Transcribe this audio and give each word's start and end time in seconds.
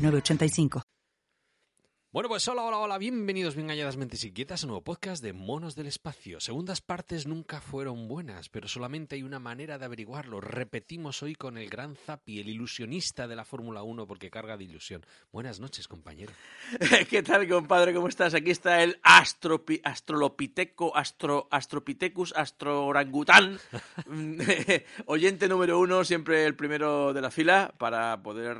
985. 0.00 0.82
Bueno, 2.12 2.28
pues 2.28 2.48
hola, 2.48 2.64
hola, 2.64 2.78
hola, 2.78 2.98
bienvenidos 2.98 3.54
bien 3.54 3.68
halladas 3.68 3.96
mentes 3.96 4.24
inquietas 4.24 4.64
a 4.64 4.66
un 4.66 4.70
nuevo 4.70 4.82
podcast 4.82 5.22
de 5.22 5.32
Monos 5.32 5.76
del 5.76 5.86
Espacio. 5.86 6.40
Segundas 6.40 6.80
partes 6.80 7.28
nunca 7.28 7.60
fueron 7.60 8.08
buenas, 8.08 8.48
pero 8.48 8.66
solamente 8.66 9.14
hay 9.14 9.22
una 9.22 9.38
manera 9.38 9.78
de 9.78 9.84
averiguarlo. 9.84 10.40
Repetimos 10.40 11.22
hoy 11.22 11.36
con 11.36 11.56
el 11.56 11.70
gran 11.70 11.94
Zapi, 11.94 12.40
el 12.40 12.48
ilusionista 12.48 13.28
de 13.28 13.36
la 13.36 13.44
Fórmula 13.44 13.84
1, 13.84 14.08
porque 14.08 14.28
carga 14.28 14.56
de 14.56 14.64
ilusión. 14.64 15.06
Buenas 15.30 15.60
noches, 15.60 15.86
compañero. 15.86 16.32
¿Qué 17.10 17.22
tal, 17.22 17.46
compadre? 17.46 17.94
¿Cómo 17.94 18.08
estás? 18.08 18.34
Aquí 18.34 18.50
está 18.50 18.82
el 18.82 18.98
astropi, 19.04 19.80
astrolopiteco, 19.84 20.96
astro, 20.96 21.46
astropithecus, 21.48 22.34
astroorangután, 22.36 23.60
oyente 25.06 25.46
número 25.46 25.78
uno, 25.78 26.02
siempre 26.02 26.44
el 26.44 26.56
primero 26.56 27.12
de 27.12 27.20
la 27.20 27.30
fila, 27.30 27.72
para 27.78 28.20
poder, 28.20 28.58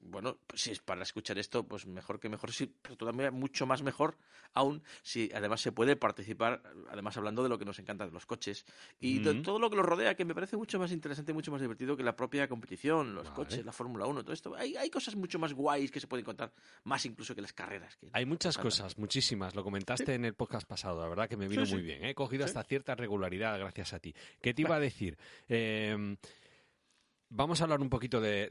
bueno, 0.00 0.38
pues 0.46 0.62
si 0.62 0.70
es 0.70 0.78
para 0.78 1.02
escuchar 1.02 1.38
esto, 1.38 1.64
pues 1.64 1.84
mejor 1.84 2.18
que 2.18 2.30
mejor 2.30 2.50
pero 2.66 2.96
todavía 2.96 3.30
mucho 3.30 3.66
más 3.66 3.82
mejor 3.82 4.16
aún 4.54 4.82
si 5.02 5.30
además 5.34 5.60
se 5.60 5.72
puede 5.72 5.96
participar, 5.96 6.62
además 6.90 7.16
hablando 7.16 7.42
de 7.42 7.48
lo 7.48 7.58
que 7.58 7.64
nos 7.64 7.78
encanta 7.78 8.06
de 8.06 8.12
los 8.12 8.26
coches 8.26 8.64
y 9.00 9.18
de 9.20 9.34
todo 9.36 9.58
lo 9.58 9.70
que 9.70 9.76
los 9.76 9.86
rodea, 9.86 10.14
que 10.14 10.24
me 10.24 10.34
parece 10.34 10.56
mucho 10.56 10.78
más 10.78 10.92
interesante, 10.92 11.32
mucho 11.32 11.50
más 11.50 11.60
divertido 11.60 11.96
que 11.96 12.02
la 12.02 12.16
propia 12.16 12.48
competición, 12.48 13.14
los 13.14 13.30
coches, 13.30 13.64
la 13.64 13.72
Fórmula 13.72 14.06
1, 14.06 14.22
todo 14.22 14.32
esto. 14.32 14.54
Hay, 14.56 14.76
hay 14.76 14.90
cosas 14.90 15.16
mucho 15.16 15.38
más 15.38 15.52
guays 15.54 15.90
que 15.90 16.00
se 16.00 16.06
pueden 16.06 16.24
contar, 16.24 16.52
más 16.84 17.04
incluso 17.06 17.34
que 17.34 17.40
las 17.40 17.52
carreras. 17.52 17.98
hay 18.12 18.26
muchas 18.26 18.58
cosas, 18.58 18.98
muchísimas. 18.98 19.54
Lo 19.54 19.64
comentaste 19.64 20.14
en 20.14 20.24
el 20.24 20.34
podcast 20.34 20.66
pasado, 20.66 21.00
la 21.00 21.08
verdad 21.08 21.28
que 21.28 21.36
me 21.36 21.48
vino 21.48 21.64
muy 21.66 21.82
bien. 21.82 22.04
¿eh? 22.04 22.10
He 22.10 22.14
cogido 22.14 22.44
hasta 22.44 22.62
cierta 22.64 22.94
regularidad 22.94 23.58
gracias 23.58 23.92
a 23.92 23.98
ti. 23.98 24.14
¿Qué 24.40 24.54
te 24.54 24.62
iba 24.62 24.76
a 24.76 24.80
decir? 24.80 25.16
Eh, 25.48 26.16
vamos 27.32 27.60
a 27.60 27.64
hablar 27.64 27.80
un 27.80 27.90
poquito 27.90 28.20
de, 28.20 28.48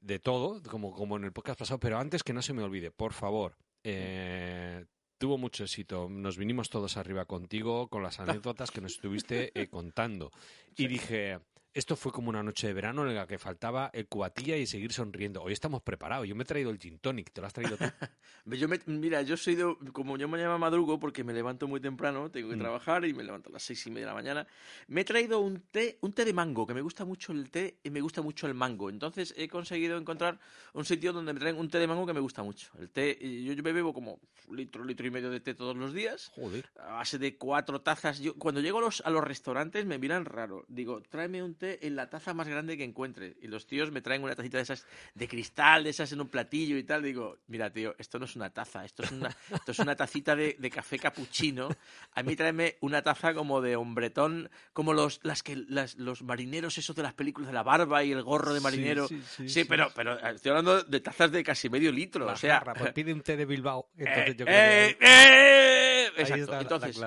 de, 0.00 0.18
todo, 0.18 0.62
como, 0.62 0.92
como 0.92 1.16
en 1.16 1.24
el 1.24 1.32
podcast 1.32 1.58
pasado, 1.58 1.80
pero 1.80 1.98
antes 1.98 2.22
que 2.22 2.32
no 2.32 2.42
se 2.42 2.52
me 2.52 2.62
olvide, 2.62 2.90
por 2.90 3.12
favor, 3.12 3.56
eh, 3.84 4.84
tuvo 5.18 5.38
mucho 5.38 5.64
éxito. 5.64 6.08
Nos 6.08 6.36
vinimos 6.36 6.68
todos 6.68 6.96
arriba 6.96 7.24
contigo 7.24 7.88
con 7.88 8.02
las 8.02 8.20
anécdotas 8.20 8.70
que 8.70 8.80
nos 8.80 8.92
estuviste 8.92 9.50
eh, 9.54 9.68
contando. 9.68 10.30
Y 10.76 10.86
dije, 10.86 11.40
esto 11.78 11.94
fue 11.94 12.10
como 12.10 12.28
una 12.28 12.42
noche 12.42 12.66
de 12.66 12.72
verano 12.72 13.08
en 13.08 13.14
la 13.14 13.24
que 13.28 13.38
faltaba 13.38 13.88
el 13.94 14.08
cuatilla 14.08 14.56
y 14.56 14.66
seguir 14.66 14.92
sonriendo. 14.92 15.42
Hoy 15.42 15.52
estamos 15.52 15.80
preparados. 15.80 16.26
Yo 16.26 16.34
me 16.34 16.42
he 16.42 16.44
traído 16.44 16.70
el 16.70 16.78
gin 16.78 16.98
tonic. 16.98 17.32
¿Te 17.32 17.40
lo 17.40 17.46
has 17.46 17.52
traído 17.52 17.76
tú? 17.76 17.84
yo 18.46 18.68
mira, 18.86 19.22
yo 19.22 19.36
soy 19.36 19.54
de, 19.54 19.76
como 19.92 20.16
yo 20.16 20.26
me 20.26 20.38
llamo 20.38 20.58
madrugo 20.58 20.98
porque 20.98 21.22
me 21.22 21.32
levanto 21.32 21.68
muy 21.68 21.78
temprano, 21.78 22.32
tengo 22.32 22.50
que 22.50 22.56
mm. 22.56 22.58
trabajar 22.58 23.04
y 23.04 23.14
me 23.14 23.22
levanto 23.22 23.50
a 23.50 23.52
las 23.52 23.62
seis 23.62 23.86
y 23.86 23.90
media 23.90 24.06
de 24.06 24.10
la 24.10 24.14
mañana. 24.14 24.46
Me 24.88 25.02
he 25.02 25.04
traído 25.04 25.38
un 25.38 25.60
té, 25.60 25.98
un 26.00 26.12
té 26.12 26.24
de 26.24 26.32
mango, 26.32 26.66
que 26.66 26.74
me 26.74 26.80
gusta 26.80 27.04
mucho 27.04 27.30
el 27.30 27.48
té 27.48 27.78
y 27.84 27.90
me 27.90 28.00
gusta 28.00 28.22
mucho 28.22 28.48
el 28.48 28.54
mango. 28.54 28.90
Entonces 28.90 29.32
he 29.36 29.46
conseguido 29.46 29.96
encontrar 29.96 30.40
un 30.72 30.84
sitio 30.84 31.12
donde 31.12 31.32
me 31.32 31.38
traen 31.38 31.58
un 31.58 31.68
té 31.68 31.78
de 31.78 31.86
mango 31.86 32.06
que 32.06 32.12
me 32.12 32.20
gusta 32.20 32.42
mucho. 32.42 32.72
El 32.80 32.90
té, 32.90 33.16
yo, 33.20 33.52
yo 33.52 33.62
me 33.62 33.72
bebo 33.72 33.94
como 33.94 34.18
litro, 34.50 34.84
litro 34.84 35.06
y 35.06 35.12
medio 35.12 35.30
de 35.30 35.38
té 35.38 35.54
todos 35.54 35.76
los 35.76 35.92
días. 35.92 36.32
Joder. 36.34 36.68
A 36.80 36.94
base 36.94 37.18
de 37.18 37.36
cuatro 37.36 37.82
tazas. 37.82 38.18
Yo, 38.18 38.34
cuando 38.34 38.60
llego 38.60 38.78
a 38.78 38.80
los, 38.82 39.00
a 39.02 39.10
los 39.10 39.22
restaurantes 39.22 39.86
me 39.86 39.98
miran 39.98 40.24
raro. 40.24 40.64
Digo, 40.66 41.00
tráeme 41.08 41.40
un 41.40 41.54
té 41.54 41.67
en 41.82 41.96
la 41.96 42.08
taza 42.08 42.34
más 42.34 42.48
grande 42.48 42.76
que 42.76 42.84
encuentre. 42.84 43.36
Y 43.40 43.48
los 43.48 43.66
tíos 43.66 43.90
me 43.90 44.00
traen 44.00 44.22
una 44.22 44.34
tacita 44.34 44.58
de 44.58 44.62
esas 44.62 44.86
de 45.14 45.28
cristal, 45.28 45.84
de 45.84 45.90
esas 45.90 46.12
en 46.12 46.20
un 46.20 46.28
platillo 46.28 46.76
y 46.76 46.84
tal. 46.84 47.02
Digo, 47.02 47.38
mira, 47.48 47.72
tío, 47.72 47.94
esto 47.98 48.18
no 48.18 48.24
es 48.24 48.36
una 48.36 48.50
taza, 48.50 48.84
esto 48.84 49.02
es 49.02 49.12
una, 49.12 49.28
esto 49.54 49.72
es 49.72 49.78
una 49.78 49.96
tacita 49.96 50.34
de, 50.34 50.56
de 50.58 50.70
café 50.70 50.98
capuchino. 50.98 51.68
A 52.14 52.22
mí 52.22 52.36
tráeme 52.36 52.76
una 52.80 53.02
taza 53.02 53.34
como 53.34 53.60
de 53.60 53.76
hombretón, 53.76 54.50
como 54.72 54.92
los, 54.92 55.20
las 55.22 55.42
que, 55.42 55.56
las, 55.56 55.96
los 55.96 56.22
marineros 56.22 56.78
esos 56.78 56.96
de 56.96 57.02
las 57.02 57.14
películas 57.14 57.48
de 57.48 57.54
la 57.54 57.62
barba 57.62 58.04
y 58.04 58.12
el 58.12 58.22
gorro 58.22 58.54
de 58.54 58.60
marinero. 58.60 59.08
Sí, 59.08 59.64
pero, 59.64 59.90
pero 59.94 60.18
estoy 60.18 60.50
hablando 60.50 60.82
de 60.82 61.00
tazas 61.00 61.30
de 61.30 61.42
casi 61.42 61.68
medio 61.68 61.92
litro. 61.92 62.26
o 62.26 62.36
sea, 62.36 62.62
pues 62.76 62.92
pide 62.92 63.12
un 63.12 63.22
té 63.22 63.36
de 63.36 63.44
Bilbao. 63.44 63.88
Entonces 63.96 64.36
yo 64.36 64.44
eh, 64.48 64.96
eh, 65.00 66.08
exacto. 66.16 66.60
Entonces, 66.60 67.00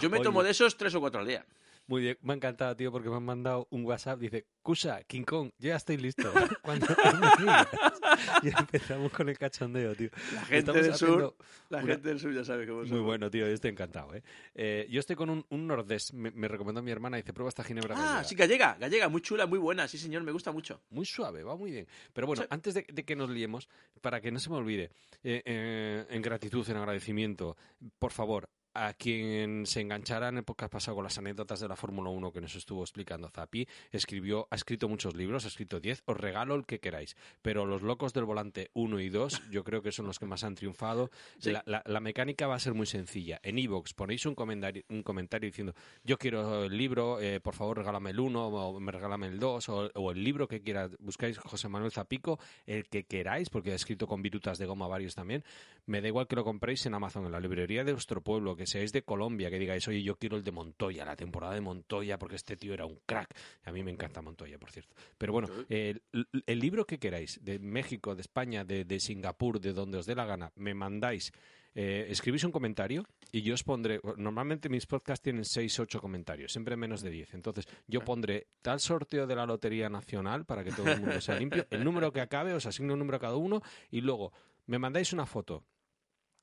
yo 0.00 0.10
me 0.10 0.20
tomo 0.20 0.42
de 0.42 0.50
esos 0.50 0.76
tres 0.76 0.94
o 0.94 1.00
cuatro 1.00 1.20
al 1.20 1.26
día. 1.26 1.44
Muy 1.90 2.02
bien, 2.02 2.16
me 2.22 2.34
ha 2.34 2.36
encantado, 2.36 2.76
tío, 2.76 2.92
porque 2.92 3.08
me 3.08 3.16
han 3.16 3.24
mandado 3.24 3.66
un 3.70 3.84
WhatsApp. 3.84 4.20
Dice, 4.20 4.46
Kusa, 4.62 5.02
King 5.08 5.24
Kong, 5.24 5.50
yo 5.58 5.70
ya 5.70 5.74
estoy 5.74 5.96
listo. 5.96 6.22
Cuando 6.62 6.86
y 8.44 8.48
empezamos 8.48 9.10
con 9.10 9.28
el 9.28 9.36
cachondeo, 9.36 9.96
tío. 9.96 10.08
La 10.32 10.42
gente 10.42 10.72
del 10.72 10.94
sur, 10.94 11.34
la 11.68 11.82
gente 11.82 12.08
del 12.08 12.20
sur 12.20 12.32
ya 12.32 12.44
sabe 12.44 12.68
cómo 12.68 12.84
Muy 12.84 13.00
bueno, 13.00 13.28
tío, 13.28 13.44
yo 13.44 13.52
estoy 13.52 13.72
encantado, 13.72 14.14
¿eh? 14.14 14.22
eh 14.54 14.86
yo 14.88 15.00
estoy 15.00 15.16
con 15.16 15.30
un, 15.30 15.44
un 15.48 15.66
nordés, 15.66 16.14
me, 16.14 16.46
recomendó 16.46 16.80
mi 16.80 16.92
hermana, 16.92 17.16
dice, 17.16 17.32
prueba 17.32 17.48
esta 17.48 17.64
ginebra 17.64 17.96
Ah, 17.98 18.22
sí, 18.22 18.36
gallega, 18.36 18.76
gallega, 18.78 19.08
muy 19.08 19.20
chula, 19.20 19.46
muy 19.46 19.58
buena, 19.58 19.88
sí, 19.88 19.98
señor, 19.98 20.22
me 20.22 20.30
gusta 20.30 20.52
mucho. 20.52 20.80
Muy 20.90 21.06
suave, 21.06 21.42
va 21.42 21.56
muy 21.56 21.72
bien. 21.72 21.88
Pero 22.12 22.28
bueno, 22.28 22.44
antes 22.50 22.74
de, 22.74 22.84
que 22.84 23.16
nos 23.16 23.30
liemos, 23.30 23.68
para 24.00 24.20
que 24.20 24.30
no 24.30 24.38
se 24.38 24.48
me 24.48 24.54
olvide, 24.54 24.92
eh, 25.24 25.42
eh, 25.44 26.06
en 26.08 26.22
gratitud, 26.22 26.70
en 26.70 26.76
agradecimiento, 26.76 27.56
por 27.98 28.12
favor, 28.12 28.48
a 28.74 28.94
quien 28.94 29.66
se 29.66 29.80
enganchara 29.80 30.28
en 30.28 30.38
el 30.38 30.44
podcast 30.44 30.72
pasado 30.72 30.96
con 30.96 31.04
las 31.04 31.18
anécdotas 31.18 31.60
de 31.60 31.68
la 31.68 31.76
Fórmula 31.76 32.10
1 32.10 32.32
que 32.32 32.40
nos 32.40 32.54
estuvo 32.54 32.82
explicando 32.82 33.28
Zapi, 33.28 33.66
escribió, 33.90 34.46
ha 34.50 34.54
escrito 34.54 34.88
muchos 34.88 35.14
libros, 35.16 35.44
ha 35.44 35.48
escrito 35.48 35.80
10, 35.80 36.02
os 36.06 36.16
regalo 36.16 36.54
el 36.54 36.66
que 36.66 36.80
queráis, 36.80 37.16
pero 37.42 37.66
los 37.66 37.82
locos 37.82 38.12
del 38.12 38.24
volante 38.24 38.70
1 38.74 39.00
y 39.00 39.08
2 39.08 39.42
yo 39.50 39.64
creo 39.64 39.82
que 39.82 39.92
son 39.92 40.06
los 40.06 40.18
que 40.18 40.26
más 40.26 40.44
han 40.44 40.54
triunfado. 40.54 41.10
La, 41.42 42.00
mecánica 42.00 42.46
va 42.46 42.54
a 42.54 42.58
ser 42.58 42.74
muy 42.74 42.86
sencilla. 42.86 43.40
En 43.42 43.58
Evox 43.58 43.92
ponéis 43.92 44.24
un 44.24 44.34
comentario, 44.34 44.82
un 44.88 45.02
comentario 45.02 45.48
diciendo 45.48 45.74
yo 46.04 46.16
quiero 46.16 46.64
el 46.64 46.76
libro, 46.76 47.20
eh, 47.20 47.40
por 47.40 47.54
favor 47.54 47.78
regálame 47.78 48.10
el 48.10 48.20
1 48.20 48.46
o 48.46 48.80
me 48.80 48.92
regálame 48.92 49.26
el 49.26 49.38
2 49.38 49.68
o, 49.68 50.10
el 50.10 50.24
libro 50.24 50.48
que 50.48 50.62
quieras, 50.62 50.96
buscáis 50.98 51.38
José 51.38 51.68
Manuel 51.68 51.92
Zapico, 51.92 52.38
el 52.66 52.88
que 52.88 53.04
queráis, 53.04 53.50
porque 53.50 53.72
ha 53.72 53.74
escrito 53.74 54.06
con 54.06 54.22
virutas 54.22 54.58
de 54.58 54.66
goma 54.66 54.86
varios 54.86 55.14
también, 55.14 55.44
me 55.86 56.00
da 56.00 56.08
igual 56.08 56.26
que 56.26 56.36
lo 56.36 56.44
compréis 56.44 56.86
en 56.86 56.94
Amazon, 56.94 57.26
en 57.26 57.32
la 57.32 57.40
librería 57.40 57.84
de 57.84 57.92
vuestro 57.92 58.22
pueblo, 58.22 58.56
que 58.60 58.66
seáis 58.66 58.92
de 58.92 59.00
Colombia, 59.00 59.48
que 59.48 59.58
digáis, 59.58 59.88
oye, 59.88 60.02
yo 60.02 60.16
quiero 60.16 60.36
el 60.36 60.44
de 60.44 60.52
Montoya, 60.52 61.06
la 61.06 61.16
temporada 61.16 61.54
de 61.54 61.62
Montoya, 61.62 62.18
porque 62.18 62.36
este 62.36 62.58
tío 62.58 62.74
era 62.74 62.84
un 62.84 63.00
crack. 63.06 63.34
A 63.64 63.72
mí 63.72 63.82
me 63.82 63.90
encanta 63.90 64.20
Montoya, 64.20 64.58
por 64.58 64.70
cierto. 64.70 64.94
Pero 65.16 65.32
bueno, 65.32 65.48
el, 65.70 66.02
libro 66.46 66.86
que 66.86 66.98
queráis, 66.98 67.42
de 67.42 67.58
México, 67.58 68.14
de 68.14 68.20
España, 68.20 68.62
de, 68.62 69.00
Singapur, 69.00 69.60
de 69.60 69.72
donde 69.72 69.96
os 69.96 70.04
dé 70.04 70.14
la 70.14 70.26
gana, 70.26 70.52
me 70.56 70.74
mandáis. 70.74 71.32
Eh, 71.74 72.08
escribís 72.10 72.44
un 72.44 72.52
comentario 72.52 73.06
y 73.32 73.40
yo 73.40 73.54
os 73.54 73.64
pondré. 73.64 73.98
Normalmente 74.18 74.68
mis 74.68 74.84
podcasts 74.84 75.22
tienen 75.22 75.46
6, 75.46 75.80
8 75.80 75.98
comentarios, 75.98 76.52
siempre 76.52 76.76
menos 76.76 77.00
de 77.00 77.08
10. 77.08 77.32
Entonces, 77.32 77.66
yo 77.86 78.04
pondré 78.04 78.48
tal 78.60 78.78
sorteo 78.78 79.26
de 79.26 79.36
la 79.36 79.46
Lotería 79.46 79.88
Nacional 79.88 80.44
para 80.44 80.64
que 80.64 80.72
todo 80.72 80.92
el 80.92 81.00
mundo 81.00 81.18
sea 81.22 81.38
limpio. 81.38 81.66
El 81.70 81.82
número 81.82 82.12
que 82.12 82.20
acabe, 82.20 82.52
os 82.52 82.66
asigno 82.66 82.92
un 82.92 82.98
número 82.98 83.16
a 83.16 83.20
cada 83.20 83.36
uno 83.36 83.62
y 83.90 84.02
luego 84.02 84.34
me 84.66 84.78
mandáis 84.78 85.14
una 85.14 85.24
foto 85.24 85.64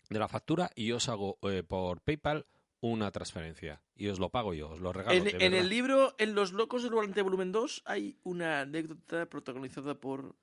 de 0.10 0.20
la 0.20 0.28
factura 0.28 0.72
y 0.76 0.88
yo 0.88 0.98
os 0.98 1.10
hago 1.10 1.38
eh, 1.44 1.64
por 1.64 2.02
PayPal 2.02 2.46
una 2.80 3.12
transferencia 3.12 3.82
y 3.96 4.08
os 4.08 4.20
lo 4.20 4.30
pago 4.30 4.54
yo, 4.54 4.70
os 4.70 4.80
lo 4.80 4.94
regalo. 4.94 5.18
En, 5.18 5.54
el 5.54 5.70
libro, 5.70 6.16
en 6.18 6.36
Los 6.36 6.54
Locos 6.54 6.84
del 6.84 6.94
Volante 6.94 7.22
Volumen 7.22 7.52
2, 7.52 7.84
hay 7.86 8.18
una 8.24 8.62
anécdota 8.62 9.26
protagonizada 9.28 10.00
por 10.00 10.36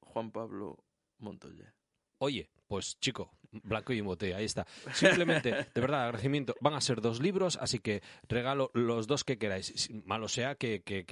Juan 0.00 0.30
Pablo 0.30 0.84
Montoya. 1.18 1.74
Oye, 2.18 2.50
pues 2.66 2.98
chico, 3.00 3.36
blanco 3.50 3.92
y 3.92 3.98
en 3.98 4.06
botella, 4.06 4.36
ahí 4.36 4.44
está. 4.44 4.66
Simplemente, 4.94 5.50
de 5.74 5.80
verdad, 5.80 6.04
agradecimiento. 6.04 6.54
Van 6.60 6.74
a 6.74 6.80
ser 6.80 7.00
dos 7.00 7.20
libros, 7.20 7.58
así 7.60 7.80
que 7.80 8.02
regalo 8.28 8.70
los 8.74 9.06
dos 9.06 9.24
que 9.24 9.38
queráis. 9.38 9.90
Malo 10.04 10.28
sea 10.28 10.54
que, 10.54 10.82
que, 10.82 11.04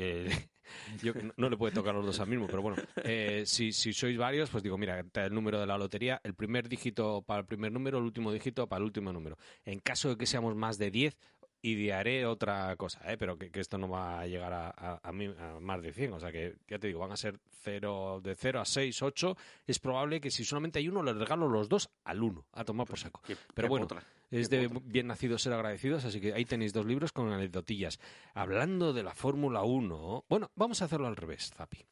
yo 1.03 1.13
no 1.37 1.49
le 1.49 1.57
puedo 1.57 1.73
tocar 1.73 1.95
los 1.95 2.05
dos 2.05 2.21
al 2.21 2.29
mismo, 2.29 2.47
pero 2.47 2.63
bueno, 2.63 2.77
eh, 3.05 3.45
si, 3.47 3.73
si 3.73 3.93
sois 3.93 4.17
varios, 4.17 4.51
pues 4.51 4.63
digo, 4.63 4.79
mira, 4.79 5.05
el 5.15 5.35
número 5.35 5.61
de 5.61 5.67
la 5.67 5.79
lotería, 5.79 6.21
el 6.25 6.35
primer 6.35 6.69
dígito 6.69 7.23
para 7.23 7.41
el 7.41 7.47
primer 7.47 7.73
número, 7.73 7.99
el 7.99 8.05
último 8.05 8.33
dígito 8.33 8.67
para 8.67 8.79
el 8.79 8.85
último 8.85 9.13
número. 9.13 9.37
En 9.65 9.81
caso 9.81 10.11
de 10.11 10.17
que 10.17 10.27
seamos 10.27 10.55
más 10.55 10.79
de 10.79 10.91
10, 10.91 11.17
idearé 11.63 12.27
otra 12.27 12.75
cosa, 12.77 13.01
¿eh? 13.11 13.17
pero 13.19 13.39
que, 13.39 13.51
esto 13.55 13.79
no 13.79 13.89
va 13.89 14.21
a 14.21 14.27
llegar 14.27 14.53
a, 14.53 15.01
a, 15.03 15.13
más 15.13 15.83
de 15.83 15.93
100. 15.93 16.13
O 16.15 16.21
sea 16.21 16.33
que, 16.33 16.57
ya 16.69 16.79
te 16.79 16.87
digo, 16.87 17.01
van 17.01 17.13
a 17.13 17.17
ser 17.17 17.39
cero, 17.63 18.21
de 18.23 18.35
0 18.35 18.61
a 18.61 18.65
6, 18.65 19.03
8. 19.03 19.37
Es 19.67 19.79
probable 19.79 20.21
que 20.21 20.31
si 20.31 20.45
solamente 20.45 20.79
hay 20.79 20.89
uno, 20.89 21.03
le 21.03 21.13
regalo 21.13 21.49
los 21.49 21.69
dos 21.69 21.91
al 22.05 22.23
uno, 22.23 22.47
a 22.53 22.65
tomar 22.65 22.87
por 22.87 22.99
saco. 22.99 23.21
pero 23.55 23.69
bueno, 23.69 23.87
es 24.31 24.49
de 24.49 24.69
bien 24.85 25.09
nacidos 25.09 25.43
ser 25.43 25.53
agradecidos, 25.53 26.05
así 26.05 26.21
que 26.21 26.33
ahí 26.33 26.45
tenéis 26.45 26.73
dos 26.73 26.87
libros 26.87 27.13
con 27.13 27.33
anecdotillas. 27.33 27.99
Hablando 28.35 28.93
de 28.93 29.03
la 29.03 29.15
Fórmula 29.15 29.63
1, 29.63 30.25
bueno, 30.29 30.51
vamos 30.55 30.83
a 30.83 30.87
hacerlo 30.87 31.07
al 31.09 31.17
revés, 31.17 31.51
Zapi. 31.55 31.85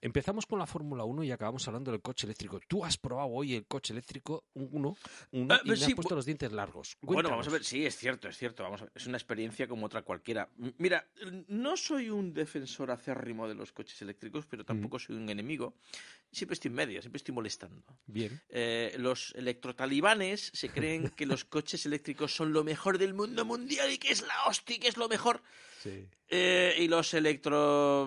Empezamos 0.00 0.46
con 0.46 0.58
la 0.58 0.66
Fórmula 0.66 1.04
1 1.04 1.24
y 1.24 1.30
acabamos 1.30 1.66
hablando 1.68 1.90
del 1.90 2.02
coche 2.02 2.26
eléctrico. 2.26 2.60
Tú 2.68 2.84
has 2.84 2.96
probado 2.98 3.28
hoy 3.28 3.54
el 3.54 3.66
coche 3.66 3.92
eléctrico, 3.92 4.44
uno, 4.54 4.96
uno 5.32 5.54
Ah, 5.54 5.60
y 5.64 5.70
me 5.70 5.76
sí, 5.76 5.84
has 5.84 5.94
puesto 5.94 6.14
los 6.14 6.26
dientes 6.26 6.52
largos. 6.52 6.96
Bueno, 7.00 7.30
vamos 7.30 7.46
a 7.46 7.50
Cuéntanos. 7.50 7.52
ver, 7.52 7.64
sí, 7.64 7.86
es 7.86 7.96
cierto, 7.96 8.28
es 8.28 8.36
cierto. 8.36 8.62
Vamos 8.62 8.82
a 8.82 8.84
ver, 8.84 8.92
es 8.94 9.06
una 9.06 9.16
experiencia 9.16 9.66
como 9.66 9.86
otra 9.86 10.02
cualquiera. 10.02 10.48
Mira, 10.78 11.06
no 11.48 11.76
soy 11.76 12.10
un 12.10 12.34
defensor 12.34 12.90
acérrimo 12.90 13.48
de 13.48 13.54
los 13.54 13.72
coches 13.72 14.00
eléctricos, 14.02 14.46
pero 14.46 14.64
tampoco 14.64 14.98
soy 14.98 15.16
un 15.16 15.28
enemigo. 15.30 15.74
Siempre 16.30 16.54
estoy 16.54 16.68
en 16.70 16.74
medio, 16.74 17.00
siempre 17.00 17.16
estoy 17.18 17.34
molestando. 17.34 17.82
Bien. 18.06 18.40
Eh, 18.50 18.94
los 18.98 19.32
electrotalibanes 19.36 20.50
se 20.52 20.68
creen 20.68 21.08
que 21.10 21.24
los 21.26 21.44
coches 21.46 21.86
eléctricos 21.86 22.34
son 22.34 22.52
lo 22.52 22.64
mejor 22.64 22.98
del 22.98 23.14
mundo 23.14 23.44
mundial 23.44 23.90
y 23.90 23.98
que 23.98 24.12
es 24.12 24.22
la 24.22 24.44
hostia, 24.46 24.76
y 24.76 24.78
que 24.78 24.88
es 24.88 24.96
lo 24.96 25.08
mejor. 25.08 25.42
Eh, 26.28 26.74
y 26.78 26.88
los 26.88 27.14
electro 27.14 28.04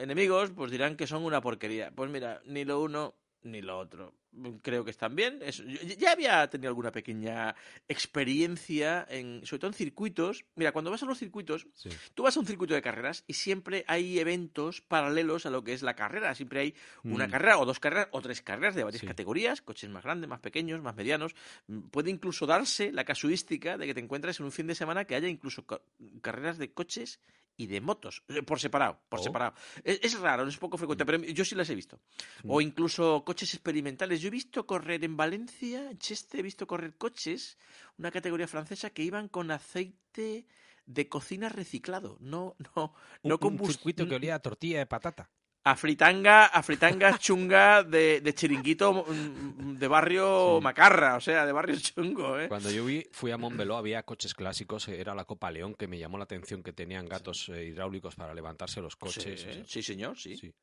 enemigos 0.00 0.50
pues 0.50 0.70
dirán 0.70 0.96
que 0.96 1.06
son 1.06 1.24
una 1.24 1.40
porquería. 1.40 1.90
Pues 1.90 2.10
mira, 2.10 2.40
ni 2.44 2.64
lo 2.64 2.80
uno 2.80 3.14
ni 3.42 3.62
lo 3.62 3.78
otro. 3.78 4.14
Creo 4.62 4.84
que 4.84 4.90
están 4.90 5.16
bien. 5.16 5.38
Es- 5.42 5.62
ya 5.98 6.12
había 6.12 6.48
tenido 6.50 6.68
alguna 6.68 6.92
pequeña 6.92 7.54
experiencia, 7.88 9.06
en, 9.08 9.44
sobre 9.46 9.60
todo 9.60 9.70
en 9.70 9.74
circuitos. 9.74 10.44
Mira, 10.54 10.72
cuando 10.72 10.90
vas 10.90 11.02
a 11.02 11.06
los 11.06 11.18
circuitos, 11.18 11.66
Sí. 11.74 11.88
tú 12.14 12.22
vas 12.22 12.36
a 12.36 12.40
un 12.40 12.46
circuito 12.46 12.74
de 12.74 12.82
carreras 12.82 13.24
y 13.26 13.34
siempre 13.34 13.84
hay 13.88 14.18
eventos 14.18 14.80
paralelos 14.80 15.46
a 15.46 15.50
lo 15.50 15.62
que 15.64 15.72
es 15.72 15.82
la 15.82 15.94
carrera. 15.94 16.34
Siempre 16.34 16.60
hay 16.60 16.74
una 17.04 17.26
Mm. 17.26 17.30
carrera 17.30 17.58
o 17.58 17.64
dos 17.66 17.80
carreras 17.80 18.08
o 18.12 18.20
tres 18.20 18.42
carreras 18.42 18.74
de 18.74 18.84
varias 18.84 19.00
Sí. 19.00 19.06
categorías, 19.06 19.62
coches 19.62 19.90
más 19.90 20.04
grandes, 20.04 20.28
más 20.28 20.40
pequeños, 20.40 20.80
más 20.82 20.96
medianos. 20.96 21.34
Mm, 21.66 21.88
Puede 21.88 22.10
incluso 22.10 22.46
darse 22.46 22.92
la 22.92 23.04
casuística 23.04 23.76
de 23.78 23.86
que 23.86 23.94
te 23.94 24.00
encuentres 24.00 24.38
en 24.40 24.46
un 24.46 24.52
fin 24.52 24.66
de 24.66 24.74
semana 24.74 25.04
que 25.04 25.14
haya 25.14 25.28
incluso 25.28 25.64
ca- 25.66 25.80
carreras 26.20 26.58
de 26.58 26.72
coches 26.72 27.20
y 27.56 27.66
de 27.66 27.80
motos, 27.80 28.22
eh, 28.28 28.42
por 28.42 28.60
separado, 28.60 29.00
por 29.08 29.20
Oh. 29.20 29.22
separado. 29.22 29.54
Es, 29.82 30.00
es 30.02 30.18
raro, 30.20 30.46
es 30.46 30.56
poco 30.58 30.76
frecuente, 30.76 31.04
pero 31.06 31.18
yo 31.22 31.44
sí 31.44 31.54
las 31.54 31.68
he 31.70 31.74
visto. 31.74 32.00
O 32.46 32.60
incluso 32.60 33.24
coches 33.24 33.54
experimentales. 33.54 34.20
Yo 34.20 34.28
he 34.28 34.30
visto 34.30 34.66
correr 34.66 35.02
en 35.04 35.16
Valencia, 35.16 35.90
en 35.90 35.98
Cheste, 35.98 36.40
he 36.40 36.42
visto 36.42 36.66
correr 36.66 36.96
coches, 36.96 37.56
una 37.98 38.10
categoría 38.10 38.46
francesa 38.46 38.90
que 38.90 39.02
iban 39.02 39.28
con 39.28 39.50
aceite 39.50 40.46
de 40.86 41.08
cocina 41.08 41.48
reciclado, 41.48 42.16
no, 42.20 42.54
no, 42.76 42.94
Un, 43.22 43.28
no 43.30 43.34
un 43.34 43.40
combust- 43.40 43.72
circuito 43.72 44.06
que 44.06 44.14
olía 44.14 44.34
a 44.36 44.38
tortilla 44.38 44.78
de 44.78 44.86
patata. 44.86 45.30
A 45.68 45.74
fritanga, 45.74 46.46
a 46.46 46.62
fritanga 46.62 47.18
chunga 47.18 47.82
de, 47.82 48.20
de 48.20 48.34
chiringuito 48.34 48.92
mm, 49.04 49.74
de 49.78 49.88
barrio 49.88 50.58
Sí. 50.58 50.62
macarra, 50.62 51.16
o 51.16 51.20
sea, 51.20 51.44
de 51.44 51.50
barrio 51.50 51.76
chungo, 51.80 52.38
¿eh? 52.38 52.46
Cuando 52.48 52.70
yo 52.70 52.84
vi, 52.84 53.04
fui 53.10 53.32
a 53.32 53.36
Montbeló, 53.36 53.76
había 53.76 54.04
coches 54.04 54.32
clásicos, 54.34 54.86
era 54.86 55.12
la 55.16 55.24
Copa 55.24 55.50
León, 55.50 55.74
que 55.74 55.88
me 55.88 55.98
llamó 55.98 56.18
la 56.18 56.24
atención 56.24 56.62
que 56.62 56.72
tenían 56.72 57.06
gatos 57.08 57.48
eh, 57.48 57.64
hidráulicos 57.66 58.14
para 58.14 58.32
levantarse 58.32 58.80
los 58.80 58.94
coches. 58.94 59.40
Sí, 59.40 59.48
o 59.50 59.52
sea, 59.54 59.64
sí, 59.66 59.82
señor, 59.82 60.16
sí. 60.16 60.54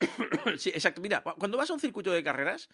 sí. 0.58 0.70
Exacto. 0.70 1.00
Mira, 1.00 1.22
cu- 1.22 1.34
cuando 1.38 1.56
vas 1.56 1.70
a 1.70 1.74
un 1.74 1.80
circuito 1.80 2.12
de 2.12 2.22
carreras, 2.22 2.68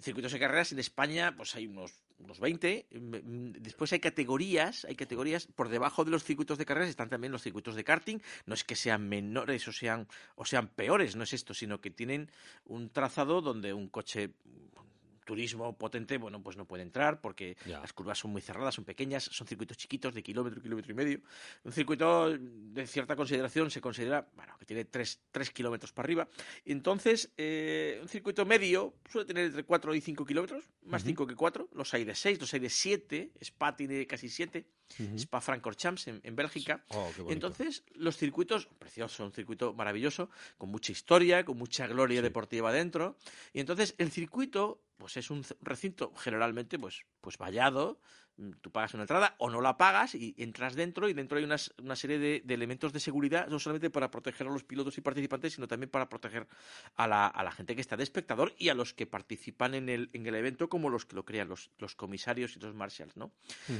circuitos 0.00 0.32
de 0.32 0.38
carreras 0.38 0.72
en 0.72 0.78
España, 0.78 1.34
pues 1.36 1.54
hay 1.54 1.66
unos, 1.66 1.92
unos 2.18 2.40
20. 2.40 2.86
mm, 2.90 2.98
mm, 2.98 3.52
Después 3.60 3.92
hay 3.92 4.00
categorías, 4.00 4.84
hay 4.86 4.94
categorías 4.96 5.46
por 5.46 5.68
debajo 5.68 6.04
de 6.04 6.10
los 6.10 6.24
circuitos 6.24 6.58
de 6.58 6.64
carreras 6.66 6.88
están 6.88 7.10
también 7.10 7.32
los 7.32 7.42
circuitos 7.42 7.74
de 7.74 7.84
karting. 7.84 8.18
No 8.46 8.54
es 8.54 8.64
que 8.64 8.76
sean 8.76 9.08
menores 9.08 9.66
o 9.68 9.72
sean 9.72 10.08
o 10.34 10.44
sean 10.44 10.68
peores, 10.68 11.16
no 11.16 11.24
es 11.24 11.32
esto, 11.32 11.54
sino 11.54 11.80
que 11.80 11.90
tienen 11.90 12.30
un 12.64 12.88
trazado 12.90 13.42
donde 13.42 13.74
un 13.74 13.88
coche 13.88 14.30
turismo 15.24 15.76
potente, 15.76 16.18
bueno, 16.18 16.42
pues 16.42 16.56
no 16.56 16.66
puede 16.66 16.82
entrar 16.82 17.20
porque 17.20 17.56
Ya. 17.66 17.80
las 17.80 17.92
curvas 17.92 18.18
son 18.18 18.32
muy 18.32 18.42
cerradas, 18.42 18.74
son 18.74 18.84
pequeñas, 18.84 19.24
son 19.24 19.46
circuitos 19.46 19.76
chiquitos 19.76 20.14
de 20.14 20.22
kilómetro, 20.22 20.60
kilómetro 20.62 20.92
y 20.92 20.94
medio. 20.94 21.20
Un 21.64 21.72
circuito 21.72 22.36
de 22.36 22.86
cierta 22.86 23.16
consideración 23.16 23.70
se 23.70 23.80
considera, 23.80 24.28
bueno, 24.34 24.56
que 24.58 24.64
tiene 24.66 24.84
3, 24.84 25.20
kilómetros 25.52 25.92
para 25.92 26.06
arriba. 26.06 26.28
Entonces, 26.64 27.30
eh, 27.36 27.98
un 28.02 28.08
circuito 28.08 28.44
medio 28.46 28.94
suele 29.10 29.26
tener 29.26 29.46
entre 29.46 29.64
4 29.64 29.94
y 29.94 30.00
5 30.00 30.24
kilómetros, 30.24 30.64
más 30.84 31.02
Ujú. 31.02 31.08
5 31.10 31.26
que 31.26 31.34
4. 31.34 31.68
Los 31.72 31.92
hay 31.94 32.04
de 32.04 32.14
6, 32.14 32.40
los 32.40 32.52
hay 32.54 32.60
de 32.60 32.70
7. 32.70 33.32
Spa 33.40 33.76
tiene 33.76 34.06
casi 34.06 34.28
7. 34.28 34.64
Ujú. 34.98 35.16
Spa 35.16 35.40
Francorchamps 35.40 36.08
en, 36.08 36.20
en 36.22 36.36
Bélgica. 36.36 36.84
Oh. 36.88 37.10
Entonces, 37.28 37.84
los 37.94 38.16
circuitos, 38.16 38.66
precioso, 38.78 39.24
un 39.24 39.32
circuito 39.32 39.74
maravilloso, 39.74 40.30
con 40.58 40.70
mucha 40.70 40.92
historia, 40.92 41.44
con 41.44 41.56
mucha 41.56 41.86
gloria 41.86 42.18
Sí. 42.20 42.22
deportiva 42.22 42.72
dentro. 42.72 43.16
Y 43.52 43.60
entonces, 43.60 43.94
el 43.98 44.10
circuito, 44.10 44.82
pues 44.96 45.16
es 45.16 45.30
un 45.30 45.44
recinto 45.60 46.12
generalmente, 46.16 46.78
pues, 46.78 47.04
pues 47.20 47.38
vallado. 47.38 48.00
Mm, 48.36 48.50
Tú 48.60 48.70
pagas 48.70 48.94
una 48.94 49.04
entrada 49.04 49.34
o 49.38 49.50
no 49.50 49.60
la 49.60 49.76
pagas 49.76 50.14
y 50.14 50.34
entras 50.38 50.74
dentro 50.74 51.08
y 51.08 51.12
dentro 51.14 51.38
hay 51.38 51.44
unas- 51.44 51.72
una 51.78 51.96
serie 51.96 52.18
de, 52.18 52.42
de 52.44 52.54
elementos 52.54 52.92
de 52.92 53.00
seguridad, 53.00 53.48
no 53.48 53.58
solamente 53.58 53.90
para 53.90 54.10
proteger 54.10 54.46
a 54.46 54.50
los 54.50 54.64
pilotos 54.64 54.96
y 54.98 55.00
participantes, 55.00 55.54
sino 55.54 55.68
también 55.68 55.90
para 55.90 56.08
proteger 56.08 56.46
a 56.96 57.06
la, 57.06 57.26
a 57.26 57.42
la 57.44 57.52
gente 57.52 57.74
que 57.74 57.80
está 57.80 57.96
de 57.96 58.02
espectador 58.04 58.54
y 58.58 58.68
a 58.68 58.74
los 58.74 58.94
que 58.94 59.06
participan 59.06 59.74
en 59.74 59.88
el, 59.88 60.10
en 60.12 60.26
el 60.26 60.34
evento, 60.34 60.68
como 60.68 60.90
los 60.90 61.06
que 61.06 61.16
lo 61.16 61.24
crean, 61.24 61.48
los, 61.48 61.70
los 61.78 61.94
comisarios 61.94 62.56
y 62.56 62.60
los 62.60 62.74
marshals, 62.74 63.16
¿no? 63.16 63.32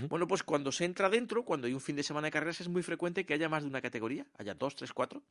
Bueno, 0.09 0.27
pues 0.29 0.43
cuando 0.43 0.73
se 0.73 0.85
entra 0.85 1.09
dentro, 1.09 1.45
cuando 1.45 1.67
hay 1.67 1.75
un 1.75 1.81
fin 1.81 1.97
de 1.97 2.03
semana 2.03 2.27
de 2.27 2.31
carreras, 2.33 2.61
es 2.61 2.69
muy 2.69 2.83
frecuente 2.83 3.25
que 3.27 3.35
haya 3.35 3.49
más 3.49 3.63
de 3.63 3.69
una 3.69 3.81
categoría, 3.83 4.27
haya 4.39 4.55
dos, 4.55 4.75
tres, 4.77 4.93
cuatro. 4.93 5.23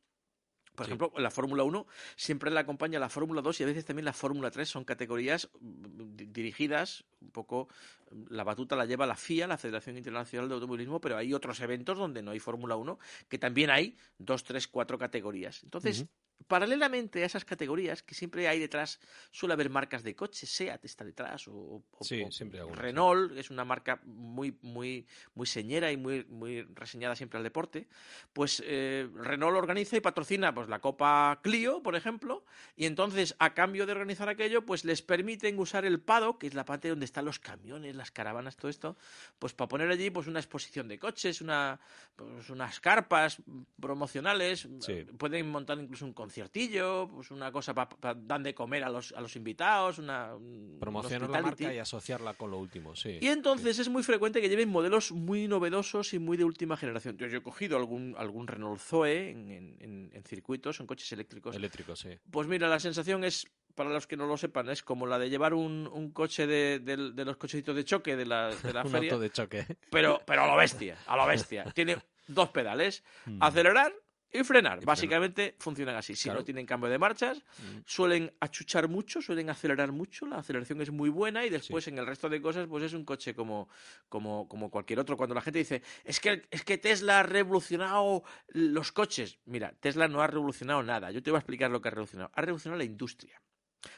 Por 0.74 0.86
Sí. 0.86 0.90
ejemplo, 0.92 1.12
la 1.18 1.30
Fórmula 1.30 1.64
1 1.64 1.86
siempre 2.16 2.50
la 2.50 2.60
acompaña 2.60 2.98
la 2.98 3.08
Fórmula 3.10 3.42
2 3.42 3.60
y 3.60 3.62
a 3.64 3.66
veces 3.66 3.84
también 3.84 4.04
la 4.06 4.12
Fórmula 4.14 4.50
3 4.50 4.68
son 4.68 4.84
categorías 4.84 5.50
mm, 5.60 6.16
di- 6.16 6.26
dirigidas, 6.26 7.04
un 7.20 7.30
poco, 7.30 7.68
mm, 8.10 8.24
la 8.30 8.42
batuta 8.44 8.74
la 8.74 8.86
lleva 8.86 9.06
la 9.06 9.16
FIA, 9.16 9.46
la 9.46 9.58
Federación 9.58 9.96
Internacional 9.98 10.48
de 10.48 10.54
Automovilismo, 10.54 11.00
pero 11.00 11.16
hay 11.18 11.34
otros 11.34 11.60
eventos 11.60 11.98
donde 11.98 12.22
no 12.22 12.30
hay 12.30 12.38
Fórmula 12.38 12.76
1 12.76 12.98
que 13.28 13.38
también 13.38 13.68
hay 13.70 13.96
dos, 14.18 14.44
tres, 14.44 14.66
cuatro 14.66 14.96
categorías. 14.98 15.62
Entonces. 15.62 16.06
Paralelamente 16.46 17.22
a 17.22 17.26
esas 17.26 17.44
categorías, 17.44 18.02
que 18.02 18.14
siempre 18.14 18.48
hay 18.48 18.58
detrás, 18.58 19.00
suele 19.30 19.54
haber 19.54 19.70
marcas 19.70 20.02
de 20.02 20.14
coches, 20.14 20.48
SEAT 20.50 20.84
está 20.84 21.04
detrás, 21.04 21.48
o, 21.48 21.52
o- 21.90 22.04
Sí, 22.04 22.22
o 22.26 22.30
siempre 22.30 22.60
alguna, 22.60 22.76
sí. 22.76 22.82
Renault, 22.82 23.36
es 23.38 23.50
una 23.50 23.64
marca 23.64 24.00
muy, 24.04 24.56
muy, 24.62 25.06
muy 25.34 25.46
señera 25.46 25.90
y 25.92 25.96
muy, 25.96 26.24
muy 26.24 26.62
reseñada 26.74 27.14
siempre 27.16 27.38
al 27.38 27.44
deporte, 27.44 27.88
pues 28.32 28.62
eh, 28.64 29.08
Renault 29.14 29.56
organiza 29.56 29.96
y 29.96 30.00
patrocina 30.00 30.54
pues, 30.54 30.68
la 30.68 30.80
Copa 30.80 31.40
Clio, 31.42 31.82
por 31.82 31.96
ejemplo, 31.96 32.44
y 32.76 32.86
entonces, 32.86 33.34
a 33.38 33.54
cambio 33.54 33.86
de 33.86 33.92
organizar 33.92 34.28
aquello, 34.28 34.64
pues 34.66 34.84
les 34.84 35.02
permiten 35.02 35.58
usar 35.58 35.84
el 35.84 36.00
paddock, 36.00 36.40
que 36.40 36.46
es 36.46 36.54
la 36.54 36.64
parte 36.64 36.88
donde 36.88 37.04
están 37.04 37.24
los 37.24 37.38
camiones, 37.38 37.94
las 37.96 38.10
caravanas, 38.10 38.56
todo 38.56 38.68
esto, 38.70 38.96
pues 39.38 39.52
para 39.54 39.68
poner 39.68 39.90
allí 39.90 40.10
pues 40.10 40.26
una 40.26 40.38
exposición 40.40 40.88
de 40.88 40.98
coches, 40.98 41.40
una, 41.40 41.78
pues, 42.16 42.50
unas 42.50 42.80
carpas 42.80 43.38
promocionales, 43.80 44.68
Sí. 44.80 45.04
pueden 45.18 45.50
montar 45.50 45.78
incluso 45.78 46.04
un 46.04 46.12
conciertillo, 46.32 47.08
pues 47.14 47.30
una 47.30 47.52
cosa 47.52 47.74
para 47.74 48.14
dar 48.14 48.40
de 48.42 48.54
comer 48.54 48.84
a 48.84 48.88
los, 48.88 49.12
a 49.12 49.20
los 49.20 49.36
invitados, 49.36 49.98
una 49.98 50.34
un- 50.34 50.72
un 50.72 50.78
Promocionar 50.80 51.28
la 51.30 51.42
marca 51.42 51.72
y 51.72 51.78
asociarla 51.78 52.34
con 52.34 52.50
lo 52.50 52.58
último, 52.58 52.96
sí. 52.96 53.18
Y 53.20 53.28
entonces 53.28 53.78
es 53.78 53.88
muy 53.88 54.02
frecuente 54.02 54.40
que 54.40 54.48
lleven 54.48 54.68
modelos 54.70 55.12
muy 55.12 55.46
novedosos 55.46 56.14
y 56.14 56.18
muy 56.18 56.36
de 56.36 56.44
última 56.44 56.76
generación. 56.76 57.16
Yo, 57.18 57.26
yo 57.26 57.38
he 57.38 57.42
cogido 57.42 57.76
algún, 57.76 58.14
algún 58.18 58.46
Renault 58.46 58.80
Zoe 58.80 59.30
en, 59.30 59.50
en- 59.50 59.76
en- 59.80 60.10
en 60.12 60.24
circuitos, 60.24 60.76
son 60.76 60.86
coches 60.86 61.10
eléctricos. 61.12 61.54
Eléctrico, 61.54 61.94
sí. 61.96 62.10
Pues 62.30 62.48
mira, 62.48 62.68
la 62.68 62.80
sensación 62.80 63.24
es, 63.24 63.46
para 63.74 63.90
los 63.90 64.06
que 64.06 64.16
no 64.16 64.26
lo 64.26 64.36
sepan, 64.36 64.68
es 64.70 64.82
como 64.82 65.06
la 65.06 65.18
de 65.18 65.28
llevar 65.30 65.52
un, 65.54 65.86
un 65.92 66.10
coche 66.12 66.46
de, 66.46 66.78
de- 66.80 67.12
de 67.12 67.24
los 67.24 67.36
cochecitos 67.36 67.76
de 67.76 67.84
choque 67.84 68.16
de 68.16 68.24
la, 68.26 68.54
de 68.54 68.72
la 68.72 68.82
Un 68.84 68.90
feria, 68.90 69.12
auto 69.12 69.20
de 69.22 69.30
choque. 69.30 69.66
pero, 69.90 70.20
pero 70.26 70.42
a 70.44 70.46
lo 70.46 70.56
bestia, 70.56 70.96
a 71.06 71.16
lo 71.16 71.26
bestia. 71.26 71.64
Tiene 71.74 71.96
dos 72.26 72.48
pedales, 72.50 73.04
Mm. 73.26 73.42
acelerar 73.42 73.92
y 74.32 74.42
frenar. 74.44 74.44
frenar. 74.78 74.84
Básicamente 74.84 75.54
funcionan 75.58 75.96
así. 75.96 76.16
Si 76.16 76.24
Claro. 76.24 76.40
no 76.40 76.44
tienen 76.44 76.64
cambio 76.66 76.88
de 76.88 76.98
marchas, 76.98 77.38
Mm. 77.38 77.80
suelen 77.84 78.32
achuchar 78.40 78.88
mucho, 78.88 79.20
suelen 79.20 79.50
acelerar 79.50 79.92
mucho, 79.92 80.26
la 80.26 80.38
aceleración 80.38 80.80
es 80.80 80.90
muy 80.90 81.10
buena 81.10 81.44
y 81.44 81.50
después 81.50 81.86
en 81.88 81.98
el 81.98 82.06
resto 82.06 82.28
de 82.28 82.40
cosas 82.40 82.66
pues 82.66 82.82
es 82.84 82.92
un 82.94 83.04
coche 83.04 83.34
como, 83.34 83.68
como, 84.08 84.48
como 84.48 84.70
cualquier 84.70 84.98
otro. 85.00 85.16
Cuando 85.16 85.34
la 85.34 85.40
gente 85.42 85.58
dice, 85.58 85.82
es 86.04 86.18
que, 86.20 86.46
es 86.50 86.64
que 86.64 86.78
Tesla 86.78 87.20
ha 87.20 87.22
revolucionado 87.22 88.22
los 88.48 88.92
coches. 88.92 89.38
Mira, 89.44 89.74
Tesla 89.80 90.08
no 90.08 90.22
ha 90.22 90.26
revolucionado 90.26 90.82
nada. 90.82 91.10
Yo 91.10 91.22
te 91.22 91.30
voy 91.30 91.36
a 91.36 91.40
explicar 91.40 91.70
lo 91.70 91.80
que 91.82 91.88
ha 91.88 91.90
revolucionado. 91.92 92.30
Ha 92.34 92.40
revolucionado 92.40 92.78
la 92.78 92.84
industria. 92.84 93.40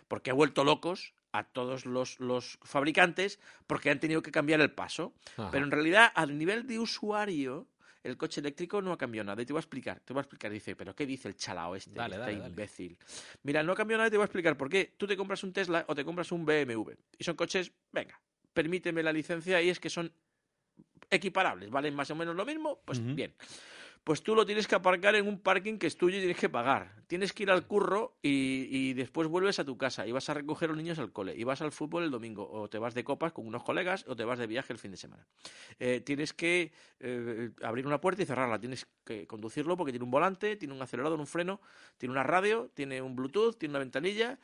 Porque 0.08 0.30
ha 0.30 0.34
vuelto 0.34 0.64
locos 0.64 1.12
a 1.32 1.44
todos 1.44 1.84
los, 1.84 2.18
los 2.18 2.58
fabricantes 2.62 3.38
porque 3.66 3.90
han 3.90 4.00
tenido 4.00 4.22
que 4.22 4.30
cambiar 4.30 4.60
el 4.60 4.70
paso. 4.72 5.14
Ajá. 5.36 5.50
Pero 5.50 5.64
en 5.64 5.70
realidad, 5.70 6.10
al 6.14 6.38
nivel 6.38 6.66
de 6.66 6.78
usuario, 6.78 7.68
el 8.04 8.16
coche 8.16 8.40
eléctrico 8.40 8.80
no 8.80 8.92
ha 8.92 8.99
cambiado 8.99 9.25
nada. 9.25 9.42
Y 9.42 9.46
te 9.46 9.52
voy 9.52 9.58
a 9.58 9.62
explicar, 9.62 9.99
te 10.00 10.12
voy 10.12 10.20
a 10.20 10.23
explicar. 10.23 10.52
Dice, 10.52 10.76
¿pero 10.76 10.94
qué 10.94 11.06
dice 11.06 11.26
el 11.26 11.37
chalao 11.37 11.75
este? 11.75 11.90
Dale, 11.94 12.16
este 12.16 12.20
dale, 12.20 12.37
dale. 12.38 12.50
imbécil. 12.50 12.99
Mira, 13.42 13.62
no 13.62 13.73
ha 13.73 13.75
cambiado 13.75 13.99
nada 13.99 14.08
y 14.08 14.11
te 14.11 14.16
voy 14.16 14.25
a 14.25 14.26
explicar 14.26 14.56
por 14.56 14.68
qué. 14.68 14.94
Tú 14.96 15.06
te 15.06 15.16
compras 15.16 15.42
un 15.42 15.52
Tesla 15.52 15.84
o 15.88 15.94
te 15.94 16.04
compras 16.04 16.30
un 16.30 16.44
BMW. 16.44 16.92
Y 17.18 17.25
son 17.25 17.34
coches, 17.34 17.73
venga, 17.90 18.20
permíteme 18.52 19.02
la 19.02 19.12
licencia 19.12 19.61
y 19.62 19.70
es 19.70 19.80
que 19.80 19.90
son 19.90 20.12
equiparables, 21.11 21.70
valen 21.70 21.94
más 21.94 22.11
o 22.11 22.14
menos 22.14 22.37
lo 22.37 22.44
mismo, 22.44 22.80
pues 22.84 23.02
bien. 23.14 23.34
Pues 24.04 24.23
tú 24.23 24.34
lo 24.34 24.44
tienes 24.44 24.68
que 24.68 24.75
aparcar 24.75 25.14
en 25.14 25.26
un 25.26 25.40
parking 25.40 25.78
que 25.78 25.87
es 25.87 25.96
tuyo 25.96 26.18
y 26.18 26.20
tienes 26.20 26.37
que 26.37 26.50
pagar. 26.50 26.92
Tienes 27.06 27.32
que 27.32 27.44
ir 27.44 27.50
al 27.50 27.66
curro 27.66 28.18
y, 28.23 28.68
y 28.70 28.92
después 28.92 29.28
vuelves 29.28 29.58
a 29.58 29.64
tu 29.64 29.78
casa 29.78 30.06
y 30.06 30.12
vas 30.12 30.28
a 30.28 30.34
recoger 30.34 30.68
a 30.68 30.73
los 30.73 30.76
niños 30.76 30.99
al 30.99 31.11
cole 31.11 31.34
y 31.34 31.42
vas 31.44 31.62
al 31.62 31.73
fútbol 31.73 32.04
el 32.04 32.11
domingo 32.11 32.46
o 32.50 32.68
te 32.68 32.78
vas 32.78 32.92
de 32.94 33.02
copas 33.02 33.32
con 33.32 33.46
unos 33.46 33.62
colegas 33.62 34.04
o 34.06 34.14
te 34.14 34.25
vas 34.25 34.38
de 34.38 34.46
viaje 34.46 34.75
el 34.75 34.78
fin 34.78 34.90
de 34.90 34.99
semana. 34.99 35.26
Eh, 35.78 36.02
tienes 36.04 36.34
que 36.34 36.73
eh, 37.00 37.50
abrir 37.62 37.87
una 37.87 37.99
puerta 37.99 38.23
y 38.23 38.26
cerrarla, 38.26 38.61
tienes 38.61 38.87
que 39.04 39.26
conducirlo 39.26 39.75
porque 39.78 39.92
tiene 39.92 40.04
un 40.04 40.11
volante, 40.11 40.56
tiene 40.56 40.75
un 40.75 40.82
acelerador, 40.82 41.18
un 41.18 41.26
freno, 41.26 41.62
tiene 41.96 42.12
una 42.12 42.23
radio, 42.23 42.70
tiene 42.75 43.00
un 43.00 43.16
Bluetooth, 43.16 43.56
tiene 43.56 43.73
una 43.73 43.78
ventanilla. 43.78 44.38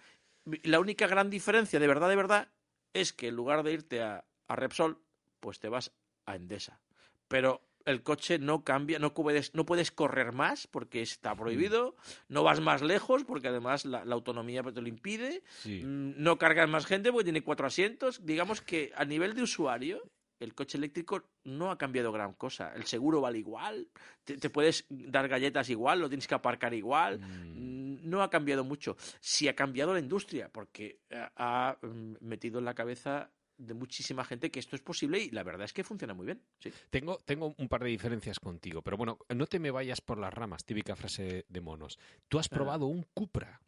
La 0.63 0.81
única 0.81 1.07
gran 1.07 1.29
diferencia, 1.29 1.79
de 1.79 1.87
verdad, 1.87 2.09
de 2.09 2.17
verdad, 2.17 2.49
es 2.95 3.13
que 3.13 3.29
en 3.29 3.37
lugar 3.37 3.63
de 3.63 3.75
irte 3.75 4.03
a, 4.03 4.25
a 4.49 4.57
Repsol, 4.57 4.99
pues 5.39 5.61
te 5.61 5.69
vas 5.69 5.93
a 6.25 6.35
Endesa. 6.35 6.81
Pero 7.29 7.61
el 7.87 8.03
coche 8.03 8.39
no 8.39 8.63
cambia, 8.65 8.99
no 8.99 9.15
puedes, 9.15 9.55
no 9.55 9.65
puedes 9.67 9.91
correr 9.91 10.33
más 10.33 10.67
porque 10.67 11.03
está 11.03 11.35
prohibido, 11.35 11.97
no 12.29 12.43
vas 12.43 12.61
más 12.61 12.83
lejos 12.83 13.25
porque 13.25 13.49
además 13.49 13.85
la, 13.85 14.05
la 14.05 14.15
autonomía 14.15 14.63
te 14.63 14.81
lo 14.83 14.89
impide, 14.89 15.43
Sí. 15.63 15.83
mm, 15.85 16.15
no 16.23 16.39
cargas 16.39 16.69
más 16.69 16.87
gente 16.87 17.11
porque 17.11 17.25
tiene 17.25 17.43
cuatro 17.43 17.67
asientos. 17.67 18.25
Digamos 18.25 18.61
que 18.61 18.93
a 18.97 19.05
nivel 19.05 19.35
de 19.35 19.43
usuario, 19.43 20.03
el 20.41 20.55
coche 20.55 20.79
eléctrico 20.79 21.23
no 21.45 21.71
ha 21.71 21.77
cambiado 21.77 22.13
gran 22.13 22.33
cosa. 22.33 22.73
El 22.75 22.85
seguro 22.85 23.21
vale 23.21 23.39
igual, 23.39 23.89
te, 24.25 24.39
te 24.39 24.49
puedes 24.49 24.87
dar 24.89 25.29
galletas 25.29 25.69
igual, 25.69 26.01
lo 26.01 26.09
tienes 26.09 26.27
que 26.27 26.35
aparcar 26.35 26.73
igual. 26.73 27.19
Mm. 27.21 27.25
Mm, 27.25 28.01
No 28.09 28.23
ha 28.23 28.31
cambiado 28.31 28.65
mucho. 28.65 28.97
Sí 29.21 29.49
ha 29.49 29.55
cambiado 29.55 29.93
la 29.93 30.01
industria, 30.01 30.49
porque 30.51 31.01
eh, 31.11 31.29
ha 31.37 31.77
mm, 31.83 32.15
metido 32.21 32.59
en 32.59 32.65
la 32.65 32.75
cabeza 32.75 33.31
de 33.61 33.75
muchísima 33.75 34.25
gente 34.25 34.51
que 34.51 34.59
esto 34.61 34.77
es 34.77 34.83
posible 34.83 35.19
y 35.21 35.31
la 35.31 35.43
verdad 35.43 35.65
es 35.65 35.73
que 35.73 35.85
funciona 35.85 36.15
muy 36.15 36.27
bien. 36.27 36.43
Sí. 36.59 36.73
Tengo, 36.91 37.19
tengo 37.25 37.55
un 37.59 37.69
par 37.69 37.83
de 37.85 37.91
diferencias 37.91 38.41
contigo, 38.41 38.83
pero 38.83 38.97
bueno, 38.97 39.19
no 39.35 39.47
te 39.47 39.59
me 39.59 39.71
vayas 39.71 40.01
por 40.01 40.19
las 40.19 40.33
ramas, 40.33 40.65
típica 40.65 40.97
frase 40.97 41.45
de 41.49 41.61
monos. 41.61 41.99
Tú 42.29 42.39
has 42.39 42.47
Ah. 42.51 42.55
probado 42.55 42.87
un 42.87 43.05
Cupra. 43.15 43.61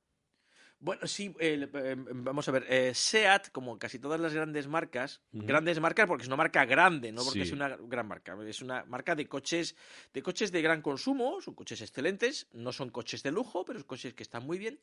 Bueno, 0.85 1.07
sí, 1.07 1.33
eh, 1.39 1.69
eh, 1.73 1.95
vamos 1.97 2.49
a 2.49 2.51
ver. 2.51 2.67
eh, 2.69 2.93
SEAT, 2.93 3.51
como 3.53 3.79
casi 3.79 4.01
todas 4.01 4.19
las 4.21 4.33
grandes 4.35 4.67
marcas, 4.67 5.21
grandes 5.31 5.79
marcas 5.79 6.09
porque 6.09 6.23
es 6.23 6.27
una 6.27 6.37
marca 6.37 6.65
grande, 6.65 7.13
no 7.13 7.23
porque 7.23 7.41
Sí. 7.45 7.49
es 7.51 7.53
una 7.53 7.77
gran 7.77 8.09
marca, 8.09 8.37
es 8.45 8.61
una 8.63 8.85
marca 8.87 9.15
de 9.15 9.29
coches, 9.29 9.77
de 10.13 10.23
coches 10.25 10.51
de 10.51 10.61
gran 10.61 10.83
consumo, 10.83 11.41
son 11.41 11.55
coches 11.55 11.81
excelentes, 11.83 12.49
no 12.53 12.73
son 12.73 12.91
coches 12.91 13.23
de 13.23 13.31
lujo, 13.31 13.65
pero 13.65 13.79
son 13.79 13.87
coches 13.87 14.13
que 14.15 14.25
están 14.25 14.45
muy 14.45 14.59
bien. 14.59 14.81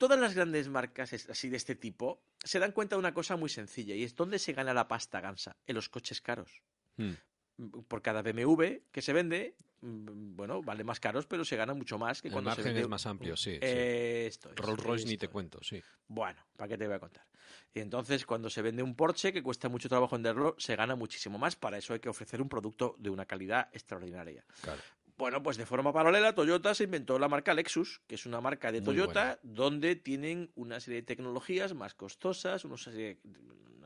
Todas 0.00 0.18
las 0.18 0.34
grandes 0.34 0.66
marcas 0.70 1.12
así 1.12 1.50
de 1.50 1.58
este 1.58 1.74
tipo 1.74 2.22
se 2.42 2.58
dan 2.58 2.72
cuenta 2.72 2.96
de 2.96 3.00
una 3.00 3.12
cosa 3.12 3.36
muy 3.36 3.50
sencilla 3.50 3.94
y 3.94 4.02
es 4.02 4.14
dónde 4.14 4.38
se 4.38 4.54
gana 4.54 4.72
la 4.72 4.88
pasta 4.88 5.20
gansa, 5.20 5.58
en 5.66 5.74
los 5.74 5.90
coches 5.90 6.22
caros. 6.22 6.62
Mm. 6.96 7.12
Por 7.86 8.00
cada 8.00 8.22
BMW 8.22 8.78
que 8.90 9.02
se 9.02 9.12
vende, 9.12 9.56
mm, 9.82 10.36
bueno, 10.36 10.62
vale 10.62 10.84
más 10.84 11.00
caros, 11.00 11.26
pero 11.26 11.44
se 11.44 11.54
gana 11.54 11.74
mucho 11.74 11.98
más 11.98 12.22
que 12.22 12.28
El 12.28 12.32
cuando 12.32 12.50
se 12.52 12.62
margen 12.62 12.64
vende 12.64 12.80
es 12.80 12.88
más 12.88 13.04
amplio, 13.04 13.36
sí. 13.36 13.52
sí. 13.52 13.58
Esto 13.60 14.48
es, 14.48 14.56
Rolls 14.56 14.82
Royce 14.82 15.06
ni 15.06 15.18
te 15.18 15.26
es. 15.26 15.30
cuento, 15.30 15.62
sí. 15.62 15.82
Bueno, 16.08 16.46
¿para 16.56 16.68
qué 16.68 16.78
te 16.78 16.86
voy 16.86 16.96
a 16.96 17.00
contar? 17.00 17.26
Y 17.74 17.80
entonces, 17.80 18.24
cuando 18.24 18.48
se 18.48 18.62
vende 18.62 18.82
un 18.82 18.94
Porsche 18.96 19.34
que 19.34 19.42
cuesta 19.42 19.68
mucho 19.68 19.90
trabajo 19.90 20.16
venderlo, 20.16 20.56
se 20.56 20.76
gana 20.76 20.96
muchísimo 20.96 21.36
más. 21.36 21.56
Para 21.56 21.76
eso 21.76 21.92
hay 21.92 22.00
que 22.00 22.08
ofrecer 22.08 22.40
un 22.40 22.48
producto 22.48 22.96
de 22.98 23.10
una 23.10 23.26
calidad 23.26 23.68
extraordinaria. 23.72 24.46
Claro. 24.62 24.80
Bueno, 25.20 25.42
pues 25.42 25.58
de 25.58 25.66
forma 25.66 25.92
paralela, 25.92 26.34
Toyota 26.34 26.74
se 26.74 26.84
inventó 26.84 27.18
la 27.18 27.28
marca 27.28 27.52
Lexus, 27.52 28.00
que 28.06 28.14
es 28.14 28.24
una 28.24 28.40
marca 28.40 28.72
de 28.72 28.80
Muy 28.80 28.86
Toyota, 28.86 29.38
donde 29.42 29.94
tienen 29.94 30.50
una 30.54 30.80
serie 30.80 31.02
de 31.02 31.06
tecnologías 31.06 31.74
más 31.74 31.92
costosas, 31.92 32.64
unos, 32.64 32.86
eh, 32.86 33.18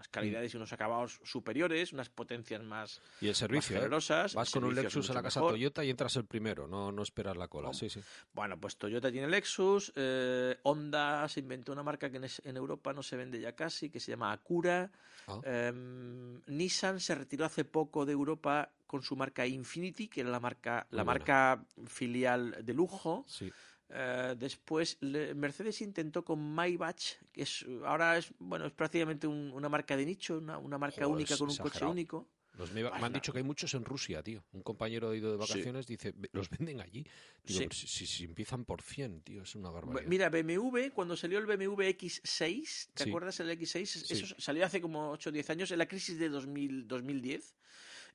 unas 0.04 0.08
calidades 0.08 0.52
y 0.52 0.56
unos 0.56 0.72
acabados 0.72 1.20
superiores, 1.24 1.92
unas 1.92 2.08
potencias 2.08 2.62
más, 2.62 3.00
Y 3.20 3.26
el 3.26 3.30
más 3.30 3.38
servicio, 3.38 3.76
¿eh? 3.76 3.78
generosas. 3.78 4.34
Vas 4.34 4.48
el 4.48 4.52
con 4.60 4.64
un 4.64 4.74
Lexus 4.74 5.10
a 5.10 5.14
la 5.14 5.22
casa 5.22 5.40
mejor. 5.40 5.52
Toyota 5.54 5.84
y 5.84 5.90
entras 5.90 6.16
el 6.16 6.24
primero, 6.26 6.66
no, 6.68 6.92
no 6.92 7.02
esperas 7.02 7.36
la 7.36 7.48
cola. 7.48 7.72
Sí. 7.72 7.88
Bueno, 8.32 8.58
pues 8.58 8.76
Toyota 8.76 9.10
tiene 9.10 9.28
Lexus, 9.28 9.92
eh, 9.96 10.58
Honda 10.62 11.26
se 11.28 11.40
inventó 11.40 11.72
una 11.72 11.82
marca 11.82 12.10
que 12.10 12.18
en, 12.18 12.24
es- 12.24 12.42
en 12.44 12.56
Europa 12.56 12.92
no 12.92 13.02
se 13.02 13.16
vende 13.16 13.40
ya 13.40 13.52
casi, 13.54 13.90
que 13.90 14.00
se 14.00 14.10
llama 14.12 14.32
Acura. 14.32 14.90
Ah. 15.26 15.40
Em, 15.44 16.40
Nissan 16.46 17.00
se 17.00 17.14
retiró 17.14 17.44
hace 17.46 17.64
poco 17.64 18.04
de 18.04 18.12
Europa 18.12 18.70
con 18.86 19.02
su 19.02 19.16
marca 19.16 19.46
Infinity, 19.46 20.08
que 20.08 20.20
era 20.20 20.30
la 20.30 20.40
marca, 20.40 20.86
la 20.90 21.02
buena. 21.02 21.18
marca 21.18 21.64
filial 21.86 22.58
de 22.64 22.74
lujo. 22.74 23.24
sí. 23.26 23.50
Eh, 23.90 24.34
después 24.38 24.96
le- 25.00 25.34
Mercedes 25.34 25.80
intentó 25.82 26.24
con 26.24 26.40
Maybach, 26.40 27.02
que 27.32 27.42
es 27.42 27.64
ahora 27.84 28.16
es 28.16 28.32
bueno 28.38 28.66
es 28.66 28.72
prácticamente 28.72 29.26
un- 29.26 29.52
una 29.52 29.68
marca 29.68 29.96
de 29.96 30.06
nicho, 30.06 30.38
una, 30.38 30.58
una 30.58 30.78
marca 30.78 31.04
Joder, 31.04 31.14
única 31.14 31.36
con 31.36 31.50
un 31.50 31.56
coche 31.56 31.84
único. 31.84 32.28
Los 32.56 32.70
me, 32.72 32.84
me 32.84 32.88
han 32.90 33.12
dicho 33.12 33.32
que 33.32 33.38
hay 33.38 33.44
muchos 33.44 33.74
en 33.74 33.84
Rusia, 33.84 34.22
tío. 34.22 34.44
Un 34.52 34.62
compañero 34.62 35.10
ha 35.10 35.16
ido 35.16 35.36
de 35.36 35.44
Sí. 35.44 35.52
vacaciones, 35.52 35.86
dice, 35.88 36.12
"Ve- 36.16 36.30
los 36.32 36.48
venden 36.48 36.80
allí. 36.80 37.04
Digo, 37.42 37.58
Sí. 37.60 37.66
pero 37.66 37.74
si, 37.74 38.06
si- 38.06 38.24
empiezan 38.24 38.64
por 38.64 38.80
100, 38.80 39.22
tío, 39.22 39.42
es 39.42 39.56
una 39.56 39.70
barbaridad. 39.70 40.08
Mira, 40.08 40.28
BMW, 40.30 40.90
cuando 40.92 41.16
salió 41.16 41.38
el 41.40 41.46
BMW 41.46 41.88
X6, 41.88 42.90
¿te 42.94 43.04
Sí. 43.04 43.10
acuerdas 43.10 43.40
el 43.40 43.50
X6? 43.50 43.90
Sí. 44.06 44.14
Eso 44.14 44.34
salió 44.38 44.64
hace 44.64 44.80
como 44.80 45.10
8 45.10 45.30
o 45.30 45.32
10 45.32 45.50
años, 45.50 45.72
en 45.72 45.78
la 45.78 45.86
crisis 45.88 46.16
de 46.16 46.28
2000, 46.28 46.86
2010. 46.86 47.56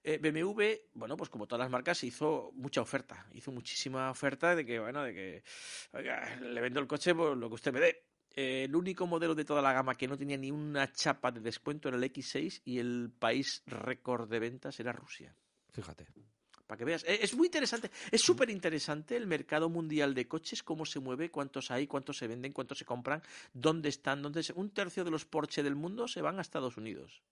Eh, 0.03 0.17
BMW, 0.17 0.63
bueno, 0.93 1.17
pues 1.17 1.29
como 1.29 1.45
todas 1.45 1.59
las 1.59 1.69
marcas, 1.71 2.03
hizo 2.03 2.51
mucha 2.53 2.81
oferta. 2.81 3.25
Hizo 3.33 3.51
muchísima 3.51 4.09
oferta 4.09 4.55
de 4.55 4.65
que, 4.65 4.79
bueno, 4.79 5.03
de 5.03 5.13
que, 5.13 5.43
oiga, 5.93 6.37
le 6.41 6.61
vendo 6.61 6.79
el 6.79 6.87
coche 6.87 7.13
por 7.13 7.35
lo 7.35 7.49
que 7.49 7.55
usted 7.55 7.73
me 7.73 7.79
dé. 7.79 8.03
Eh, 8.35 8.65
el 8.65 8.75
único 8.75 9.07
modelo 9.07 9.35
de 9.35 9.43
toda 9.43 9.61
la 9.61 9.73
gama 9.73 9.95
que 9.95 10.07
no 10.07 10.17
tenía 10.17 10.37
ni 10.37 10.51
una 10.51 10.91
chapa 10.91 11.31
de 11.31 11.41
descuento 11.41 11.89
era 11.89 11.97
el 11.97 12.03
X6 12.03 12.61
y 12.63 12.79
el 12.79 13.11
país 13.17 13.63
récord 13.65 14.29
de 14.29 14.39
ventas 14.39 14.79
era 14.79 14.91
Rusia. 14.91 15.35
Fíjate. 15.71 16.07
Para 16.65 16.77
que 16.77 16.85
veas, 16.85 17.03
Eh, 17.03 17.19
es 17.23 17.35
muy 17.35 17.47
interesante, 17.47 17.89
es 18.11 18.21
súper 18.21 18.51
interesante 18.51 19.17
el 19.17 19.25
mercado 19.25 19.69
mundial 19.69 20.13
de 20.13 20.27
coches, 20.27 20.61
cómo 20.61 20.85
se 20.85 20.99
mueve, 20.99 21.31
cuántos 21.31 21.71
hay, 21.71 21.87
cuántos 21.87 22.17
se 22.17 22.27
venden, 22.27 22.53
cuántos 22.53 22.77
se 22.77 22.85
compran, 22.85 23.23
dónde 23.53 23.89
están, 23.89 24.21
dónde 24.21 24.43
se... 24.43 24.53
Un 24.53 24.69
tercio 24.69 25.03
de 25.03 25.09
los 25.09 25.25
Porsche 25.25 25.63
del 25.63 25.75
mundo 25.75 26.07
se 26.07 26.21
van 26.21 26.37
a 26.37 26.43
Estados 26.43 26.77
Unidos. 26.77 27.23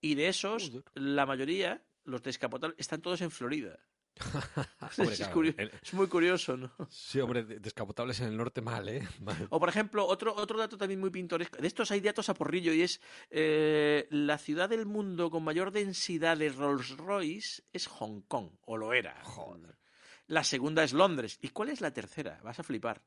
Y 0.00 0.14
de 0.14 0.28
esos, 0.28 0.72
la 0.94 1.26
mayoría, 1.26 1.82
los 2.04 2.22
descapotables, 2.22 2.78
están 2.78 3.02
todos 3.02 3.20
en 3.20 3.30
Florida. 3.30 3.78
Hombre, 4.98 5.12
es, 5.12 5.18
claro, 5.18 5.32
curio- 5.34 5.54
el- 5.58 5.70
es 5.80 5.94
muy 5.94 6.08
curioso, 6.08 6.56
¿no? 6.56 6.72
Sí, 6.90 7.20
hombre, 7.20 7.44
de- 7.44 7.60
descapotables 7.60 8.18
en 8.20 8.26
el 8.28 8.36
norte 8.36 8.60
mal, 8.60 8.88
¿eh? 8.88 9.06
Mal. 9.20 9.46
O, 9.50 9.60
por 9.60 9.68
ejemplo, 9.68 10.04
otro, 10.06 10.34
otro 10.34 10.58
dato 10.58 10.76
también 10.76 10.98
muy 11.00 11.10
pintoresco. 11.10 11.58
De 11.58 11.68
estos 11.68 11.90
hay 11.92 12.00
datos 12.00 12.28
a 12.28 12.34
porrillo 12.34 12.72
y 12.72 12.82
es 12.82 13.00
eh, 13.30 14.08
la 14.10 14.38
ciudad 14.38 14.68
del 14.68 14.86
mundo 14.86 15.30
con 15.30 15.44
mayor 15.44 15.70
densidad 15.70 16.36
de 16.36 16.48
Rolls 16.48 16.96
Royce 16.96 17.62
es 17.72 17.86
Hong 17.86 18.22
Kong, 18.22 18.50
o 18.62 18.76
lo 18.76 18.92
era. 18.92 19.20
Joder. 19.24 19.78
La 20.26 20.42
segunda 20.44 20.82
es 20.84 20.92
Londres. 20.92 21.38
¿Y 21.40 21.48
cuál 21.50 21.68
es 21.70 21.80
la 21.80 21.92
tercera? 21.92 22.40
Vas 22.42 22.58
a 22.58 22.62
flipar. 22.64 23.02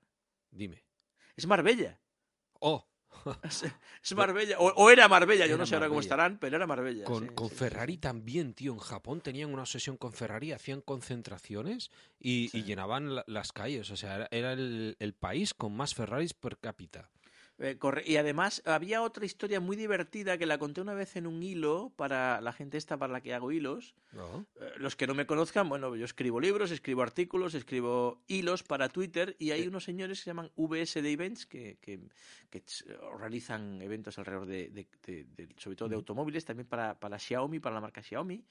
Dime. 0.49 0.85
Es 1.35 1.45
Marbella. 1.45 1.99
Oh, 2.59 2.87
Es, 4.03 4.15
Marbella. 4.15 4.57
O, 4.59 4.67
o 4.69 4.89
era 4.89 5.07
Marbella, 5.07 5.45
yo 5.45 5.51
Era 5.53 5.57
no 5.57 5.65
sé 5.65 5.75
ahora 5.75 5.87
cómo 5.87 5.99
estarán, 5.99 6.37
pero 6.39 6.55
era 6.55 6.65
Marbella. 6.65 7.03
con, 7.05 7.27
sí, 7.27 7.35
con 7.35 7.49
sí, 7.49 7.55
Ferrari 7.55 7.93
sí. 7.93 7.99
también, 7.99 8.53
tío. 8.53 8.73
En 8.73 8.79
Japón 8.79 9.21
tenían 9.21 9.53
una 9.53 9.61
obsesión 9.63 9.97
con 9.97 10.13
Ferrari, 10.13 10.51
hacían 10.51 10.81
concentraciones 10.81 11.91
y, 12.19 12.49
llenaban 12.63 13.15
la- 13.15 13.23
las 13.27 13.51
calles. 13.51 13.89
O 13.91 13.97
sea, 13.97 14.15
era, 14.15 14.27
era 14.31 14.53
el, 14.53 14.95
el 14.99 15.13
país 15.13 15.53
con 15.53 15.75
más 15.75 15.93
Ferraris 15.93 16.33
per 16.33 16.57
cápita. 16.57 17.09
Eh, 17.61 17.77
Y 18.05 18.15
además 18.17 18.63
había 18.65 19.03
otra 19.03 19.25
historia 19.25 19.59
muy 19.59 19.75
divertida 19.77 20.37
que 20.37 20.47
la 20.47 20.57
conté 20.57 20.81
una 20.81 20.95
vez 20.95 21.15
en 21.15 21.27
un 21.27 21.43
hilo 21.43 21.93
para 21.95 22.41
la 22.41 22.53
gente 22.53 22.77
esta 22.77 22.97
para 22.97 23.13
la 23.13 23.21
que 23.21 23.35
hago 23.35 23.51
hilos. 23.51 23.93
¿no? 24.13 24.47
Eh, 24.59 24.71
Los 24.77 24.95
que 24.95 25.05
no 25.05 25.13
me 25.13 25.27
conozcan, 25.27 25.69
bueno, 25.69 25.95
yo 25.95 26.05
escribo 26.05 26.39
libros, 26.39 26.71
escribo 26.71 27.03
artículos, 27.03 27.53
escribo 27.53 28.23
hilos 28.27 28.63
para 28.63 28.89
Twitter 28.89 29.35
y 29.37 29.51
hay 29.51 29.67
unos 29.67 29.83
señores 29.83 30.19
que 30.19 30.23
se 30.23 30.29
llaman 30.31 30.51
VS 30.55 31.01
de 31.03 31.11
Events 31.11 31.45
que, 31.45 31.77
que, 31.79 31.99
realizan 33.19 33.79
eventos 33.81 34.17
alrededor 34.17 34.47
de, 34.47 34.69
de- 34.69 34.87
de- 35.05 35.23
de- 35.25 35.55
sobre 35.57 35.75
todo 35.77 35.89
de 35.89 35.95
automóviles, 35.95 36.43
también 36.45 36.67
para, 36.67 36.99
para 36.99 37.19
Xiaomi, 37.19 37.59
para 37.59 37.75
la 37.75 37.81
marca 37.81 38.01
Xiaomi. 38.01 38.43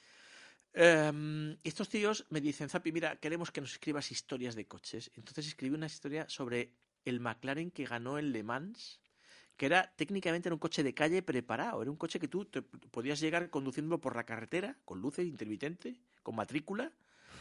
Em, 0.72 1.56
estos 1.64 1.88
tíos 1.88 2.26
me 2.30 2.40
dicen, 2.40 2.68
Zapi, 2.68 2.92
mira, 2.92 3.16
queremos 3.16 3.50
que 3.50 3.60
nos 3.60 3.72
escribas 3.72 4.10
historias 4.12 4.54
de 4.54 4.66
coches. 4.68 5.10
Entonces 5.16 5.48
escribí 5.48 5.74
una 5.74 5.86
historia 5.86 6.28
sobre 6.28 6.76
el 7.04 7.18
McLaren 7.20 7.70
que 7.70 7.86
ganó 7.86 8.18
en 8.18 8.30
Le 8.32 8.42
Mans, 8.42 8.99
que 9.60 9.66
era 9.66 9.92
técnicamente 9.94 10.48
era 10.48 10.54
un 10.54 10.58
coche 10.58 10.82
de 10.82 10.94
calle 10.94 11.20
preparado. 11.20 11.82
Era 11.82 11.90
un 11.90 11.98
coche 11.98 12.18
que 12.18 12.28
tú 12.28 12.46
te- 12.46 12.62
podías 12.62 13.20
llegar 13.20 13.50
conduciéndolo 13.50 14.00
por 14.00 14.16
la 14.16 14.24
carretera, 14.24 14.78
con 14.86 15.02
luces 15.02 15.26
intermitente, 15.26 16.00
con 16.22 16.34
matrícula. 16.34 16.90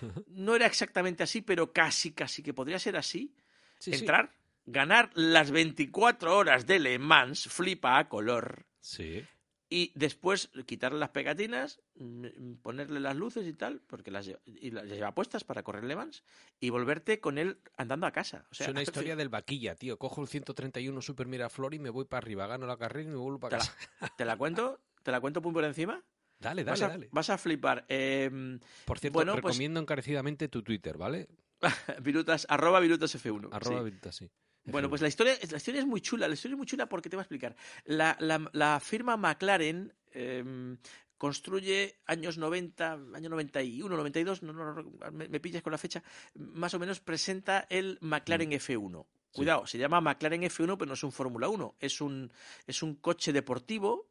No 0.27 0.53
era 0.53 0.65
exactamente 0.65 1.23
así, 1.23 1.41
pero 1.41 1.71
casi, 1.71 2.11
casi 2.11 2.43
que 2.43 2.53
podría 2.53 2.77
ser 2.77 2.97
así. 2.97 3.33
Sí, 3.79 3.93
sí. 3.93 3.99
Entrar, 3.99 4.33
ganar 4.65 5.11
las 5.13 5.51
24 5.51 6.35
horas 6.35 6.65
de 6.67 6.79
Le 6.79 6.99
Mans, 6.99 7.47
flipa 7.47 7.97
a 7.97 8.09
color. 8.09 8.65
Sí. 8.81 9.25
Y 9.71 9.91
después 9.93 10.49
quitarle 10.65 10.97
las 10.97 11.09
pegatinas, 11.09 11.79
mm, 11.95 12.53
ponerle 12.63 12.99
las 12.99 13.15
luces 13.15 13.45
y 13.45 13.53
tal, 13.53 13.81
porque 13.85 14.09
las 14.09 14.25
lleva, 14.25 14.39
y 14.45 14.71
las 14.71 14.85
lleva 14.85 15.13
puestas 15.13 15.43
para 15.43 15.61
correr 15.61 15.83
Le 15.83 15.95
Mans, 15.95 16.23
y 16.59 16.71
volverte 16.71 17.19
con 17.19 17.37
él 17.37 17.59
andando 17.77 18.07
a 18.07 18.11
casa. 18.11 18.47
O 18.51 18.55
sea, 18.55 18.65
es 18.65 18.71
una 18.71 18.81
historia 19.13 19.15
del 19.15 19.29
vaquilla, 19.29 19.75
tío. 19.75 19.99
Cojo 19.99 20.21
el 20.23 20.27
131 20.27 21.01
Super 21.03 21.27
Miraflor 21.27 21.75
y 21.75 21.79
me 21.79 21.91
voy 21.91 22.05
para 22.05 22.19
arriba, 22.25 22.47
gano 22.47 22.65
la 22.65 22.77
carrera 22.77 23.07
y 23.09 23.11
me 23.11 23.17
vuelvo 23.17 23.37
¿Te 23.37 23.41
para 23.41 23.57
la, 23.59 23.63
casa. 23.63 23.75
te 24.17 24.25
la 24.25 24.37
cuento? 24.37 24.79
¿Te 25.03 25.11
la 25.11 25.21
cuento 25.21 25.41
por 25.41 25.63
encima? 25.63 26.03
Dale, 26.39 26.63
Vas 26.63 26.79
dale, 26.79 26.91
a, 26.93 26.95
dale. 26.95 27.09
vas 27.11 27.29
a 27.29 27.37
flipar. 27.37 27.85
Em, 27.89 28.59
Por 28.85 28.97
cierto, 28.97 29.19
bueno, 29.19 29.33
pues- 29.33 29.43
recomiendo 29.43 29.79
encarecidamente 29.79 30.47
tu 30.47 30.63
Twitter, 30.63 30.97
¿vale? 30.97 31.27
virutas, 32.01 32.47
arroba 32.49 32.79
virutas 32.79 33.13
F1. 33.15 33.49
Arroba 33.51 33.79
sí. 33.79 33.83
Virutas, 33.83 34.15
sí. 34.15 34.31
Bueno, 34.71 34.87
F1. 34.87 34.89
pues 34.89 35.01
la 35.01 35.07
historia, 35.07 35.33
la 35.49 35.57
historia 35.57 35.81
es 35.81 35.87
muy 35.87 36.01
chula. 36.01 36.27
La 36.27 36.33
historia 36.33 36.53
es 36.55 36.57
muy 36.57 36.67
chula 36.67 36.87
porque 36.87 37.09
te 37.09 37.15
voy 37.15 37.21
a 37.21 37.23
explicar. 37.23 37.55
La, 37.85 38.15
la- 38.19 38.49
la 38.53 38.79
firma 38.79 39.17
McLaren 39.17 39.93
em, 40.13 40.77
construye 41.17 41.99
años 42.05 42.37
90, 42.37 42.93
año 43.13 43.29
91, 43.29 43.95
92, 43.95 44.43
no, 44.43 44.53
no, 44.53 44.73
no, 44.73 45.11
me, 45.11 45.27
me 45.27 45.39
pillas 45.39 45.61
con 45.61 45.71
la 45.71 45.77
fecha, 45.77 46.01
más 46.35 46.73
o 46.73 46.79
menos 46.79 46.99
presenta 47.01 47.67
el 47.69 47.97
McLaren 48.01 48.51
F1. 48.51 49.05
Cuidado, 49.31 49.67
se 49.67 49.77
llama 49.77 50.01
McLaren 50.01 50.41
F1, 50.41 50.75
pero 50.77 50.87
no 50.87 50.93
es 50.93 51.03
un 51.03 51.11
Fórmula 51.11 51.47
1, 51.49 51.75
es 51.79 52.01
un, 52.01 52.31
es 52.65 52.81
un 52.81 52.95
coche 52.95 53.31
deportivo 53.31 54.07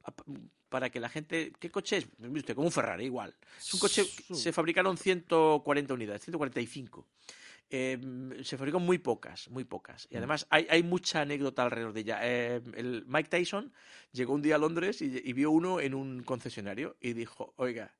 para 0.68 0.90
que 0.90 1.00
la 1.00 1.08
gente... 1.08 1.52
¿Qué 1.58 1.70
coche 1.70 1.96
es? 1.96 2.06
Usted, 2.20 2.54
como 2.54 2.68
un 2.68 2.72
Ferrari, 2.72 3.06
igual. 3.06 3.34
Es 3.58 3.74
un 3.74 3.80
coche, 3.80 4.04
se 4.04 4.52
fabricaron 4.52 4.96
140 4.96 5.92
unidades, 5.94 6.22
145. 6.22 7.04
Eh, 7.70 7.98
se 8.44 8.56
fabricó 8.56 8.80
muy 8.80 8.98
pocas, 8.98 9.48
muy 9.50 9.64
pocas. 9.64 10.08
Y 10.10 10.16
además 10.16 10.46
hay, 10.50 10.66
hay 10.70 10.82
mucha 10.82 11.20
anécdota 11.20 11.62
alrededor 11.64 11.92
de 11.92 12.00
ella. 12.00 12.18
Eh, 12.22 12.62
el 12.76 13.04
Mike 13.06 13.28
Tyson 13.28 13.72
llegó 14.12 14.32
un 14.34 14.42
día 14.42 14.54
a 14.54 14.58
Londres 14.58 15.02
y, 15.02 15.20
y 15.22 15.32
vio 15.34 15.50
uno 15.50 15.78
en 15.80 15.94
un 15.94 16.22
concesionario 16.22 16.96
y 17.00 17.12
dijo, 17.12 17.52
oiga, 17.56 17.94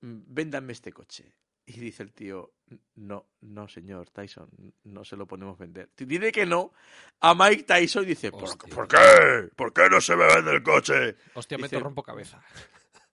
mm, 0.00 0.20
véndanme 0.26 0.72
este 0.72 0.92
coche. 0.92 1.34
Y 1.66 1.80
dice 1.80 2.02
el 2.02 2.12
tío, 2.12 2.52
no, 2.96 3.26
no, 3.40 3.68
señor 3.68 4.10
Tyson, 4.10 4.50
no 4.84 5.02
se 5.02 5.16
lo 5.16 5.26
podemos 5.26 5.58
vender. 5.58 5.88
Dice 5.96 6.30
que 6.30 6.44
no 6.44 6.72
a 7.20 7.34
Mike 7.34 7.62
Tyson 7.62 8.04
y 8.04 8.08
dice, 8.08 8.30
¿por, 8.30 8.86
qué? 8.86 9.48
¿Por 9.56 9.72
qué 9.72 9.88
no 9.90 9.98
se 10.00 10.14
me 10.14 10.26
vende 10.26 10.50
el 10.52 10.62
coche? 10.62 11.16
Hostia, 11.32 11.56
me 11.56 11.62
dice- 11.64 11.76
te 11.76 11.82
rompo 11.82 12.02
cabeza. 12.02 12.42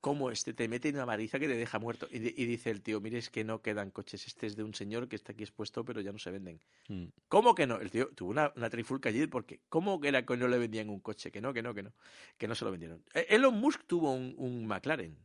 ¿Cómo 0.01 0.31
este 0.31 0.53
te 0.53 0.67
mete 0.67 0.89
una 0.89 1.05
mariza 1.05 1.39
que 1.39 1.48
te 1.48 1.55
deja 1.55 1.77
muerto? 1.77 2.08
Y, 2.12 2.17
di- 2.20 2.34
y 2.36 2.46
dice 2.46 2.72
el 2.72 2.81
tío, 2.81 3.00
mire, 3.00 3.20
es 3.20 3.29
que 3.29 3.43
no 3.43 3.62
quedan 3.62 3.91
coches. 3.91 4.25
Este 4.25 4.48
es 4.48 4.55
de 4.55 4.63
un 4.63 4.74
señor 4.74 5.08
que 5.08 5.15
está 5.15 5.31
aquí 5.31 5.43
expuesto, 5.43 5.86
pero 5.86 6.01
ya 6.01 6.12
no 6.12 6.17
se 6.17 6.31
venden. 6.31 6.60
Mm. 6.89 7.05
¿Cómo 7.27 7.53
que 7.53 7.67
no? 7.67 7.79
El 7.79 7.91
tío 7.91 8.10
tuvo 8.15 8.31
una, 8.31 8.51
una 8.55 8.70
trifulca 8.70 9.10
allí 9.10 9.27
porque 9.27 9.62
¿cómo 9.70 10.01
que 10.01 10.08
era 10.08 10.25
que 10.25 10.36
no 10.38 10.48
le 10.48 10.58
vendían 10.58 10.89
un 10.89 11.00
coche? 11.01 11.31
Que 11.31 11.39
no, 11.39 11.53
que 11.53 11.62
no, 11.62 11.74
que 11.75 11.84
no. 11.84 11.93
Que 12.38 12.48
no 12.48 12.55
se 12.55 12.65
lo 12.65 12.72
vendieron. 12.72 13.03
Eh, 13.13 13.27
Elon 13.29 13.55
Musk 13.55 13.84
tuvo 13.86 14.12
un, 14.12 14.34
un 14.38 14.65
McLaren. 14.65 15.15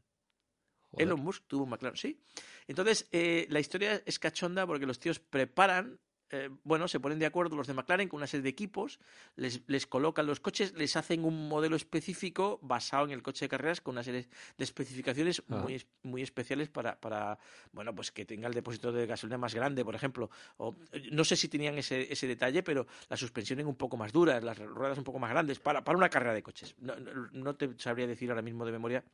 Joder. 0.90 1.06
Elon 1.06 1.21
Musk 1.21 1.45
tuvo 1.47 1.64
un 1.64 1.71
McLaren, 1.71 1.97
sí. 1.97 2.21
Entonces, 2.68 3.09
eh, 3.12 3.47
la 3.49 3.61
historia 3.61 4.02
es 4.04 4.18
cachonda 4.18 4.66
porque 4.66 4.87
los 4.87 4.99
tíos 4.99 5.18
preparan, 5.18 5.99
eh, 6.30 6.50
bueno, 6.64 6.88
se 6.88 6.99
ponen 7.00 7.18
de 7.18 7.26
acuerdo 7.26 7.56
los 7.56 7.66
de 7.66 7.75
McLaren 7.75 8.09
con 8.09 8.18
una 8.18 8.26
serie 8.26 8.42
de 8.42 8.49
equipos, 8.49 8.99
les, 9.37 9.62
les 9.68 9.87
colocan 9.87 10.26
los 10.26 10.40
coches, 10.40 10.73
les 10.75 10.97
hacen 10.97 11.25
un 11.25 11.49
modelo 11.49 11.76
específico 11.76 12.59
basado 12.62 13.04
en 13.04 13.12
el 13.12 13.23
coche 13.23 13.45
de 13.45 13.49
carreras 13.49 13.80
con 13.80 13.92
una 13.95 14.02
serie 14.02 14.28
de 14.59 14.64
especificaciones 14.64 15.42
Ah. 15.49 15.61
muy, 15.62 15.85
muy 16.02 16.23
especiales 16.23 16.68
para, 16.68 17.00
para, 17.00 17.38
bueno, 17.73 17.95
pues 17.95 18.11
que 18.12 18.25
tenga 18.25 18.49
el 18.49 18.54
depósito 18.54 18.90
de 18.92 19.06
gasolina 19.06 19.38
más 19.38 19.54
grande, 19.54 19.85
por 19.85 19.95
ejemplo. 19.95 20.30
O, 20.56 20.75
no 21.12 21.25
sé 21.25 21.37
si 21.37 21.49
tenían 21.49 21.78
ese, 21.78 22.12
ese 22.12 22.26
detalle, 22.26 22.62
pero 22.62 22.87
las 23.09 23.21
suspensiones 23.21 23.64
un 23.66 23.76
poco 23.76 23.97
más 23.97 24.12
duras, 24.12 24.42
las 24.42 24.59
ruedas 24.59 24.99
un 24.99 25.04
poco 25.04 25.18
más 25.18 25.30
grandes, 25.30 25.61
para, 25.61 25.85
para 25.85 25.97
una 25.99 26.09
carrera 26.11 26.35
de 26.35 26.42
coches. 26.42 26.75
No, 26.78 26.97
no- 26.97 27.28
no 27.33 27.54
te 27.54 27.71
sabría 27.78 28.06
decir 28.06 28.30
ahora 28.30 28.42
mismo 28.42 28.64
de 28.66 28.73
memoria 28.73 29.04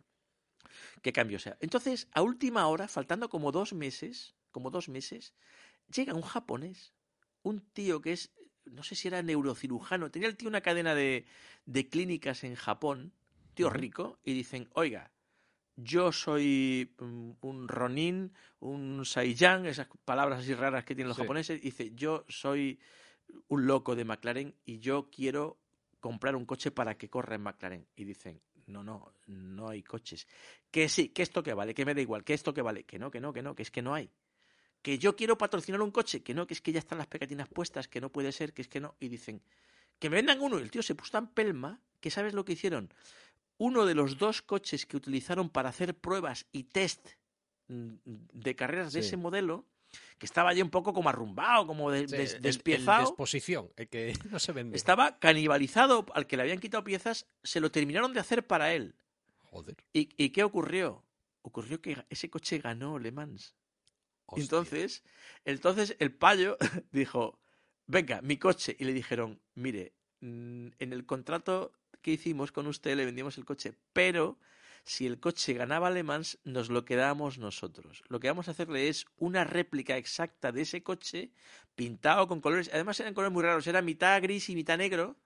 qué 1.03 1.13
cambio 1.13 1.39
sea. 1.39 1.57
Entonces, 1.61 2.09
a 2.13 2.23
última 2.23 2.67
hora, 2.69 2.89
faltando 2.89 3.29
como 3.29 3.53
dos 3.53 3.73
meses, 3.73 4.35
como 4.51 4.71
dos 4.71 4.89
meses, 4.89 5.35
llega 5.95 6.15
un 6.15 6.23
japonés, 6.23 6.93
un 7.43 7.61
tío 7.73 8.01
que 8.01 8.13
es, 8.13 8.31
no 8.67 8.83
sé 8.83 8.95
si 8.95 9.09
era 9.09 9.23
neurocirujano, 9.23 10.11
tenía 10.11 10.29
el 10.29 10.37
tío 10.37 10.49
una 10.49 10.61
cadena 10.61 10.95
de, 10.95 11.25
de 11.67 11.89
clínicas 11.89 12.45
en 12.45 12.55
Japón, 12.55 13.13
tío 13.55 13.71
rico, 13.71 14.19
y 14.25 14.33
dicen, 14.35 14.69
oiga, 14.75 15.11
yo 15.77 16.13
soy 16.13 16.95
mm, 16.99 17.31
un 17.41 17.69
Ronin, 17.69 18.33
un 18.61 19.05
Saiyan, 19.05 19.67
esas 19.67 19.89
palabras 20.05 20.41
así 20.41 20.55
raras 20.55 20.85
que 20.85 20.95
tienen 20.95 21.09
los 21.09 21.17
Sí. 21.17 21.23
japoneses, 21.23 21.61
dice, 21.63 21.93
yo 21.95 22.25
soy 22.29 22.79
un 23.49 23.67
loco 23.67 23.97
de 23.97 24.05
McLaren 24.05 24.55
y 24.65 24.79
yo 24.79 25.09
quiero 25.11 25.59
comprar 26.01 26.37
un 26.37 26.45
coche 26.45 26.71
para 26.71 26.97
que 26.99 27.09
corra 27.09 27.37
en 27.37 27.43
McLaren. 27.43 27.87
Y 27.97 28.05
dicen, 28.05 28.41
no, 28.67 28.83
no, 28.83 29.15
no 29.27 29.69
hay 29.69 29.83
coches. 29.83 30.27
Que 30.71 30.89
sí, 30.89 31.09
que 31.09 31.23
esto 31.23 31.43
que 31.43 31.55
vale, 31.55 31.75
que 31.75 31.85
me 31.85 31.95
da 31.95 32.01
igual, 32.01 32.25
que 32.25 32.35
esto 32.35 32.53
que 32.53 32.63
vale, 32.63 32.85
que 32.85 32.99
no, 32.99 33.11
que 33.11 33.21
no, 33.21 33.33
que 33.33 33.43
no, 33.43 33.55
que 33.55 33.63
es 33.63 33.71
que 33.71 33.83
no 33.83 33.95
hay. 33.95 34.11
Que 34.83 34.99
yo 34.99 35.15
quiero 35.17 35.39
patrocinar 35.39 35.81
un 35.81 35.91
coche, 35.93 36.23
que 36.23 36.35
no, 36.35 36.47
que 36.47 36.55
es 36.55 36.61
que 36.61 36.73
ya 36.73 36.81
están 36.81 36.99
las 36.99 37.07
pegatinas 37.07 37.49
puestas, 37.49 37.87
que 37.89 38.01
no 38.01 38.11
puede 38.11 38.33
ser, 38.33 38.53
que 38.53 38.63
es 38.63 38.69
que 38.69 38.81
no. 38.81 38.97
Y 39.01 39.09
dicen, 39.09 39.41
que 39.99 40.11
me 40.11 40.17
vendan 40.17 40.41
uno. 40.41 40.59
Y 40.59 40.63
el 40.63 40.71
tío 40.71 40.83
se 40.83 40.95
puso 40.97 41.13
tan 41.13 41.33
pelma 41.33 41.81
que 42.01 42.11
sabes 42.11 42.35
lo 42.35 42.45
que 42.45 42.53
hicieron. 42.55 42.93
Uno 43.59 43.87
de 43.87 43.95
los 43.95 44.19
dos 44.19 44.43
coches 44.43 44.85
que 44.87 44.97
utilizaron 44.97 45.49
para 45.51 45.69
hacer 45.69 45.95
pruebas 45.95 46.47
y 46.51 46.65
test 46.65 47.11
mm, 47.69 47.93
de 48.05 48.57
carreras 48.57 48.93
de 48.93 49.01
ese 49.01 49.17
modelo, 49.17 49.65
que 50.19 50.27
estaba 50.27 50.51
allí 50.51 50.63
un 50.63 50.71
poco 50.71 50.93
como 50.93 51.09
arrumbado, 51.11 51.67
como 51.67 51.91
de- 51.93 52.09
Sí, 52.09 52.17
des- 52.17 52.31
el- 52.31 52.37
el 52.37 52.43
despiezado. 52.43 52.99
de 53.05 53.09
exposición, 53.11 53.71
el 53.77 53.89
que 53.89 54.13
no 54.33 54.39
se 54.41 54.51
vende. 54.51 54.77
Estaba 54.77 55.19
canibalizado, 55.21 56.07
al 56.15 56.27
que 56.27 56.37
le 56.37 56.43
habían 56.43 56.59
quitado 56.59 56.83
piezas, 56.83 57.27
se 57.45 57.61
lo 57.61 57.71
terminaron 57.71 58.13
de 58.15 58.21
hacer 58.21 58.45
para 58.47 58.73
él. 58.75 58.97
Joder. 59.45 59.77
¿Y, 59.93 60.09
y 60.17 60.31
qué 60.31 60.43
ocurrió? 60.43 61.05
Ocurrió 61.43 61.81
que 61.81 62.05
ese 62.11 62.31
coche 62.31 62.59
ganó 62.59 62.99
Le 62.99 63.13
Mans. 63.13 63.55
Entonces, 64.37 65.05
entonces 65.45 65.97
el 65.99 66.15
payo 66.15 66.57
dijo, 66.93 67.41
venga, 67.87 68.21
mi 68.23 68.37
coche. 68.37 68.77
Y 68.79 68.85
le 68.85 68.93
dijeron, 68.93 69.41
mire, 69.55 69.95
mm, 70.21 70.69
en 70.79 70.93
el 70.93 71.07
contrato 71.07 71.73
que 72.01 72.13
hicimos 72.13 72.53
con 72.53 72.67
usted 72.67 72.97
le 72.97 73.05
vendimos 73.05 73.39
el 73.39 73.45
coche, 73.45 73.75
pero 73.93 74.39
si 74.85 75.07
el 75.07 75.21
coche 75.21 75.55
ganaba 75.55 75.91
Le 75.91 76.03
Mans, 76.03 76.39
nos 76.45 76.69
lo 76.69 76.85
quedábamos 76.85 77.39
nosotros. 77.39 78.03
Lo 78.09 78.19
que 78.19 78.29
vamos 78.29 78.49
a 78.49 78.51
hacerle 78.51 78.89
es 78.89 79.07
una 79.17 79.45
réplica 79.45 79.97
exacta 79.97 80.51
de 80.51 80.63
ese 80.63 80.83
coche, 80.83 81.31
pintado 81.77 82.27
con 82.27 82.41
colores, 82.41 82.71
además 82.73 82.99
eran 82.99 83.15
colores 83.15 83.33
muy 83.33 83.45
raros, 83.45 83.67
era 83.67 83.81
mitad 83.81 84.21
gris 84.21 84.49
y 84.49 84.57
mitad 84.57 84.79
negro, 84.79 85.17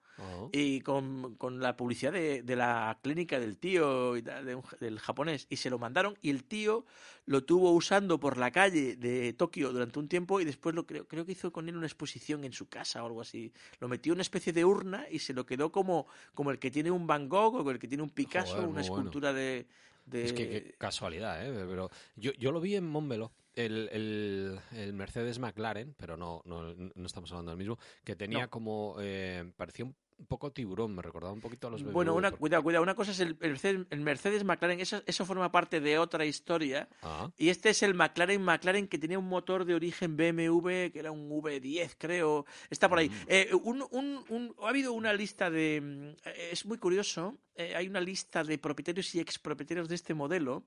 Y 0.51 0.81
con, 0.81 1.35
con 1.35 1.59
la 1.59 1.75
publicidad 1.77 2.13
de, 2.13 2.41
de 2.41 2.55
la 2.55 2.97
clínica 3.03 3.39
del 3.39 3.57
tío 3.57 4.13
de 4.13 4.55
un- 4.55 4.63
del 4.79 4.99
japonés 4.99 5.45
y 5.49 5.57
se 5.57 5.69
lo 5.69 5.77
mandaron 5.77 6.17
y 6.21 6.29
el 6.29 6.43
tío 6.45 6.85
lo 7.25 7.43
tuvo 7.43 7.71
usando 7.71 8.19
por 8.19 8.37
la 8.37 8.51
calle 8.51 8.95
de 8.95 9.33
Tokio 9.33 9.71
durante 9.71 9.99
un 9.99 10.07
tiempo 10.07 10.39
y 10.39 10.45
después 10.45 10.73
lo 10.73 10.85
creo, 10.87 11.07
creo 11.07 11.25
que 11.25 11.33
hizo 11.33 11.51
con 11.51 11.67
él 11.69 11.75
una 11.77 11.85
exposición 11.87 12.43
en 12.45 12.53
su 12.53 12.67
casa 12.69 13.03
o 13.03 13.07
algo 13.07 13.21
así. 13.21 13.51
Lo 13.79 13.87
metió 13.87 14.13
en 14.13 14.17
una 14.17 14.21
especie 14.21 14.53
de 14.53 14.63
urna 14.65 15.05
y 15.11 15.19
se 15.19 15.33
lo 15.33 15.45
quedó 15.45 15.71
como, 15.71 16.07
como 16.33 16.51
el 16.51 16.59
que 16.59 16.71
tiene 16.71 16.89
un 16.91 17.05
Van 17.05 17.27
Gogh 17.29 17.55
o 17.55 17.71
el 17.71 17.79
que 17.79 17.87
tiene 17.87 18.03
un 18.03 18.09
Picasso, 18.09 18.53
Joder, 18.53 18.67
una 18.69 18.81
bueno. 18.81 18.95
escultura 18.95 19.33
de, 19.33 19.67
de- 20.05 20.23
Es 20.23 20.33
que 20.33 20.49
qué 20.49 20.75
casualidad, 20.77 21.45
¿eh? 21.45 21.65
Pero 21.67 21.89
yo, 22.15 22.31
yo 22.33 22.51
lo 22.51 22.61
vi 22.61 22.75
en 22.75 22.87
Montmeló, 22.87 23.33
el, 23.55 23.89
el, 23.91 24.59
el 24.71 24.93
Mercedes 24.93 25.39
McLaren, 25.39 25.93
pero 25.97 26.15
no, 26.15 26.41
no, 26.45 26.73
no 26.73 27.05
estamos 27.05 27.29
hablando 27.31 27.51
del 27.51 27.57
mismo, 27.57 27.77
que 28.03 28.15
tenía 28.15 28.43
No. 28.43 28.49
como, 28.49 28.95
eh, 28.99 29.51
parecía 29.57 29.83
un 29.85 29.95
poco 30.25 30.51
tiburón, 30.51 30.95
me 30.95 31.01
recordaba 31.01 31.31
un 31.33 31.39
poquito 31.41 31.67
a 31.67 31.71
los 31.71 31.83
Bueno, 31.83 32.11
BMW, 32.13 32.17
una, 32.17 32.29
porque- 32.31 32.39
cuidado, 32.39 32.63
cuidado. 32.63 32.83
Una 32.83 32.95
cosa 32.95 33.11
es 33.11 33.19
el, 33.19 33.37
el 33.41 33.51
Mercedes, 33.51 33.87
el 33.91 33.99
Mercedes 34.01 34.43
McLaren, 34.43 34.79
eso, 34.79 35.01
eso 35.05 35.25
forma 35.25 35.51
parte 35.51 35.79
de 35.79 35.99
otra 35.99 36.25
historia. 36.25 36.89
Ah, 37.01 37.31
Y 37.37 37.49
este 37.49 37.69
es 37.69 37.83
el 37.83 37.93
McLaren 37.93 38.41
McLaren 38.41 38.87
que 38.87 38.97
tenía 38.97 39.19
un 39.19 39.27
motor 39.27 39.65
de 39.65 39.75
origen 39.75 40.17
BMW, 40.17 40.91
que 40.91 40.99
era 40.99 41.11
un 41.11 41.29
V10, 41.29 41.95
creo. 41.97 42.45
Está 42.69 42.89
por 42.89 42.97
ahí. 42.99 43.09
Mm. 43.09 43.13
Eh, 43.27 43.49
un- 43.63 43.85
un- 43.91 44.23
un- 44.29 44.55
ha 44.63 44.69
habido 44.69 44.93
una 44.93 45.13
lista 45.13 45.49
de. 45.49 45.81
mm, 45.81 46.29
Es 46.51 46.65
muy 46.65 46.77
curioso. 46.77 47.37
eh, 47.59 47.75
hay 47.75 47.87
una 47.87 47.99
lista 47.99 48.43
de 48.43 48.59
propietarios 48.59 49.15
y 49.15 49.19
expropietarios 49.19 49.89
de 49.89 49.95
este 49.95 50.13
modelo. 50.13 50.63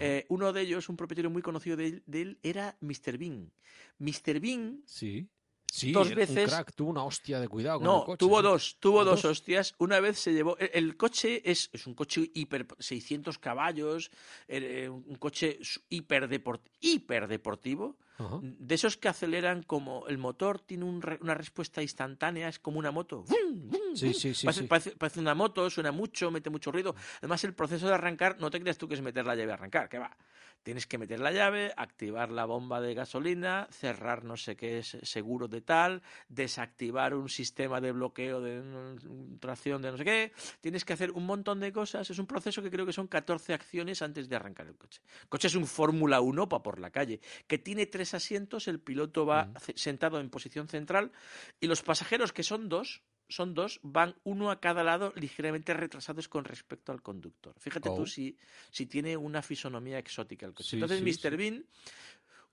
Eh, 0.00 0.24
uno 0.30 0.54
de 0.54 0.62
ellos, 0.62 0.88
un 0.88 0.96
propietario 0.96 1.28
muy 1.30 1.42
conocido 1.42 1.76
de 1.76 1.86
él, 1.86 2.02
de 2.06 2.22
él, 2.22 2.38
era 2.42 2.78
Mr. 2.80 3.18
Bean. 3.18 3.50
Mr. 3.98 4.40
Bean. 4.40 4.82
sí. 4.86 5.28
Sí, 5.72 5.92
dos 5.92 6.12
veces- 6.14 6.36
un 6.36 6.44
crack, 6.50 6.72
tuvo 6.74 6.90
una 6.90 7.04
hostia 7.04 7.38
de 7.40 7.48
cuidado 7.48 7.78
con 7.78 7.84
No, 7.86 7.98
el 8.00 8.04
coche, 8.06 8.18
tuvo 8.18 8.42
dos, 8.42 8.76
tuvo 8.80 9.00
¿Ah, 9.02 9.04
dos 9.04 9.22
dos? 9.22 9.30
hostias. 9.32 9.74
Una 9.78 10.00
vez 10.00 10.18
se 10.18 10.32
llevó. 10.32 10.58
El, 10.58 10.70
el 10.74 10.96
coche 10.96 11.42
es, 11.48 11.70
es 11.72 11.86
un 11.86 11.94
coche 11.94 12.30
hiper. 12.34 12.66
600 12.78 13.38
caballos, 13.38 14.10
eh, 14.48 14.88
un 14.88 15.14
coche 15.16 15.58
hiper, 15.88 16.28
deport- 16.28 16.60
hiper 16.80 17.28
deportivo. 17.28 17.96
De 18.42 18.74
esos 18.74 18.98
que 18.98 19.08
aceleran 19.08 19.62
como 19.62 20.06
el 20.06 20.18
motor 20.18 20.60
tiene 20.60 20.84
un 20.84 21.00
una 21.22 21.32
respuesta 21.32 21.80
instantánea, 21.80 22.48
es 22.50 22.58
como 22.58 22.78
una 22.78 22.90
moto. 22.90 23.24
Sí, 23.26 23.34
¡Vum! 23.50 23.96
sí, 23.96 24.12
sí, 24.12 24.34
Parece, 24.44 24.60
sí. 24.60 24.66
parece- 24.66 24.90
parece 24.90 25.20
una 25.20 25.34
moto, 25.34 25.70
suena 25.70 25.90
mucho, 25.90 26.30
mete 26.30 26.50
mucho 26.50 26.70
ruido. 26.70 26.94
Además, 27.20 27.42
el 27.44 27.54
proceso 27.54 27.86
de 27.88 27.94
arrancar, 27.94 28.36
no 28.38 28.50
te 28.50 28.60
creas 28.60 28.76
tú 28.76 28.86
que 28.86 28.92
es 28.94 29.00
meter 29.00 29.24
la 29.24 29.34
llave 29.34 29.52
a 29.52 29.54
arrancar, 29.54 29.88
que 29.88 29.98
va. 29.98 30.14
Tienes 30.62 30.86
que 30.86 30.98
meter 30.98 31.20
la 31.20 31.32
llave, 31.32 31.72
activar 31.76 32.30
la 32.30 32.44
bomba 32.44 32.80
de 32.80 32.92
gasolina, 32.94 33.66
cerrar 33.70 34.24
no 34.24 34.36
sé 34.36 34.56
qué 34.56 34.78
es 34.78 34.96
seguro 35.02 35.48
de 35.48 35.62
tal, 35.62 36.02
desactivar 36.28 37.14
un 37.14 37.28
sistema 37.28 37.80
de 37.80 37.92
bloqueo 37.92 38.40
de 38.40 38.60
mm, 38.60 39.38
tracción 39.38 39.80
de 39.82 39.90
no 39.90 39.96
sé 39.96 40.04
qué. 40.04 40.32
Tienes 40.60 40.84
que 40.84 40.92
hacer 40.92 41.10
un 41.12 41.24
montón 41.26 41.60
de 41.60 41.72
cosas. 41.72 42.10
Es 42.10 42.18
un 42.18 42.26
proceso 42.26 42.62
que 42.62 42.70
creo 42.70 42.84
que 42.86 42.92
son 42.92 43.06
14 43.08 43.54
acciones 43.54 44.02
antes 44.02 44.28
de 44.28 44.36
arrancar 44.36 44.66
el 44.66 44.76
coche. 44.76 45.00
El 45.22 45.28
coche 45.28 45.48
es 45.48 45.54
un 45.54 45.66
Fórmula 45.66 46.20
1 46.20 46.48
para 46.48 46.62
por 46.62 46.78
la 46.80 46.90
calle, 46.90 47.20
que 47.46 47.58
tiene 47.58 47.86
tres 47.86 48.14
asientos, 48.14 48.68
el 48.68 48.80
piloto 48.80 49.24
va 49.26 49.50
ce- 49.60 49.72
sentado 49.76 50.20
en 50.20 50.28
posición 50.30 50.68
central 50.68 51.10
y 51.60 51.66
los 51.66 51.82
pasajeros, 51.82 52.32
que 52.32 52.42
son 52.42 52.68
dos, 52.68 53.02
son 53.30 53.54
dos, 53.54 53.80
van 53.82 54.14
uno 54.24 54.50
a 54.50 54.60
cada 54.60 54.84
lado 54.84 55.12
ligeramente 55.16 55.72
retrasados 55.72 56.28
con 56.28 56.44
respecto 56.44 56.92
al 56.92 57.00
conductor. 57.02 57.54
Fíjate 57.58 57.88
Oh. 57.88 57.96
tú 57.96 58.06
si, 58.06 58.36
si 58.70 58.86
tiene 58.86 59.16
una 59.16 59.40
fisonomía 59.40 59.98
exótica 59.98 60.46
el 60.46 60.52
coche. 60.52 60.70
Sí, 60.70 60.76
Entonces, 60.76 60.98
sí, 60.98 61.04
Mr. 61.04 61.30
sí. 61.30 61.36
Bean 61.36 61.66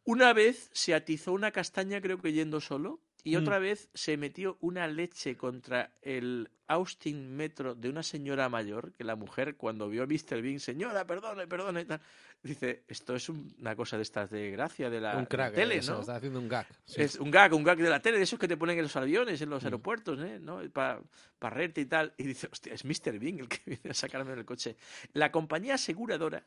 una 0.05 0.31
vez 0.31 0.69
se 0.71 0.93
atizó 0.93 1.33
una 1.33 1.51
castaña, 1.51 1.99
creo 1.99 2.21
que 2.21 2.31
yendo 2.31 2.61
solo, 2.61 3.01
y 3.23 3.36
Mm. 3.36 3.39
otra 3.41 3.60
vez 3.60 3.89
se 3.93 4.15
metió 4.17 4.58
una 4.62 4.88
leche 4.88 5.36
contra 5.36 5.91
el 6.01 6.49
Austin 6.67 7.36
Metro 7.36 7.75
de 7.75 7.89
una 7.89 8.03
señora 8.03 8.49
mayor, 8.49 8.91
que 8.93 9.03
la 9.03 9.15
mujer 9.15 9.56
cuando 9.56 9.88
vio 9.89 10.03
a 10.03 10.06
Mr. 10.06 10.41
Bean, 10.41 10.60
señora, 10.60 11.06
perdone, 11.08 11.47
perdone, 11.47 11.82
y 11.82 11.86
tal, 11.86 12.01
dice, 12.43 12.84
esto 12.88 13.15
es 13.15 13.30
un- 13.30 13.56
una 13.60 13.75
cosa 13.75 13.95
de 13.97 14.03
estas 14.03 14.30
de 14.30 14.51
gracia 14.51 14.89
de 14.89 14.99
la 14.99 15.17
un 15.17 15.25
crack, 15.25 15.53
tele, 15.56 15.77
eso, 15.77 15.93
¿no? 15.93 15.99
está 16.01 16.17
haciendo 16.17 16.39
un 16.39 16.47
gag. 16.49 16.67
Sí. 16.86 17.01
Es 17.01 17.15
un 17.15 17.32
gag, 17.32 17.53
un 17.53 17.63
gag 17.63 17.77
de 17.77 17.89
la 17.89 18.01
tele, 18.01 18.17
de 18.17 18.23
esos 18.23 18.38
que 18.38 18.47
te 18.49 18.58
ponen 18.58 18.77
en 18.77 18.84
los 18.84 18.95
aviones, 18.97 19.41
en 19.41 19.49
los 19.49 19.63
Mm. 19.63 19.67
aeropuertos, 19.67 20.19
¿eh? 20.21 20.39
¿no? 20.41 20.62
Para 20.71 21.01
reírte 21.39 21.82
y 21.82 21.86
tal. 21.86 22.13
Y 22.17 22.23
dice, 22.23 22.49
hostia, 22.51 22.73
es 22.73 22.84
Mr. 22.84 23.17
Bean 23.17 23.39
el 23.39 23.47
que 23.47 23.60
viene 23.65 23.89
a 23.89 23.93
sacarme 23.93 24.36
del 24.36 24.43
coche. 24.45 24.75
La 25.13 25.32
compañía 25.32 25.75
aseguradora, 25.75 26.45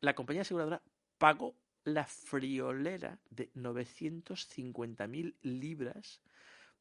la 0.00 0.14
compañía 0.14 0.42
aseguradora 0.42 0.80
pagó 1.18 1.56
la 1.84 2.06
friolera 2.06 3.18
de 3.30 3.50
950.000 3.54 5.34
libras 5.42 6.20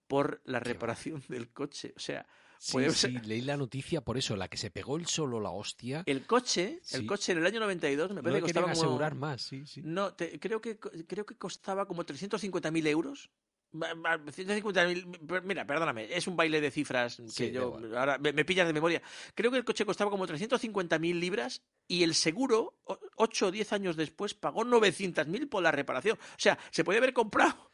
por 0.07 0.41
la 0.45 0.59
reparación 0.59 1.23
del 1.27 1.49
coche. 1.51 1.93
O 1.95 1.99
sea, 1.99 2.25
Sí, 2.59 2.77
ser- 2.91 3.11
leí 3.27 3.41
la 3.41 3.57
noticia 3.57 4.01
por 4.01 4.17
eso, 4.17 4.37
la 4.37 4.47
que 4.47 4.57
se 4.57 4.71
pegó 4.71 4.95
el 4.95 5.05
solo 5.05 5.41
la 5.41 5.49
hostia. 5.49 6.03
el 6.05 6.25
coche, 6.25 6.79
el 6.91 7.05
coche 7.05 7.33
en 7.33 7.39
el 7.39 7.45
año 7.45 7.59
92 7.59 8.13
me 8.13 8.23
parece 8.23 8.39
que 8.39 8.53
costaba 8.53 8.73
como... 8.73 9.19
más, 9.19 9.41
sí, 9.41 9.65
sí. 9.65 9.81
No, 9.83 10.13
te- 10.13 10.39
creo, 10.39 10.61
que, 10.61 10.77
creo 10.79 11.25
que 11.25 11.35
costaba 11.35 11.85
como 11.85 12.05
350.000 12.05 12.87
euros. 12.87 13.29
Va- 13.75 13.93
va, 13.95 14.17
150.000, 14.19 15.25
per- 15.27 15.43
mira, 15.43 15.65
perdóname, 15.65 16.07
es 16.15 16.27
un 16.27 16.35
baile 16.35 16.61
de 16.61 16.69
cifras 16.69 17.17
que 17.17 17.27
Sí, 17.29 17.51
yo 17.51 17.75
ahora 17.97 18.17
me, 18.19 18.31
me 18.31 18.45
pillas 18.45 18.67
de 18.67 18.73
memoria. 18.73 19.01
Creo 19.33 19.49
que 19.49 19.57
el 19.57 19.65
coche 19.65 19.83
costaba 19.85 20.11
como 20.11 20.27
350.000 20.27 21.19
libras 21.19 21.63
y 21.87 22.03
el 22.03 22.13
seguro, 22.13 22.79
8 23.15 23.47
o 23.47 23.51
10 23.51 23.73
años 23.73 23.95
después, 23.95 24.33
pagó 24.35 24.63
900.000 24.63 25.49
por 25.49 25.63
la 25.63 25.71
reparación. 25.71 26.17
O 26.21 26.35
sea, 26.39 26.57
se 26.71 26.83
podía 26.83 26.99
haber 26.99 27.13
comprado. 27.13 27.71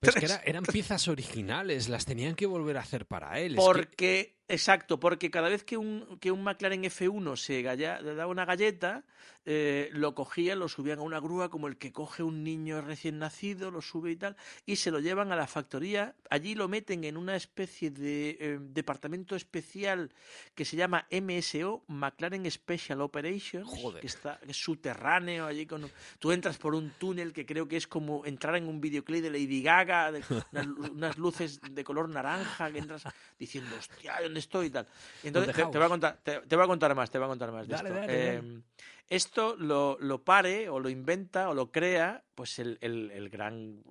Pero 0.00 0.10
es 0.12 0.16
que 0.20 0.24
era- 0.26 0.42
eran 0.44 0.64
piezas 0.64 1.08
originales, 1.08 1.88
las 1.88 2.04
tenían 2.04 2.34
que 2.34 2.46
volver 2.46 2.76
a 2.76 2.80
hacer 2.80 3.06
para 3.06 3.38
él. 3.40 3.52
es 3.52 3.58
que- 3.58 3.64
Porque, 3.64 4.36
exacto, 4.48 5.00
porque 5.00 5.30
cada 5.30 5.48
vez 5.48 5.64
que 5.64 5.76
un, 5.76 6.18
que 6.20 6.30
un 6.30 6.42
McLaren 6.44 6.84
F1 6.84 7.36
se 7.36 7.62
galla- 7.62 8.00
le 8.00 8.14
daba 8.14 8.30
una 8.30 8.44
galleta, 8.44 9.04
eh, 9.50 9.88
lo 9.92 10.14
cogían, 10.14 10.58
lo 10.58 10.68
subían 10.68 10.98
a 10.98 11.02
una 11.02 11.20
grúa 11.20 11.48
como 11.48 11.68
el 11.68 11.78
que 11.78 11.90
coge 11.90 12.22
un 12.22 12.44
niño 12.44 12.82
recién 12.82 13.18
nacido, 13.18 13.70
lo 13.70 13.80
sube 13.80 14.10
y 14.10 14.16
tal, 14.16 14.36
y 14.66 14.76
se 14.76 14.90
lo 14.90 15.00
llevan 15.00 15.32
a 15.32 15.36
la 15.36 15.46
factoría. 15.46 16.14
Allí 16.28 16.54
lo 16.54 16.68
meten 16.68 17.02
en 17.04 17.16
una 17.16 17.34
especie 17.34 17.90
de 17.90 18.36
eh, 18.40 18.58
departamento 18.60 19.34
especial 19.36 20.12
que 20.54 20.66
se 20.66 20.76
llama 20.76 21.06
MSO, 21.10 21.82
McLaren 21.88 22.48
Special 22.50 23.00
Operations, 23.00 23.66
Joder. 23.68 24.02
que 24.02 24.06
está 24.06 24.38
que 24.44 24.50
es 24.50 24.56
subterráneo 24.56 25.46
allí 25.46 25.64
con 25.64 25.90
tú 26.18 26.30
entras 26.30 26.58
por 26.58 26.74
un 26.74 26.90
túnel 26.98 27.32
que 27.32 27.46
creo 27.46 27.66
que 27.66 27.78
es 27.78 27.86
como 27.86 28.26
entrar 28.26 28.54
en 28.56 28.68
un 28.68 28.80
videoclip 28.82 29.22
de 29.22 29.30
Lady 29.30 29.62
Gaga, 29.62 29.87
de 29.88 30.22
unas, 30.52 30.66
lu- 30.66 30.92
unas 30.92 31.18
luces 31.18 31.60
de 31.70 31.84
color 31.84 32.08
naranja, 32.08 32.70
que 32.70 32.78
entras 32.78 33.04
diciendo, 33.38 33.74
hostia, 33.76 34.16
¿dónde 34.22 34.40
estoy? 34.40 34.66
y 34.66 34.70
tal. 34.70 34.86
Entonces 35.22 35.54
te, 35.54 35.62
te 35.72 35.78
voy 35.78 35.86
a 35.86 35.88
contar, 35.88 36.18
te, 36.22 36.40
te 36.40 36.56
voy 36.56 36.64
a 36.64 36.68
contar 36.68 36.94
más, 36.94 37.10
te 37.10 37.18
voy 37.18 37.24
a 37.26 37.28
contar 37.28 37.52
más 37.52 37.66
de 37.66 37.74
Dale, 37.74 37.88
esto. 37.88 38.00
dale, 38.00 38.24
dale. 38.40 38.62
Esto 39.08 39.56
lo, 39.56 39.96
lo 40.00 40.22
pare 40.22 40.68
o 40.68 40.78
lo 40.80 40.90
inventa 40.90 41.48
o 41.48 41.54
lo 41.54 41.72
crea 41.72 42.24
pues 42.34 42.58
el, 42.58 42.76
el- 42.82 43.10
el 43.10 43.28
gran 43.30 43.82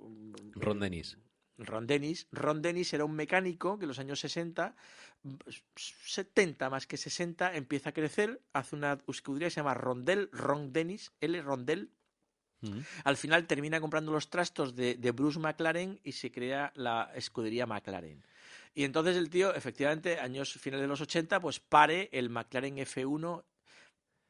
Ron 0.53 0.79
Dennis. 0.79 1.17
Ron 1.59 1.87
Dennis. 1.87 2.27
Ron 2.31 2.61
Dennis 2.61 2.93
era 2.93 3.03
un 3.03 3.15
mecánico 3.15 3.79
que 3.79 3.85
en 3.85 3.87
los 3.87 3.97
años 3.97 4.19
60, 4.19 4.75
70 5.75 6.69
más 6.69 6.85
que 6.87 6.97
60, 6.97 7.55
empieza 7.55 7.89
a 7.89 7.93
crecer, 7.93 8.41
hace 8.53 8.75
una 8.75 8.99
escudería 9.07 9.47
que 9.47 9.51
se 9.51 9.59
llama 9.61 9.73
Rondel, 9.73 10.29
Ron 10.31 10.71
Dennis, 10.71 11.11
L. 11.21 11.41
Rondel. 11.41 11.89
Mm. 12.61 12.79
Al 13.03 13.17
final 13.17 13.45
termina 13.47 13.79
comprando 13.79 14.11
los 14.11 14.29
trastos 14.29 14.75
de, 14.75 14.95
de 14.95 15.11
Bruce 15.11 15.39
McLaren 15.39 15.99
y 16.03 16.11
se 16.13 16.31
crea 16.31 16.71
la 16.75 17.11
escudería 17.15 17.65
McLaren. 17.65 18.23
Y 18.73 18.83
entonces 18.83 19.15
el 19.17 19.29
tío, 19.29 19.53
efectivamente, 19.55 20.19
años 20.19 20.53
finales 20.53 20.83
de 20.83 20.87
los 20.87 21.01
80, 21.01 21.39
pues 21.39 21.59
pare 21.59 22.09
el 22.11 22.29
McLaren 22.29 22.77
F1 22.77 23.43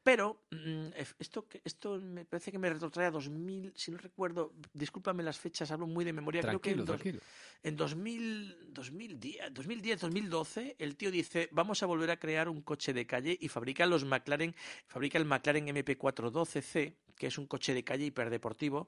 pero 0.03 0.41
mm, 0.51 0.87
ef- 0.95 1.15
esto, 1.19 1.45
esto 1.65 1.99
me 1.99 2.23
parece 2.23 2.49
que 2.49 2.57
me 2.57 2.69
retrotrae 2.69 3.07
a 3.07 3.11
2000, 3.11 3.73
si 3.75 3.91
no 3.91 3.97
recuerdo, 3.97 4.53
discúlpame 4.71 5.21
las 5.21 5.37
fechas, 5.37 5.69
hablo 5.69 5.85
muy 5.85 6.05
de 6.05 6.13
memoria, 6.13 6.41
creo 6.43 6.61
que 6.61 6.69
Tranquilo, 6.69 6.83
en, 6.83 6.85
dos- 6.87 6.95
tranquilo. 7.01 7.19
en 7.63 7.75
2000, 7.75 8.73
2010, 8.73 9.53
2010, 9.53 9.99
2012, 9.99 10.75
el 10.79 10.95
tío 10.95 11.11
dice, 11.11 11.49
vamos 11.51 11.83
a 11.83 11.87
volver 11.87 12.09
a 12.11 12.17
crear 12.19 12.47
un 12.47 12.61
coche 12.61 12.93
de 12.93 13.05
calle 13.05 13.37
y 13.37 13.49
fabrica 13.49 13.85
los 13.85 14.05
McLaren, 14.05 14.55
fabrica 14.85 15.17
el 15.17 15.25
McLaren 15.25 15.67
MP412C, 15.67 16.93
que 17.17 17.27
es 17.27 17.38
un 17.38 17.47
coche 17.47 17.73
de 17.73 17.84
calle 17.84 18.06
hiperdeportivo. 18.06 18.88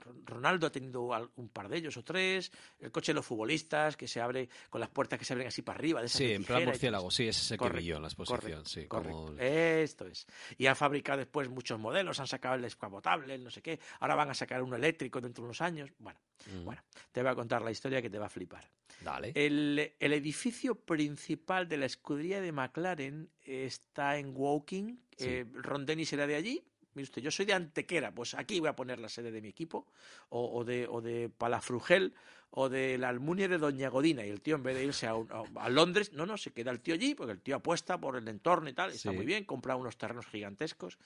Ro- 0.00 0.14
Ronaldo 0.24 0.66
ha 0.66 0.70
tenido 0.72 1.02
un 1.36 1.48
par 1.48 1.68
de 1.68 1.78
ellos 1.78 1.96
o 1.96 2.04
tres. 2.04 2.50
El 2.78 2.90
coche 2.92 3.12
de 3.12 3.16
los 3.16 3.26
futbolistas, 3.26 3.96
que 3.96 4.06
se 4.08 4.20
abre 4.20 4.48
con 4.70 4.80
las 4.80 4.90
puertas 4.90 5.18
que 5.18 5.24
se 5.24 5.32
abren 5.32 5.48
así 5.48 5.62
para 5.62 5.78
arriba. 5.78 6.00
De 6.02 6.08
Sí, 6.08 6.32
en 6.32 6.44
plan 6.44 6.64
murciélago, 6.64 7.10
sí, 7.10 7.28
ese 7.28 7.40
es 7.40 7.50
el 7.60 7.70
que 7.72 7.84
yo 7.84 7.96
en 7.96 8.02
la 8.02 8.08
exposición, 8.08 8.66
sí. 8.66 8.86
Como... 8.86 9.30
Esto 9.38 10.06
es. 10.06 10.26
Y 10.58 10.66
han 10.66 10.76
fabricado 10.76 11.18
después 11.18 11.48
muchos 11.48 11.78
modelos, 11.78 12.20
han 12.20 12.26
sacado 12.26 12.54
el 12.56 12.62
descapotable, 12.62 13.34
el 13.34 13.44
no 13.44 13.50
sé 13.50 13.62
qué. 13.62 13.78
Ahora 14.00 14.14
van 14.14 14.30
a 14.30 14.34
sacar 14.34 14.62
uno 14.62 14.76
eléctrico 14.76 15.20
dentro 15.20 15.42
de 15.42 15.46
unos 15.46 15.60
años. 15.60 15.90
Bueno, 15.98 16.18
Mm, 16.52 16.64
bueno, 16.64 16.82
te 17.10 17.22
voy 17.22 17.30
a 17.30 17.34
contar 17.34 17.62
la 17.62 17.70
historia 17.70 18.02
que 18.02 18.10
te 18.10 18.18
va 18.18 18.26
a 18.26 18.28
flipar. 18.28 18.68
Dale. 19.02 19.32
El, 19.34 19.94
el 19.98 20.12
edificio 20.12 20.74
principal 20.74 21.66
de 21.68 21.78
la 21.78 21.86
escudería 21.86 22.40
de 22.42 22.52
McLaren 22.52 23.30
está 23.42 24.18
en 24.18 24.34
Woking. 24.36 25.00
Sí. 25.16 25.24
Eh, 25.26 25.46
Ron 25.54 25.86
Dennis 25.86 26.12
era 26.12 26.26
de 26.26 26.34
allí. 26.34 26.62
Mire 26.94 27.04
usted, 27.04 27.22
yo 27.22 27.30
soy 27.30 27.44
de 27.46 27.52
Antequera, 27.54 28.12
pues 28.14 28.34
aquí 28.34 28.60
voy 28.60 28.68
a 28.68 28.76
poner 28.76 28.98
la 29.00 29.08
sede 29.08 29.30
de 29.30 29.40
mi 29.42 29.48
equipo, 29.48 29.86
o, 30.28 30.58
o 30.58 30.64
de, 30.64 30.86
o 30.88 31.00
de 31.00 31.28
Palafrugel, 31.28 32.14
o 32.50 32.68
de 32.68 32.98
la 32.98 33.08
Almunia 33.08 33.48
de 33.48 33.58
Doña 33.58 33.88
Godina. 33.88 34.24
Y 34.24 34.30
el 34.30 34.40
tío, 34.40 34.54
en 34.56 34.62
vez 34.62 34.76
de 34.76 34.84
irse 34.84 35.06
a, 35.08 35.14
un- 35.16 35.28
a- 35.56 35.68
Londres, 35.68 36.12
no, 36.12 36.24
no, 36.24 36.36
se 36.36 36.52
queda 36.52 36.70
el 36.70 36.80
tío 36.80 36.94
allí, 36.94 37.14
porque 37.14 37.32
el 37.32 37.40
tío 37.40 37.56
apuesta 37.56 37.98
por 37.98 38.16
el 38.16 38.28
entorno 38.28 38.68
y 38.68 38.72
tal, 38.72 38.90
está 38.92 39.10
Sí. 39.10 39.16
muy 39.16 39.26
bien, 39.26 39.44
compra 39.44 39.74
unos 39.76 39.96
terrenos 39.98 40.26
gigantescos. 40.26 40.98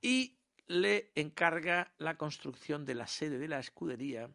Y 0.00 0.38
le 0.66 1.10
encarga 1.14 1.92
la 1.98 2.16
construcción 2.16 2.86
de 2.86 2.94
la 2.94 3.06
sede 3.06 3.38
de 3.38 3.48
la 3.48 3.58
escudería 3.58 4.30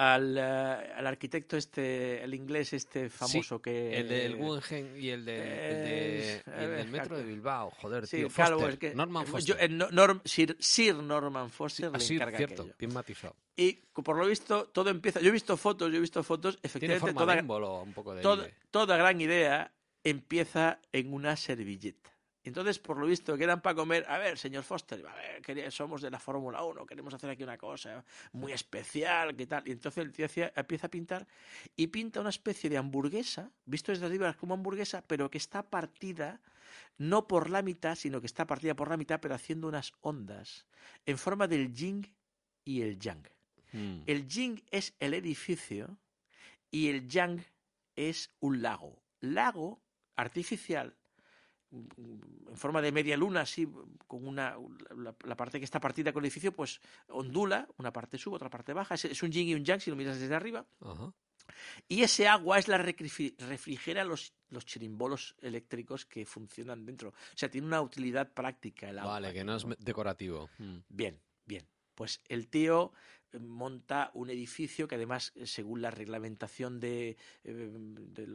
al, 0.00 0.38
eh, 0.38 0.40
al 0.40 1.06
arquitecto 1.08 1.56
este, 1.56 2.22
el 2.22 2.32
inglés 2.32 2.72
este 2.72 3.10
famoso 3.10 3.60
que... 3.60 3.98
El 3.98 4.08
del 4.08 4.36
Guggenheim 4.36 4.96
y 4.96 5.08
el, 5.10 5.24
del- 5.24 5.40
el 5.40 5.48
de- 5.48 6.34
Eh, 6.36 6.42
el 6.46 6.70
del 6.70 6.80
eh, 6.86 6.90
metro 6.90 7.18
de 7.18 7.24
Bilbao, 7.24 7.70
joder, 7.72 8.06
Sí, 8.06 8.18
tío. 8.18 8.30
Foster, 8.30 8.70
es 8.70 8.78
que- 8.78 8.94
Norman 8.94 9.26
Foster. 9.26 9.56
yo- 9.56 9.68
no- 9.68 9.88
Norm- 9.90 10.22
Sir, 10.24 10.56
Sir 10.60 10.94
Norman 10.94 11.50
Foster 11.50 11.90
Ah, 11.92 11.98
le 11.98 12.00
sí, 12.04 12.14
encarga 12.14 12.38
cierto, 12.38 12.62
aquello. 12.62 12.76
bien 12.78 12.94
matizado. 12.94 13.34
Y 13.56 13.72
por 14.04 14.16
lo 14.16 14.26
visto 14.28 14.66
todo 14.68 14.88
empieza... 14.88 15.18
Yo 15.20 15.30
he 15.30 15.32
visto 15.32 15.56
fotos, 15.56 15.90
yo 15.90 15.98
he 15.98 16.00
visto 16.00 16.22
fotos, 16.22 16.54
Tiene 16.54 16.66
efectivamente 16.68 17.00
forma 17.00 17.20
toda, 17.20 17.34
de 17.34 17.42
un 17.82 17.92
poco 17.92 18.14
de... 18.14 18.22
toda, 18.22 18.48
toda 18.70 18.96
gran 18.96 19.20
idea 19.20 19.72
empieza 20.04 20.78
en 20.92 21.12
una 21.12 21.34
servilleta. 21.36 22.08
Entonces, 22.48 22.78
por 22.78 22.98
lo 22.98 23.06
visto, 23.06 23.36
quedan 23.36 23.60
para 23.60 23.76
comer. 23.76 24.04
A 24.08 24.18
ver, 24.18 24.38
señor 24.38 24.64
Foster, 24.64 25.04
a 25.06 25.14
ver, 25.14 25.72
somos 25.72 26.02
de 26.02 26.10
la 26.10 26.18
Fórmula 26.18 26.62
1, 26.64 26.86
queremos 26.86 27.14
hacer 27.14 27.30
aquí 27.30 27.42
una 27.42 27.56
cosa 27.56 28.04
muy 28.32 28.52
especial, 28.52 29.36
¿qué 29.36 29.46
tal? 29.46 29.62
Y 29.66 29.72
entonces 29.72 30.04
el 30.04 30.12
tío 30.12 30.26
empieza 30.54 30.86
a 30.86 30.90
pintar 30.90 31.26
y 31.76 31.86
pinta 31.88 32.20
una 32.20 32.30
especie 32.30 32.68
de 32.68 32.78
hamburguesa, 32.78 33.50
visto 33.64 33.92
desde 33.92 34.06
arriba 34.06 34.32
como 34.34 34.54
hamburguesa, 34.54 35.04
pero 35.06 35.30
que 35.30 35.38
está 35.38 35.62
partida 35.70 36.40
no 36.96 37.28
por 37.28 37.50
la 37.50 37.62
mitad, 37.62 37.94
sino 37.94 38.20
que 38.20 38.26
está 38.26 38.46
partida 38.46 38.74
por 38.74 38.88
la 38.88 38.96
mitad, 38.96 39.20
pero 39.20 39.34
haciendo 39.34 39.68
unas 39.68 39.92
ondas 40.00 40.66
en 41.06 41.18
forma 41.18 41.46
del 41.46 41.72
yin 41.72 42.14
y 42.64 42.82
el 42.82 42.98
yang. 42.98 43.26
Mm. 43.72 44.02
El 44.06 44.26
yin 44.26 44.62
es 44.70 44.94
el 44.98 45.14
edificio 45.14 45.98
y 46.70 46.88
el 46.88 47.08
yang 47.08 47.44
es 47.94 48.30
un 48.40 48.62
lago. 48.62 49.02
Lago 49.20 49.80
artificial 50.16 50.97
en 51.70 52.56
forma 52.56 52.80
de 52.80 52.92
media 52.92 53.16
luna, 53.16 53.42
así, 53.42 53.68
con 54.06 54.26
una 54.26 54.56
la, 54.96 55.14
la 55.24 55.36
parte 55.36 55.58
que 55.58 55.64
está 55.64 55.80
partida 55.80 56.12
con 56.12 56.22
el 56.22 56.26
edificio, 56.26 56.52
pues 56.52 56.80
ondula, 57.08 57.68
una 57.76 57.92
parte 57.92 58.18
sube, 58.18 58.36
otra 58.36 58.50
parte 58.50 58.72
baja. 58.72 58.94
Es, 58.94 59.04
es 59.04 59.22
un 59.22 59.30
yin 59.30 59.48
y 59.48 59.54
un 59.54 59.64
yang 59.64 59.80
si 59.80 59.90
lo 59.90 59.96
miras 59.96 60.18
desde 60.18 60.34
arriba. 60.34 60.66
Ajá. 60.80 61.12
Y 61.88 62.02
ese 62.02 62.28
agua 62.28 62.58
es 62.58 62.68
la 62.68 62.78
refrigera 62.78 64.04
los, 64.04 64.34
los 64.50 64.66
chirimbolos 64.66 65.34
eléctricos 65.40 66.04
que 66.04 66.26
funcionan 66.26 66.84
dentro. 66.84 67.10
O 67.10 67.36
sea, 67.36 67.50
tiene 67.50 67.66
una 67.66 67.80
utilidad 67.80 68.32
práctica 68.32 68.90
el 68.90 68.98
agua. 68.98 69.12
Vale, 69.12 69.32
que 69.32 69.44
no 69.44 69.56
es 69.56 69.66
decorativo. 69.78 70.50
Mm. 70.58 70.78
Bien, 70.88 71.20
bien. 71.46 71.66
Pues 71.94 72.20
el 72.28 72.48
tío 72.48 72.92
eh, 73.32 73.38
monta 73.38 74.10
un 74.14 74.30
edificio 74.30 74.86
que 74.86 74.96
además, 74.96 75.32
eh, 75.34 75.46
según 75.46 75.82
la 75.82 75.90
reglamentación 75.90 76.80
de, 76.80 77.16
eh, 77.44 77.70
de 77.72 78.26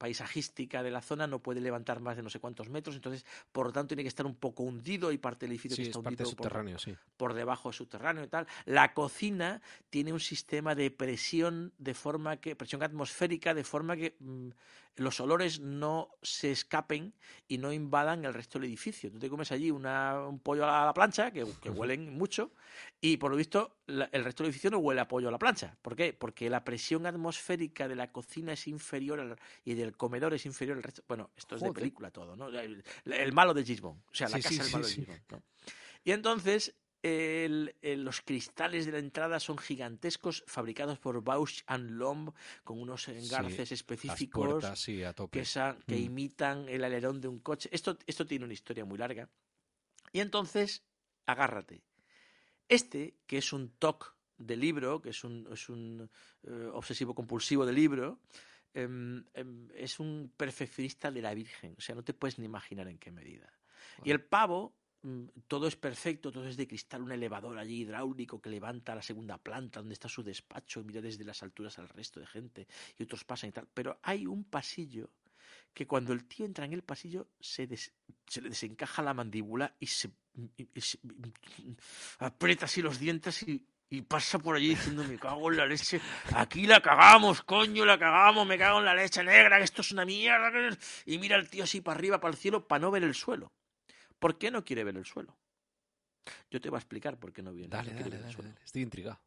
paisajística 0.00 0.82
de 0.82 0.90
la 0.90 1.02
zona 1.02 1.26
no 1.26 1.40
puede 1.40 1.60
levantar 1.60 2.00
más 2.00 2.16
de 2.16 2.22
no 2.22 2.30
sé 2.30 2.40
cuántos 2.40 2.70
metros, 2.70 2.96
entonces, 2.96 3.26
por 3.52 3.66
lo 3.66 3.72
tanto, 3.72 3.88
tiene 3.88 4.02
que 4.02 4.08
estar 4.08 4.24
un 4.24 4.34
poco 4.34 4.62
hundido 4.62 5.12
y 5.12 5.18
parte 5.18 5.44
del 5.44 5.52
edificio 5.52 5.76
Sí, 5.76 5.82
que 5.82 5.90
es 5.90 5.96
está 5.96 6.02
parte 6.02 6.22
hundido 6.22 6.36
por- 6.36 6.46
subterráneo, 6.46 6.78
sí. 6.78 6.96
por 7.18 7.34
debajo 7.34 7.70
subterráneo 7.70 8.24
y 8.24 8.28
tal. 8.28 8.46
La 8.64 8.94
cocina 8.94 9.60
tiene 9.90 10.12
un 10.14 10.20
sistema 10.20 10.74
de 10.74 10.90
presión 10.90 11.72
de 11.78 11.92
forma 11.92 12.38
que 12.38 12.56
presión 12.56 12.82
atmosférica 12.82 13.52
de 13.52 13.62
forma 13.62 13.94
que 13.94 14.16
mm, 14.18 14.48
los 14.96 15.18
olores 15.20 15.60
no 15.60 16.10
se 16.20 16.50
escapen 16.50 17.14
y 17.48 17.58
no 17.58 17.72
invadan 17.72 18.24
el 18.24 18.34
resto 18.34 18.58
del 18.58 18.68
edificio. 18.68 19.10
Tú 19.10 19.18
te 19.18 19.30
comes 19.30 19.50
allí 19.52 19.70
una- 19.70 20.26
un 20.28 20.38
pollo 20.40 20.68
a 20.68 20.84
la 20.84 20.92
plancha 20.92 21.30
que, 21.30 21.46
que 21.62 21.70
huelen 21.70 22.16
mucho 22.16 22.52
y 23.00 23.16
por 23.16 23.30
lo 23.30 23.36
visto 23.36 23.78
la- 23.86 24.10
el 24.12 24.24
resto 24.24 24.42
del 24.42 24.50
edificio 24.50 24.70
no 24.70 24.78
huele 24.78 25.00
a 25.00 25.08
pollo 25.08 25.28
a 25.28 25.30
la 25.30 25.38
plancha. 25.38 25.76
¿Por 25.80 25.96
qué? 25.96 26.12
Porque 26.12 26.50
la 26.50 26.64
presión 26.64 27.06
atmosférica 27.06 27.88
de 27.88 27.96
la 27.96 28.12
cocina 28.12 28.52
es 28.52 28.66
inferior 28.68 29.20
al- 29.20 29.36
y 29.64 29.74
del 29.74 29.96
comedor 29.96 30.34
es 30.34 30.44
inferior 30.44 30.76
al 30.76 30.82
resto. 30.82 31.02
Bueno, 31.08 31.30
esto 31.36 31.56
es 31.56 31.62
de 31.62 31.72
película 31.72 32.10
todo, 32.10 32.36
¿no? 32.36 32.48
El, 32.48 32.84
el 33.06 33.32
malo 33.32 33.54
de 33.54 33.64
Gisbon, 33.64 34.02
o 34.10 34.14
sea, 34.14 34.28
la 34.28 34.36
Sí, 34.36 34.42
casa 34.42 34.56
sí, 34.56 34.62
del 34.62 34.72
malo 34.72 34.84
sí. 34.84 35.00
de 35.00 35.06
Gisbon. 35.06 35.20
¿no? 35.30 35.42
Y 36.04 36.12
entonces 36.12 36.74
el- 37.02 37.74
el- 37.82 38.04
los 38.04 38.20
cristales 38.20 38.86
de 38.86 38.92
la 38.92 38.98
entrada 38.98 39.40
son 39.40 39.56
gigantescos, 39.58 40.44
fabricados 40.46 40.98
por 40.98 41.22
Bausch 41.22 41.62
and 41.66 41.90
Lomb, 41.92 42.32
con 42.64 42.80
unos 42.80 43.08
engarces 43.08 43.72
específicos 43.72 44.46
puertas, 44.46 44.78
sí, 44.80 45.02
a 45.02 45.12
tope. 45.12 45.42
que, 45.86 45.96
Mm. 45.96 45.98
imitan 46.04 46.68
el 46.68 46.84
alerón 46.84 47.20
de 47.20 47.28
un 47.28 47.38
coche. 47.40 47.68
Esto, 47.72 47.98
esto 48.06 48.26
tiene 48.26 48.44
una 48.44 48.54
historia 48.54 48.84
muy 48.84 48.98
larga. 48.98 49.28
Y 50.12 50.20
entonces, 50.20 50.82
agárrate. 51.26 51.82
Este, 52.68 53.14
que 53.26 53.38
es 53.38 53.52
un 53.52 53.70
TOC 53.70 54.14
de 54.38 54.56
libro, 54.56 55.00
que 55.02 55.10
es 55.10 55.24
un, 55.24 55.48
es 55.52 55.68
un 55.68 56.08
eh, 56.44 56.70
obsesivo 56.72 57.14
compulsivo 57.14 57.66
de 57.66 57.72
libro, 57.72 58.20
em, 58.72 59.24
em, 59.34 59.68
es 59.74 59.98
un 60.00 60.32
perfeccionista 60.36 61.10
de 61.10 61.20
la 61.22 61.34
Virgen. 61.34 61.74
O 61.76 61.80
sea, 61.80 61.94
no 61.94 62.02
te 62.04 62.14
puedes 62.14 62.38
ni 62.38 62.44
imaginar 62.46 62.88
en 62.88 62.98
qué 62.98 63.10
medida. 63.10 63.52
Y 64.04 64.10
el 64.10 64.22
pavo, 64.22 64.74
todo 65.48 65.66
es 65.66 65.76
perfecto, 65.76 66.30
todo 66.30 66.46
es 66.46 66.56
de 66.56 66.68
cristal, 66.68 67.02
un 67.02 67.12
elevador 67.12 67.58
allí 67.58 67.80
hidráulico 67.82 68.40
que 68.40 68.50
levanta 68.50 68.92
a 68.92 68.96
la 68.96 69.02
segunda 69.02 69.38
planta 69.38 69.80
donde 69.80 69.94
está 69.94 70.08
su 70.08 70.22
despacho, 70.22 70.84
mira 70.84 71.00
desde 71.00 71.24
las 71.24 71.42
alturas 71.42 71.78
al 71.78 71.88
resto 71.88 72.20
de 72.20 72.26
gente 72.26 72.66
y 72.98 73.02
otros 73.04 73.24
pasan 73.24 73.48
y 73.50 73.52
tal. 73.52 73.66
Pero 73.72 73.98
hay 74.02 74.26
un 74.26 74.44
pasillo 74.44 75.10
que 75.72 75.86
cuando 75.86 76.12
el 76.12 76.24
tío 76.26 76.44
entra 76.44 76.64
en 76.66 76.72
el 76.74 76.82
pasillo 76.82 77.28
se, 77.40 77.66
des- 77.66 77.92
se 78.26 78.42
le 78.42 78.50
desencaja 78.50 79.02
la 79.02 79.14
mandíbula 79.14 79.74
y 79.80 79.86
se, 79.86 80.10
y- 80.58 80.68
y 80.74 80.80
se- 80.80 80.98
aprieta 82.18 82.66
así 82.66 82.82
los 82.82 82.98
dientes 82.98 83.42
y, 83.44 83.64
y 83.88 84.02
pasa 84.02 84.38
por 84.38 84.56
allí 84.56 84.68
diciendo 84.70 85.02
me 85.04 85.18
cago 85.18 85.50
en 85.50 85.56
la 85.56 85.66
leche, 85.66 86.00
aquí 86.34 86.66
la 86.66 86.80
cagamos, 86.80 87.42
coño, 87.42 87.84
la 87.84 87.98
cagamos, 87.98 88.46
me 88.46 88.58
cago 88.58 88.78
en 88.80 88.84
la 88.84 88.94
leche 88.94 89.22
negra, 89.24 89.58
que 89.58 89.64
esto 89.64 89.80
es 89.82 89.92
una 89.92 90.04
mierda. 90.04 90.52
que 90.52 90.68
es-". 90.68 91.02
Y 91.06 91.18
mira 91.18 91.36
al 91.36 91.48
tío 91.48 91.64
así 91.64 91.80
para 91.80 91.98
arriba, 91.98 92.20
para 92.20 92.32
el 92.32 92.38
cielo, 92.38 92.66
para 92.68 92.80
no 92.80 92.90
ver 92.90 93.02
el 93.04 93.14
suelo. 93.14 93.52
¿Por 94.20 94.38
qué 94.38 94.50
no 94.52 94.64
quiere 94.64 94.84
ver 94.84 94.96
el 94.96 95.04
suelo? 95.04 95.36
Yo 96.50 96.60
te 96.60 96.68
voy 96.70 96.76
a 96.76 96.80
explicar 96.80 97.18
por 97.18 97.32
qué 97.32 97.42
no 97.42 97.52
viene. 97.52 97.68
Dale, 97.70 97.90
no 97.92 97.98
dale, 97.98 98.04
ver 98.10 98.14
el 98.18 98.20
dale, 98.22 98.32
suelo. 98.34 98.50
dale. 98.50 98.64
Estoy 98.64 98.82
intrigado. 98.82 99.20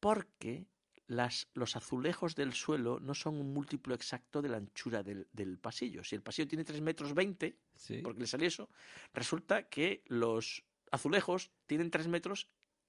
Porque 0.00 0.66
las, 1.06 1.48
los 1.54 1.76
azulejos 1.76 2.34
del 2.34 2.52
suelo 2.54 2.98
no 3.00 3.14
son 3.14 3.36
un 3.38 3.52
múltiplo 3.52 3.94
exacto 3.94 4.42
de 4.42 4.48
la 4.48 4.56
anchura 4.56 5.02
del, 5.02 5.28
del 5.32 5.58
pasillo. 5.58 6.02
Si 6.02 6.14
el 6.16 6.22
pasillo 6.22 6.48
tiene 6.48 6.64
3 6.64 6.80
metros 6.80 7.14
20, 7.14 7.56
Sí. 7.76 7.98
porque 8.02 8.20
le 8.20 8.26
sale 8.26 8.46
eso, 8.46 8.68
resulta 9.12 9.68
que 9.68 10.02
los 10.06 10.64
azulejos 10.90 11.50
tienen 11.66 11.90
3 11.90 12.08
metros 12.08 12.48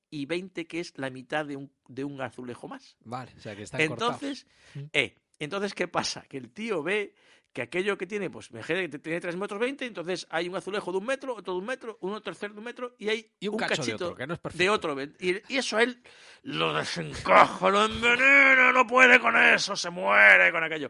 y 0.10 0.26
20, 0.26 0.68
que 0.68 0.80
es 0.80 0.98
la 0.98 1.10
mitad 1.10 1.46
de 1.46 1.56
un, 1.58 1.72
de 1.88 2.04
un 2.04 2.22
azulejo 2.22 2.68
más. 2.68 2.96
Vale, 3.04 3.34
o 3.36 3.40
sea 3.40 3.56
que 3.56 3.64
están. 3.64 3.82
Entonces, 3.82 4.46
Mm. 4.76 4.80
eh, 4.94 5.16
entonces, 5.40 5.74
¿qué 5.74 5.88
pasa? 5.88 6.24
Que 6.24 6.38
el 6.38 6.52
tío 6.52 6.84
ve 6.84 7.16
que 7.54 7.62
aquello 7.62 7.98
que 7.98 8.08
tiene, 8.08 8.32
pues 8.32 8.50
que 8.50 8.90
tiene 9.00 9.22
3 9.22 9.36
metros 9.36 9.60
20, 9.60 9.86
entonces 9.86 10.26
hay 10.32 10.50
un 10.50 10.56
azulejo 10.56 10.92
de 10.92 10.98
un 10.98 11.06
metro, 11.06 11.36
otro 11.36 11.54
de 11.54 11.60
un 11.60 11.66
metro, 11.66 11.98
uno 12.02 12.20
tercero 12.20 12.54
de 12.54 12.60
un 12.60 12.66
metro 12.66 12.96
y 12.98 13.10
hay 13.10 13.32
Y 13.40 13.48
un, 13.48 13.54
un 13.56 13.60
cacho 13.60 13.76
cachito 13.76 13.98
de 13.98 14.06
otro, 14.06 14.16
que 14.16 14.28
no 14.28 14.34
es 14.34 14.40
perfecto. 14.40 14.64
de 14.64 14.70
otro. 14.70 15.02
Y, 15.20 15.54
y 15.54 15.58
eso 15.58 15.78
a 15.78 15.84
él 15.84 16.02
lo 16.42 16.74
desencaja, 16.74 17.70
lo 17.70 17.86
envenena, 17.86 18.72
no 18.72 18.88
puede 18.88 19.20
con 19.20 19.38
eso, 19.38 19.76
se 19.76 19.92
muere 19.92 20.52
con 20.52 20.64
aquello. 20.64 20.90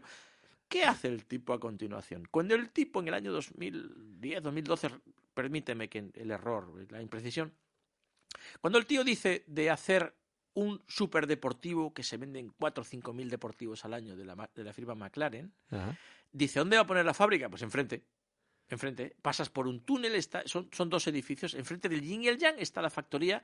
¿Qué 0.66 0.84
hace 0.84 1.08
el 1.08 1.26
tipo 1.26 1.52
a 1.52 1.60
continuación? 1.60 2.26
Cuando 2.30 2.54
el 2.54 2.70
tipo 2.70 3.00
en 3.00 3.08
el 3.08 3.14
año 3.14 3.32
2010, 3.32 4.42
2012, 4.42 4.90
permíteme 5.34 5.90
que 5.90 6.10
el 6.14 6.30
error, 6.30 6.72
la 6.90 7.02
imprecisión, 7.02 7.52
cuando 8.62 8.78
el 8.78 8.86
tío 8.86 9.04
dice 9.04 9.44
de 9.46 9.70
hacer 9.70 10.14
un 10.54 10.82
superdeportivo 10.86 11.92
que 11.92 12.02
se 12.02 12.16
venden 12.16 12.52
4 12.58 12.82
o 12.82 12.84
5 12.84 13.12
mil 13.12 13.28
deportivos 13.28 13.84
al 13.84 13.94
año 13.94 14.16
de 14.16 14.24
la, 14.24 14.34
ma- 14.36 14.50
de 14.54 14.64
la 14.64 14.72
firma 14.72 14.94
McLaren, 14.94 15.52
Ajá. 15.70 15.96
Dice, 16.32 16.58
¿dónde 16.58 16.76
va 16.76 16.82
a 16.82 16.86
poner 16.86 17.04
la 17.04 17.14
fábrica? 17.14 17.48
Pues 17.48 17.62
enfrente. 17.62 18.04
Enfrente. 18.68 19.14
Pasas 19.22 19.50
por 19.50 19.68
un 19.68 19.84
túnel, 19.84 20.14
está, 20.16 20.42
son, 20.46 20.68
son 20.72 20.90
dos 20.90 21.06
edificios. 21.06 21.54
Enfrente 21.54 21.88
del 21.88 22.00
Yin 22.02 22.22
y 22.24 22.28
el 22.28 22.38
Yang 22.38 22.56
está 22.58 22.82
la 22.82 22.90
factoría. 22.90 23.40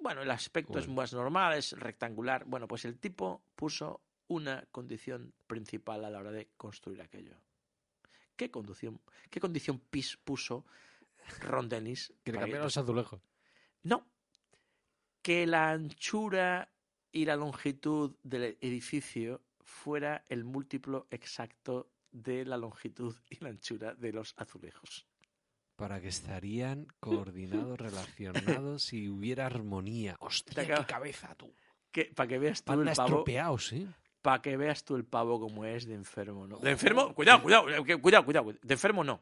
bueno, 0.00 0.22
el 0.22 0.30
aspecto 0.30 0.78
es 0.78 0.88
más 0.88 1.12
normal, 1.12 1.56
es 1.58 1.72
rectangular. 1.72 2.44
Bueno, 2.46 2.66
pues 2.66 2.84
el 2.84 2.98
tipo 2.98 3.44
puso 3.54 4.00
una 4.28 4.64
condición 4.72 5.32
principal 5.46 6.04
a 6.04 6.10
la 6.10 6.18
hora 6.18 6.32
de 6.32 6.48
construir 6.56 7.00
aquello. 7.02 7.36
¿Qué 8.34 8.50
condición, 8.50 9.00
qué 9.30 9.38
condición 9.40 9.78
pis 9.78 10.16
puso 10.16 10.64
Ron 11.42 11.68
Dennis? 11.68 12.12
Que 12.24 12.32
le 12.32 12.38
cambiaron 12.38 12.64
los 12.66 12.76
azulejos. 12.76 13.20
no. 13.84 14.06
Que 15.22 15.46
la 15.46 15.70
anchura 15.70 16.68
y 17.12 17.24
la 17.24 17.36
longitud 17.36 18.16
del 18.22 18.58
edificio 18.60 19.40
fuera 19.64 20.24
el 20.28 20.44
múltiplo 20.44 21.06
exacto 21.10 21.90
de 22.10 22.44
la 22.44 22.56
longitud 22.56 23.16
y 23.30 23.42
la 23.42 23.50
anchura 23.50 23.94
de 23.94 24.12
los 24.12 24.34
azulejos. 24.36 25.06
Para 25.76 26.00
que 26.00 26.08
estarían 26.08 26.86
coordinados, 27.00 27.78
relacionados 27.78 28.92
y 28.92 29.08
hubiera 29.08 29.46
armonía. 29.46 30.16
Hostia, 30.20 30.66
qué 30.66 30.86
cabeza, 30.86 31.34
tú. 31.36 31.52
Que, 31.90 32.06
para 32.06 32.28
que 32.28 32.38
veas 32.38 32.62
tú 32.62 32.72
Panda 32.72 32.90
el 32.90 32.96
pavo, 32.96 33.24
¿eh? 33.72 33.86
para 34.22 34.40
que 34.40 34.56
veas 34.56 34.84
tú 34.84 34.96
el 34.96 35.04
pavo 35.04 35.38
como 35.40 35.64
es 35.64 35.84
de 35.84 35.94
enfermo, 35.94 36.46
¿no? 36.46 36.58
De 36.58 36.70
enfermo, 36.70 37.14
cuidado, 37.14 37.42
cuidado, 37.42 37.68
eh, 37.68 38.00
cuidado, 38.00 38.24
cuidado, 38.24 38.52
de 38.62 38.74
enfermo 38.74 39.04
no. 39.04 39.20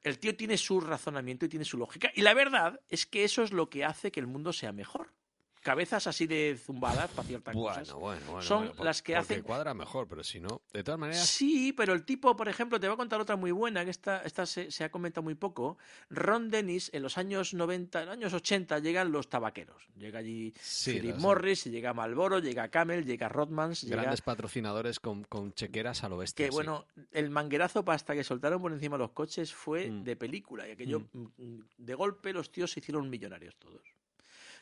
El 0.00 0.18
tío 0.18 0.34
tiene 0.36 0.56
su 0.56 0.80
razonamiento 0.80 1.44
y 1.44 1.48
tiene 1.48 1.64
su 1.64 1.76
lógica. 1.76 2.10
Y 2.14 2.22
la 2.22 2.32
verdad 2.32 2.80
es 2.88 3.04
que 3.04 3.24
eso 3.24 3.42
es 3.42 3.52
lo 3.52 3.68
que 3.68 3.84
hace 3.84 4.12
que 4.12 4.20
el 4.20 4.28
mundo 4.28 4.52
sea 4.52 4.72
mejor. 4.72 5.12
Cabezas 5.62 6.06
así 6.06 6.26
de 6.26 6.58
zumbadas 6.62 7.10
para 7.10 7.26
ciertas 7.28 7.54
cosas. 7.54 7.92
Bueno, 7.92 8.00
bueno, 8.00 8.26
bueno. 8.26 8.42
Son 8.42 8.58
bueno, 8.60 8.74
por- 8.74 8.86
las 8.86 9.02
que 9.02 9.14
porque 9.14 9.34
hacen- 9.34 9.42
cuadra 9.42 9.74
mejor, 9.74 10.06
pero 10.08 10.22
si 10.24 10.40
no, 10.40 10.62
de 10.72 10.82
todas 10.84 10.98
maneras. 10.98 11.26
Sí, 11.26 11.72
pero 11.72 11.92
el 11.92 12.04
tipo, 12.04 12.34
por 12.36 12.48
ejemplo, 12.48 12.78
te 12.80 12.86
voy 12.86 12.94
a 12.94 12.96
contar 12.96 13.20
otra 13.20 13.36
muy 13.36 13.50
buena, 13.50 13.84
que 13.84 13.90
esta, 13.90 14.22
esta 14.22 14.46
se, 14.46 14.70
se 14.70 14.84
ha 14.84 14.90
comentado 14.90 15.22
muy 15.22 15.34
poco. 15.34 15.78
Ron 16.10 16.50
Dennis, 16.50 16.90
en 16.92 17.02
los 17.02 17.18
años 17.18 17.54
90, 17.54 18.00
en 18.00 18.06
los 18.06 18.12
años 18.14 18.32
80, 18.34 18.78
llegan 18.78 19.12
los 19.12 19.28
tabaqueros. 19.28 19.88
Llega 19.96 20.20
allí 20.20 20.52
Sí, 20.60 20.92
Philip 20.94 21.16
Morris, 21.16 21.66
y 21.66 21.70
llega 21.70 21.92
Marlboro, 21.94 22.38
llega 22.38 22.68
Camel, 22.68 23.04
llega 23.04 23.28
Rodmans, 23.28 23.82
llega... 23.82 24.02
Grandes 24.02 24.22
patrocinadores 24.22 25.00
con, 25.00 25.24
con 25.24 25.52
chequeras 25.52 26.04
al 26.04 26.12
oeste. 26.14 26.44
Que 26.44 26.50
bueno, 26.50 26.86
el 27.12 27.30
manguerazo 27.30 27.84
hasta 27.88 28.14
que 28.14 28.22
soltaron 28.24 28.60
por 28.62 28.72
encima 28.72 28.96
los 28.98 29.10
coches 29.10 29.52
fue 29.52 29.90
Mm. 29.90 30.04
de 30.04 30.16
película. 30.16 30.68
Y 30.68 30.72
aquello, 30.72 31.00
mm, 31.12 31.60
de 31.78 31.94
golpe, 31.94 32.32
los 32.32 32.50
tíos 32.52 32.70
se 32.70 32.80
hicieron 32.80 33.08
millonarios 33.10 33.56
todos. 33.56 33.82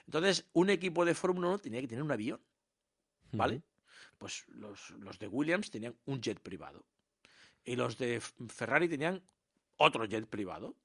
Entonces, 0.07 0.47
un 0.53 0.71
equipo 0.71 1.05
de 1.05 1.15
Fórmula 1.15 1.49
1 1.49 1.59
tenía 1.59 1.81
que 1.81 1.89
tener 1.89 2.03
un 2.03 2.13
avión. 2.13 2.41
¿vale? 3.33 3.63
Pues 4.19 4.45
los, 4.49 4.91
los 4.91 5.19
de 5.19 5.29
Williams 5.29 5.71
tenían 5.71 5.97
un 6.07 6.21
jet 6.21 6.41
privado. 6.41 6.85
Y 7.65 7.77
los 7.77 7.99
de 7.99 8.21
Ferrari 8.49 8.89
tenían 8.89 9.23
otro 9.77 10.05
jet 10.05 10.27
privado. 10.27 10.77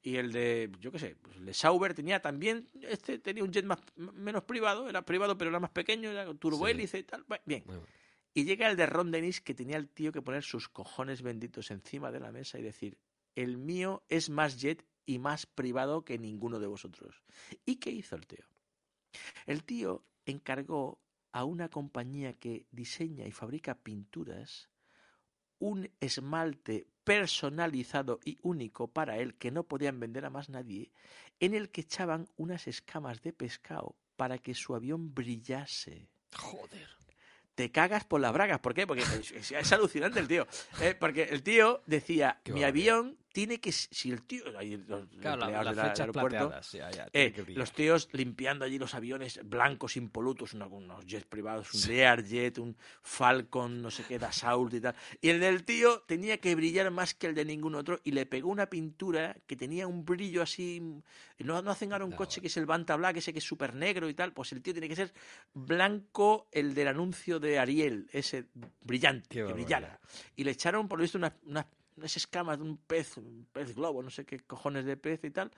Y 0.00 0.16
el 0.16 0.30
de, 0.32 0.70
yo 0.78 0.92
qué 0.92 0.98
sé, 0.98 1.16
pues 1.16 1.36
el 1.36 1.46
de 1.46 1.54
Sauber 1.54 1.92
tenía 1.92 2.20
también, 2.20 2.68
este 2.82 3.18
tenía 3.18 3.42
un 3.42 3.52
jet 3.52 3.64
más, 3.64 3.80
menos 3.96 4.44
privado, 4.44 4.88
era 4.88 5.02
privado 5.02 5.36
pero 5.36 5.50
era 5.50 5.58
más 5.58 5.70
pequeño, 5.70 6.10
era 6.10 6.32
turbohélice 6.34 6.98
y 6.98 7.02
tal. 7.02 7.24
Bien. 7.44 7.64
Bueno, 7.66 7.82
Y 8.32 8.44
llega 8.44 8.70
el 8.70 8.76
de 8.76 8.86
Ron 8.86 9.10
Dennis 9.10 9.40
que 9.40 9.54
tenía 9.54 9.76
el 9.76 9.88
tío 9.88 10.12
que 10.12 10.22
poner 10.22 10.44
sus 10.44 10.68
cojones 10.68 11.22
benditos 11.22 11.72
encima 11.72 12.12
de 12.12 12.20
la 12.20 12.30
mesa 12.30 12.58
y 12.58 12.62
decir, 12.62 12.96
el 13.34 13.56
mío 13.56 14.04
es 14.08 14.30
más 14.30 14.60
jet 14.60 14.86
y 15.04 15.18
más 15.18 15.46
privado 15.46 16.04
que 16.04 16.16
ninguno 16.16 16.60
de 16.60 16.68
vosotros. 16.68 17.24
¿Y 17.66 17.76
qué 17.76 17.90
hizo 17.90 18.14
el 18.14 18.26
tío? 18.26 18.44
El 19.46 19.64
tío 19.64 20.04
encargó 20.26 21.00
a 21.32 21.44
una 21.44 21.68
compañía 21.68 22.34
que 22.34 22.66
diseña 22.70 23.26
y 23.26 23.32
fabrica 23.32 23.74
pinturas 23.74 24.68
un 25.58 25.90
esmalte 26.00 26.86
personalizado 27.04 28.20
y 28.24 28.38
único 28.42 28.88
para 28.88 29.18
él 29.18 29.34
que 29.34 29.50
no 29.50 29.64
podían 29.64 29.98
vender 29.98 30.24
a 30.24 30.30
más 30.30 30.48
nadie, 30.48 30.92
en 31.40 31.54
el 31.54 31.70
que 31.70 31.80
echaban 31.80 32.28
unas 32.36 32.66
escamas 32.68 33.22
de 33.22 33.32
pescado 33.32 33.96
para 34.16 34.38
que 34.38 34.54
su 34.54 34.74
avión 34.74 35.14
brillase 35.14 36.08
Joder. 36.36 36.88
te 37.54 37.70
cagas 37.70 38.04
por 38.04 38.20
las 38.20 38.32
bragas. 38.32 38.60
¿Por 38.60 38.74
qué? 38.74 38.86
Porque 38.86 39.02
es, 39.02 39.72
alucinante 39.72 40.20
el 40.20 40.28
tío. 40.28 40.46
Eh, 40.80 40.94
porque 40.98 41.24
el 41.24 41.42
tío 41.42 41.82
decía, 41.86 42.40
mi 42.46 42.64
avión 42.64 43.16
tiene 43.32 43.60
que, 43.60 43.70
si 43.72 44.10
el 44.10 44.22
tío, 44.22 44.42
ahí 44.58 44.76
los 44.76 45.06
Claro, 45.20 45.36
la- 45.38 45.46
empleados 45.46 45.64
las 45.66 45.76
del 45.76 45.84
flechas 45.84 46.00
aeropuerto, 46.00 46.28
plateadas. 46.48 46.72
Ya, 46.72 46.90
ya, 46.90 47.08
eh, 47.12 47.44
los 47.54 47.72
tíos 47.72 48.08
limpiando 48.12 48.64
allí 48.64 48.78
los 48.78 48.94
aviones 48.94 49.40
blancos 49.44 49.96
impolutos, 49.96 50.54
unos, 50.54 50.72
unos 50.72 51.04
jets 51.06 51.26
privados, 51.26 51.72
un 51.74 51.88
Learjet, 51.94 52.58
un 52.58 52.76
Falcon, 53.02 53.80
no 53.82 53.90
sé 53.90 54.04
qué, 54.08 54.18
Dassault 54.18 54.72
y 54.74 54.80
tal. 54.80 54.94
Y 55.20 55.28
el 55.30 55.40
del 55.40 55.64
tío 55.64 56.00
tenía 56.06 56.38
que 56.38 56.54
brillar 56.54 56.90
más 56.90 57.14
que 57.14 57.26
el 57.28 57.34
de 57.34 57.44
ningún 57.44 57.74
otro 57.74 58.00
y 58.04 58.12
le 58.12 58.26
pegó 58.26 58.48
una 58.50 58.66
pintura 58.70 59.36
que 59.46 59.56
tenía 59.56 59.86
un 59.86 60.04
brillo 60.04 60.42
así. 60.42 60.80
No, 61.38 61.62
no 61.62 61.70
hacen 61.70 61.92
ahora 61.92 62.04
un 62.04 62.10
No, 62.12 62.16
coche 62.16 62.36
bueno. 62.36 62.42
que 62.42 62.46
es 62.48 62.56
el 62.56 62.66
Banta 62.66 62.96
Black, 62.96 63.18
ese 63.18 63.32
que 63.32 63.38
es 63.38 63.44
súper 63.44 63.74
negro 63.74 64.08
y 64.08 64.14
tal. 64.14 64.32
Pues 64.32 64.52
el 64.52 64.62
tío 64.62 64.72
tiene 64.72 64.88
que 64.88 64.96
ser 64.96 65.12
blanco, 65.54 66.48
el 66.52 66.74
del 66.74 66.88
anuncio 66.88 67.38
de 67.40 67.58
Ariel, 67.58 68.08
ese 68.12 68.46
brillante, 68.82 69.28
Qué 69.28 69.44
que 69.44 69.52
brillara. 69.52 70.00
Y 70.36 70.44
le 70.44 70.52
echaron, 70.52 70.88
por 70.88 70.98
lo 70.98 71.02
visto, 71.02 71.18
unas, 71.18 71.32
unas, 71.44 71.66
unas 71.98 72.16
escamas 72.16 72.58
de 72.58 72.64
un 72.64 72.76
pez, 72.78 73.16
un 73.16 73.46
pez 73.52 73.74
globo, 73.74 74.02
no 74.02 74.10
sé 74.10 74.24
qué 74.24 74.38
cojones 74.40 74.84
de 74.84 74.96
pez 74.96 75.22
y 75.24 75.30
tal. 75.30 75.50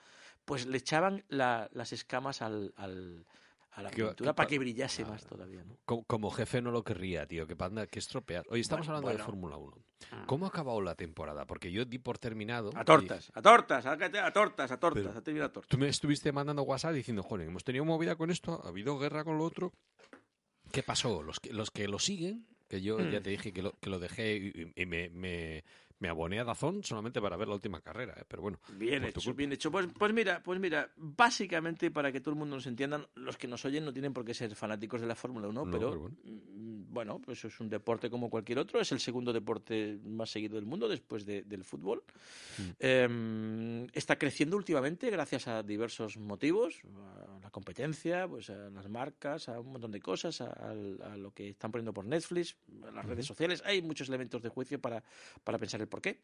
Pues 0.45 0.65
le 0.65 0.77
echaban 0.77 1.23
la- 1.29 1.69
las 1.73 1.93
escamas 1.93 2.41
al, 2.41 2.73
al- 2.75 3.25
a 3.73 3.83
la 3.83 3.89
Qué- 3.91 4.03
pintura 4.03 4.33
para 4.35 4.47
pa- 4.47 4.49
que 4.49 4.59
brillase 4.59 5.03
Claro. 5.03 5.13
más 5.13 5.25
todavía. 5.25 5.63
¿no? 5.63 5.77
Como, 5.85 6.03
como 6.03 6.29
jefe 6.31 6.61
no 6.61 6.71
lo 6.71 6.83
querría, 6.83 7.25
tío, 7.25 7.47
que 7.47 7.55
panda, 7.55 7.87
que 7.87 7.99
estropear. 7.99 8.45
Oye, 8.49 8.59
estamos 8.61 8.85
Bueno, 8.87 8.97
hablando 8.97 9.09
de 9.17 9.23
bueno. 9.23 9.25
Fórmula 9.25 9.57
1. 9.57 10.25
¿Cómo 10.25 10.45
ha 10.45 10.49
acabado 10.49 10.81
la 10.81 10.95
temporada? 10.95 11.45
Porque 11.45 11.71
yo 11.71 11.85
di 11.85 11.97
por 11.99 12.17
terminado. 12.17 12.71
A 12.75 12.81
y- 12.81 12.85
tortas, 12.85 13.31
a 13.33 13.41
tortas, 13.41 13.85
a, 13.85 13.91
a 13.93 14.33
tortas, 14.33 14.71
a 14.71 14.77
tortas, 14.77 15.03
Pero- 15.23 15.43
a 15.43 15.45
a 15.45 15.49
tortas. 15.51 15.69
Tú 15.69 15.77
me 15.77 15.87
estuviste 15.87 16.31
mandando 16.33 16.63
WhatsApp 16.63 16.93
diciendo, 16.95 17.23
joder, 17.23 17.47
hemos 17.47 17.63
tenido 17.63 17.85
movida 17.85 18.15
con 18.17 18.29
esto, 18.29 18.61
ha 18.65 18.67
habido 18.67 18.97
guerra 18.99 19.23
con 19.23 19.37
lo 19.37 19.45
otro. 19.45 19.71
¿Qué 20.71 20.83
pasó? 20.83 21.21
Los 21.21 21.39
que, 21.39 21.53
los 21.53 21.71
que 21.71 21.87
lo 21.87 21.99
siguen, 21.99 22.47
que 22.67 22.81
yo 22.81 22.99
ya 22.99 23.19
Mm. 23.19 23.23
te 23.23 23.29
dije 23.29 23.53
que 23.53 23.61
lo, 23.61 23.73
que 23.79 23.89
lo 23.89 23.99
dejé 23.99 24.35
y, 24.37 24.81
y 24.81 24.85
me, 24.85 25.09
me, 25.09 25.63
me 26.01 26.09
aboné 26.09 26.39
a 26.39 26.43
Dazón 26.43 26.83
solamente 26.83 27.21
para 27.21 27.37
ver 27.37 27.47
la 27.47 27.53
última 27.55 27.79
carrera, 27.79 28.13
¿eh? 28.19 28.25
pero 28.27 28.41
bueno. 28.41 28.59
Bien 28.73 29.01
tu 29.03 29.07
hecho, 29.09 29.21
culpa. 29.21 29.37
bien 29.37 29.51
hecho. 29.53 29.71
Pues, 29.71 29.87
pues 29.97 30.13
mira, 30.13 30.41
pues 30.43 30.59
mira, 30.59 30.89
básicamente 30.97 31.89
para 31.91 32.11
que 32.11 32.19
todo 32.19 32.33
el 32.33 32.39
mundo 32.39 32.55
nos 32.57 32.67
entienda, 32.67 33.07
los 33.15 33.37
que 33.37 33.47
nos 33.47 33.63
oyen 33.65 33.85
no 33.85 33.93
tienen 33.93 34.11
por 34.13 34.25
qué 34.25 34.33
ser 34.33 34.53
fanáticos 34.55 34.99
de 34.99 35.07
la 35.07 35.15
Fórmula 35.15 35.47
1, 35.47 35.65
No, 35.65 35.71
pero, 35.71 35.89
pero 35.91 36.01
bueno. 36.01 36.15
mm, 36.25 36.93
bueno, 36.93 37.19
pues 37.19 37.45
es 37.45 37.57
un 37.61 37.69
deporte 37.69 38.09
como 38.09 38.29
cualquier 38.29 38.59
otro, 38.59 38.81
es 38.81 38.91
el 38.91 38.99
segundo 38.99 39.31
deporte 39.31 39.97
más 40.03 40.29
seguido 40.29 40.55
del 40.55 40.65
mundo 40.65 40.89
después 40.89 41.25
de- 41.25 41.43
del 41.43 41.63
fútbol. 41.63 42.03
Mm. 42.57 42.61
Eh, 42.79 43.87
está 43.93 44.17
creciendo 44.17 44.57
últimamente 44.57 45.09
gracias 45.09 45.47
a 45.47 45.63
diversos 45.63 46.17
motivos, 46.17 46.81
a 46.97 47.39
la 47.43 47.49
competencia, 47.51 48.27
pues 48.27 48.49
a 48.49 48.69
las 48.69 48.89
marcas, 48.89 49.47
a 49.49 49.59
un 49.59 49.71
montón 49.73 49.91
de 49.91 50.01
cosas, 50.01 50.41
a, 50.41 50.47
a- 50.47 51.11
a 51.13 51.17
lo 51.17 51.31
que 51.31 51.49
están 51.49 51.71
poniendo 51.71 51.93
por 51.93 52.05
Netflix, 52.05 52.57
a 52.87 52.91
las 52.91 53.05
redes 53.05 53.25
sociales. 53.25 53.61
Hay 53.65 53.81
muchos 53.81 54.09
elementos 54.09 54.41
de 54.41 54.49
juicio 54.49 54.79
para, 54.81 55.03
para 55.43 55.57
pensar 55.57 55.79
el 55.81 55.87
porqué. 55.91 56.23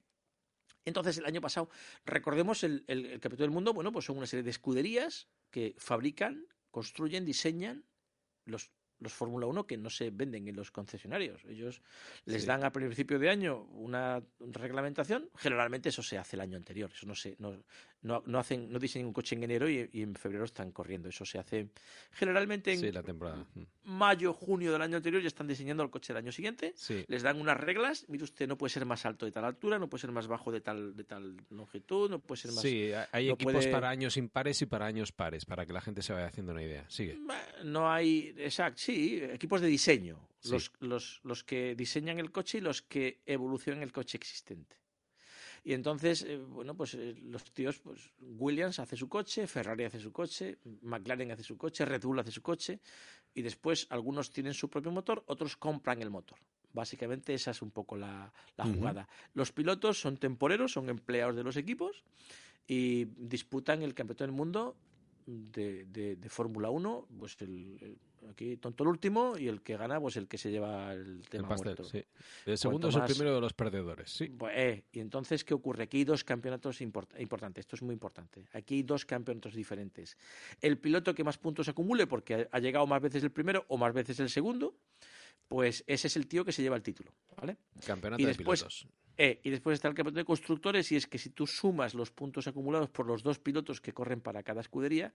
Entonces, 0.85 1.17
el 1.19 1.25
año 1.25 1.41
pasado, 1.41 1.69
recordemos 2.05 2.63
el, 2.63 2.83
el, 2.87 3.05
el 3.05 3.19
Campeonato 3.19 3.43
del 3.43 3.51
Mundo, 3.51 3.73
bueno, 3.73 3.91
pues 3.91 4.05
son 4.05 4.17
una 4.17 4.25
serie 4.25 4.43
de 4.43 4.49
escuderías 4.49 5.27
que 5.51 5.75
fabrican, 5.77 6.47
construyen, 6.71 7.25
diseñan 7.25 7.83
los, 8.45 8.71
los 8.99 9.13
Fórmula 9.13 9.45
1 9.47 9.67
que 9.67 9.77
no 9.77 9.89
se 9.89 10.09
venden 10.11 10.47
en 10.47 10.55
los 10.55 10.71
concesionarios. 10.71 11.43
Ellos 11.45 11.81
les 12.25 12.43
Sí. 12.43 12.47
dan 12.47 12.63
a 12.63 12.71
principio 12.71 13.19
de 13.19 13.29
año 13.29 13.63
una 13.65 14.23
reglamentación, 14.39 15.29
generalmente 15.35 15.89
eso 15.89 16.01
se 16.01 16.17
hace 16.17 16.37
el 16.37 16.41
año 16.41 16.55
anterior, 16.57 16.89
eso 16.93 17.05
no 17.05 17.15
se, 17.15 17.35
no, 17.37 17.61
no, 18.01 18.23
no 18.25 18.39
hacen, 18.39 18.71
no 18.71 18.79
diseñan 18.79 19.07
un 19.07 19.13
coche 19.13 19.35
en 19.35 19.43
enero 19.43 19.69
y, 19.69 19.89
y 19.91 20.01
en 20.03 20.15
febrero 20.15 20.45
están 20.45 20.71
corriendo, 20.71 21.09
eso 21.09 21.25
se 21.25 21.39
hace 21.39 21.69
generalmente 22.11 22.71
en 22.73 22.79
Sí, 22.79 22.91
la 22.91 23.03
temporada. 23.03 23.45
Mayo, 23.83 24.33
junio 24.33 24.71
del 24.71 24.81
año 24.81 24.97
anterior 24.97 25.21
ya 25.21 25.27
están 25.27 25.47
diseñando 25.47 25.83
el 25.83 25.89
coche 25.89 26.13
del 26.13 26.23
año 26.23 26.31
siguiente 26.31 26.73
Sí. 26.75 27.03
les 27.07 27.23
dan 27.23 27.39
unas 27.41 27.57
reglas. 27.57 28.05
Mire 28.07 28.23
usted, 28.23 28.47
no 28.47 28.57
puede 28.57 28.71
ser 28.71 28.85
más 28.85 29.05
alto 29.05 29.25
de 29.25 29.31
tal 29.31 29.45
altura, 29.45 29.79
no 29.79 29.89
puede 29.89 30.01
ser 30.01 30.11
más 30.11 30.27
bajo 30.27 30.51
de 30.51 30.61
tal, 30.61 30.95
de 30.95 31.03
tal 31.03 31.37
longitud, 31.49 32.09
no 32.09 32.19
puede 32.19 32.41
ser 32.41 32.51
más. 32.51 32.61
Sí, 32.61 32.91
hay 33.11 33.27
no 33.27 33.33
equipos 33.33 33.53
puede- 33.53 33.71
para 33.71 33.89
años 33.89 34.17
impares 34.17 34.61
y 34.61 34.65
para 34.65 34.85
años 34.85 35.11
pares, 35.11 35.45
para 35.45 35.65
que 35.65 35.73
la 35.73 35.81
gente 35.81 36.01
se 36.01 36.13
vaya 36.13 36.27
haciendo 36.27 36.51
una 36.51 36.63
idea. 36.63 36.85
Sigue. 36.89 37.17
No 37.63 37.91
hay. 37.91 38.33
Exacto, 38.37 38.79
sí, 38.81 39.19
equipos 39.23 39.61
de 39.61 39.67
diseño. 39.67 40.19
Sí. 40.39 40.51
Los, 40.51 40.71
los, 40.79 41.19
los 41.23 41.43
que 41.43 41.73
diseñan 41.75 42.19
el 42.19 42.31
coche 42.31 42.59
y 42.59 42.61
los 42.61 42.81
que 42.83 43.21
evolucionan 43.25 43.81
el 43.83 43.91
coche 43.91 44.17
existente. 44.17 44.75
Y 45.67 45.73
entonces, 45.73 46.23
eh, 46.23 46.37
bueno, 46.37 46.75
pues 46.77 46.93
eh, 46.93 47.13
los 47.23 47.43
tíos, 47.51 47.77
pues 47.79 48.09
Williams 48.21 48.79
hace 48.79 48.95
su 48.95 49.09
coche, 49.09 49.47
Ferrari 49.47 49.83
hace 49.83 49.99
su 49.99 50.13
coche, 50.13 50.59
McLaren 50.83 51.31
hace 51.31 51.43
su 51.43 51.57
coche, 51.57 51.83
Red 51.83 52.03
Bull 52.03 52.19
hace 52.19 52.31
su 52.31 52.41
coche, 52.41 52.79
y 53.33 53.41
después 53.41 53.85
algunos 53.89 54.31
tienen 54.31 54.53
su 54.53 54.69
propio 54.69 54.91
motor, 54.93 55.25
otros 55.27 55.57
compran 55.57 56.01
el 56.01 56.09
motor. 56.09 56.39
Básicamente 56.71 57.33
esa 57.33 57.51
es 57.51 57.61
un 57.61 57.71
poco 57.71 57.97
la, 57.97 58.31
la 58.55 58.63
jugada. 58.77 59.09
Los 59.33 59.51
pilotos 59.51 59.99
son 59.99 60.15
temporeros, 60.15 60.71
son 60.71 60.87
empleados 60.87 61.35
de 61.35 61.43
los 61.43 61.57
equipos 61.57 62.01
y 62.65 63.03
disputan 63.17 63.81
el 63.81 63.93
campeonato 63.93 64.23
del 64.23 64.31
mundo 64.31 64.77
de, 65.25 65.83
de- 65.83 66.15
de 66.15 66.29
Fórmula 66.29 66.69
1, 66.69 67.07
pues 67.19 67.35
el, 67.41 67.77
el- 67.81 67.97
aquí 68.29 68.57
tonto 68.57 68.83
el 68.83 68.89
último 68.89 69.37
y 69.37 69.47
el 69.47 69.61
que 69.61 69.77
gana, 69.77 69.99
pues 69.99 70.17
el 70.17 70.27
que 70.27 70.37
se 70.37 70.51
lleva 70.51 70.93
el 70.93 71.17
El 71.21 71.29
tema 71.29 71.47
pastel, 71.49 71.65
muerto. 71.75 71.83
sí. 71.85 72.03
El 72.45 72.57
segundo 72.57 72.89
es 72.89 72.95
más- 72.95 73.09
el 73.09 73.15
primero 73.15 73.35
de 73.35 73.41
los 73.41 73.53
perdedores, 73.53 74.09
sí. 74.11 74.27
Pues, 74.29 74.53
eh, 74.55 74.83
y 74.91 74.99
entonces, 74.99 75.43
¿qué 75.43 75.53
ocurre? 75.53 75.83
Aquí 75.83 75.97
hay 75.97 76.03
dos 76.05 76.23
campeonatos 76.23 76.81
import- 76.81 77.19
importantes. 77.19 77.63
Esto 77.63 77.75
es 77.75 77.81
muy 77.81 77.93
importante. 77.93 78.45
Aquí 78.53 78.75
hay 78.75 78.83
dos 78.83 79.05
campeonatos 79.05 79.53
diferentes. 79.53 80.17
El 80.61 80.77
piloto 80.77 81.13
que 81.15 81.23
más 81.23 81.37
puntos 81.37 81.67
acumule, 81.67 82.07
porque 82.07 82.47
ha- 82.51 82.59
llegado 82.59 82.85
más 82.87 83.01
veces 83.01 83.23
el 83.23 83.31
primero 83.31 83.65
o 83.67 83.77
más 83.77 83.93
veces 83.93 84.19
el 84.19 84.29
segundo, 84.29 84.75
pues 85.47 85.83
ese 85.87 86.07
es 86.07 86.15
el 86.17 86.27
tío 86.27 86.43
que 86.43 86.51
se 86.51 86.61
lleva 86.61 86.75
el 86.75 86.83
título. 86.83 87.13
¿vale? 87.39 87.57
Campeonato 87.85 88.21
Y 88.21 88.25
de 88.25 88.33
después- 88.33 88.59
pilotos. 88.61 88.87
Eh, 89.19 89.39
y 89.43 89.49
después 89.49 89.73
está 89.75 89.87
el 89.87 89.95
campeonato 89.95 90.19
de 90.19 90.25
constructores, 90.25 90.91
y 90.91 90.95
es 90.95 91.07
que 91.07 91.17
si 91.17 91.31
tú 91.31 91.47
sumas 91.47 91.95
los 91.95 92.11
puntos 92.11 92.45
acumulados 92.47 92.89
por 92.89 93.07
los 93.07 93.23
dos 93.23 93.39
pilotos 93.39 93.81
que 93.81 93.91
corren 93.93 94.21
para 94.21 94.43
cada 94.43 94.61
escudería, 94.61 95.11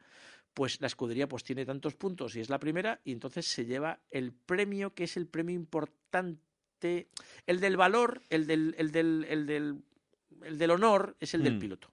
pues 0.54 0.80
la 0.80 0.88
escudería 0.88 1.28
pues 1.28 1.44
tiene 1.44 1.64
tantos 1.64 1.94
puntos 1.94 2.34
y 2.34 2.40
es 2.40 2.50
la 2.50 2.58
primera, 2.58 3.00
y 3.04 3.12
entonces 3.12 3.46
se 3.46 3.64
lleva 3.64 4.00
el 4.10 4.32
premio 4.32 4.92
que 4.94 5.04
es 5.04 5.16
el 5.16 5.28
premio 5.28 5.54
importante, 5.54 7.08
el 7.46 7.60
del 7.60 7.76
valor, 7.76 8.22
el 8.28 8.46
del, 8.46 8.74
el 8.76 8.90
del, 8.90 9.24
el 9.28 9.46
del, 9.46 9.82
el 10.42 10.58
del 10.58 10.70
honor 10.72 11.16
es 11.20 11.34
el 11.34 11.44
del 11.44 11.56
Mm. 11.56 11.60
piloto. 11.60 11.92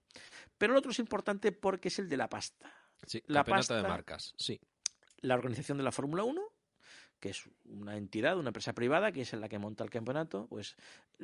Pero 0.58 0.74
el 0.74 0.78
otro 0.80 0.92
es 0.92 1.00
importante 1.00 1.52
porque 1.52 1.90
es 1.90 2.00
el 2.00 2.10
de 2.10 2.18
la 2.18 2.28
pasta. 2.28 2.74
Sí, 3.06 3.22
la 3.28 3.40
campeonato 3.44 3.76
de 3.76 3.82
pasta- 3.82 3.88
marcas, 3.88 4.34
sí. 4.38 4.60
La 5.22 5.36
organización 5.36 5.78
de 5.78 5.84
la 5.84 5.92
Fórmula 5.92 6.24
1, 6.24 6.42
que 7.20 7.30
es 7.30 7.44
una 7.66 7.98
entidad, 7.98 8.38
una 8.38 8.50
empresa 8.50 8.74
privada, 8.74 9.12
que 9.12 9.22
es 9.22 9.34
la 9.34 9.50
que 9.50 9.60
monta 9.60 9.84
el 9.84 9.90
campeonato, 9.90 10.48
pues 10.48 10.76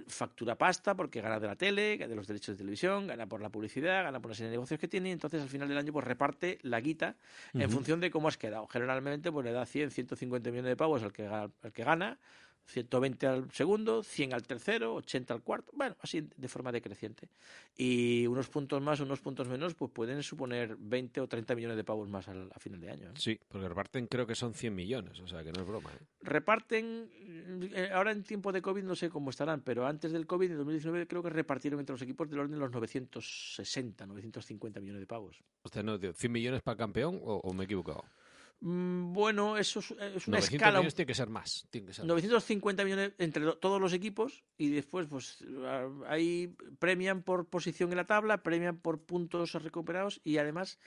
factura 0.07 0.57
pasta 0.57 0.95
porque 0.95 1.21
gana 1.21 1.39
de 1.39 1.47
la 1.47 1.55
tele, 1.55 1.97
gana 1.97 2.09
de 2.09 2.15
los 2.15 2.27
derechos 2.27 2.55
de 2.55 2.57
televisión, 2.57 3.07
gana 3.07 3.27
por 3.27 3.41
la 3.41 3.49
publicidad, 3.49 4.03
gana 4.03 4.19
por 4.19 4.29
una 4.29 4.35
serie 4.35 4.49
de 4.49 4.57
negocios 4.57 4.79
que 4.79 4.87
tiene, 4.87 5.09
y 5.09 5.11
entonces 5.13 5.41
al 5.41 5.49
final 5.49 5.67
del 5.67 5.77
año 5.77 5.93
pues 5.93 6.05
reparte 6.05 6.59
la 6.63 6.79
guita 6.81 7.15
en 7.53 7.69
función 7.69 7.99
de 7.99 8.11
cómo 8.11 8.27
has 8.27 8.37
quedado. 8.37 8.67
Generalmente 8.67 9.31
pues 9.31 9.45
le 9.45 9.51
da 9.51 9.65
100, 9.65 9.91
150 9.91 10.49
millones 10.51 10.69
de 10.69 10.75
pavos 10.75 11.03
al 11.03 11.13
que, 11.13 11.25
al 11.25 11.51
que 11.73 11.83
gana, 11.83 12.19
120 12.65 13.27
al 13.27 13.51
segundo, 13.51 14.03
100 14.03 14.33
al 14.33 14.43
tercero, 14.43 14.95
80 14.95 15.33
al 15.33 15.41
cuarto, 15.41 15.71
bueno, 15.75 15.95
así 16.01 16.27
de 16.35 16.47
forma 16.47 16.71
decreciente. 16.71 17.29
Y 17.77 18.25
unos 18.27 18.49
puntos 18.49 18.81
más, 18.81 18.99
unos 18.99 19.19
puntos 19.19 19.47
menos, 19.47 19.75
pues 19.75 19.91
pueden 19.91 20.23
suponer 20.23 20.75
20 20.77 21.21
o 21.21 21.27
30 21.27 21.55
millones 21.55 21.77
de 21.77 21.83
pavos 21.83 22.09
más 22.09 22.27
al, 22.27 22.49
a 22.53 22.59
final 22.59 22.79
de 22.79 22.89
año. 22.89 23.09
¿eh? 23.09 23.13
Sí, 23.15 23.39
porque 23.47 23.67
reparten 23.67 24.07
creo 24.07 24.25
que 24.25 24.35
son 24.35 24.53
100 24.53 24.73
millones, 24.73 25.19
o 25.19 25.27
sea 25.27 25.43
que 25.43 25.51
no 25.51 25.61
es 25.61 25.67
broma. 25.67 25.91
¿eh? 25.91 26.05
reparten, 26.21 27.09
eh, 27.73 27.89
ahora 27.93 28.11
en 28.11 28.23
tiempo 28.23 28.51
de 28.51 28.61
COVID 28.61 28.83
no 28.83 28.95
sé 28.95 29.09
cómo 29.09 29.29
estarán, 29.29 29.61
pero 29.61 29.85
antes 29.85 30.11
del 30.11 30.25
COVID, 30.25 30.51
en 30.51 30.57
2019, 30.57 31.07
creo 31.07 31.23
que 31.23 31.29
repartieron 31.29 31.79
entre 31.79 31.93
los 31.93 32.01
equipos 32.01 32.29
del 32.29 32.39
orden 32.39 32.53
de 32.53 32.57
los 32.57 32.71
960, 32.71 34.05
950 34.05 34.79
millones 34.79 35.01
de 35.01 35.07
pavos. 35.07 35.43
Sea, 35.71 35.83
no, 35.83 35.99
tío, 35.99 36.13
¿100 36.13 36.29
millones 36.29 36.61
para 36.61 36.77
campeón 36.77 37.19
o, 37.23 37.35
o 37.37 37.53
me 37.53 37.63
he 37.63 37.65
equivocado? 37.65 38.03
Mm, 38.61 39.13
bueno, 39.13 39.57
eso 39.57 39.79
es, 39.79 39.91
es 39.91 40.27
una 40.27 40.37
900 40.37 40.43
escala. 40.53 40.77
millones 40.79 40.95
tiene 40.95 41.07
que 41.07 41.13
ser 41.13 41.29
más. 41.29 41.67
Tiene 41.69 41.87
que 41.87 41.93
ser 41.93 42.03
más. 42.05 42.09
950 42.09 42.83
millones 42.83 43.13
entre 43.17 43.43
todos 43.57 43.79
los 43.81 43.93
equipos 43.93 44.43
y 44.57 44.69
después 44.69 45.07
pues 45.07 45.43
ah, 45.65 45.87
ahí 46.07 46.55
premian 46.79 47.21
por 47.21 47.47
posición 47.47 47.91
en 47.91 47.97
la 47.97 48.05
tabla, 48.05 48.41
premian 48.41 48.77
por 48.77 49.01
puntos 49.03 49.53
recuperados 49.53 50.21
y 50.23 50.37
además 50.37 50.79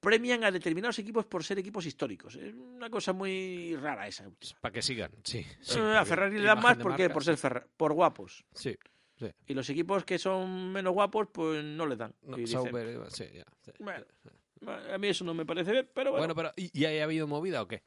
premian 0.00 0.44
a 0.44 0.50
determinados 0.52 0.98
equipos 0.98 1.24
por 1.26 1.42
ser 1.44 1.58
equipos 1.58 1.86
históricos. 1.86 2.36
Es 2.36 2.54
una 2.54 2.90
cosa 2.90 3.12
muy 3.12 3.74
rara 3.76 4.06
esa. 4.06 4.30
Para 4.60 4.72
que 4.72 4.82
sigan, 4.82 5.10
sí. 5.24 5.44
sí, 5.60 5.78
Eh, 5.78 5.82
a 5.82 5.98
porque 6.00 6.08
Ferrari 6.10 6.38
le 6.38 6.44
dan 6.44 6.60
más 6.62 6.76
de 6.78 7.10
¿por 7.10 7.24
ser 7.24 7.36
Ferra- 7.36 7.66
por 7.76 7.92
guapos. 7.94 8.44
Sí, 8.52 8.76
Y 9.46 9.54
los 9.54 9.68
equipos 9.70 10.04
que 10.04 10.18
son 10.18 10.72
menos 10.72 10.92
guapos, 10.92 11.28
pues 11.32 11.64
no 11.64 11.86
le 11.86 11.96
dan. 11.96 12.14
no, 12.22 12.36
Y 12.36 12.42
dicen, 12.42 12.62
Sauber, 12.62 12.86
eh, 12.88 12.98
sí, 13.08 13.24
ya, 13.32 13.44
sí. 13.62 13.72
Bueno, 13.78 14.04
a 14.92 14.98
mí 14.98 15.08
eso 15.08 15.24
no 15.24 15.34
me 15.34 15.44
parece 15.46 15.72
bien, 15.72 15.88
pero 15.94 16.10
bueno. 16.12 16.34
Bueno, 16.34 16.34
pero 16.34 16.52
¿y, 16.56 16.70
y 16.78 16.84
ha 16.98 17.04
habido 17.04 17.26
movida 17.26 17.62
o 17.62 17.68
qué? 17.68 17.82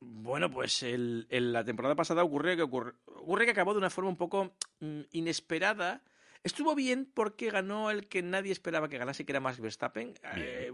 Bueno, 0.00 0.50
pues 0.50 0.82
el, 0.82 1.26
el- 1.30 1.52
la 1.52 1.64
temporada 1.64 1.94
pasada 1.94 2.22
ocurrió 2.22 2.54
que 2.56 2.62
ocurre, 2.62 2.92
ocurre 3.06 3.44
que 3.46 3.52
acabó 3.52 3.72
de 3.72 3.78
una 3.78 3.90
forma 3.90 4.10
un 4.10 4.16
poco 4.16 4.52
mm, 4.80 5.00
inesperada. 5.12 6.02
Estuvo 6.44 6.74
bien 6.74 7.10
porque 7.12 7.50
ganó 7.50 7.90
el 7.90 8.06
que 8.06 8.22
nadie 8.22 8.52
esperaba 8.52 8.88
que 8.88 8.98
ganase, 8.98 9.24
que 9.24 9.32
era 9.32 9.40
Max 9.40 9.58
Verstappen. 9.58 10.14
Eh, 10.36 10.70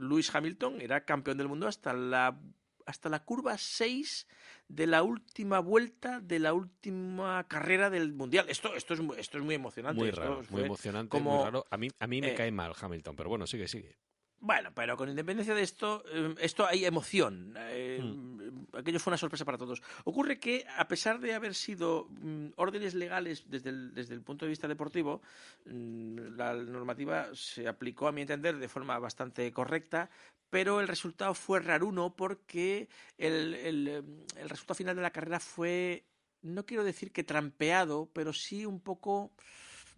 Lewis 0.00 0.34
Hamilton 0.34 0.80
era 0.80 1.04
campeón 1.04 1.38
del 1.38 1.48
mundo 1.48 1.68
hasta 1.68 1.92
la 1.92 2.40
hasta 2.84 3.08
la 3.08 3.22
curva 3.22 3.56
6 3.58 4.26
de 4.66 4.88
la 4.88 5.04
última 5.04 5.60
vuelta 5.60 6.18
de 6.18 6.40
la 6.40 6.52
última 6.52 7.46
carrera 7.46 7.90
del 7.90 8.12
Mundial. 8.12 8.46
Esto, 8.48 8.74
esto, 8.74 8.94
es, 8.94 9.00
muy- 9.00 9.16
esto 9.20 9.38
es 9.38 9.44
muy 9.44 9.54
emocionante. 9.54 10.00
Muy 10.00 10.08
esto 10.08 10.20
raro, 10.20 10.42
muy 10.50 10.62
emocionante, 10.62 11.08
como- 11.10 11.36
muy 11.36 11.44
raro. 11.44 11.64
A 11.70 11.76
mí, 11.76 11.88
a 12.00 12.06
mí 12.08 12.20
me 12.20 12.32
eh, 12.32 12.34
cae 12.34 12.50
mal 12.50 12.72
Hamilton, 12.80 13.14
pero 13.14 13.28
bueno, 13.28 13.46
sigue, 13.46 13.68
sigue. 13.68 13.94
Bueno, 14.42 14.72
pero 14.74 14.96
con 14.96 15.08
independencia 15.08 15.54
de 15.54 15.62
esto, 15.62 16.02
eh, 16.12 16.34
esto 16.40 16.66
hay 16.66 16.84
emoción. 16.84 17.54
Eh, 17.56 18.00
Hmm. 18.02 18.66
Aquello 18.74 18.98
fue 18.98 19.10
una 19.10 19.18
sorpresa 19.18 19.44
para 19.44 19.58
todos. 19.58 19.82
Ocurre 20.04 20.40
que, 20.40 20.64
a 20.76 20.88
pesar 20.88 21.20
de 21.20 21.34
haber 21.34 21.54
sido 21.54 22.08
mm, 22.10 22.48
órdenes 22.56 22.94
legales 22.94 23.44
desde 23.48 23.70
el, 23.70 23.94
desde 23.94 24.14
el 24.14 24.22
punto 24.22 24.44
de 24.44 24.50
vista 24.50 24.66
deportivo, 24.66 25.22
mm, 25.66 26.36
la 26.36 26.54
normativa 26.54 27.28
se 27.34 27.68
aplicó, 27.68 28.08
a 28.08 28.12
mi 28.12 28.22
entender, 28.22 28.56
de 28.56 28.68
forma 28.68 28.98
bastante 28.98 29.52
correcta, 29.52 30.10
pero 30.50 30.80
el 30.80 30.88
resultado 30.88 31.34
fue 31.34 31.60
raruno 31.60 32.16
porque 32.16 32.88
el, 33.18 33.54
el, 33.54 33.88
eh, 33.88 34.02
el 34.36 34.48
resultado 34.48 34.76
final 34.76 34.96
de 34.96 35.02
la 35.02 35.12
carrera 35.12 35.38
fue, 35.38 36.04
no 36.42 36.66
quiero 36.66 36.82
decir 36.82 37.12
que 37.12 37.24
trampeado, 37.24 38.08
pero 38.12 38.32
sí 38.32 38.66
un 38.66 38.80
poco... 38.80 39.32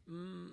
mm, 0.06 0.48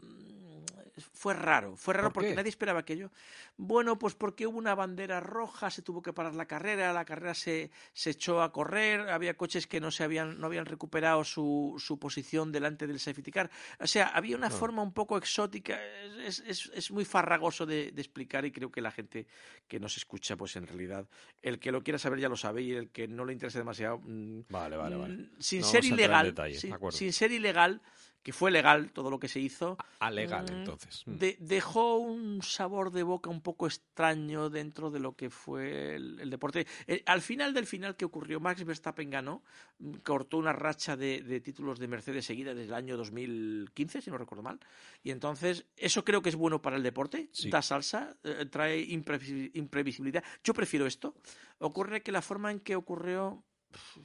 Fue 1.13 1.33
raro, 1.33 1.75
fue 1.77 1.93
raro 1.95 2.09
¿Por 2.09 2.23
porque 2.23 2.35
nadie 2.35 2.49
esperaba 2.49 2.79
aquello. 2.81 3.11
Bueno, 3.57 3.97
pues 3.97 4.13
porque 4.13 4.45
hubo 4.45 4.57
una 4.57 4.75
bandera 4.75 5.19
roja, 5.19 5.69
se 5.71 5.81
tuvo 5.81 6.01
que 6.01 6.13
parar 6.13 6.35
la 6.35 6.45
carrera, 6.47 6.93
la 6.93 7.05
carrera 7.05 7.33
se, 7.33 7.71
se 7.93 8.11
echó 8.11 8.41
a 8.41 8.51
correr, 8.51 9.09
había 9.09 9.35
coches 9.35 9.65
que 9.67 9.79
no 9.79 9.89
se 9.89 10.03
habían, 10.03 10.39
no 10.39 10.47
habían 10.47 10.65
recuperado 10.65 11.23
su, 11.23 11.75
su 11.79 11.97
posición 11.97 12.51
delante 12.51 12.85
del 12.87 12.99
safety 12.99 13.31
car. 13.31 13.49
O 13.79 13.87
sea, 13.87 14.07
había 14.07 14.35
una 14.37 14.47
Ah. 14.47 14.51
forma 14.51 14.83
un 14.83 14.93
poco 14.93 15.17
exótica, 15.17 15.79
es, 16.25 16.39
es- 16.45 16.69
es 16.73 16.91
muy 16.91 17.05
farragoso 17.05 17.65
de, 17.65 17.91
de 17.91 18.01
explicar 18.01 18.45
y 18.45 18.51
creo 18.51 18.69
que 18.71 18.81
la 18.81 18.91
gente 18.91 19.25
que 19.67 19.79
nos 19.79 19.97
escucha, 19.97 20.35
pues 20.35 20.55
en 20.55 20.67
realidad, 20.67 21.07
el 21.41 21.57
que 21.59 21.71
lo 21.71 21.83
quiera 21.83 21.97
saber 21.99 22.19
ya 22.19 22.29
lo 22.29 22.37
sabe 22.37 22.61
y 22.63 22.73
el 22.73 22.89
que 22.89 23.07
no 23.07 23.25
le 23.25 23.33
interese 23.33 23.57
demasiado, 23.59 23.99
mm, 24.03 24.41
Vale, 24.49 24.75
vale, 24.77 24.95
vale. 24.97 25.13
mm, 25.17 25.29
sin 25.39 25.61
No 25.61 25.67
ser 25.67 25.85
ilegal, 25.85 26.35
sin 26.91 27.13
ser 27.13 27.31
ilegal, 27.31 27.81
que 28.23 28.33
fue 28.33 28.51
legal 28.51 28.91
todo 28.91 29.09
lo 29.09 29.19
que 29.19 29.27
se 29.27 29.39
hizo, 29.39 29.77
A 29.99 30.11
legal, 30.11 30.45
Mm, 30.45 30.53
entonces. 30.53 31.03
Mm. 31.07 31.15
de- 31.17 31.37
dejó 31.39 31.97
un 31.97 32.41
sabor 32.43 32.91
de 32.91 33.03
boca 33.03 33.29
un 33.29 33.41
poco 33.41 33.65
extraño 33.67 34.49
dentro 34.49 34.91
de 34.91 34.99
lo 34.99 35.15
que 35.15 35.29
fue 35.29 35.95
el, 35.95 36.19
el 36.19 36.29
deporte. 36.29 36.67
Eh, 36.87 37.01
al 37.05 37.21
final 37.21 37.53
del 37.53 37.65
final 37.65 37.95
que 37.95 38.05
ocurrió, 38.05 38.39
Max 38.39 38.63
Verstappen 38.63 39.09
ganó, 39.09 39.43
mm, 39.79 39.93
cortó 40.03 40.37
una 40.37 40.53
racha 40.53 40.95
de, 40.95 41.21
de 41.21 41.39
títulos 41.41 41.79
de 41.79 41.87
Mercedes 41.87 42.25
seguida 42.25 42.53
desde 42.53 42.67
el 42.69 42.73
año 42.75 42.95
2015, 42.97 44.01
si 44.01 44.09
no 44.11 44.17
recuerdo 44.17 44.43
mal. 44.43 44.59
Y 45.03 45.11
entonces, 45.11 45.65
eso 45.77 46.03
creo 46.03 46.21
que 46.21 46.29
es 46.29 46.35
bueno 46.35 46.61
para 46.61 46.77
el 46.77 46.83
deporte, 46.83 47.29
Sí. 47.31 47.49
da 47.49 47.61
salsa, 47.61 48.15
eh, 48.23 48.45
trae 48.49 48.85
imprevisi- 48.87 49.51
imprevisibilidad. 49.55 50.23
Yo 50.43 50.53
prefiero 50.53 50.85
esto. 50.85 51.15
Ocurre 51.59 52.01
que 52.01 52.11
la 52.11 52.21
forma 52.21 52.51
en 52.51 52.59
que 52.59 52.75
ocurrió 52.75 53.43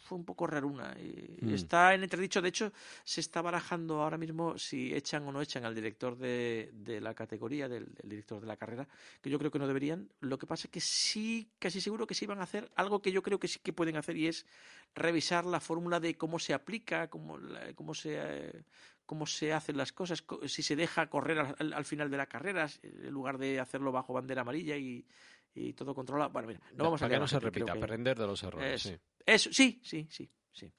fue 0.00 0.18
un 0.18 0.24
poco 0.24 0.46
raruna. 0.46 0.94
Y 1.00 1.44
Mm. 1.44 1.54
Está 1.54 1.94
en 1.94 2.02
entredicho, 2.02 2.40
de 2.42 2.48
hecho, 2.48 2.72
se 3.04 3.20
está 3.20 3.42
barajando 3.42 4.02
ahora 4.02 4.18
mismo 4.18 4.56
si 4.58 4.94
echan 4.94 5.26
o 5.26 5.32
no 5.32 5.40
echan 5.42 5.64
al 5.64 5.74
director 5.74 6.16
de, 6.16 6.70
de 6.72 7.00
la 7.00 7.14
categoría, 7.14 7.68
del, 7.68 7.86
del 7.94 8.08
director 8.10 8.40
de 8.40 8.46
la 8.46 8.56
carrera, 8.56 8.88
que 9.22 9.30
yo 9.30 9.38
creo 9.38 9.50
que 9.50 9.58
no 9.58 9.66
deberían. 9.66 10.08
Lo 10.20 10.38
que 10.38 10.46
pasa 10.46 10.66
es 10.66 10.70
que 10.70 10.80
sí, 10.80 11.48
casi 11.58 11.80
seguro 11.80 12.06
que 12.06 12.14
sí 12.14 12.26
van 12.26 12.40
a 12.40 12.44
hacer 12.44 12.70
algo 12.76 13.00
que 13.02 13.12
yo 13.12 13.22
creo 13.22 13.38
que 13.38 13.48
sí 13.48 13.58
que 13.62 13.72
pueden 13.72 13.96
hacer 13.96 14.16
y 14.16 14.26
es 14.28 14.46
revisar 14.94 15.44
la 15.44 15.60
fórmula 15.60 16.00
de 16.00 16.16
cómo 16.16 16.38
se 16.38 16.54
aplica, 16.54 17.08
cómo, 17.08 17.38
la- 17.38 17.72
cómo 17.74 17.94
se... 17.94 18.16
eh, 18.18 18.62
cómo 19.06 19.24
se 19.24 19.52
hacen 19.52 19.76
las 19.76 19.92
cosas, 19.92 20.20
co- 20.20 20.48
si 20.48 20.64
se 20.64 20.74
deja 20.74 21.08
correr 21.08 21.38
al, 21.38 21.54
al- 21.60 21.72
al 21.74 21.84
final 21.84 22.10
de 22.10 22.16
la 22.16 22.26
carrera, 22.26 22.68
en 22.82 23.10
lugar 23.12 23.38
de 23.38 23.60
hacerlo 23.60 23.92
bajo 23.92 24.12
bandera 24.12 24.40
amarilla 24.40 24.76
y, 24.76 25.06
y 25.56 25.72
todo 25.72 25.94
controlado. 25.94 26.30
Bueno, 26.30 26.48
mira, 26.48 26.60
no 26.74 26.84
vamos 26.84 27.00
a 27.02 27.06
Para 27.06 27.16
que 27.16 27.20
no 27.20 27.26
se 27.28 27.40
repita, 27.40 27.72
que- 27.72 27.78
aprender 27.78 28.18
de 28.18 28.26
los 28.26 28.42
errores. 28.42 28.86
Eso. 28.86 28.90
sí. 28.90 29.00
Eso, 29.26 29.52
sí, 29.52 29.80
sí, 29.82 30.06
sí, 30.10 30.30
sí. 30.52 30.72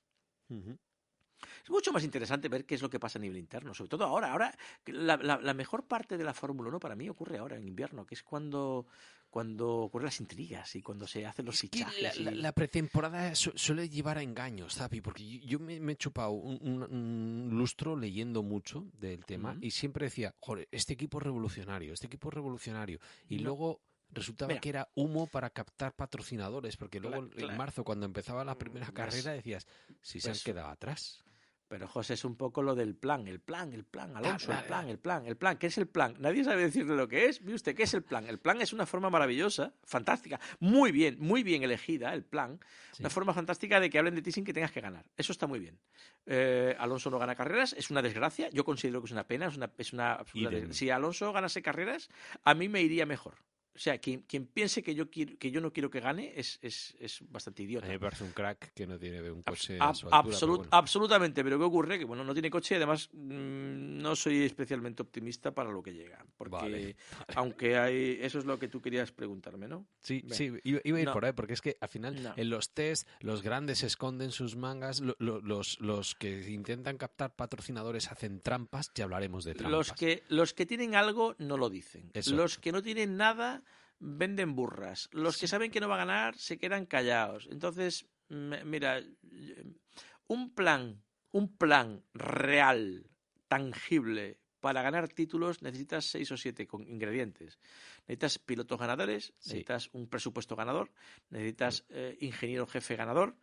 Es 1.63 1.69
mucho 1.69 1.91
más 1.91 2.03
interesante 2.03 2.47
ver 2.49 2.65
qué 2.65 2.75
es 2.75 2.81
lo 2.81 2.89
que 2.89 2.99
pasa 2.99 3.19
a 3.19 3.21
nivel 3.21 3.37
interno, 3.37 3.73
sobre 3.73 3.89
todo 3.89 4.05
ahora. 4.05 4.31
Ahora, 4.31 4.57
la, 4.85 5.17
la- 5.17 5.37
la 5.37 5.53
mejor 5.53 5.85
parte 5.85 6.17
de 6.17 6.23
la 6.23 6.33
Fórmula 6.33 6.69
1 6.69 6.79
para 6.79 6.95
mí 6.95 7.09
ocurre 7.09 7.37
ahora, 7.37 7.57
en 7.57 7.67
invierno, 7.67 8.05
que 8.05 8.15
es 8.15 8.23
cuando, 8.23 8.87
cuando 9.29 9.67
ocurren 9.79 10.05
las 10.05 10.19
intrigas 10.21 10.75
y 10.77 10.81
cuando 10.81 11.05
se 11.05 11.25
hacen 11.25 11.45
los 11.45 11.59
fichajes. 11.59 12.01
la, 12.01 12.31
la- 12.31 12.31
y- 12.31 12.35
la 12.41 12.51
pretemporada 12.53 13.35
su- 13.35 13.51
suele 13.55 13.89
llevar 13.89 14.17
a 14.17 14.23
engaños, 14.23 14.75
Zapi, 14.75 15.01
porque 15.01 15.27
yo, 15.27 15.39
yo 15.45 15.59
me, 15.59 15.79
me 15.79 15.91
he 15.93 15.95
chupado 15.97 16.31
un, 16.31 16.57
un- 16.61 16.83
un 16.83 17.49
lustro 17.57 17.95
leyendo 17.95 18.41
mucho 18.41 18.87
del 18.93 19.25
tema 19.25 19.57
y 19.61 19.71
siempre 19.71 20.05
decía, 20.05 20.33
joder, 20.39 20.67
este 20.71 20.93
equipo 20.93 21.19
es 21.19 21.25
revolucionario, 21.25 21.93
este 21.93 22.07
equipo 22.07 22.29
es 22.29 22.33
revolucionario. 22.35 22.99
Y 23.27 23.37
No. 23.37 23.43
luego 23.43 23.81
resultaba 24.11 24.49
Mira. 24.49 24.61
que 24.61 24.69
era 24.69 24.89
humo 24.95 25.27
para 25.27 25.49
captar 25.49 25.95
patrocinadores, 25.95 26.77
porque 26.77 26.99
luego 26.99 27.27
en 27.35 27.57
marzo, 27.57 27.83
cuando 27.83 28.05
empezaba 28.05 28.43
la 28.45 28.57
primera 28.57 28.87
Mm, 28.89 28.93
carrera, 28.93 29.31
decías, 29.33 29.67
si 30.01 30.19
se 30.19 30.29
han 30.29 30.33
Pues- 30.33 30.43
quedado 30.43 30.69
atrás. 30.69 31.23
Pero 31.69 31.85
José 31.85 32.13
es 32.13 32.23
un 32.23 32.37
poco 32.37 32.63
lo 32.63 32.75
del 32.75 32.95
plan, 32.95 33.27
el 33.27 33.41
plan, 33.41 33.73
el 33.73 33.83
plan, 33.83 34.15
Alonso, 34.15 34.47
dale, 34.47 34.61
el 34.61 34.67
plan, 34.67 34.79
dale. 34.83 34.91
el 34.91 34.99
plan, 34.99 35.25
el 35.25 35.35
plan. 35.35 35.57
¿Qué 35.57 35.67
es 35.67 35.77
el 35.77 35.85
plan? 35.89 36.15
Nadie 36.17 36.45
sabe 36.45 36.61
decirle 36.63 36.95
lo 36.95 37.09
que 37.09 37.25
es. 37.25 37.43
¿Ve 37.43 37.53
usted 37.53 37.75
qué 37.75 37.83
es 37.83 37.93
el 37.93 38.03
plan? 38.03 38.25
El 38.25 38.39
plan 38.39 38.61
es 38.61 38.71
una 38.71 38.85
forma 38.85 39.09
maravillosa, 39.09 39.73
fantástica, 39.83 40.39
muy 40.61 40.93
bien, 40.93 41.17
muy 41.19 41.43
bien 41.43 41.63
elegida, 41.63 42.13
el 42.13 42.23
plan. 42.23 42.57
Sí. 42.93 43.03
Una 43.03 43.09
forma 43.09 43.33
fantástica 43.33 43.81
de 43.81 43.89
que 43.89 43.99
hablen 43.99 44.15
de 44.15 44.21
ti 44.21 44.31
sin 44.31 44.45
que 44.45 44.53
tengas 44.53 44.71
que 44.71 44.79
ganar. 44.79 45.03
Eso 45.17 45.33
está 45.33 45.45
muy 45.45 45.59
bien. 45.59 45.77
Eh, 46.25 46.73
Alonso 46.79 47.09
no 47.09 47.19
gana 47.19 47.35
carreras, 47.35 47.73
es 47.73 47.89
una 47.91 48.01
desgracia. 48.01 48.49
Yo 48.51 48.63
considero 48.63 49.01
que 49.01 49.07
es 49.07 49.11
una 49.11 49.27
pena, 49.27 49.47
es 49.47 49.57
una, 49.57 49.69
es 49.77 49.91
una 49.91 50.13
absoluta 50.13 50.51
Idem. 50.51 50.61
desgracia. 50.61 50.79
Si 50.79 50.89
Alonso 50.89 51.33
ganase 51.33 51.61
carreras, 51.61 52.07
a 52.45 52.53
mí 52.53 52.69
me 52.69 52.81
iría 52.81 53.05
mejor. 53.05 53.39
O 53.77 53.79
sea, 53.79 53.99
quien, 53.99 54.21
quien 54.23 54.47
piense 54.47 54.81
que 54.81 54.95
yo, 54.95 55.07
quiero, 55.09 55.37
que 55.37 55.51
yo 55.51 55.61
no 55.61 55.71
quiero 55.71 55.91
que 55.91 55.99
gane 55.99 56.33
es, 56.35 56.57
es, 56.63 56.97
es 56.99 57.19
bastante 57.29 57.61
A 57.61 57.65
idiota. 57.65 57.85
mí 57.85 57.93
me 57.93 57.99
parece 57.99 58.23
un 58.23 58.31
crack 58.31 58.73
que 58.73 58.87
no 58.87 58.97
tiene 58.97 59.29
un 59.29 59.43
coche 59.43 59.77
ab- 59.77 59.91
a 59.91 59.93
su 59.93 60.07
altura. 60.07 60.23
pero 60.23 60.35
absolut- 60.35 60.57
bueno. 60.57 60.69
Absolutamente, 60.71 61.43
pero 61.43 61.59
¿qué 61.59 61.63
ocurre? 61.63 61.99
Que 61.99 62.05
bueno, 62.05 62.23
no 62.23 62.33
tiene 62.33 62.49
coche 62.49 62.73
y 62.73 62.77
además 62.77 63.07
mm, 63.13 63.99
no 64.01 64.15
soy 64.15 64.43
especialmente 64.43 65.03
optimista 65.03 65.53
para 65.53 65.69
lo 65.71 65.83
que 65.83 65.93
llega. 65.93 66.25
Porque 66.37 66.51
Vale, 66.55 66.95
aunque 67.35 67.77
hay. 67.77 68.17
Eso 68.21 68.39
es 68.39 68.45
lo 68.45 68.57
que 68.57 68.67
tú 68.67 68.81
querías 68.81 69.11
preguntarme, 69.11 69.67
¿no? 69.67 69.85
Sí, 69.99 70.23
sí, 70.31 70.51
iba, 70.63 70.79
iba 70.83 70.97
a 70.97 71.01
ir 71.01 71.05
No. 71.07 71.13
por 71.13 71.25
ahí, 71.25 71.33
porque 71.33 71.53
es 71.53 71.61
que 71.61 71.77
al 71.79 71.89
final 71.89 72.23
No. 72.23 72.33
en 72.35 72.49
los 72.49 72.73
test 72.73 73.07
los 73.19 73.43
grandes 73.43 73.83
esconden 73.83 74.31
sus 74.31 74.55
mangas, 74.55 75.01
lo- 75.01 75.15
lo- 75.19 75.39
los, 75.41 75.79
los 75.81 76.15
que 76.15 76.49
intentan 76.49 76.97
captar 76.97 77.35
patrocinadores 77.35 78.11
hacen 78.11 78.41
trampas, 78.41 78.91
ya 78.95 79.03
hablaremos 79.03 79.43
de 79.45 79.53
trampas. 79.53 79.71
Los 79.71 79.93
que, 79.93 80.23
los 80.29 80.53
que 80.55 80.65
tienen 80.65 80.95
algo 80.95 81.35
no 81.37 81.57
lo 81.57 81.69
dicen. 81.69 82.09
Eso. 82.13 82.35
Los 82.35 82.57
que 82.57 82.71
no 82.71 82.81
tienen 82.81 83.17
nada 83.17 83.63
venden 83.99 84.55
burras. 84.55 85.09
Los 85.11 85.37
que 85.37 85.47
saben 85.47 85.71
que 85.71 85.79
no 85.79 85.87
va 85.89 85.95
a 85.95 86.05
ganar 86.05 86.37
se 86.37 86.57
quedan 86.57 86.85
callados. 86.85 87.47
Entonces, 87.51 88.05
mira, 88.29 89.01
un 90.27 90.53
plan, 90.53 91.01
un 91.31 91.57
plan 91.57 92.03
real, 92.13 93.05
tangible 93.47 94.37
para 94.59 94.81
ganar 94.81 95.07
títulos 95.07 95.61
necesitas 95.61 96.05
seis 96.05 96.31
o 96.31 96.37
siete 96.37 96.67
con 96.67 96.83
ingredientes. 96.87 97.59
Necesitas 98.07 98.39
pilotos 98.39 98.79
ganadores, 98.79 99.33
Sí. 99.39 99.49
necesitas 99.49 99.89
un 99.93 100.07
presupuesto 100.09 100.55
ganador, 100.55 100.91
necesitas 101.29 101.85
eh, 101.89 102.17
ingeniero 102.21 102.65
jefe 102.67 102.95
ganador. 102.95 103.35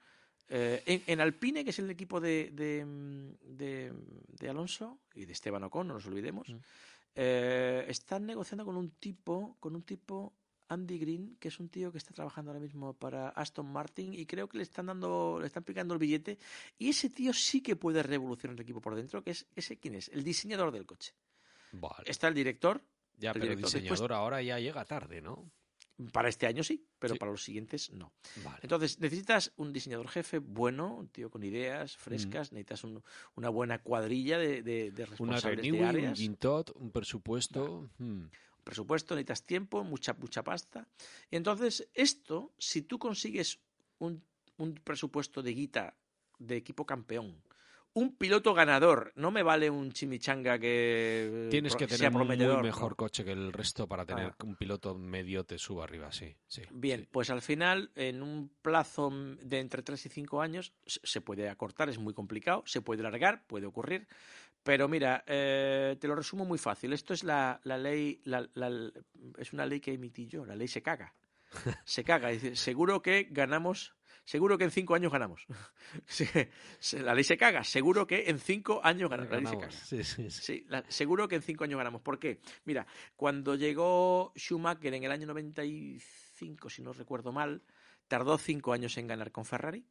Eh, 0.49 0.83
en, 0.85 1.03
en 1.07 1.21
Alpine, 1.21 1.65
que 1.65 1.71
es 1.71 1.79
el 1.79 1.89
equipo 1.89 2.21
de, 2.21 2.51
de, 2.53 2.85
de- 3.43 3.93
de 4.39 4.49
Alonso 4.51 5.01
y 5.15 5.25
de 5.25 5.33
Esteban 5.33 5.65
Ocon, 5.65 5.89
no 5.89 5.95
nos 5.95 6.07
olvidemos, 6.07 6.49
Mm. 6.51 6.57
eh, 7.15 7.87
están 7.89 8.27
negociando 8.27 8.65
con 8.67 8.77
un 8.77 8.91
tipo, 8.91 9.57
con 9.61 9.75
un 9.77 9.83
tipo 9.85 10.35
Andy 10.69 10.99
Green, 10.99 11.37
que 11.39 11.49
es 11.49 11.61
un 11.61 11.69
tío 11.69 11.93
que 11.93 11.99
está 11.99 12.13
trabajando 12.13 12.51
ahora 12.51 12.61
mismo 12.61 12.95
para 12.95 13.29
Aston 13.31 13.67
Martin 13.71 14.15
y 14.15 14.27
creo 14.27 14.49
que 14.49 14.57
le 14.59 14.63
están 14.63 14.87
dando, 14.87 15.39
le 15.41 15.47
están 15.47 15.63
picando 15.65 15.95
el 15.95 16.01
billete 16.01 16.39
y 16.79 16.89
ese 16.89 17.11
tío 17.11 17.33
sí 17.33 17.61
que 17.61 17.77
puede 17.77 18.03
revolucionar 18.03 18.55
el 18.55 18.61
equipo 18.63 18.81
por 18.81 18.95
dentro, 18.95 19.23
que 19.23 19.33
es 19.33 19.47
ese 19.55 19.79
quién 19.79 19.95
es, 19.97 20.09
el 20.09 20.25
diseñador 20.25 20.73
del 20.73 20.87
coche. 20.87 21.13
Vale. 21.73 22.05
Está 22.07 22.29
el 22.29 22.35
director, 22.35 22.81
Ya, 23.19 23.31
el 23.31 23.35
pero 23.35 23.45
director. 23.47 23.67
diseñador 23.71 23.99
Después- 23.99 24.11
ahora 24.19 24.43
ya 24.43 24.59
llega 24.59 24.85
tarde, 24.85 25.21
¿no? 25.21 25.51
para 26.13 26.29
este 26.29 26.49
año 26.49 26.65
sí, 26.65 26.85
pero 26.99 27.15
Sí. 27.15 27.19
para 27.21 27.31
los 27.31 27.45
siguientes 27.45 27.93
no. 27.93 28.13
Vale. 28.43 28.59
Entonces, 28.63 28.99
necesitas 28.99 29.53
un 29.57 29.73
diseñador 29.73 30.09
jefe 30.09 30.41
bueno, 30.41 30.93
un 30.93 31.07
tío 31.07 31.31
con 31.31 31.45
ideas 31.45 31.97
frescas, 31.97 32.51
necesitas 32.51 32.83
un- 32.83 33.01
una 33.37 33.49
buena 33.49 33.79
cuadrilla 33.81 34.37
de, 34.37 34.63
de, 34.65 34.91
de 34.91 35.03
Una 35.03 35.07
responsables 35.11 35.57
de 35.59 35.63
Renewy, 35.63 35.79
un 35.83 35.85
áreas, 35.89 36.19
Gintot, 36.19 36.73
un 36.75 36.91
presupuesto. 36.91 37.89
hmm, 37.99 38.25
presupuesto, 38.65 39.15
necesitas 39.15 39.45
tiempo, 39.45 39.85
mucha, 39.85 40.15
mucha 40.15 40.43
pasta. 40.43 40.89
Y 41.31 41.37
entonces, 41.37 41.89
esto, 41.95 42.53
si 42.59 42.83
tú 42.83 42.99
consigues 42.99 43.61
un, 43.99 44.25
un 44.57 44.75
presupuesto 44.75 45.43
de 45.43 45.53
guita 45.55 45.97
de 46.39 46.57
equipo 46.57 46.85
campeón, 46.85 47.43
un 47.97 48.17
piloto 48.17 48.55
ganador, 48.55 49.13
no 49.15 49.31
me 49.31 49.45
vale 49.45 49.71
un 49.71 49.93
chimichanga 49.93 50.59
que 50.59 51.47
eh, 51.47 51.49
Tienes 51.49 51.77
que 51.77 51.87
sea 51.87 52.11
tener 52.11 52.51
un 52.51 52.61
mejor 52.63 52.91
¿no? 52.91 52.97
coche 52.97 53.25
que 53.25 53.31
el 53.31 53.53
resto 53.53 53.87
para 53.87 54.05
tener 54.05 54.31
Ah. 54.33 54.37
un 54.45 54.57
piloto 54.57 54.97
medio 54.97 55.45
te 55.45 55.59
suba 55.59 55.85
arriba, 55.85 56.11
sí. 56.11 56.35
sí 56.49 56.63
Bien, 56.73 57.03
sí. 57.03 57.09
pues 57.13 57.31
al 57.31 57.41
final, 57.41 57.93
en 57.95 58.25
un 58.25 58.51
plazo 58.63 59.11
de 59.41 59.61
entre 59.61 59.85
3 59.85 60.07
y 60.07 60.09
5 60.09 60.41
años, 60.43 60.73
se 60.85 61.21
puede 61.21 61.49
acortar, 61.49 61.89
es 61.89 61.99
muy 61.99 62.15
complicado, 62.15 62.65
se 62.67 62.81
puede 62.83 63.03
alargar, 63.07 63.47
puede 63.47 63.67
ocurrir. 63.67 64.09
Pero 64.65 64.89
mira, 64.89 65.23
eh, 65.29 65.97
te 66.01 66.09
lo 66.09 66.17
resumo 66.17 66.45
muy 66.45 66.59
fácil. 66.59 66.93
Esto 66.93 67.15
es 67.15 67.23
la, 67.23 67.61
la 67.63 67.79
ley, 67.79 68.21
la- 68.25 68.49
la- 68.55 68.91
es 69.39 69.53
una 69.53 69.67
ley 69.67 69.79
que 69.79 69.93
emití 69.93 70.27
yo, 70.27 70.45
la 70.45 70.57
ley 70.57 70.67
se 70.67 70.83
caga. 70.83 71.15
Se 71.85 72.03
caga. 72.03 72.31
Dice, 72.31 72.57
seguro 72.57 73.01
que 73.03 73.29
ganamos 73.31 73.95
seguro 74.25 74.57
que 74.57 74.65
en 74.65 74.71
cinco 74.71 74.95
años 74.95 75.13
ganamos. 75.13 75.47
la 76.93 77.15
ley 77.15 77.25
se 77.25 77.37
caga, 77.37 77.63
seguro 77.63 78.07
que 78.07 78.25
en 78.31 78.39
cinco 78.39 78.81
años 78.83 79.11
ganamos. 79.11 79.31
La 79.33 79.37
ley 79.39 79.47
se 79.47 79.59
caga. 79.59 79.71
Sí, 79.71 80.03
sí, 80.03 80.31
sí. 80.31 80.43
Sí, 80.43 80.65
la- 80.69 80.83
seguro 80.89 81.29
que 81.29 81.37
en 81.37 81.43
cinco 81.43 81.65
años 81.65 81.77
ganamos. 81.77 82.01
¿Por 82.01 82.19
qué? 82.19 82.41
Mira, 82.65 82.87
cuando 83.17 83.55
llegó 83.55 84.33
Schumacher 84.35 84.95
en 84.95 85.05
el 85.05 85.13
año 85.13 85.27
95, 85.27 86.71
si 86.71 86.83
no 86.83 86.93
recuerdo 86.93 87.33
mal, 87.33 87.63
tardó 88.09 88.39
cinco 88.39 88.73
años 88.73 88.97
en 88.97 89.07
ganar 89.07 89.31
con 89.31 89.45
Ferrari. 89.45 89.85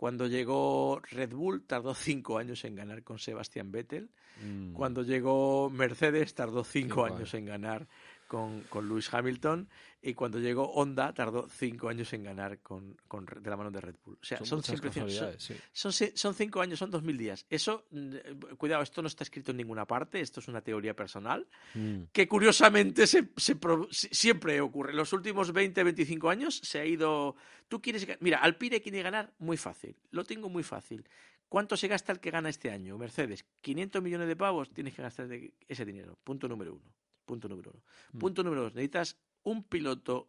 Cuando 0.00 0.28
llegó 0.28 1.02
Red 1.10 1.34
Bull, 1.34 1.60
tardó 1.66 1.92
cinco 1.94 2.38
años 2.38 2.64
en 2.64 2.74
ganar 2.74 3.02
con 3.02 3.18
Sebastian 3.18 3.70
Vettel. 3.70 4.08
Mm. 4.42 4.72
Cuando 4.72 5.02
llegó 5.02 5.68
Mercedes, 5.68 6.32
tardó 6.32 6.64
cinco, 6.64 6.88
Cinco 6.88 7.04
años 7.04 7.18
años. 7.18 7.34
en 7.34 7.44
ganar 7.44 7.86
con, 8.30 8.60
con 8.68 8.88
Lewis 8.88 9.12
Hamilton. 9.12 9.68
Y 10.00 10.14
cuando 10.14 10.38
llegó 10.38 10.62
Honda, 10.72 11.12
tardó 11.12 11.48
cinco 11.48 11.88
años 11.88 12.12
en 12.12 12.22
ganar 12.22 12.60
con, 12.60 12.96
con- 13.08 13.26
de 13.26 13.50
la 13.50 13.56
mano 13.56 13.72
de 13.72 13.80
Red 13.80 13.96
Bull. 14.04 14.18
O 14.22 14.24
sea, 14.24 14.38
Son, 14.38 14.46
son, 14.46 14.62
siempre 14.62 14.92
son- 14.92 15.10
sí. 15.40 15.54
son, 15.72 15.92
son 15.92 16.34
cinco 16.34 16.60
años, 16.60 16.78
son 16.78 16.92
dos 16.92 17.02
mil 17.02 17.18
días. 17.18 17.44
Eso, 17.50 17.86
eh, 17.92 18.36
cuidado, 18.56 18.84
esto 18.84 19.02
no 19.02 19.08
está 19.08 19.24
escrito 19.24 19.50
en 19.50 19.56
ninguna 19.56 19.84
parte, 19.84 20.20
esto 20.20 20.38
es 20.38 20.46
una 20.46 20.60
teoría 20.62 20.94
personal, 20.94 21.46
Mm. 21.74 22.04
que 22.12 22.28
curiosamente 22.28 23.06
se, 23.08 23.28
se 23.36 23.56
siempre 23.90 24.60
ocurre. 24.60 24.94
Los 24.94 25.12
últimos 25.12 25.52
20, 25.52 25.82
25 25.82 26.30
años 26.30 26.60
se 26.62 26.78
ha 26.78 26.86
ido... 26.86 27.34
Tú 27.68 27.82
quieres... 27.82 28.06
Mira, 28.20 28.38
Alpine 28.38 28.80
quiere 28.80 29.02
ganar 29.02 29.34
muy 29.38 29.56
fácil, 29.56 29.96
lo 30.12 30.22
tengo 30.24 30.48
muy 30.48 30.62
fácil. 30.62 31.04
¿Cuánto 31.48 31.76
se 31.76 31.88
gasta 31.88 32.12
el 32.12 32.20
que 32.20 32.30
gana 32.30 32.48
este 32.48 32.70
año? 32.70 32.96
Mercedes, 32.96 33.44
500 33.60 34.00
millones 34.00 34.28
de 34.28 34.36
pavos, 34.36 34.70
tienes 34.72 34.94
que 34.94 35.02
gastar 35.02 35.28
ese 35.68 35.84
dinero. 35.84 36.16
Punto 36.22 36.46
número 36.48 36.74
uno. 36.74 36.84
Punto 37.30 37.48
número 37.48 37.70
uno. 37.70 37.82
Mm. 38.12 38.18
Punto 38.18 38.42
número 38.42 38.62
dos. 38.62 38.74
Necesitas 38.74 39.16
un 39.44 39.62
piloto 39.62 40.28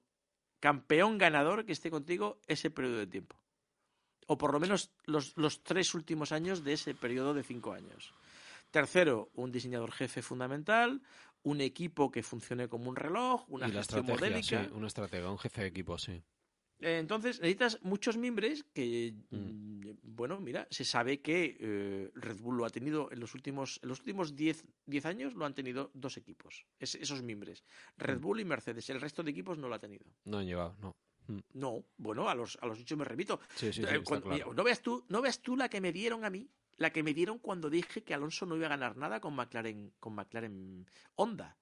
campeón 0.60 1.18
ganador 1.18 1.66
que 1.66 1.72
esté 1.72 1.89
contigo 1.89 2.39
ese 2.45 2.70
periodo 2.70 2.97
de 2.97 3.08
tiempo. 3.08 3.36
O 4.28 4.38
por 4.38 4.54
lo 4.54 4.60
menos 4.60 4.91
los, 5.06 5.36
los 5.36 5.64
tres 5.64 5.95
últimos 5.95 6.32
años 6.32 6.64
de 6.64 6.74
ese 6.74 6.93
periodo 6.93 7.34
de 7.34 7.41
cinco 7.43 7.74
años. 7.74 8.14
Tercero, 8.70 9.32
un 9.34 9.52
diseñador 9.52 9.91
jefe 9.91 10.22
fundamental, 10.22 11.02
un 11.41 11.60
equipo 11.60 12.12
que 12.12 12.22
funcione 12.22 12.70
como 12.70 12.88
un 12.88 12.95
reloj, 12.95 13.43
una 13.49 13.68
y 13.68 13.72
gestión 13.72 14.02
estrategia, 14.02 14.30
modélica. 14.30 14.64
sí, 14.64 14.72
una 14.78 14.88
estratega, 14.88 15.32
un 15.32 15.39
jefe 15.39 15.62
de 15.62 15.68
equipo, 15.68 15.97
sí. 15.97 16.22
Eh, 16.82 16.98
Entonces 17.00 17.40
necesitas 17.40 17.80
muchos 17.84 18.18
mimbres 18.18 18.66
que, 18.74 19.14
Mm. 19.30 19.36
mm, 19.38 19.82
bueno, 20.04 20.40
mira, 20.40 20.68
se 20.72 20.84
sabe 20.84 21.22
que 21.22 21.58
eh, 21.60 22.12
Red 22.16 22.38
Bull 22.42 22.58
lo 22.58 22.66
ha 22.66 22.70
tenido 22.70 23.12
en 23.12 23.20
los 23.20 23.34
últimos, 23.36 23.80
en 23.84 23.90
los 23.90 24.00
últimos 24.00 24.36
10, 24.36 24.66
10 24.86 25.06
años 25.06 25.34
lo 25.36 25.46
han 25.46 25.54
tenido 25.54 25.92
dos 25.94 26.18
equipos, 26.18 26.66
es- 26.80 26.96
esos 26.96 27.22
mimbres, 27.22 27.64
Red 27.98 28.18
Mm. 28.18 28.22
Bull 28.22 28.40
y 28.40 28.46
Mercedes. 28.46 28.90
El 28.90 29.00
resto 29.00 29.24
de 29.24 29.32
equipos 29.32 29.58
no 29.58 29.68
lo 29.70 29.76
ha 29.76 29.80
tenido. 29.80 30.06
No 30.26 30.40
han 30.40 30.46
llegado, 30.48 30.76
no. 30.82 30.92
No, 31.54 31.86
bueno, 31.98 32.28
a 32.28 32.36
los, 32.36 32.58
a 32.62 32.66
los 32.66 32.80
hechos 32.80 32.98
me 32.98 33.06
repito. 33.06 33.40
Sí, 33.56 33.72
sí, 33.72 33.84
sí, 33.84 33.88
Eh, 33.90 34.02
cuando- 34.04 34.28
claro. 34.28 34.54
no 34.54 34.64
veas 34.64 34.82
tú, 34.82 35.06
no 35.08 35.22
veas 35.22 35.40
tú 35.42 35.56
la 35.56 35.70
que 35.70 35.80
me 35.80 35.94
dieron 35.94 36.26
a 36.26 36.30
mí, 36.30 36.50
la 36.78 36.90
que 36.92 37.04
me 37.04 37.14
dieron 37.14 37.38
cuando 37.40 37.70
dije 37.70 38.04
que 38.04 38.14
Alonso 38.14 38.46
no 38.46 38.58
iba 38.58 38.66
a 38.66 38.70
ganar 38.70 38.98
nada 38.98 39.22
con 39.22 39.36
McLaren, 39.36 39.94
con 40.00 40.14
McLaren 40.16 40.88
Honda. 41.16 41.58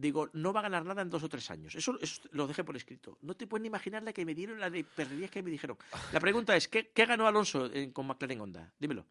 Digo, 0.00 0.30
no 0.32 0.52
va 0.54 0.60
a 0.60 0.62
ganar 0.62 0.84
nada 0.86 1.02
en 1.02 1.10
dos 1.10 1.22
o 1.22 1.28
tres 1.28 1.50
años. 1.50 1.74
Eso, 1.74 1.98
eso 2.00 2.22
lo 2.32 2.46
dejé 2.46 2.64
por 2.64 2.74
escrito. 2.74 3.18
No 3.20 3.34
te 3.34 3.46
puedes 3.46 3.60
ni 3.62 3.66
imaginar 3.68 4.02
la 4.02 4.14
que 4.14 4.24
me 4.24 4.34
dieron, 4.34 4.58
la 4.58 4.70
de 4.70 4.82
perrerías 4.82 5.30
que 5.30 5.42
me 5.42 5.50
dijeron. 5.50 5.76
La 6.12 6.20
pregunta 6.20 6.56
es, 6.56 6.68
¿qué, 6.68 6.88
qué 6.94 7.04
ganó 7.04 7.26
Alonso 7.26 7.70
en- 7.70 7.90
con 7.92 8.06
McLaren 8.06 8.40
Honda? 8.40 8.72
Dímelo. 8.78 9.04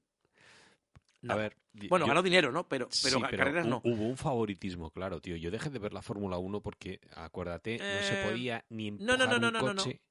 A 1.28 1.36
ver, 1.36 1.56
Bueno, 1.90 2.06
yo- 2.06 2.10
ganó 2.10 2.24
dinero, 2.24 2.52
¿no? 2.52 2.68
Pero, 2.68 2.88
pero 3.04 3.18
sí, 3.18 3.22
carreras 3.22 3.68
no. 3.68 3.82
Hubo 3.84 4.08
un 4.08 4.18
favoritismo, 4.18 4.90
claro, 4.90 5.22
tío. 5.22 5.36
Yo 5.36 5.52
dejé 5.52 5.70
de 5.70 5.78
ver 5.78 5.94
la 5.94 6.02
Fórmula 6.02 6.38
1 6.40 6.62
porque, 6.62 7.02
acuérdate, 7.16 7.78
no 7.78 8.08
se 8.08 8.22
Eh, 8.22 8.26
podía 8.28 8.66
ni 8.70 8.90
no, 8.90 9.14
empujar 9.14 9.40
no, 9.42 9.52
no, 9.52 9.60
un 9.60 9.76
coche. 9.76 10.02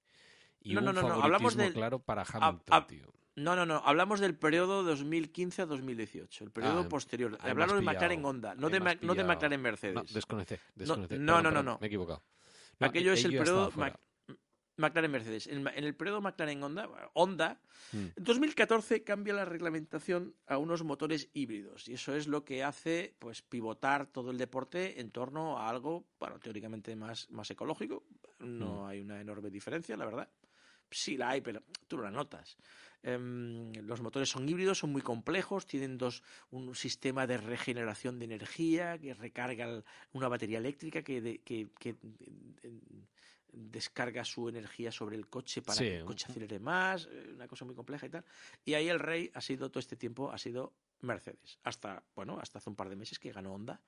Y 0.60 0.76
hubo 0.76 0.80
un 0.90 0.94
favoritismo 0.94 1.62
claro 1.72 1.98
para 1.98 2.22
Hamilton, 2.22 2.86
tío. 2.86 3.12
No, 3.38 3.56
no, 3.56 3.64
no. 3.66 3.82
Hablamos 3.84 4.20
del 4.20 4.36
periodo 4.36 4.82
2015 4.82 5.62
a 5.62 5.66
2018, 5.66 6.44
el 6.44 6.50
periodo 6.50 6.80
Ah, 6.80 6.88
posterior. 6.88 7.34
ahí 7.40 7.44
me 7.46 7.50
Hablaron 7.50 7.76
de 7.78 7.82
McLaren 7.82 8.24
Honda, 8.24 8.54
no 8.54 8.68
de, 8.70 8.80
no 9.02 9.14
de. 9.14 9.24
McLaren 9.24 9.60
Mercedes. 9.60 9.94
No, 9.94 10.02
desconecté, 10.04 10.60
desconecté. 10.74 11.18
no, 11.18 11.40
no, 11.42 11.50
no, 11.50 11.62
no. 11.62 11.78
Me 11.80 11.86
he 11.86 11.88
equivocado. 11.88 12.22
No, 12.80 12.86
Aquello 12.86 13.12
es 13.12 13.24
el 13.24 13.36
periodo. 13.36 13.72
Mac- 13.76 13.98
McLaren 14.76 15.10
Mercedes. 15.10 15.48
En, 15.48 15.66
el 15.66 15.94
periodo 15.96 16.20
McLaren 16.20 16.62
Honda, 16.62 16.88
Honda, 17.14 17.60
Mm. 17.92 17.96
en 18.16 18.24
2014 18.24 19.02
cambia 19.02 19.32
la 19.34 19.44
reglamentación 19.44 20.34
a 20.46 20.58
unos 20.58 20.84
motores 20.84 21.28
híbridos 21.32 21.88
y 21.88 21.94
eso 21.94 22.14
es 22.14 22.28
lo 22.28 22.44
que 22.44 22.62
hace 22.62 23.16
pues 23.18 23.42
pivotar 23.42 24.06
todo 24.06 24.30
el 24.30 24.38
deporte 24.38 25.00
en 25.00 25.10
torno 25.10 25.58
a 25.58 25.68
algo, 25.68 26.06
bueno, 26.20 26.38
teóricamente 26.38 26.94
más, 26.94 27.28
más 27.30 27.50
ecológico. 27.50 28.04
No 28.40 28.86
hay 28.86 29.00
una 29.00 29.20
enorme 29.20 29.50
diferencia, 29.50 29.96
la 29.96 30.04
verdad. 30.04 30.28
Sí 30.90 31.16
la 31.16 31.30
hay, 31.30 31.40
pero 31.40 31.62
tú 31.88 31.96
no 31.96 32.04
la 32.04 32.10
notas. 32.10 32.56
Em, 33.02 33.72
los 33.86 34.00
motores 34.00 34.28
son 34.28 34.48
híbridos, 34.48 34.78
son 34.78 34.90
muy 34.90 35.02
complejos, 35.02 35.66
tienen 35.66 35.98
dos, 35.98 36.22
un 36.50 36.74
sistema 36.74 37.26
de 37.26 37.38
regeneración 37.38 38.18
de 38.18 38.24
energía 38.24 38.98
que 38.98 39.14
recarga 39.14 39.84
una 40.12 40.28
batería 40.28 40.58
eléctrica 40.58 41.02
que, 41.02 41.20
de- 41.20 41.38
que- 41.38 41.68
que, 41.78 41.90
eh, 42.62 42.80
descarga 43.52 44.24
su 44.24 44.48
energía 44.48 44.92
sobre 44.92 45.16
el 45.16 45.28
coche 45.28 45.62
para 45.62 45.78
Sí, 45.78 45.84
que 45.84 45.96
el 45.98 46.04
coche 46.04 46.26
acelere 46.28 46.58
más, 46.58 47.08
eh, 47.10 47.30
una 47.34 47.48
cosa 47.48 47.64
muy 47.64 47.74
compleja 47.74 48.06
y 48.06 48.10
tal. 48.10 48.24
Y 48.64 48.74
ahí 48.74 48.88
el 48.88 48.98
rey 48.98 49.30
ha 49.32 49.40
sido 49.40 49.70
todo 49.70 49.80
este 49.80 49.96
tiempo, 49.96 50.30
ha 50.30 50.38
sido 50.38 50.74
Mercedes, 51.00 51.58
hasta, 51.62 52.02
bueno, 52.14 52.38
hasta 52.40 52.58
hace 52.58 52.68
un 52.68 52.76
par 52.76 52.88
de 52.88 52.96
meses 52.96 53.18
que 53.18 53.32
ganó 53.32 53.54
Honda. 53.54 53.80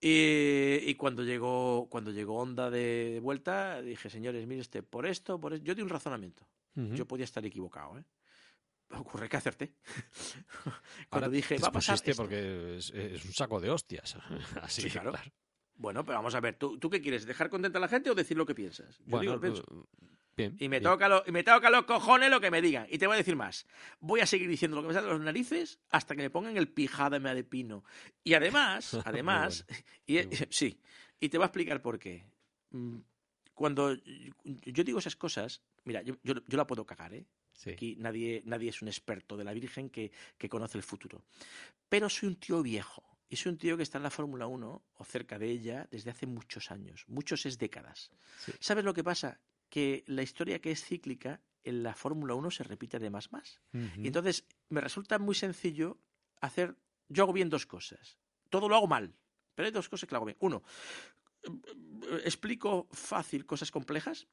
Y, 0.00 0.78
y 0.86 0.94
cuando 0.94 1.22
llegó 1.24 1.86
cuando 1.90 2.10
llegó 2.10 2.38
Honda 2.38 2.70
de, 2.70 3.10
de 3.14 3.20
vuelta, 3.20 3.82
dije, 3.82 4.08
señores, 4.08 4.46
mire 4.46 4.62
este, 4.62 4.82
por 4.82 5.06
esto, 5.06 5.38
por 5.40 5.52
esto, 5.52 5.64
yo 5.64 5.74
di 5.74 5.82
un 5.82 5.88
razonamiento. 5.90 6.46
Ujú. 6.76 6.94
Yo 6.94 7.06
podía 7.06 7.24
estar 7.24 7.44
equivocado, 7.44 7.98
¿eh? 7.98 8.04
Ocurre 8.90 9.28
que 9.28 9.36
acerté. 9.36 9.74
Ahora 10.64 10.80
Cuando 11.08 11.30
dije, 11.30 11.56
te 11.56 11.62
va 11.62 11.68
a 11.68 11.72
pasar 11.72 11.94
esto. 11.94 12.12
porque 12.16 12.78
es, 12.78 12.90
es 12.90 13.24
un 13.24 13.32
saco 13.32 13.60
de 13.60 13.70
hostias. 13.70 14.16
Así, 14.62 14.82
Sí, 14.82 14.90
claro. 14.90 15.12
Bueno, 15.74 16.04
pero 16.04 16.18
vamos 16.18 16.34
a 16.34 16.40
ver, 16.40 16.56
¿tú, 16.56 16.78
¿tú 16.78 16.90
qué 16.90 17.00
quieres? 17.00 17.24
¿Dejar 17.24 17.48
contenta 17.48 17.78
a 17.78 17.80
la 17.80 17.88
gente 17.88 18.10
o 18.10 18.14
decir 18.14 18.36
lo 18.36 18.44
que 18.44 18.54
piensas? 18.54 18.98
Yo 18.98 19.04
Bueno, 19.06 19.20
digo 19.20 19.34
lo 19.34 19.40
que 19.40 19.46
pienso. 19.50 19.88
bien. 20.36 20.56
Y 20.58 20.68
me, 20.68 20.80
bien. 20.80 20.90
toca 20.90 21.08
lo, 21.08 21.22
y 21.26 21.32
me 21.32 21.42
toca 21.42 21.70
los 21.70 21.84
cojones 21.84 22.30
lo 22.30 22.40
que 22.40 22.50
me 22.50 22.60
digan. 22.60 22.86
Y 22.90 22.98
te 22.98 23.06
voy 23.06 23.14
a 23.14 23.18
decir 23.18 23.36
más. 23.36 23.66
Voy 24.00 24.20
a 24.20 24.26
seguir 24.26 24.48
diciendo 24.48 24.76
lo 24.76 24.82
que 24.82 24.88
me 24.88 24.94
sale 24.94 25.06
de 25.06 25.12
los 25.14 25.22
narices 25.22 25.78
hasta 25.88 26.14
que 26.14 26.22
me 26.22 26.30
pongan 26.30 26.56
el 26.56 26.68
pijadame 26.68 27.34
de 27.34 27.44
pino. 27.44 27.84
Y 28.24 28.34
además, 28.34 28.94
además, 29.06 29.64
y, 30.06 30.16
muy 30.16 30.26
bueno. 30.26 30.46
sí, 30.50 30.80
y 31.18 31.28
te 31.28 31.38
voy 31.38 31.44
a 31.44 31.46
explicar 31.46 31.80
por 31.80 31.98
qué. 31.98 32.26
Cuando 33.60 33.94
yo 34.42 34.84
digo 34.84 35.00
esas 35.00 35.16
cosas, 35.16 35.60
mira, 35.84 36.00
yo, 36.00 36.14
yo, 36.22 36.32
yo 36.48 36.56
la 36.56 36.66
puedo 36.66 36.86
cagar, 36.86 37.12
¿eh? 37.12 37.26
Sí. 37.52 37.68
Aquí 37.68 37.94
nadie, 37.98 38.42
nadie 38.46 38.70
es 38.70 38.80
un 38.80 38.88
experto 38.88 39.36
de 39.36 39.44
la 39.44 39.52
Virgen 39.52 39.90
que, 39.90 40.12
que 40.38 40.48
conoce 40.48 40.78
el 40.78 40.82
futuro. 40.82 41.26
Pero 41.86 42.08
soy 42.08 42.30
un 42.30 42.36
tío 42.36 42.62
viejo. 42.62 43.04
Y 43.28 43.36
soy 43.36 43.52
un 43.52 43.58
tío 43.58 43.76
que 43.76 43.82
está 43.82 43.98
en 43.98 44.04
la 44.04 44.10
Fórmula 44.10 44.46
1 44.46 44.84
o 44.94 45.04
cerca 45.04 45.38
de 45.38 45.50
ella 45.50 45.86
desde 45.90 46.08
hace 46.08 46.24
muchos 46.24 46.70
años. 46.70 47.04
Muchos 47.06 47.44
es 47.44 47.58
décadas. 47.58 48.10
Sí. 48.38 48.52
¿Sabes 48.60 48.82
lo 48.82 48.94
que 48.94 49.04
pasa? 49.04 49.42
Que 49.68 50.04
la 50.06 50.22
historia 50.22 50.62
que 50.62 50.70
es 50.70 50.82
cíclica 50.82 51.42
en 51.62 51.82
la 51.82 51.94
Fórmula 51.94 52.34
1 52.36 52.50
se 52.50 52.64
repite 52.64 52.98
de 52.98 53.10
más 53.10 53.30
más. 53.30 53.60
Y 53.74 54.06
entonces 54.06 54.46
me 54.70 54.80
resulta 54.80 55.18
muy 55.18 55.34
sencillo 55.34 55.98
hacer. 56.40 56.76
Yo 57.10 57.24
hago 57.24 57.34
bien 57.34 57.50
dos 57.50 57.66
cosas. 57.66 58.16
Todo 58.48 58.70
lo 58.70 58.76
hago 58.76 58.86
mal. 58.86 59.14
Pero 59.54 59.66
hay 59.66 59.72
dos 59.72 59.90
cosas 59.90 60.08
que 60.08 60.14
lo 60.14 60.16
hago 60.16 60.26
bien. 60.26 60.38
Uno, 60.40 60.62
explico 62.24 62.88
fácil 62.92 63.46
cosas 63.46 63.70
complejas. 63.70 64.26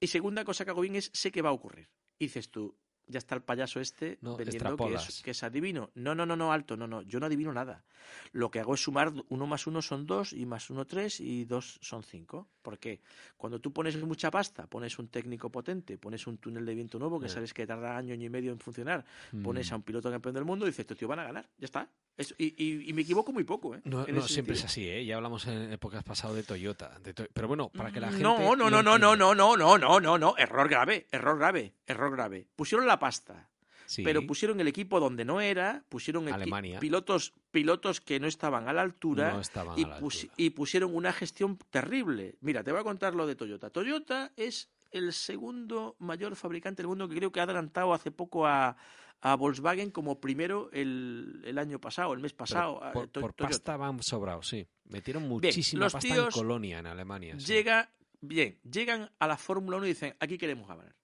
Y 0.00 0.06
segunda 0.06 0.44
cosa 0.44 0.64
que 0.64 0.70
hago 0.70 0.80
bien 0.82 0.96
es 0.96 1.10
sé 1.12 1.30
que 1.32 1.42
va 1.42 1.50
a 1.50 1.52
ocurrir. 1.52 1.88
Y 2.18 2.26
dices 2.26 2.50
tú, 2.50 2.76
ya 3.06 3.18
está 3.18 3.34
el 3.34 3.42
payaso 3.42 3.80
este 3.80 4.18
No, 4.20 4.36
vendiendo 4.36 4.76
que 4.76 4.94
es, 4.94 5.22
que 5.22 5.30
es 5.32 5.42
adivino. 5.42 5.90
No, 5.94 6.14
no, 6.14 6.24
no, 6.26 6.36
no, 6.36 6.52
alto, 6.52 6.76
no, 6.76 6.86
no. 6.86 7.02
Yo 7.02 7.18
no 7.18 7.26
adivino 7.26 7.52
nada. 7.52 7.84
Lo 8.32 8.50
que 8.50 8.60
hago 8.60 8.74
es 8.74 8.82
sumar 8.82 9.12
uno 9.28 9.46
más 9.46 9.66
uno 9.66 9.82
son 9.82 10.06
dos 10.06 10.32
y 10.32 10.46
más 10.46 10.70
uno 10.70 10.84
tres 10.86 11.18
y 11.20 11.44
dos 11.46 11.78
son 11.82 12.02
cinco. 12.04 12.48
¿Por 12.62 12.78
qué? 12.78 13.00
Cuando 13.36 13.60
tú 13.60 13.72
pones 13.72 13.96
mucha 14.02 14.30
pasta, 14.30 14.66
pones 14.68 14.98
un 14.98 15.08
técnico 15.08 15.50
potente, 15.50 15.98
pones 15.98 16.26
un 16.26 16.38
túnel 16.38 16.64
de 16.66 16.74
viento 16.74 16.98
nuevo 16.98 17.18
que 17.18 17.26
Eh. 17.26 17.30
sabes 17.30 17.52
que 17.54 17.66
tarda 17.66 17.96
año 17.96 18.14
y 18.14 18.28
medio 18.28 18.52
en 18.52 18.60
funcionar, 18.60 19.04
pones 19.42 19.70
Mm. 19.70 19.74
a 19.74 19.76
un 19.78 19.82
piloto 19.82 20.10
campeón 20.10 20.34
del 20.34 20.44
mundo 20.44 20.66
y 20.66 20.70
dices, 20.70 20.86
tíos 20.86 21.08
van 21.08 21.18
a 21.20 21.24
ganar. 21.24 21.48
Ya 21.58 21.64
está. 21.64 21.90
Es- 22.18 22.34
y, 22.36 22.46
y- 22.62 22.90
y 22.90 22.92
me 22.92 23.02
equivoco 23.02 23.32
muy 23.32 23.44
poco, 23.44 23.74
¿eh? 23.76 23.80
No, 23.84 24.04
no 24.06 24.22
siempre 24.22 24.54
es 24.56 24.64
así, 24.64 24.86
¿eh? 24.88 25.04
Ya 25.06 25.16
hablamos 25.16 25.46
en 25.46 25.72
épocas 25.72 26.02
pasadas 26.04 26.36
de 26.36 26.42
Toyota. 26.42 26.98
de 26.98 27.14
To- 27.14 27.28
Pero 27.32 27.48
bueno, 27.48 27.70
para 27.70 27.90
que 27.92 28.00
la 28.00 28.08
gente. 28.08 28.22
No, 28.22 28.56
no, 28.56 28.68
no, 28.68 28.82
no, 28.82 28.98
no, 28.98 29.14
no, 29.16 29.34
no, 29.34 29.56
no, 29.56 29.78
no, 29.78 30.00
no, 30.00 30.18
no. 30.18 30.34
Error 30.36 30.68
grave, 30.68 31.06
error 31.12 31.38
grave, 31.38 31.74
error 31.86 32.10
grave. 32.10 32.46
Pusieron 32.56 32.86
la 32.88 32.98
pasta, 32.98 33.48
Sí. 33.86 34.02
pero 34.02 34.26
pusieron 34.26 34.60
el 34.60 34.66
equipo 34.68 34.98
donde 35.00 35.24
no 35.24 35.40
era, 35.40 35.84
pusieron 35.88 36.28
Alemania. 36.28 36.80
pilotos, 36.80 37.32
pilotos 37.52 38.00
que 38.00 38.18
no 38.20 38.26
estaban 38.26 38.68
a 38.68 38.72
la 38.72 38.82
altura. 38.82 39.32
No 39.32 39.40
estaban 39.40 39.78
y, 39.78 39.84
a 39.84 39.86
la 39.88 40.00
pusi- 40.00 40.22
altura. 40.24 40.34
y 40.36 40.50
pusieron 40.50 40.94
una 40.94 41.12
gestión 41.12 41.56
terrible. 41.70 42.34
Mira, 42.40 42.64
te 42.64 42.72
voy 42.72 42.80
a 42.80 42.84
contar 42.84 43.14
lo 43.14 43.26
de 43.28 43.36
Toyota. 43.36 43.70
Toyota 43.70 44.32
es 44.36 44.68
el 44.90 45.12
segundo 45.12 45.96
mayor 45.98 46.34
fabricante 46.34 46.82
del 46.82 46.88
mundo 46.88 47.08
que 47.08 47.14
creo 47.16 47.30
que 47.30 47.40
ha 47.40 47.44
adelantado 47.44 47.92
hace 47.94 48.10
poco 48.10 48.46
a, 48.46 48.76
a 49.20 49.34
Volkswagen 49.34 49.90
como 49.90 50.20
primero 50.20 50.70
el, 50.72 51.42
el 51.44 51.58
año 51.58 51.80
pasado, 51.80 52.12
el 52.12 52.20
mes 52.20 52.32
pasado. 52.32 52.80
por, 52.92 53.34
pasta 53.34 53.76
van 53.76 54.02
sobrados, 54.02 54.48
sí. 54.48 54.66
Metieron 54.84 55.28
muchísima 55.28 55.84
los 55.84 55.92
pasta 55.94 56.14
en 56.16 56.30
Colonia, 56.30 56.78
en 56.78 56.86
Alemania. 56.86 57.38
sí. 57.38 57.46
Llega 57.52 57.90
Bien, 58.20 58.58
llegan 58.68 59.08
a 59.20 59.28
la 59.28 59.36
Fórmula 59.36 59.76
1 59.76 59.86
y 59.86 59.90
dicen, 59.90 60.16
aquí 60.18 60.38
queremos 60.38 60.66
ganar. 60.66 60.96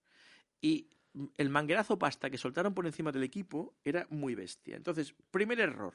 Y 0.60 0.88
el 1.36 1.48
manguerazo 1.48 1.96
pasta 1.96 2.28
que 2.28 2.38
soltaron 2.38 2.74
por 2.74 2.86
encima 2.86 3.12
del 3.12 3.22
equipo 3.22 3.76
era 3.84 4.04
muy 4.10 4.34
bestia. 4.34 4.74
Entonces, 4.76 5.14
primer 5.30 5.60
error. 5.60 5.94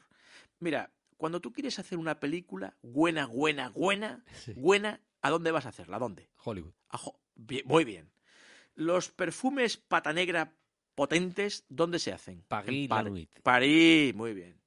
Mira, 0.59 0.93
cuando 1.17 1.41
tú 1.41 1.51
quieres 1.51 1.77
hacer 1.77 1.97
una 1.97 2.21
película 2.21 2.77
buena, 2.81 3.25
buena, 3.25 3.67
buena, 3.71 4.23
Sí. 4.33 4.53
buena, 4.53 5.01
¿a 5.21 5.29
dónde 5.29 5.51
vas 5.51 5.65
a 5.65 5.69
hacerla? 5.69 5.97
¿A 5.97 5.99
dónde? 5.99 6.29
Hollywood. 6.45 6.71
A 6.87 6.97
Jo- 6.97 7.19
bien, 7.35 7.63
muy 7.65 7.83
bien. 7.83 8.09
Los 8.75 9.09
perfumes 9.11 9.75
pata 9.75 10.13
negra 10.13 10.53
potentes, 10.99 11.63
¿dónde 11.69 11.97
se 11.97 12.11
hacen? 12.11 12.43
Paris, 12.49 12.83
En 12.83 12.89
Par- 12.89 13.05
Lanuit. 13.05 13.39
París, 13.41 14.13
muy 14.13 14.33
bien. 14.33 14.59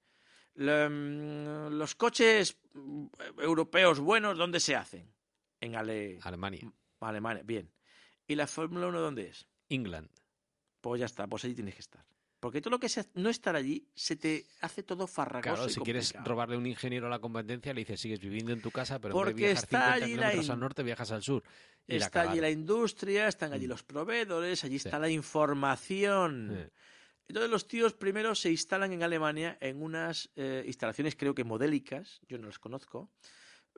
Mm, 0.57 1.75
los 1.77 1.95
coches 1.95 2.57
mm, 2.73 3.07
europeos 3.39 4.01
buenos, 4.01 4.39
¿dónde 4.39 4.59
se 4.59 4.75
hacen? 4.75 5.13
En 5.61 5.77
Ale- 5.77 6.19
Alemania. 6.23 6.73
Alemania, 7.01 7.43
bien. 7.45 7.71
¿Y 8.27 8.35
la 8.35 8.47
Fórmula 8.47 8.87
1 8.87 8.99
dónde 9.01 9.29
es? 9.29 9.47
England. 9.69 10.09
Pues 10.81 11.01
ya 11.01 11.05
está, 11.07 11.27
pues 11.27 11.45
allí 11.45 11.55
tienes 11.55 11.75
que 11.75 11.81
estar. 11.83 12.03
Porque 12.43 12.61
todo 12.61 12.73
lo 12.73 12.81
que 12.81 12.89
sea 12.89 13.07
no 13.15 13.31
estar 13.31 13.55
allí 13.55 13.87
se 13.95 14.17
te 14.17 14.45
hace 14.63 14.83
todo 14.83 15.07
farragoso 15.07 15.55
Claro, 15.55 15.71
y 15.71 15.73
si 15.73 15.81
quieres 15.81 16.13
robarle 16.25 16.57
un 16.57 16.67
ingeniero 16.67 17.07
a 17.07 17.09
la 17.09 17.21
competencia, 17.21 17.73
le 17.73 17.83
dices, 17.83 18.01
sigues 18.01 18.19
viviendo 18.19 18.53
en 18.53 18.61
tu 18.61 18.73
casa, 18.73 18.99
pero 18.99 19.15
en 19.15 19.21
vez 19.21 19.27
Porque 19.27 19.43
de 19.43 19.47
viajar 19.53 19.63
está 19.65 19.79
50 19.79 19.93
allí 19.93 20.01
la 20.01 20.09
kilómetros 20.09 20.51
al 20.51 20.59
norte, 20.59 20.83
viajas 20.83 21.13
al 21.13 21.23
sur. 21.23 21.45
Y 21.87 21.95
Está 21.95 22.23
allí 22.23 22.41
la 22.41 22.51
industria, 22.51 23.29
están 23.29 23.53
allí 23.53 23.67
Mm. 23.67 23.71
los 23.71 23.85
proveedores, 23.85 24.65
allí 24.65 24.81
Sí. 24.81 24.89
está 24.89 24.99
la 24.99 25.09
información. 25.09 26.69
Entonces 27.29 27.49
los 27.49 27.69
tíos 27.69 27.95
primero 27.95 28.35
se 28.35 28.51
instalan 28.51 28.93
en 28.93 29.05
Alemania 29.05 29.57
en 29.61 29.81
unas 29.81 30.29
eh, 30.35 30.65
instalaciones 30.67 31.15
creo 31.15 31.37
que 31.37 31.45
modélicas, 31.45 32.19
yo 32.27 32.39
no 32.39 32.49
las 32.49 32.59
conozco, 32.59 33.13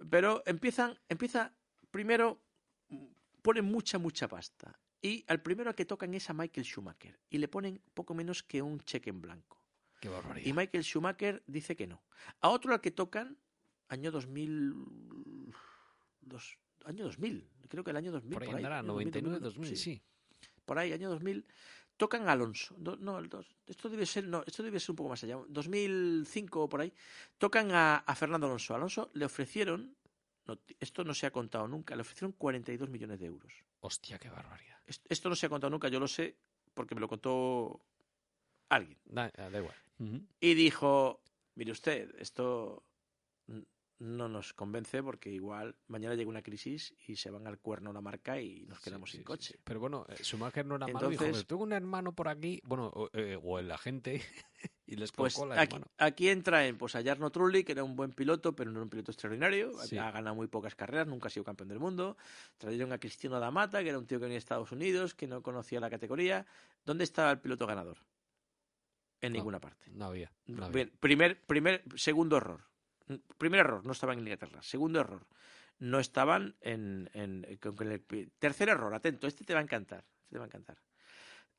pero 0.09 0.43
empiezan, 0.47 0.99
empieza 1.11 1.53
primero, 1.91 2.41
mm, 2.89 3.05
ponen 3.43 3.67
mucha, 3.67 3.99
mucha 3.99 4.27
pasta. 4.27 4.81
Y 5.05 5.23
al 5.29 5.43
primero 5.43 5.69
al 5.69 5.77
que 5.77 5.85
tocan 5.85 6.15
es 6.15 6.31
a 6.31 6.33
Michael 6.33 6.65
Schumacher 6.65 7.19
y 7.29 7.37
le 7.37 7.47
ponen 7.47 7.79
poco 7.93 8.15
menos 8.15 8.43
que 8.43 8.63
un 8.63 8.81
cheque 8.81 9.11
en 9.11 9.21
blanco. 9.21 9.61
Qué 10.01 10.09
barbaridad. 10.09 10.47
Y 10.47 10.53
Michael 10.55 10.83
Schumacher 10.83 11.43
dice 11.47 11.77
que 11.77 11.87
no. 11.87 12.03
A 12.41 12.49
otro 12.49 12.73
al 12.73 12.81
que 12.81 12.91
tocan, 12.91 13.37
año 13.89 14.11
2000... 14.11 14.75
dos- 16.23 16.57
año 16.87 17.05
2000, 17.05 17.47
creo 17.69 17.85
que 17.85 17.91
el 17.91 17.97
año 17.99 18.13
2000. 18.13 18.33
Por 18.33 18.43
ahí 18.43 18.49
por 18.49 18.55
ahí, 18.57 18.61
andará, 18.65 18.79
año 18.79 18.89
2000, 18.89 19.05
99, 19.13 19.41
2000, 19.41 19.71
2000, 19.71 19.77
sí. 19.77 20.03
por 20.65 20.79
ahí, 20.79 20.93
año 20.93 21.11
2000, 21.11 21.45
tocan 21.99 22.27
a 22.29 22.33
Alonso. 22.33 22.75
No, 22.79 23.21
esto 23.67 23.89
debe 23.91 24.07
ser, 24.07 24.27
no, 24.27 24.43
esto 24.47 24.63
debe 24.63 24.81
ser 24.81 24.93
un 24.93 24.97
poco 24.97 25.11
más 25.11 25.23
allá. 25.25 25.39
2005 25.49 26.63
o 26.63 26.69
por 26.69 26.81
ahí, 26.81 26.93
tocan 27.39 27.73
a, 27.73 27.97
a 27.97 28.15
Fernando 28.15 28.47
Alonso. 28.47 28.73
A 28.73 28.77
Alonso 28.79 29.11
le 29.15 29.25
ofrecieron, 29.27 29.95
no, 30.47 30.59
esto 30.81 31.05
no 31.05 31.13
se 31.15 31.27
ha 31.27 31.31
contado 31.31 31.69
nunca, 31.69 31.95
le 31.95 32.01
ofrecieron 32.03 32.33
42 32.33 32.89
millones 32.89 33.21
de 33.21 33.27
euros. 33.27 33.53
Hostia, 33.87 34.19
qué 34.19 34.31
barbaridad. 34.31 34.79
Es- 34.87 35.03
Esto 35.09 35.29
no 35.29 35.37
se 35.37 35.45
ha 35.47 35.49
contado 35.51 35.71
nunca, 35.71 35.89
yo 35.89 36.01
lo 36.01 36.09
sé 36.09 36.37
porque 36.73 36.95
me 36.95 37.03
lo 37.03 37.09
contó 37.09 37.85
alguien. 38.71 38.99
Da, 39.05 39.29
da 39.29 39.59
igual. 39.59 39.77
Y 40.41 40.55
dijo, 40.55 41.21
mire 41.55 41.71
usted, 41.73 42.15
esto 42.19 42.83
n- 43.47 43.67
no 44.01 44.29
nos 44.29 44.53
convence 44.53 45.03
porque 45.03 45.31
igual 45.31 45.77
mañana 45.87 46.15
llega 46.15 46.29
una 46.29 46.43
crisis 46.43 46.95
y 47.07 47.17
se 47.17 47.31
van 47.31 47.47
al 47.47 47.59
cuerno 47.59 47.93
la 47.93 48.01
marca 48.01 48.41
y 48.41 48.67
nos 48.67 48.81
quedamos 48.81 49.11
sí, 49.11 49.19
sin 49.19 49.21
sí, 49.21 49.25
coche. 49.25 49.53
sí. 49.55 49.61
Pero 49.65 49.81
bueno, 49.81 50.05
eh, 50.09 50.17
Schumacher 50.23 50.67
no 50.67 50.77
era 50.77 50.87
malo. 50.89 51.09
Dijo, 51.09 51.23
Entonces- 51.25 51.45
"Pero 51.45 51.47
tengo 51.47 51.63
un 51.65 51.73
hermano 51.73 52.13
por 52.13 52.29
aquí, 52.29 52.61
bueno, 52.65 52.87
o, 52.89 53.09
eh, 53.13 53.39
o 53.43 53.59
el 53.61 53.71
agente, 53.71 54.21
y 54.87 54.97
les 54.97 55.13
Pues 55.13 55.35
colocó 55.35 55.53
el 55.55 55.59
aquí, 55.61 55.77
hermano. 55.77 55.93
aquí 55.99 56.29
entra 56.29 56.67
en 56.67 56.77
pues, 56.77 56.97
a 56.97 57.03
Jarno 57.05 57.31
Trulli, 57.31 57.63
que 57.65 57.73
era 57.73 57.85
un 57.85 57.95
buen 57.95 58.11
piloto, 58.13 58.55
pero 58.57 58.71
no 58.71 58.79
era 58.79 58.85
un 58.85 58.91
piloto 58.91 59.13
extraordinario. 59.13 59.73
Ha 59.79 60.11
ganado 60.11 60.35
muy 60.35 60.49
pocas 60.49 60.75
carreras, 60.75 61.07
nunca 61.07 61.29
ha 61.29 61.31
sido 61.31 61.45
campeón 61.45 61.69
del 61.69 61.79
mundo. 61.79 62.17
Trajeron 62.59 62.93
a 62.93 62.99
Cristiano 62.99 63.39
Damata, 63.39 63.83
que 63.83 63.91
era 63.91 63.99
un 63.99 64.07
tío 64.07 64.19
que 64.19 64.25
venía 64.25 64.35
de 64.35 64.39
Estados 64.39 64.73
Unidos, 64.73 65.15
que 65.15 65.29
no 65.29 65.41
conocía 65.43 65.79
la 65.81 65.89
categoría. 65.89 66.47
¿Dónde 66.85 67.05
estaba 67.05 67.31
el 67.31 67.39
piloto 67.39 67.67
ganador? 67.67 67.99
En 69.21 69.33
No. 69.33 69.39
ninguna 69.39 69.61
parte. 69.61 69.91
No 69.93 70.07
había. 70.07 70.31
no 70.47 70.65
había. 70.67 70.75
Bien, 70.85 70.93
primer, 71.01 71.41
primer, 71.47 71.83
segundo 71.97 72.37
error. 72.37 72.61
Primer 73.39 73.61
error, 73.61 73.85
no 73.85 73.93
estaban 73.93 74.19
en 74.19 74.25
Inglaterra. 74.25 74.63
Segundo 74.63 75.01
error, 75.01 75.27
no 75.79 75.99
estaban 76.01 76.57
en, 76.61 77.11
en- 77.15 77.59
con 77.59 77.91
el 77.93 78.03
tercer 78.39 78.69
error, 78.69 78.95
atento, 78.95 79.27
este 79.27 79.45
te 79.45 79.53
va 79.55 79.61
a 79.61 79.63
encantar, 79.63 80.05
este 80.23 80.33
te 80.35 80.39
va 80.39 80.45
a 80.45 80.47
encantar. 80.47 80.79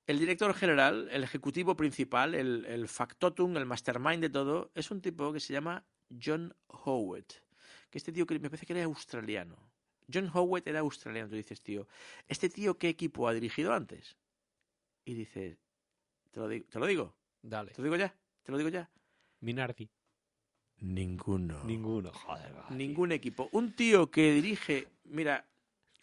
El 0.08 0.20
director 0.20 0.54
general, 0.54 1.08
el 1.12 1.24
ejecutivo 1.24 1.76
principal, 1.76 2.36
el, 2.36 2.66
el 2.66 2.88
factotum, 2.88 3.58
el 3.58 3.66
mastermind 3.66 4.22
de 4.22 4.30
todo, 4.30 4.72
es 4.76 4.92
un 4.92 5.02
tipo 5.02 5.34
que 5.34 5.40
se 5.40 5.54
llama 5.54 5.84
John 6.24 6.56
Howard. 6.68 7.26
Que 7.90 7.98
este 7.98 8.12
tío 8.12 8.26
que 8.28 8.38
me 8.40 8.50
parece 8.50 8.66
que 8.68 8.74
era 8.74 8.84
australiano. 8.84 9.58
John 10.14 10.30
Howard 10.32 10.64
era 10.68 10.82
australiano. 10.82 11.30
Tú 11.30 11.36
dices, 11.36 11.62
tío, 11.62 11.88
¿este 12.28 12.50
tío 12.50 12.78
qué 12.78 12.90
equipo 12.90 13.28
ha 13.28 13.34
dirigido 13.34 13.74
antes? 13.74 14.16
Y 15.06 15.16
dices, 15.16 15.58
te 16.30 16.40
lo 16.40 16.48
digo, 16.48 16.66
te 16.70 16.80
lo 16.80 16.86
digo, 16.86 17.16
Dale. 17.42 17.72
te 17.72 17.82
lo 17.82 17.86
digo 17.86 17.96
ya, 17.96 18.16
te 18.44 18.52
lo 18.52 18.58
digo 18.60 18.70
ya. 18.70 18.90
Minardi. 19.40 19.90
Ninguno. 20.82 21.64
Ninguno. 21.64 22.12
Joder, 22.14 22.54
vale. 22.54 22.76
Ningún 22.76 23.12
equipo. 23.12 23.50
Un 23.54 23.74
tío 23.74 24.12
que 24.12 24.34
dirige, 24.34 24.88
mira, 25.06 25.46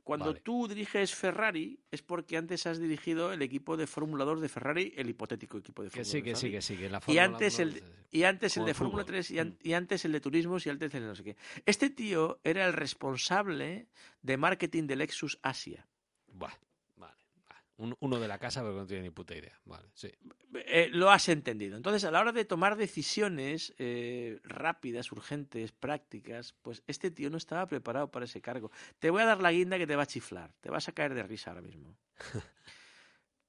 cuando 0.02 0.26
Vale. 0.26 0.40
tú 0.40 0.66
diriges 0.66 1.14
Ferrari 1.14 1.78
es 1.90 2.02
porque 2.02 2.36
antes 2.36 2.66
has 2.66 2.80
dirigido 2.80 3.32
el 3.32 3.40
equipo 3.42 3.76
de 3.76 3.86
Fórmula 3.86 4.24
2 4.24 4.40
de 4.40 4.48
Ferrari, 4.48 4.92
el 4.96 5.08
hipotético 5.08 5.58
equipo 5.58 5.82
de 5.84 5.90
Que 5.90 6.04
Fórmula 6.04 6.10
sí, 6.10 6.18
2 6.18 6.24
que 6.24 6.30
de 6.30 6.36
sí, 6.36 6.50
que 6.50 6.62
sí. 6.62 6.76
que 6.76 6.86
en 6.86 6.92
la 6.92 7.02
Y 7.06 7.18
antes 7.18 7.58
el, 7.60 7.82
y 8.10 8.24
antes 8.24 8.56
el 8.56 8.60
Como 8.62 8.66
de 8.66 8.74
Fórmula 8.74 9.02
fútbol. 9.04 9.14
3 9.14 9.30
y, 9.30 9.38
an- 9.38 9.48
Mm. 9.50 9.68
y 9.68 9.72
antes 9.74 10.04
el 10.04 10.12
de 10.12 10.20
turismos 10.20 10.66
y 10.66 10.70
antes 10.70 10.92
el 10.94 11.02
de 11.02 11.06
no 11.06 11.14
sé 11.14 11.22
qué. 11.22 11.36
Este 11.66 11.88
tío 11.90 12.40
era 12.42 12.66
el 12.66 12.72
responsable 12.72 13.86
de 14.22 14.36
marketing 14.36 14.88
de 14.88 14.96
Lexus 14.96 15.38
Asia. 15.42 15.86
Buah. 16.32 16.52
Un- 17.78 17.96
uno 18.00 18.20
de 18.20 18.28
la 18.28 18.38
casa, 18.38 18.60
pero 18.60 18.74
que 18.74 18.80
no 18.80 18.86
tiene 18.86 19.02
ni 19.04 19.10
puta 19.10 19.34
idea. 19.34 19.58
Vale, 19.64 19.88
sí. 19.94 20.10
Eh, 20.54 20.88
lo 20.92 21.10
has 21.10 21.28
entendido. 21.28 21.76
Entonces, 21.76 22.04
a 22.04 22.10
la 22.10 22.20
hora 22.20 22.30
de 22.32 22.44
tomar 22.44 22.76
decisiones 22.76 23.74
eh, 23.78 24.40
rápidas, 24.44 25.10
urgentes, 25.10 25.72
prácticas, 25.72 26.54
pues 26.62 26.82
este 26.86 27.10
tío 27.10 27.30
no 27.30 27.38
estaba 27.38 27.66
preparado 27.66 28.10
para 28.10 28.26
ese 28.26 28.40
cargo. 28.40 28.70
Te 28.98 29.10
voy 29.10 29.22
a 29.22 29.26
dar 29.26 29.40
la 29.42 29.50
guinda 29.52 29.78
que 29.78 29.86
te 29.86 29.96
va 29.96 30.02
a 30.02 30.06
chiflar. 30.06 30.52
Te 30.60 30.70
vas 30.70 30.88
a 30.88 30.92
caer 30.92 31.14
de 31.14 31.22
risa 31.22 31.50
ahora 31.50 31.62
mismo. 31.62 31.96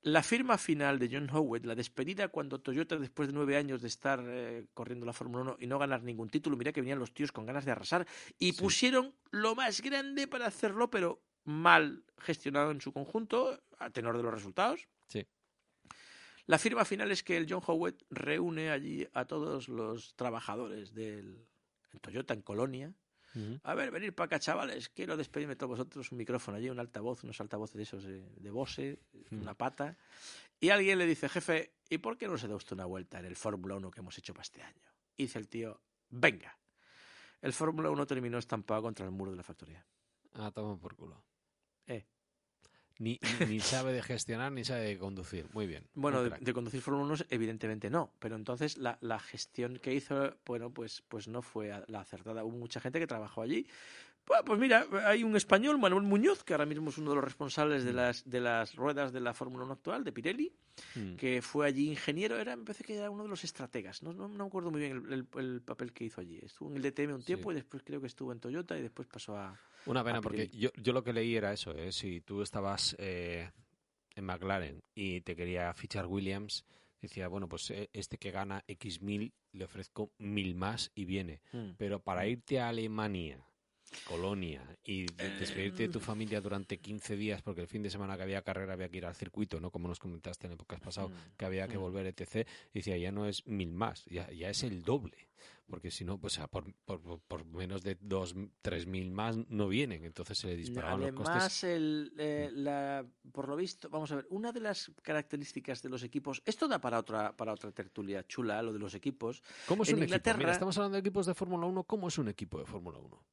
La 0.05 0.21
firma 0.21 0.57
final 0.57 0.99
de 0.99 1.07
John 1.09 1.29
Howard, 1.29 1.65
la 1.65 1.75
despedida 1.75 2.27
cuando 2.27 2.59
Toyota, 2.59 2.97
después 2.97 3.29
de 3.29 3.33
nueve 3.33 3.55
años 3.55 3.81
de 3.81 3.87
estar 3.87 4.21
eh, 4.27 4.65
corriendo 4.73 5.05
la 5.05 5.13
Fórmula 5.13 5.43
1 5.43 5.57
y 5.61 5.67
no 5.67 5.79
ganar 5.79 6.03
ningún 6.03 6.29
título, 6.29 6.57
mira 6.57 6.73
que 6.73 6.81
venían 6.81 6.99
los 6.99 7.13
tíos 7.13 7.31
con 7.31 7.45
ganas 7.45 7.63
de 7.63 7.71
arrasar 7.71 8.05
y 8.37 8.51
Sí. 8.51 8.59
pusieron 8.61 9.15
lo 9.31 9.55
más 9.55 9.79
grande 9.79 10.27
para 10.27 10.47
hacerlo, 10.47 10.89
pero 10.89 11.21
mal 11.45 12.03
gestionado 12.19 12.71
en 12.71 12.81
su 12.81 12.91
conjunto, 12.93 13.61
a 13.79 13.89
tenor 13.89 14.17
de 14.17 14.23
los 14.23 14.33
resultados. 14.33 14.87
Sí. 15.07 15.25
La 16.45 16.57
firma 16.57 16.83
final 16.85 17.11
es 17.11 17.23
que 17.23 17.37
el 17.37 17.47
John 17.49 17.61
Howard 17.65 17.95
reúne 18.09 18.69
allí 18.69 19.07
a 19.13 19.25
todos 19.25 19.69
los 19.69 20.13
trabajadores 20.15 20.93
del 20.93 21.45
en 21.91 21.99
Toyota 21.99 22.33
en 22.33 22.41
Colonia. 22.41 22.93
A 23.63 23.73
ver, 23.73 23.89
venir 23.89 24.13
para 24.13 24.25
acá, 24.27 24.39
chavales. 24.39 24.89
Quiero 24.89 25.17
despedirme 25.17 25.53
de 25.53 25.55
todos 25.57 25.71
vosotros. 25.71 26.11
Un 26.11 26.19
micrófono 26.19 26.57
allí, 26.57 26.69
un 26.69 26.79
altavoz, 26.79 27.23
unos 27.23 27.41
altavoces 27.41 27.75
de 27.77 27.83
esos 27.83 28.03
de, 28.03 28.29
de 28.35 28.51
Bose, 28.51 28.99
Mm. 29.31 29.41
una 29.41 29.55
pata. 29.55 29.97
Y 30.59 30.69
alguien 30.69 30.99
le 30.99 31.07
dice, 31.07 31.27
jefe, 31.29 31.73
¿y 31.89 31.97
por 31.97 32.15
qué 32.17 32.27
no 32.27 32.37
se 32.37 32.47
da 32.47 32.55
usted 32.55 32.73
una 32.73 32.85
vuelta 32.85 33.17
en 33.19 33.25
el 33.25 33.35
Fórmula 33.35 33.75
1 33.75 33.89
que 33.89 34.01
hemos 34.01 34.15
hecho 34.19 34.33
para 34.33 34.43
este 34.43 34.61
año? 34.61 34.87
Y 35.17 35.23
dice 35.23 35.39
el 35.39 35.47
tío, 35.47 35.81
venga. 36.09 36.55
El 37.41 37.53
Fórmula 37.53 37.89
1 37.89 38.05
terminó 38.05 38.37
estampado 38.37 38.83
contra 38.83 39.03
el 39.05 39.11
muro 39.11 39.31
de 39.31 39.37
la 39.37 39.43
factoría. 39.43 39.83
Ah, 40.35 40.51
toma 40.51 40.77
por 40.79 40.95
culo. 40.95 41.23
Ni, 42.99 43.19
ni, 43.39 43.45
ni 43.47 43.59
sabe 43.59 43.91
de 43.91 44.01
gestionar 44.01 44.51
ni 44.51 44.63
sabe 44.63 44.83
de 44.83 44.97
conducir. 44.97 45.47
Muy 45.53 45.65
bien. 45.65 45.83
Bueno, 45.95 46.23
de, 46.23 46.53
conducir 46.53 46.81
Fórmula 46.81 47.05
1 47.13 47.25
evidentemente 47.29 47.89
no, 47.89 48.11
pero 48.19 48.35
entonces 48.35 48.77
la, 48.77 48.97
la 49.01 49.19
gestión 49.19 49.79
que 49.79 49.93
hizo, 49.93 50.35
bueno, 50.45 50.69
pues, 50.69 51.03
pues 51.07 51.27
no 51.27 51.41
fue 51.41 51.73
la 51.87 52.01
acertada. 52.01 52.43
Hubo 52.43 52.57
mucha 52.57 52.79
gente 52.79 52.99
que 52.99 53.07
trabajó 53.07 53.41
allí. 53.41 53.67
Pues, 54.25 54.39
pues 54.45 54.57
mira, 54.59 54.85
hay 55.05 55.23
un 55.23 55.35
español, 55.35 55.77
Manuel 55.77 56.03
Muñoz, 56.03 56.43
que 56.43 56.53
ahora 56.53 56.65
mismo 56.65 56.89
es 56.89 56.97
uno 56.97 57.09
de 57.09 57.15
los 57.17 57.23
responsables 57.25 57.83
de 57.83 57.91
Mm. 57.91 57.95
las, 57.95 58.29
de 58.29 58.39
las 58.39 58.75
ruedas 58.75 59.11
de 59.11 59.19
la 59.19 59.33
Fórmula 59.33 59.65
1 59.65 59.73
actual, 59.73 60.03
de 60.03 60.11
Pirelli, 60.13 60.53
Mm. 60.95 61.15
que 61.15 61.41
fue 61.41 61.67
allí 61.67 61.89
ingeniero, 61.89 62.37
era, 62.39 62.55
me 62.55 62.63
parece 62.63 62.83
que 62.83 62.95
era 62.95 63.09
uno 63.09 63.23
de 63.23 63.29
los 63.29 63.43
estrategas, 63.43 64.01
no, 64.01 64.13
no, 64.13 64.27
no 64.29 64.43
me 64.43 64.47
acuerdo 64.47 64.71
muy 64.71 64.79
bien 64.81 65.03
el, 65.09 65.13
el- 65.13 65.27
el 65.39 65.61
papel 65.61 65.91
que 65.91 66.05
hizo 66.05 66.21
allí. 66.21 66.39
Estuvo 66.41 66.69
en 66.71 66.77
el 66.77 66.81
DTM 66.83 67.13
un 67.15 67.19
Sí. 67.21 67.27
tiempo 67.27 67.51
y 67.51 67.55
después 67.55 67.83
creo 67.83 67.99
que 67.99 68.07
estuvo 68.07 68.31
en 68.31 68.39
Toyota 68.39 68.77
y 68.77 68.81
después 68.81 69.07
pasó 69.07 69.35
a... 69.37 69.59
Una 69.85 70.03
pena, 70.03 70.19
a 70.19 70.21
porque 70.21 70.47
yo, 70.47 70.69
yo 70.81 70.93
lo 70.93 71.03
que 71.03 71.11
leí 71.13 71.35
era 71.35 71.51
eso, 71.51 71.71
¿eh? 71.77 71.91
si 71.91 72.21
tú 72.21 72.41
estabas 72.41 72.95
eh, 72.99 73.51
en 74.15 74.23
McLaren 74.25 74.81
y 74.95 75.19
te 75.21 75.35
quería 75.35 75.73
fichar 75.73 76.05
Williams, 76.07 76.63
decía, 77.01 77.27
bueno, 77.27 77.49
pues 77.49 77.69
eh, 77.71 77.89
este 77.91 78.17
que 78.17 78.31
gana 78.31 78.63
X 78.67 79.01
mil, 79.01 79.33
le 79.51 79.65
ofrezco 79.65 80.11
mil 80.17 80.55
más 80.55 80.91
y 80.95 81.03
viene. 81.03 81.41
Pero 81.77 81.99
para 81.99 82.25
irte 82.25 82.61
a 82.61 82.69
Alemania 82.69 83.43
Colonia 84.05 84.61
y 84.83 85.05
de- 85.05 85.29
despedirte 85.39 85.83
de 85.83 85.89
tu 85.89 85.99
familia 85.99 86.41
durante 86.41 86.77
15 86.79 87.15
días 87.15 87.41
porque 87.41 87.61
el 87.61 87.67
fin 87.67 87.81
de 87.83 87.89
semana 87.89 88.15
que 88.17 88.23
había 88.23 88.41
carrera 88.41 88.73
había 88.73 88.89
que 88.89 88.97
ir 88.97 89.05
al 89.05 89.15
circuito, 89.15 89.59
¿no? 89.59 89.71
Como 89.71 89.87
nos 89.87 89.99
comentaste 89.99 90.47
en 90.47 90.53
épocas 90.53 90.79
pasado, 90.79 91.11
que 91.37 91.45
había 91.45 91.67
que 91.67 91.77
mm. 91.77 91.81
volver, 91.81 92.05
etc. 92.07 92.47
Y 92.73 92.79
decía, 92.79 92.97
ya 92.97 93.11
no 93.11 93.25
es 93.27 93.45
mil 93.47 93.71
más, 93.71 94.05
ya, 94.05 94.29
ya 94.31 94.49
es 94.49 94.63
el 94.63 94.83
doble. 94.83 95.29
Porque 95.65 95.91
si 95.91 96.03
no, 96.03 96.19
pues 96.19 96.37
por, 96.51 96.71
por, 96.85 97.01
por- 97.01 97.19
por 97.21 97.45
menos 97.45 97.81
de 97.83 97.97
dos, 98.01 98.35
tres 98.61 98.85
mil 98.85 99.11
más 99.11 99.37
no 99.49 99.69
vienen. 99.69 100.03
Entonces 100.03 100.37
se 100.37 100.47
le 100.47 100.55
disparaban 100.57 100.99
los 101.01 101.11
costes. 101.13 101.29
Además, 101.35 101.63
el, 101.63 102.13
eh, 102.17 102.49
la, 102.53 103.05
por 103.31 103.47
lo 103.47 103.55
visto, 103.55 103.89
vamos 103.89 104.11
a 104.11 104.17
ver, 104.17 104.27
una 104.29 104.51
de 104.51 104.59
las 104.59 104.91
características 105.01 105.81
de 105.81 105.89
los 105.89 106.03
equipos, 106.03 106.41
esto 106.45 106.67
da 106.67 106.79
para 106.79 106.99
otra, 106.99 107.35
para 107.35 107.53
otra 107.53 107.71
tertulia 107.71 108.25
chula, 108.27 108.61
lo 108.61 108.73
de 108.73 108.79
los 108.79 108.93
equipos. 108.93 109.41
¿Cómo 109.65 109.83
es 109.83 109.89
en 109.89 109.95
un 109.95 110.03
equipo? 110.03 110.15
Inglaterra- 110.15 110.37
Mira, 110.37 110.51
estamos 110.51 110.77
hablando 110.77 110.95
de 110.95 110.99
equipos 110.99 111.25
de 111.25 111.33
Fórmula 111.33 111.65
1. 111.65 111.83
¿Cómo 111.85 112.07
es 112.09 112.17
un 112.17 112.27
equipo 112.27 112.59
de 112.59 112.65
Fórmula 112.65 112.99
1? 112.99 113.23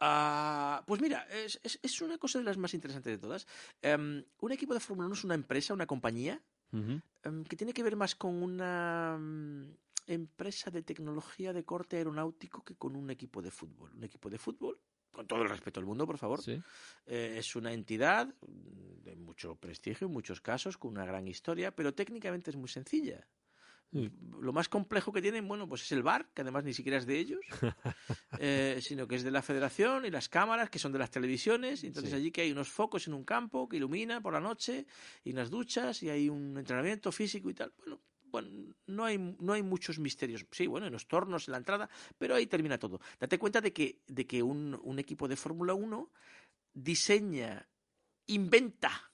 Ah, 0.00 0.82
pues 0.86 1.00
mira, 1.00 1.26
es, 1.30 1.60
es- 1.62 1.78
es 1.82 2.00
una 2.00 2.16
cosa 2.18 2.38
de 2.38 2.44
las 2.44 2.56
más 2.56 2.72
interesantes 2.74 3.12
de 3.12 3.18
todas. 3.18 3.46
Em, 3.82 4.24
un 4.40 4.52
equipo 4.52 4.72
de 4.74 4.80
Fórmula 4.80 5.06
1 5.06 5.14
es 5.14 5.24
una 5.24 5.34
empresa, 5.34 5.74
una 5.74 5.86
compañía, 5.86 6.42
em, 7.22 7.44
que 7.44 7.56
tiene 7.56 7.72
que 7.74 7.82
ver 7.82 7.96
más 7.96 8.14
con 8.14 8.42
una 8.42 9.18
mm, 9.20 9.74
empresa 10.06 10.70
de 10.70 10.82
tecnología 10.82 11.52
de 11.52 11.64
corte 11.64 11.96
aeronáutico 11.98 12.64
que 12.64 12.74
con 12.76 12.96
un 12.96 13.10
equipo 13.10 13.42
de 13.42 13.50
fútbol. 13.50 13.92
Un 13.94 14.04
equipo 14.04 14.30
de 14.30 14.38
fútbol, 14.38 14.80
con 15.12 15.26
todo 15.26 15.42
el 15.42 15.48
respeto 15.50 15.80
del 15.80 15.86
mundo, 15.86 16.06
por 16.06 16.16
favor, 16.18 16.40
Sí. 16.40 16.62
eh, 17.06 17.34
es 17.38 17.54
una 17.56 17.72
entidad 17.72 18.34
de 18.46 19.16
mucho 19.16 19.56
prestigio 19.56 20.06
en 20.06 20.12
muchos 20.14 20.40
casos, 20.40 20.78
con 20.78 20.92
una 20.92 21.04
gran 21.04 21.28
historia, 21.28 21.74
pero 21.74 21.92
técnicamente 21.94 22.50
es 22.50 22.56
muy 22.56 22.68
sencilla. 22.68 23.26
Sí. 23.92 24.10
Lo 24.40 24.52
más 24.52 24.68
complejo 24.68 25.12
que 25.12 25.20
tienen, 25.20 25.48
bueno, 25.48 25.68
pues 25.68 25.82
es 25.82 25.92
el 25.92 26.02
bar, 26.02 26.28
que 26.32 26.42
además 26.42 26.62
ni 26.64 26.72
siquiera 26.72 26.96
es 26.98 27.06
de 27.06 27.18
ellos, 27.18 27.40
eh, 28.38 28.78
sino 28.80 29.08
que 29.08 29.16
es 29.16 29.24
de 29.24 29.30
la 29.32 29.42
federación 29.42 30.04
y 30.04 30.10
las 30.10 30.28
cámaras, 30.28 30.70
que 30.70 30.78
son 30.78 30.92
de 30.92 30.98
las 31.00 31.10
televisiones. 31.10 31.82
Y 31.82 31.88
entonces 31.88 32.10
Sí. 32.10 32.16
allí 32.16 32.30
que 32.30 32.42
hay 32.42 32.52
unos 32.52 32.68
focos 32.68 33.06
en 33.08 33.14
un 33.14 33.24
campo 33.24 33.68
que 33.68 33.78
ilumina 33.78 34.20
por 34.20 34.32
la 34.32 34.40
noche, 34.40 34.86
y 35.24 35.32
unas 35.32 35.50
duchas, 35.50 36.02
y 36.02 36.10
hay 36.10 36.28
un 36.28 36.56
entrenamiento 36.56 37.10
físico 37.10 37.50
y 37.50 37.54
tal. 37.54 37.72
Bueno, 37.78 38.00
bueno, 38.30 38.74
no 38.86 39.04
hay, 39.04 39.18
no 39.18 39.52
hay 39.54 39.62
muchos 39.64 39.98
misterios. 39.98 40.46
Sí, 40.52 40.68
bueno, 40.68 40.86
en 40.86 40.92
los 40.92 41.08
tornos, 41.08 41.48
en 41.48 41.52
la 41.52 41.58
entrada, 41.58 41.90
pero 42.16 42.36
ahí 42.36 42.46
termina 42.46 42.78
todo. 42.78 43.00
Date 43.18 43.38
cuenta 43.40 43.60
de 43.60 43.72
que, 43.72 43.98
de 44.06 44.24
que 44.24 44.40
un, 44.40 44.78
un 44.84 44.98
equipo 45.00 45.26
de 45.26 45.34
Fórmula 45.34 45.74
1 45.74 46.12
diseña, 46.72 47.68
inventa 48.26 49.09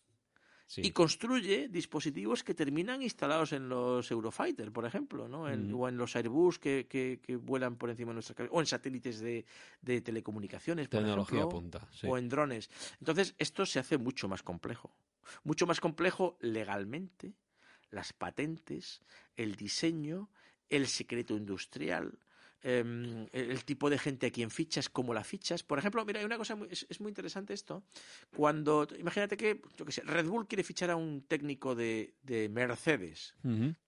Sí. 0.68 0.82
y 0.84 0.90
construye 0.90 1.68
dispositivos 1.68 2.42
que 2.42 2.52
terminan 2.52 3.00
instalados 3.00 3.52
en 3.52 3.68
los 3.68 4.10
Eurofighter, 4.10 4.72
por 4.72 4.84
ejemplo, 4.84 5.28
¿no? 5.28 5.48
En- 5.48 5.72
Ujú. 5.72 5.84
o 5.84 5.88
en 5.88 5.96
los 5.96 6.16
Airbus 6.16 6.58
que, 6.58 6.86
que- 6.88 7.20
que 7.22 7.36
vuelan 7.36 7.76
por 7.76 7.88
encima 7.88 8.10
de 8.10 8.14
nuestra 8.14 8.34
cabeza, 8.34 8.52
o 8.52 8.58
en 8.60 8.66
satélites 8.66 9.20
de, 9.20 9.44
de 9.80 10.00
telecomunicaciones, 10.00 10.88
por 10.88 11.00
Tecnología 11.00 11.38
ejemplo, 11.38 11.60
punta. 11.60 11.88
Sí. 11.92 12.08
o 12.08 12.18
en 12.18 12.28
drones. 12.28 12.68
Entonces, 12.98 13.34
esto 13.38 13.64
se 13.64 13.78
hace 13.78 13.96
mucho 13.96 14.26
más 14.28 14.42
complejo. 14.42 14.92
Mucho 15.44 15.66
más 15.68 15.78
complejo 15.80 16.36
legalmente, 16.40 17.34
las 17.90 18.12
patentes, 18.12 19.00
el 19.36 19.54
diseño, 19.54 20.30
el 20.68 20.88
secreto 20.88 21.36
industrial, 21.36 22.18
em, 22.68 23.26
el, 23.32 23.50
el 23.52 23.64
tipo 23.64 23.88
de 23.90 23.98
gente 23.98 24.26
a 24.26 24.30
quien 24.30 24.50
fichas, 24.50 24.88
cómo 24.88 25.14
la 25.14 25.22
fichas. 25.22 25.62
Por 25.62 25.78
ejemplo, 25.78 26.04
mira, 26.04 26.18
hay 26.20 26.26
una 26.26 26.36
cosa, 26.36 26.56
muy- 26.56 26.68
es, 26.70 26.84
es 26.88 27.00
muy 27.00 27.10
interesante 27.10 27.54
esto. 27.54 27.84
Cuando, 28.34 28.86
imagínate 28.98 29.36
que, 29.36 29.62
yo 29.76 29.84
qué 29.84 29.92
sé, 29.92 30.02
Red 30.02 30.26
Bull 30.26 30.46
quiere 30.48 30.64
fichar 30.64 30.90
a 30.90 30.96
un 30.96 31.22
técnico 31.22 31.74
de, 31.74 32.14
de 32.22 32.48
Mercedes. 32.48 33.34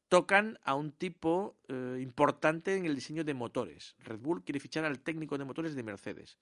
Tocan 0.09 0.59
a 0.62 0.74
un 0.74 0.93
tipo 0.93 1.59
eh, 1.68 1.99
importante 2.01 2.76
en 2.76 2.87
el 2.87 2.95
diseño 2.95 3.24
de 3.24 3.35
motores. 3.35 3.95
Red 3.99 4.20
Bull 4.20 4.43
quiere 4.45 4.61
fichar 4.61 4.85
al 4.85 5.01
técnico 5.01 5.37
de 5.37 5.45
motores 5.45 5.74
de 5.74 5.83
Mercedes. 5.83 6.39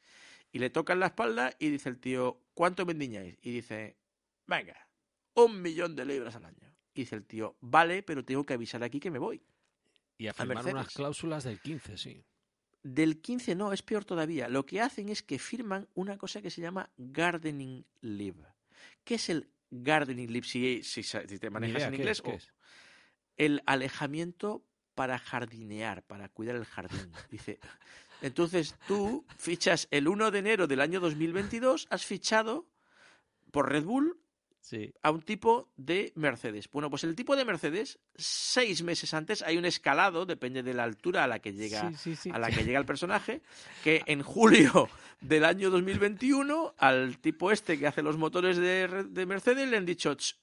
Y 0.53 0.59
le 0.61 0.71
tocan 0.71 1.01
la 1.01 1.07
espalda 1.07 1.53
y 1.59 1.71
dice 1.71 1.89
el 1.89 1.99
tío, 1.99 2.41
¿cuánto 2.55 2.85
vendiñáis? 2.85 3.37
Y 3.43 3.51
dice, 3.51 3.97
venga, 4.47 4.77
un 5.35 5.63
millón 5.63 5.97
de 5.97 6.05
libras 6.05 6.37
al 6.37 6.45
año. 6.45 6.73
Y 6.95 7.01
dice 7.01 7.17
el 7.17 7.25
tío, 7.25 7.57
vale, 7.61 8.03
pero 8.03 8.25
tengo 8.25 8.45
que 8.47 8.55
avisar 8.55 8.83
aquí 8.85 9.01
que 9.01 9.11
me 9.11 9.19
voy. 9.19 9.43
Y 10.19 10.29
a 10.29 10.35
firmar 10.35 10.67
unas 10.67 10.89
cláusulas 10.95 11.45
del 11.45 11.61
15, 11.61 11.97
sí. 11.99 12.25
Del 12.83 13.21
15 13.21 13.55
no, 13.55 13.73
es 13.73 13.83
peor 13.83 14.05
todavía. 14.05 14.49
Lo 14.49 14.65
que 14.65 14.81
hacen 14.81 15.09
es 15.09 15.23
que 15.23 15.39
firman 15.39 15.89
una 15.95 16.17
cosa 16.17 16.41
que 16.41 16.51
se 16.51 16.61
llama 16.61 16.89
gardening 16.97 17.85
leave. 18.01 18.45
¿Qué 19.05 19.17
es 19.17 19.29
el 19.29 19.49
gardening 19.71 20.31
leave 20.31 20.47
si, 20.47 20.83
si, 20.83 21.03
te 21.39 21.51
manejas 21.51 21.79
idea, 21.79 21.87
en 21.89 21.93
¿qué 21.95 21.97
inglés? 21.99 22.19
es? 22.19 22.23
¿Qué 22.23 22.31
o- 22.31 22.35
es? 22.35 22.53
el 23.37 23.63
alejamiento 23.67 24.65
para 24.95 25.19
jardinear, 25.19 26.03
para 26.05 26.29
cuidar 26.31 26.57
el 26.57 26.65
jardín. 26.65 27.13
Dice, 27.31 27.59
entonces 28.23 28.75
tú 28.89 29.27
fichas 29.37 29.89
el 29.91 30.09
1 30.09 30.31
de 30.31 30.39
enero 30.39 30.67
del 30.67 30.81
año 30.81 31.01
2022, 31.01 31.87
has 31.91 32.07
fichado 32.07 32.67
por 33.51 33.71
Red 33.71 33.85
Bull 33.85 34.19
Sí. 34.69 34.93
a 35.01 35.13
un 35.13 35.23
tipo 35.23 35.71
de 35.77 36.13
Mercedes. 36.17 36.69
Bueno, 36.73 36.91
pues 36.91 37.05
el 37.05 37.15
tipo 37.15 37.37
de 37.37 37.45
Mercedes, 37.45 38.01
seis 38.17 38.83
meses 38.83 39.15
antes 39.15 39.43
hay 39.43 39.59
un 39.59 39.65
escalado, 39.65 40.27
depende 40.27 40.65
de 40.65 40.75
la 40.75 40.83
altura 40.83 41.23
a 41.23 41.29
la 41.29 41.39
que 41.39 41.53
llega, 41.53 41.89
Sí, 41.91 41.97
sí, 41.97 42.17
sí. 42.17 42.31
a 42.33 42.39
la 42.41 42.51
que 42.51 42.65
llega 42.65 42.81
el 42.81 42.85
personaje, 42.85 43.43
que 43.85 44.03
en 44.07 44.23
julio 44.25 44.89
del 45.21 45.45
año 45.45 45.71
2021 45.71 46.75
al 46.79 47.19
tipo 47.19 47.53
este 47.53 47.79
que 47.79 47.87
hace 47.87 48.03
los 48.03 48.17
motores 48.17 48.57
de, 48.57 49.05
de 49.09 49.25
Mercedes 49.27 49.69
le 49.69 49.77
han 49.77 49.87
dicho, 49.87 50.13
"Ch, 50.17 50.35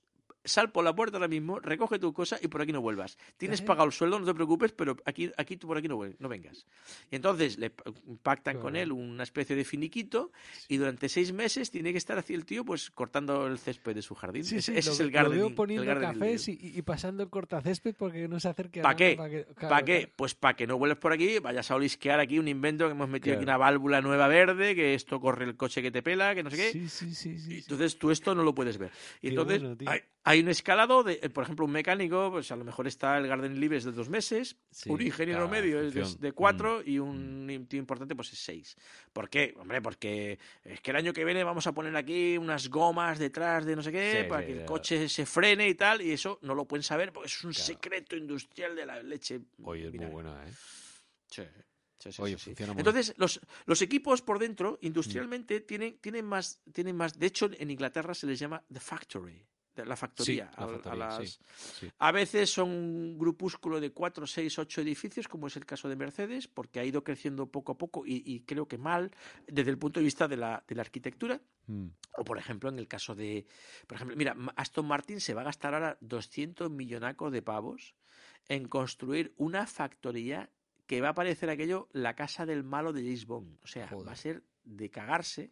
sal 0.45 0.71
por 0.71 0.83
la 0.83 0.93
puerta 0.95 1.17
ahora 1.17 1.27
mismo, 1.27 1.59
recoge 1.59 1.99
tu 1.99 2.11
cosa 2.13 2.37
y 2.41 2.47
por 2.47 2.61
aquí 2.61 2.71
no 2.71 2.81
vuelvas. 2.81 3.17
Tienes 3.37 3.61
pagado 3.61 3.85
el 3.87 3.93
sueldo, 3.93 4.19
no 4.19 4.25
te 4.25 4.33
preocupes, 4.33 4.71
pero 4.73 4.97
aquí, 5.05 5.31
aquí 5.37 5.57
tú 5.57 5.67
por 5.67 5.77
aquí 5.77 5.87
no, 5.87 5.99
no 6.19 6.29
vengas. 6.29 6.65
Y 7.11 7.15
entonces 7.15 7.57
le 7.57 7.69
pa- 7.69 7.83
pactan 8.21 8.59
con 8.59 8.75
él 8.75 8.91
una 8.91 9.23
especie 9.23 9.55
de 9.55 9.63
finiquito 9.65 10.31
y 10.67 10.77
durante 10.77 11.07
seis 11.09 11.31
meses 11.33 11.71
tiene 11.71 11.91
que 11.91 11.97
estar 11.97 12.17
así 12.17 12.33
el 12.33 12.45
tío 12.45 12.65
pues 12.65 12.91
cortando 12.91 13.47
el 13.47 13.57
césped 13.59 13.95
de 13.95 14.01
su 14.01 14.15
jardín. 14.15 14.43
Sí, 14.43 14.57
Ese- 14.57 14.73
sí, 14.73 14.77
ese 14.79 14.89
lo, 14.89 14.93
es 14.93 14.99
el 14.99 15.07
lo 15.07 15.13
gardening. 15.13 15.39
veo 15.47 15.55
poniendo 15.55 15.91
el 15.91 15.99
cafés 15.99 16.47
y, 16.47 16.57
y 16.61 16.81
pasando 16.81 17.23
el 17.23 17.29
cortacésped 17.29 17.95
porque 17.97 18.27
no 18.27 18.39
se 18.39 18.49
acerque 18.49 18.79
a 18.81 18.83
¿Pa 18.83 18.89
nada, 18.89 18.97
qué? 18.97 19.15
pa' 19.55 19.69
¿Para 19.69 19.85
qué? 19.85 19.97
claro. 19.99 20.13
Pues 20.15 20.35
para 20.35 20.55
que 20.55 20.67
no 20.67 20.77
vuelves 20.77 20.97
por 20.97 21.13
aquí, 21.13 21.39
vayas 21.39 21.71
a 21.71 21.75
olisquear 21.75 22.19
aquí 22.19 22.39
un 22.39 22.47
invento 22.47 22.85
que 22.85 22.91
hemos 22.91 23.09
metido 23.09 23.35
aquí 23.35 23.43
una 23.43 23.57
válvula 23.57 24.01
nueva 24.01 24.27
verde, 24.27 24.75
que 24.75 24.93
esto 24.93 25.19
corre 25.19 25.45
el 25.45 25.55
coche 25.55 25.81
que 25.81 25.91
te 25.91 26.01
pela, 26.03 26.35
que 26.35 26.43
no 26.43 26.49
sé 26.49 26.57
qué. 26.57 26.71
Sí, 26.71 26.89
sí, 26.89 27.13
sí. 27.37 27.57
Entonces 27.59 27.97
tú 27.97 28.11
esto 28.11 28.35
no 28.35 28.43
lo 28.43 28.53
puedes 28.53 28.77
ver. 28.77 28.91
Y 29.21 29.21
Qué 29.21 29.27
entonces 29.29 29.61
bueno, 29.61 29.77
tío. 29.77 29.89
hay, 29.89 30.01
hay 30.34 30.39
un 30.41 30.49
escalado 30.49 31.03
de, 31.03 31.19
eh, 31.21 31.29
por 31.29 31.43
ejemplo, 31.43 31.65
un 31.65 31.71
mecánico, 31.71 32.29
pues 32.31 32.51
a 32.51 32.55
lo 32.55 32.63
mejor 32.65 32.88
está 32.88 33.17
el 33.17 33.27
Garden 33.27 33.59
Libre 33.59 33.77
es 33.77 33.84
de 33.84 33.91
dos 33.91 34.09
meses, 34.09 34.57
Sí, 34.71 34.89
un 34.89 35.01
ingeniero 35.01 35.47
medio 35.47 35.79
es 35.81 35.93
de, 35.93 36.03
de 36.19 36.31
cuatro 36.34 36.81
y 36.84 36.99
un 36.99 37.65
tío 37.69 37.79
importante 37.79 38.15
pues 38.15 38.34
es 38.34 38.39
seis. 38.39 38.75
¿Por 39.13 39.29
qué? 39.29 39.53
Hombre, 39.57 39.81
porque 39.81 40.39
es 40.63 40.81
que 40.81 40.91
el 40.91 40.97
año 40.97 41.13
que 41.13 41.23
viene 41.23 41.43
vamos 41.43 41.67
a 41.67 41.71
poner 41.73 41.95
aquí 41.95 42.38
unas 42.38 42.69
gomas 42.69 43.19
detrás 43.19 43.65
de 43.65 43.75
no 43.75 43.84
sé 43.84 43.91
qué 43.91 44.21
Sí, 44.23 44.29
para 44.29 44.41
sí, 44.41 44.47
que 44.47 44.59
el 44.59 44.65
coche 44.65 45.07
se 45.09 45.25
frene 45.25 45.69
y 45.69 45.75
tal, 45.75 46.01
y 46.01 46.11
eso 46.11 46.39
no 46.41 46.55
lo 46.55 46.65
pueden 46.65 46.84
saber 46.84 47.13
porque 47.13 47.27
es 47.27 47.43
un 47.43 47.51
Claro. 47.53 47.65
secreto 47.67 48.15
industrial 48.15 48.75
de 48.75 48.86
la 48.86 49.01
leche. 49.03 49.39
Oye, 49.63 49.86
es 49.88 49.91
Mira, 49.91 50.05
muy 50.05 50.13
buena, 50.13 50.43
¿eh? 50.47 50.51
Sí, 51.29 51.43
sí, 51.99 52.11
sí, 52.11 52.21
Oye, 52.21 52.34
sí, 52.34 52.39
sí. 52.39 52.45
funciona 52.51 52.73
muy 52.73 52.79
Entonces, 52.81 53.13
los, 53.17 53.39
los 53.65 53.81
equipos 53.81 54.21
por 54.21 54.39
dentro, 54.39 54.77
industrialmente, 54.81 55.61
tienen, 55.61 55.97
tienen, 55.99 56.25
más, 56.25 56.59
tienen 56.71 56.95
más. 56.95 57.17
De 57.17 57.27
hecho, 57.27 57.49
en 57.57 57.69
Inglaterra 57.71 58.13
se 58.13 58.27
les 58.27 58.39
llama 58.39 58.63
The 58.71 58.79
Factory, 58.79 59.45
de 59.76 59.86
la 59.86 59.95
factoría. 59.95 60.51
la 60.57 60.63
a- 60.63 60.65
a 60.65 60.67
factoría, 60.67 60.95
las- 61.05 61.30
sí, 61.30 61.39
sí. 61.80 61.91
a 61.99 62.11
veces 62.11 62.49
son 62.51 62.69
un 62.69 63.17
grupúsculo 63.17 63.80
de 63.80 63.91
cuatro, 63.91 64.28
seis, 64.28 64.57
ocho 64.59 64.82
edificios, 64.82 65.28
como 65.28 65.47
es 65.47 65.55
el 65.57 65.65
caso 65.65 65.89
de 65.89 65.95
Mercedes, 65.95 66.47
porque 66.47 66.80
ha 66.80 66.86
ido 66.86 67.03
creciendo 67.03 67.47
poco 67.47 67.71
a 67.74 67.78
poco 67.78 68.05
y, 68.05 68.24
y 68.26 68.41
creo 68.41 68.67
que 68.67 68.78
mal 68.78 69.11
desde 69.47 69.71
el 69.71 69.78
punto 69.78 69.99
de 69.99 70.03
vista 70.05 70.28
de 70.28 70.38
la, 70.38 70.63
de 70.67 70.76
la 70.76 70.82
arquitectura. 70.82 71.41
Mm. 71.67 71.88
O, 72.17 72.24
por 72.24 72.38
ejemplo, 72.38 72.69
en 72.69 72.78
el 72.78 72.88
caso 72.88 73.15
de. 73.15 73.45
Por 73.88 73.95
ejemplo, 73.95 74.15
mira, 74.17 74.36
Aston 74.55 74.86
Martin 74.86 75.19
se 75.21 75.34
va 75.34 75.41
a 75.41 75.45
gastar 75.45 75.74
ahora 75.74 75.97
200 76.01 76.69
millonacos 76.69 77.32
de 77.32 77.41
pavos 77.41 77.95
en 78.49 78.67
construir 78.67 79.34
una 79.38 79.65
factoría 79.65 80.49
que 80.86 80.99
va 80.99 81.09
a 81.09 81.13
parecer 81.13 81.49
aquello 81.49 81.88
la 81.93 82.13
casa 82.15 82.45
del 82.45 82.63
malo 82.63 82.91
de 82.91 83.01
James 83.03 83.26
Bond. 83.26 83.57
O 83.63 83.67
sea, 83.67 83.88
Joder. 83.88 84.07
va 84.07 84.11
a 84.11 84.15
ser 84.17 84.43
de 84.65 84.89
cagarse 84.89 85.51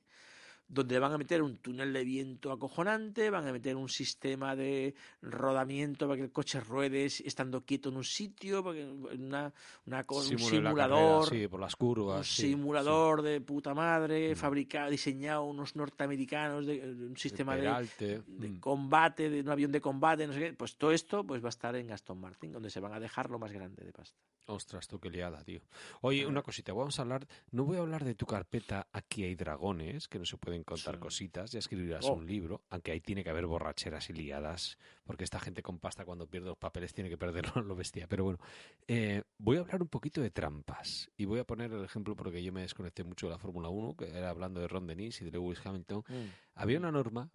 donde 0.71 0.99
van 0.99 1.11
a 1.11 1.17
meter 1.17 1.41
un 1.41 1.57
túnel 1.57 1.91
de 1.91 2.03
viento 2.03 2.51
acojonante, 2.51 3.29
van 3.29 3.47
a 3.47 3.51
meter 3.51 3.75
un 3.75 3.89
sistema 3.89 4.55
de 4.55 4.95
rodamiento 5.21 6.07
para 6.07 6.17
que 6.17 6.23
el 6.23 6.31
coche 6.31 6.61
ruede 6.61 7.05
estando 7.05 7.65
quieto 7.65 7.89
en 7.89 7.97
un 7.97 8.03
sitio, 8.03 8.63
una, 8.63 9.53
una 9.85 10.05
un 10.07 10.23
simulador, 10.23 11.25
carrera, 11.25 11.41
sí, 11.43 11.47
por 11.47 11.59
las 11.59 11.75
curvas. 11.75 12.17
un 12.19 12.23
sí, 12.23 12.41
simulador 12.49 13.21
de 13.21 13.41
puta 13.41 13.73
madre, 13.73 14.31
Mm. 14.31 14.35
fabricado, 14.35 14.89
diseñado 14.89 15.43
unos 15.43 15.75
norteamericanos 15.75 16.65
de, 16.65 16.79
un 16.81 17.17
sistema 17.17 17.55
de, 17.55 17.89
de 17.99 18.49
mm. 18.49 18.59
combate, 18.59 19.29
de 19.29 19.41
un 19.41 19.49
avión 19.49 19.71
de 19.71 19.81
combate, 19.81 20.27
no 20.27 20.33
sé 20.33 20.39
qué. 20.39 20.53
Pues 20.53 20.75
todo 20.75 20.91
esto 20.91 21.23
pues 21.25 21.43
va 21.43 21.47
a 21.47 21.49
estar 21.49 21.75
en 21.75 21.91
Aston 21.91 22.19
Martin, 22.19 22.51
donde 22.51 22.69
se 22.69 22.79
van 22.79 22.93
a 22.93 22.99
dejar 22.99 23.29
lo 23.29 23.39
más 23.39 23.51
grande 23.51 23.83
de 23.83 23.91
pasta. 23.91 24.17
Ostras, 24.47 24.87
tú 24.87 24.99
qué 24.99 25.09
liada, 25.09 25.43
tío. 25.43 25.61
Oye, 26.01 26.25
una 26.25 26.41
cosita, 26.41 26.73
vamos 26.73 26.97
a 26.99 27.03
hablar, 27.03 27.27
no 27.51 27.63
voy 27.63 27.77
a 27.77 27.81
hablar 27.81 28.03
de 28.03 28.15
tu 28.15 28.25
carpeta 28.25 28.87
Aquí 28.91 29.23
hay 29.23 29.35
dragones, 29.35 30.07
que 30.07 30.19
no 30.19 30.25
se 30.25 30.37
puede 30.37 30.57
contar 30.63 30.95
Sí. 30.95 30.99
cositas, 31.01 31.51
ya 31.51 31.59
escribirás 31.59 32.05
Oh. 32.05 32.13
un 32.13 32.25
libro, 32.25 32.61
aunque 32.69 32.91
ahí 32.91 33.01
tiene 33.01 33.23
que 33.23 33.29
haber 33.29 33.45
borracheras 33.45 34.09
y 34.09 34.13
liadas, 34.13 34.77
porque 35.03 35.23
esta 35.23 35.39
gente 35.39 35.61
con 35.61 35.79
pasta 35.79 36.05
cuando 36.05 36.27
pierde 36.27 36.47
los 36.49 36.57
papeles 36.57 36.93
tiene 36.93 37.09
que 37.09 37.17
perderlo 37.17 37.51
lo 37.67 37.75
bestia. 37.75 38.07
Pero 38.07 38.23
bueno, 38.23 38.39
eh, 38.87 39.23
voy 39.37 39.57
a 39.57 39.61
hablar 39.61 39.81
un 39.81 39.87
poquito 39.89 40.21
de 40.21 40.31
trampas 40.31 41.09
y 41.17 41.25
voy 41.25 41.39
a 41.39 41.43
poner 41.43 41.71
el 41.71 41.83
ejemplo 41.83 42.15
porque 42.15 42.43
yo 42.43 42.51
me 42.51 42.61
desconecté 42.61 43.03
mucho 43.03 43.27
de 43.27 43.31
la 43.33 43.39
Fórmula 43.39 43.69
1, 43.69 43.95
que 43.95 44.09
era 44.09 44.29
hablando 44.29 44.59
de 44.59 44.67
Ron 44.67 44.87
Dennis 44.87 45.21
y 45.21 45.25
de 45.25 45.31
Lewis 45.31 45.59
Hamilton. 45.65 46.03
Mm. 46.07 46.25
Había 46.55 46.77
una 46.79 46.91
norma 46.91 47.29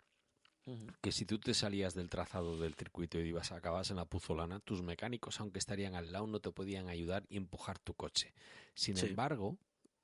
que 1.00 1.12
si 1.12 1.24
tú 1.24 1.38
te 1.38 1.54
salías 1.54 1.94
del 1.94 2.10
trazado 2.10 2.58
del 2.58 2.74
circuito 2.74 3.20
y 3.20 3.28
ibas 3.28 3.52
acababas 3.52 3.90
en 3.92 3.98
la 3.98 4.04
puzolana, 4.04 4.58
tus 4.58 4.82
mecánicos, 4.82 5.38
aunque 5.40 5.60
estarían 5.60 5.94
al 5.94 6.10
lado, 6.10 6.26
no 6.26 6.40
te 6.40 6.50
podían 6.50 6.88
ayudar 6.88 7.24
y 7.28 7.36
empujar 7.36 7.78
tu 7.78 7.94
coche. 7.94 8.34
Sin 8.74 8.96
Sí. 8.96 9.06
embargo, 9.06 9.56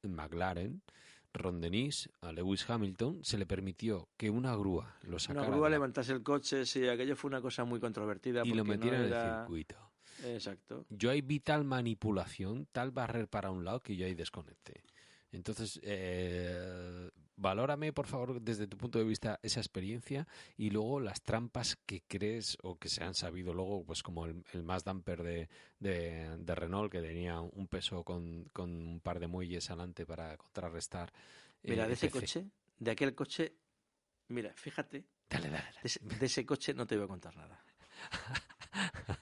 en 0.04 0.14
McLaren, 0.14 0.82
Ron 1.34 1.60
Dennis, 1.60 2.10
a 2.20 2.32
Lewis 2.32 2.68
Hamilton, 2.68 3.24
se 3.24 3.38
le 3.38 3.46
permitió 3.46 4.08
que 4.16 4.28
una 4.30 4.54
grúa 4.54 4.96
lo 5.02 5.10
Una 5.10 5.18
sacara 5.18 5.46
grúa 5.46 5.56
de 5.56 5.70
la- 5.70 5.76
levantase 5.76 6.12
el 6.12 6.22
coche, 6.22 6.66
sí, 6.66 6.86
aquello 6.88 7.16
fue 7.16 7.28
una 7.28 7.40
cosa 7.40 7.64
muy 7.64 7.80
controvertida. 7.80 8.42
y 8.44 8.50
lo 8.50 8.56
no 8.56 8.64
metiera 8.64 8.98
en 8.98 9.12
el 9.12 9.38
circuito. 9.38 9.76
Exacto. 10.24 10.84
Yo 10.90 11.10
ahí 11.10 11.20
vi 11.22 11.40
tal 11.40 11.64
manipulación, 11.64 12.66
tal 12.70 12.90
barrer 12.90 13.28
para 13.28 13.50
un 13.50 13.64
lado 13.64 13.80
que 13.80 13.96
yo 13.96 14.04
ahí 14.06 14.14
desconecté. 14.14 14.82
Entonces, 15.32 15.80
eh, 15.82 17.10
valórame, 17.36 17.92
por 17.92 18.06
favor, 18.06 18.40
desde 18.40 18.66
tu 18.66 18.76
punto 18.76 18.98
de 18.98 19.04
vista, 19.04 19.38
esa 19.42 19.60
experiencia 19.60 20.26
y 20.56 20.70
luego 20.70 21.00
las 21.00 21.22
trampas 21.22 21.76
que 21.86 22.02
crees 22.06 22.56
o 22.62 22.76
que 22.78 22.88
se 22.88 23.02
han 23.04 23.14
sabido 23.14 23.54
luego, 23.54 23.84
pues 23.84 24.02
como 24.02 24.26
el, 24.26 24.44
el 24.52 24.62
más 24.62 24.84
damper 24.84 25.22
de, 25.22 25.48
de, 25.78 26.36
de 26.38 26.54
Renault, 26.54 26.90
que 26.92 27.00
tenía 27.00 27.40
un 27.40 27.66
peso 27.68 28.04
con, 28.04 28.44
con 28.52 28.70
un 28.70 29.00
par 29.00 29.18
de 29.20 29.26
muelles 29.28 29.70
adelante 29.70 30.06
para 30.06 30.36
contrarrestar. 30.36 31.12
Mira, 31.62 31.84
eh, 31.84 31.88
de 31.88 31.94
ese 31.94 32.06
etc. 32.06 32.12
coche, 32.12 32.50
de 32.78 32.90
aquel 32.90 33.14
coche, 33.14 33.56
mira, 34.28 34.52
fíjate, 34.54 35.04
Dale, 35.28 35.48
dale, 35.48 35.64
dale. 35.64 35.78
de 35.82 35.86
ese, 35.86 36.00
de 36.00 36.26
ese 36.26 36.44
coche 36.46 36.74
no 36.74 36.86
te 36.86 36.96
voy 36.96 37.04
a 37.04 37.08
contar 37.08 37.34
nada. 37.36 37.64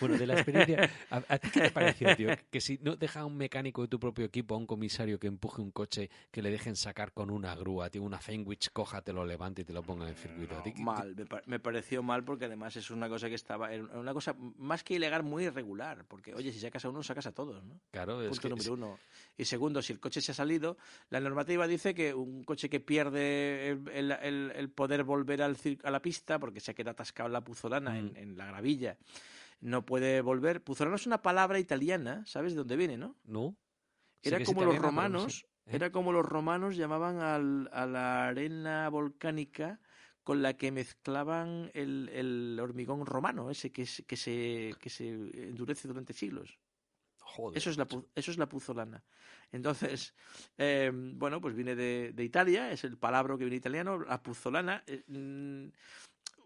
Bueno, 0.00 0.16
de 0.16 0.26
la 0.26 0.34
experiencia, 0.34 0.90
¿a, 1.10 1.22
a 1.28 1.38
ti 1.38 1.50
qué 1.50 1.60
te 1.60 1.70
pareció, 1.70 2.16
tío? 2.16 2.30
Que 2.50 2.60
si 2.60 2.78
no 2.82 2.96
deja 2.96 3.20
a 3.20 3.26
un 3.26 3.36
mecánico 3.36 3.82
de 3.82 3.88
tu 3.88 4.00
propio 4.00 4.24
equipo, 4.24 4.54
a 4.54 4.58
un 4.58 4.66
comisario 4.66 5.18
que 5.18 5.26
empuje 5.26 5.60
un 5.60 5.70
coche, 5.70 6.10
que 6.30 6.42
le 6.42 6.50
dejen 6.50 6.76
sacar 6.76 7.12
con 7.12 7.30
una 7.30 7.54
grúa, 7.54 7.90
tío, 7.90 8.02
una 8.02 8.18
Fenwich, 8.18 8.70
coja, 8.72 9.02
te 9.02 9.12
lo 9.12 9.24
levante 9.24 9.62
y 9.62 9.64
te 9.64 9.72
lo 9.72 9.82
ponga 9.82 10.04
en 10.04 10.10
el 10.10 10.16
circuito. 10.16 10.56
¿A 10.58 10.62
ti 10.62 10.72
qué- 10.72 10.82
mal, 10.82 11.14
me, 11.14 11.26
pa- 11.26 11.42
me 11.46 11.60
pareció 11.60 12.02
mal 12.02 12.24
porque 12.24 12.46
además 12.46 12.76
es 12.76 12.90
una 12.90 13.08
cosa 13.08 13.28
que 13.28 13.34
estaba, 13.34 13.72
era 13.72 13.84
una 13.98 14.12
cosa 14.14 14.34
más 14.58 14.82
que 14.82 14.94
ilegal, 14.94 15.22
muy 15.22 15.44
irregular, 15.44 16.04
porque 16.08 16.34
oye, 16.34 16.52
si 16.52 16.60
sacas 16.60 16.84
a 16.84 16.88
uno, 16.88 17.02
sacas 17.02 17.26
a 17.26 17.32
todos, 17.32 17.62
¿no? 17.64 17.80
Claro, 17.90 18.22
es 18.22 18.28
Punto 18.28 18.42
que 18.42 18.48
número 18.50 18.72
uno. 18.74 18.98
Y 19.36 19.44
segundo, 19.44 19.82
si 19.82 19.92
el 19.92 20.00
coche 20.00 20.20
se 20.20 20.32
ha 20.32 20.34
salido, 20.34 20.76
la 21.10 21.20
normativa 21.20 21.66
dice 21.66 21.94
que 21.94 22.14
un 22.14 22.44
coche 22.44 22.68
que 22.70 22.80
pierde 22.80 23.70
el, 23.70 24.12
el- 24.12 24.52
el- 24.54 24.70
poder 24.70 25.04
volver 25.04 25.42
al 25.42 25.56
a 25.84 25.90
la 25.90 26.00
pista 26.00 26.38
porque 26.38 26.60
se 26.60 26.74
queda 26.74 26.92
atascado 26.92 27.26
en 27.26 27.32
la 27.34 27.40
puzolana, 27.44 27.98
en, 27.98 28.06
Mm. 28.12 28.16
en 28.16 28.36
la 28.38 28.46
gravilla, 28.46 28.96
no 29.60 29.84
puede 29.84 30.20
volver. 30.20 30.62
Puzolana 30.62 30.96
es 30.96 31.06
una 31.06 31.22
palabra 31.22 31.58
italiana, 31.58 32.24
¿sabes 32.26 32.52
de 32.52 32.58
dónde 32.58 32.76
viene, 32.76 32.96
no? 32.96 33.16
¿No? 33.24 33.56
Era 34.22 34.42
como 34.44 34.64
los 34.64 34.74
no 34.76 34.82
romanos, 34.82 35.40
sé. 35.40 35.46
¿Eh? 35.72 35.76
era 35.76 35.92
como 35.92 36.12
los 36.12 36.24
romanos 36.26 36.76
llamaban 36.76 37.20
al- 37.20 37.70
a 37.72 37.86
la 37.86 38.28
arena 38.28 38.88
volcánica 38.88 39.80
con 40.24 40.42
la 40.42 40.54
que 40.54 40.70
mezclaban 40.72 41.70
el, 41.74 42.08
el 42.12 42.58
hormigón 42.60 43.06
romano, 43.06 43.50
ese 43.50 43.70
que, 43.72 43.82
es- 43.82 44.04
que, 44.06 44.16
se, 44.16 44.74
que 44.80 44.90
se 44.90 45.08
endurece 45.08 45.88
durante 45.88 46.12
siglos. 46.12 46.58
Joder, 47.20 47.56
Eso 47.58 47.70
es 47.70 47.78
la, 47.78 47.86
eso 48.14 48.30
es 48.30 48.38
la 48.38 48.48
puzolana. 48.48 49.04
Entonces, 49.52 50.14
eh, 50.58 50.90
bueno, 50.92 51.40
pues 51.40 51.54
viene 51.54 51.76
de, 51.76 52.12
de 52.12 52.24
Italia, 52.24 52.72
es 52.72 52.84
el 52.84 52.98
palabra 52.98 53.36
que 53.36 53.44
viene 53.44 53.56
italiano, 53.56 53.98
la 54.00 54.22
puzolana. 54.22 54.82
eh, 54.86 55.04
mm, 55.06 55.68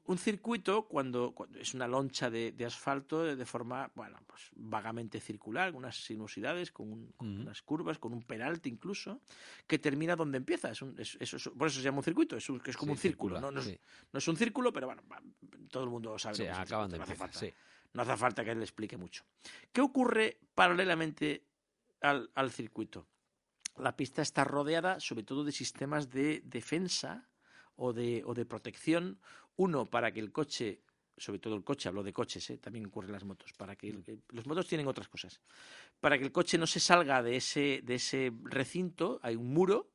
un 0.07 0.19
circuito, 0.19 0.87
cuando, 0.87 1.33
cuando 1.35 1.59
es 1.59 1.73
una 1.75 1.89
loncha 1.89 2.29
de, 2.31 2.53
de 2.53 2.67
asfalto 2.67 3.23
de, 3.25 3.47
forma, 3.47 3.91
bueno, 3.95 4.19
pues 4.27 4.51
vagamente 4.55 5.19
circular, 5.21 5.71
con 5.73 5.79
unas 5.79 5.97
sinuosidades, 6.05 6.71
con, 6.73 6.93
un- 6.93 7.13
con 7.13 7.29
unas 7.41 7.63
curvas, 7.63 7.99
con 7.99 8.13
un 8.13 8.23
peralte 8.23 8.69
incluso, 8.69 9.21
que 9.67 9.79
termina 9.79 10.15
donde 10.15 10.37
empieza. 10.39 10.71
Es 10.71 10.83
un- 10.83 10.95
es- 10.99 11.17
por 11.57 11.69
eso 11.69 11.79
se 11.79 11.85
llama 11.85 11.99
un 11.99 12.05
circuito, 12.05 12.37
es, 12.37 12.49
un- 12.51 12.61
que 12.61 12.71
es 12.71 12.77
como 12.77 12.93
Sí, 12.93 12.97
un 12.97 12.99
círculo. 12.99 13.37
circular, 13.37 13.43
No, 13.43 13.51
no 13.51 13.61
es, 13.61 13.67
sí. 13.67 13.81
no 14.13 14.19
es 14.19 14.29
un 14.29 14.37
círculo, 14.37 14.73
pero 14.73 14.87
bueno, 14.89 15.03
todo 15.71 15.85
el 15.85 15.91
mundo 15.91 16.19
sabe. 16.19 16.35
Sí, 16.37 16.43
de 16.43 16.51
no 16.51 16.55
hace 17.03 17.15
falta. 17.15 17.41
No 17.95 18.03
hace 18.03 18.17
falta 18.17 18.45
que 18.45 18.55
le 18.55 18.63
explique 18.63 18.97
mucho. 18.97 19.25
¿Qué 19.73 19.81
ocurre 19.81 20.39
paralelamente 20.55 21.45
al, 22.01 22.31
al 22.35 22.51
circuito? 22.51 23.07
La 23.77 23.97
pista 23.97 24.21
está 24.23 24.45
rodeada 24.45 25.01
sobre 25.01 25.23
todo 25.23 25.45
de 25.45 25.53
sistemas 25.53 26.11
de 26.11 26.43
defensa 26.45 27.29
o 27.77 27.93
de, 27.93 28.23
o 28.25 28.35
de 28.35 28.45
protección. 28.47 29.19
Uno, 29.57 29.87
para 29.87 30.13
que 30.13 30.21
el 30.21 30.33
coche, 30.33 30.83
sobre 31.17 31.39
todo 31.39 31.55
el 31.55 31.63
coche, 31.65 31.89
hablo 31.89 32.03
de 32.03 32.13
coches, 32.13 32.51
¿eh? 32.51 32.59
también 32.59 32.87
ocurre 32.87 33.07
en 33.07 33.13
las 33.13 33.25
motos, 33.25 33.53
para 33.53 33.77
que 33.77 33.89
el- 33.89 33.99
Mm. 33.99 34.35
los 34.37 34.47
motos 34.47 34.67
tienen 34.67 34.87
otras 34.89 35.09
cosas. 35.09 35.41
Para 36.01 36.19
que 36.19 36.25
el 36.25 36.33
coche 36.33 36.59
no 36.59 36.67
se 36.67 36.81
salga 36.81 37.23
de 37.23 37.37
ese, 37.37 37.81
de 37.85 37.95
ese 37.95 38.33
recinto, 38.45 39.21
hay 39.23 39.37
un 39.37 39.53
muro 39.53 39.94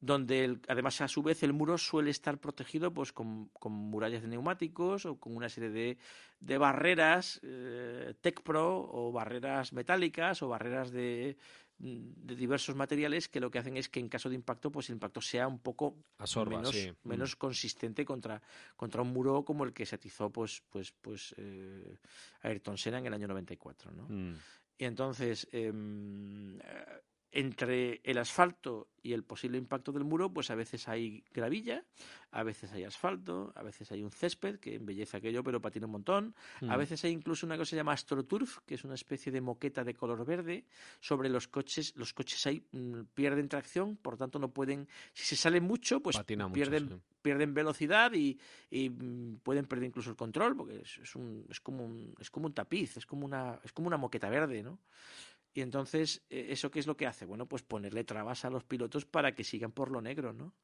donde 0.00 0.44
el- 0.44 0.60
además 0.68 1.00
a 1.02 1.08
su 1.08 1.22
vez 1.22 1.42
el 1.42 1.52
muro 1.52 1.76
suele 1.76 2.10
estar 2.10 2.38
protegido 2.38 2.92
pues 2.92 3.12
con, 3.12 3.48
con 3.48 3.72
murallas 3.72 4.22
de 4.22 4.28
neumáticos 4.28 5.04
o 5.06 5.16
con 5.20 5.36
una 5.36 5.48
serie 5.48 5.70
de, 5.70 5.98
de 6.40 6.58
barreras 6.58 7.38
eh, 7.42 8.14
Tech 8.20 8.40
Pro 8.42 8.88
o 8.90 9.12
barreras 9.12 9.72
metálicas 9.74 10.42
o 10.42 10.48
barreras 10.48 10.90
de, 10.90 11.36
de 11.78 12.34
diversos 12.34 12.76
materiales 12.76 13.28
que 13.28 13.40
lo 13.40 13.50
que 13.50 13.58
hacen 13.58 13.76
es 13.76 13.88
que 13.90 14.00
en 14.00 14.08
caso 14.08 14.30
de 14.30 14.36
impacto 14.36 14.70
pues 14.72 14.88
el 14.88 14.94
impacto 14.94 15.20
sea 15.20 15.46
un 15.46 15.58
poco 15.58 15.96
Absorba, 16.18 16.56
menos, 16.56 16.74
sí. 16.74 16.90
Mm. 17.04 17.08
menos 17.08 17.36
consistente 17.36 18.04
contra, 18.06 18.40
contra 18.76 19.02
un 19.02 19.12
muro 19.12 19.44
como 19.44 19.64
el 19.64 19.72
que 19.74 19.84
se 19.84 19.96
atizó 19.96 20.30
pues 20.30 20.62
pues 20.70 20.92
pues 20.92 21.34
eh, 21.36 21.98
Ayrton 22.42 22.78
Senna 22.78 22.98
en 22.98 23.06
el 23.06 23.14
año 23.14 23.28
94 23.28 23.92
¿no? 23.92 24.06
Mm. 24.08 24.34
Y 24.78 24.84
entonces, 24.86 25.46
em, 25.52 26.58
eh, 26.58 27.02
entre 27.32 28.00
el 28.04 28.18
asfalto 28.18 28.88
y 29.02 29.12
el 29.12 29.22
posible 29.24 29.56
impacto 29.56 29.92
del 29.92 30.04
muro, 30.04 30.32
pues 30.32 30.50
a 30.50 30.54
veces 30.54 30.88
hay 30.88 31.24
gravilla, 31.32 31.84
a 32.32 32.42
veces 32.42 32.72
hay 32.72 32.84
asfalto, 32.84 33.52
a 33.54 33.62
veces 33.62 33.90
hay 33.92 34.02
un 34.02 34.10
césped 34.10 34.58
que 34.58 34.74
embellece 34.74 35.16
aquello, 35.16 35.42
pero 35.42 35.60
patina 35.60 35.86
un 35.86 35.92
montón. 35.92 36.34
A 36.62 36.76
Mm. 36.76 36.78
veces 36.78 37.04
hay 37.04 37.12
incluso 37.12 37.46
una 37.46 37.56
cosa 37.56 37.68
que 37.68 37.70
se 37.70 37.76
llama 37.76 37.92
astroturf, 37.92 38.58
que 38.66 38.74
es 38.74 38.84
una 38.84 38.94
especie 38.94 39.32
de 39.32 39.40
moqueta 39.40 39.84
de 39.84 39.94
color 39.94 40.24
verde 40.26 40.64
sobre 41.00 41.28
los 41.28 41.48
coches. 41.48 41.94
Los 41.96 42.12
coches 42.12 42.44
ahí 42.46 42.62
mm, 42.72 43.02
pierden 43.14 43.48
tracción, 43.48 43.96
por 43.96 44.16
tanto 44.16 44.38
no 44.38 44.50
pueden. 44.52 44.88
Si 45.14 45.24
se 45.24 45.36
sale 45.36 45.60
mucho, 45.60 46.00
pues 46.00 46.16
Patina 46.16 46.46
mucho, 46.48 46.54
pierden, 46.54 46.88
sí. 46.88 46.94
pierden 47.22 47.54
velocidad 47.54 48.12
y, 48.12 48.38
y, 48.70 48.90
mm, 48.90 49.38
pueden 49.42 49.66
perder 49.66 49.86
incluso 49.86 50.10
el 50.10 50.16
control, 50.16 50.56
porque 50.56 50.80
es, 50.82 50.98
es 50.98 51.14
un, 51.16 51.46
es, 51.48 51.60
como 51.60 51.84
un, 51.84 52.14
es 52.20 52.30
como 52.30 52.46
un 52.46 52.52
tapiz, 52.54 52.96
es 52.96 53.06
como 53.06 53.24
una, 53.24 53.58
es 53.64 53.72
como 53.72 53.86
una 53.86 53.96
moqueta 53.96 54.28
verde, 54.28 54.62
¿no? 54.62 54.78
Y 55.52 55.62
entonces, 55.62 56.24
eh, 56.30 56.46
¿eso 56.50 56.70
qué 56.70 56.78
es 56.78 56.86
lo 56.86 56.96
que 56.96 57.06
hace? 57.06 57.24
Bueno, 57.26 57.46
pues 57.48 57.62
ponerle 57.62 58.04
trabas 58.04 58.44
a 58.44 58.50
los 58.50 58.64
pilotos 58.64 59.04
para 59.06 59.34
que 59.34 59.44
sigan 59.44 59.72
por 59.72 59.90
lo 59.90 60.00
negro, 60.00 60.32
¿no? 60.32 60.54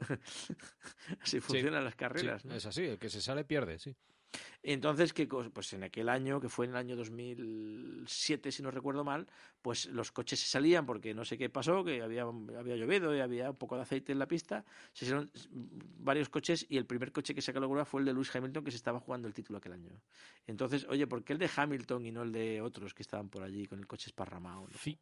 Así 1.20 1.40
funcionan 1.40 1.84
las 1.84 1.94
Sí, 1.94 1.96
carreras, 1.96 2.44
¿no? 2.44 2.54
es 2.56 2.66
así, 2.66 2.82
el 2.82 2.98
que 2.98 3.08
se 3.08 3.20
sale 3.20 3.44
pierde, 3.44 3.78
sí. 3.78 3.96
Entonces, 4.62 5.12
¿qué 5.12 5.28
cos- 5.28 5.50
pues 5.52 5.72
en 5.72 5.82
aquel 5.82 6.08
año, 6.08 6.40
que 6.40 6.48
fue 6.48 6.66
en 6.66 6.72
el 6.72 6.76
año 6.76 6.96
2007, 6.96 8.52
si 8.52 8.62
no 8.62 8.70
recuerdo 8.70 9.04
mal, 9.04 9.26
pues 9.60 9.86
los 9.86 10.12
coches 10.12 10.40
se 10.40 10.46
salían 10.46 10.86
porque 10.86 11.14
no 11.14 11.24
sé 11.24 11.36
qué 11.36 11.50
pasó, 11.50 11.84
que 11.84 12.02
había, 12.02 12.22
había 12.22 12.76
llovido 12.76 13.14
y 13.14 13.20
había 13.20 13.50
un 13.50 13.56
poco 13.56 13.76
de 13.76 13.82
aceite 13.82 14.12
en 14.12 14.18
la 14.18 14.26
pista. 14.26 14.64
Se 14.92 15.04
hicieron 15.04 15.30
varios 15.98 16.28
coches 16.28 16.64
y 16.68 16.76
el 16.76 16.86
primer 16.86 17.12
coche 17.12 17.34
que 17.34 17.52
la 17.52 17.66
grúa 17.66 17.84
fue 17.84 18.00
el 18.00 18.06
de 18.06 18.12
Lewis 18.12 18.34
Hamilton, 18.34 18.64
que 18.64 18.70
se 18.70 18.76
estaba 18.76 19.00
jugando 19.00 19.28
el 19.28 19.34
título 19.34 19.58
aquel 19.58 19.72
año. 19.72 19.92
Entonces, 20.46 20.86
oye, 20.88 21.06
¿por 21.06 21.22
qué 21.24 21.32
el 21.34 21.38
de 21.38 21.50
Hamilton 21.54 22.06
y 22.06 22.12
no 22.12 22.22
el 22.22 22.32
de 22.32 22.60
otros 22.62 22.94
que 22.94 23.02
estaban 23.02 23.28
por 23.28 23.42
allí 23.42 23.66
con 23.66 23.78
el 23.78 23.86
coche 23.86 24.06
esparramado? 24.08 24.62
no? 24.62 24.78
Sí. 24.78 24.98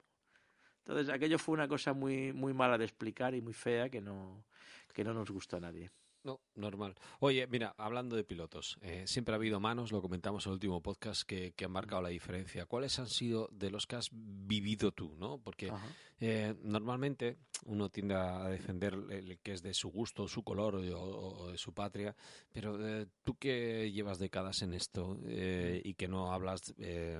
Entonces, 0.81 1.09
aquello 1.14 1.39
fue 1.39 1.55
una 1.55 1.68
cosa 1.68 1.93
muy, 1.93 2.33
muy 2.33 2.53
mala 2.53 2.76
de 2.78 2.85
explicar 2.85 3.35
y 3.35 3.41
muy 3.41 3.53
fea 3.53 3.89
que 3.89 4.01
no, 4.01 4.45
que 4.93 5.05
no 5.05 5.14
nos 5.14 5.31
gustó 5.31 5.57
a 5.57 5.61
nadie. 5.61 5.91
No, 6.23 6.41
normal. 6.55 6.95
Oye, 7.21 7.47
mira, 7.47 7.75
hablando 7.79 8.14
de 8.14 8.25
pilotos, 8.25 8.77
eh, 8.83 9.05
siempre 9.07 9.33
ha 9.33 9.37
habido 9.37 9.59
manos, 9.59 9.91
lo 9.91 10.03
comentamos 10.03 10.45
en 10.45 10.51
el 10.51 10.55
último 10.55 10.83
podcast, 10.83 11.23
que, 11.23 11.53
que 11.53 11.64
han 11.64 11.71
marcado 11.71 12.03
la 12.03 12.11
diferencia. 12.11 12.66
¿Cuáles 12.66 12.99
han 12.99 13.09
sido 13.09 13.49
de 13.53 13.71
los 13.71 13.87
que 13.87 13.97
has 13.97 14.11
vivido 14.12 14.93
tú, 14.93 15.16
no? 15.16 15.39
Porque 15.39 15.73
eh, 16.21 16.55
normalmente 16.62 17.39
uno 17.64 17.89
tiende 17.89 18.14
a 18.14 18.49
defender 18.49 18.95
el 19.11 19.39
que 19.39 19.53
es 19.53 19.62
de 19.62 19.73
su 19.73 19.89
gusto, 19.89 20.29
su 20.29 20.43
color 20.43 20.75
o, 20.77 21.49
de 21.51 21.57
su 21.57 21.73
patria, 21.73 22.14
pero 22.53 22.87
eh, 22.87 23.07
tú 23.25 23.37
que 23.37 23.91
llevas 23.91 24.18
décadas 24.18 24.61
en 24.61 24.75
esto 24.75 25.18
eh, 25.25 25.81
y 25.83 25.95
que 25.95 26.07
no 26.09 26.33
hablas 26.33 26.75
eh, 26.79 27.18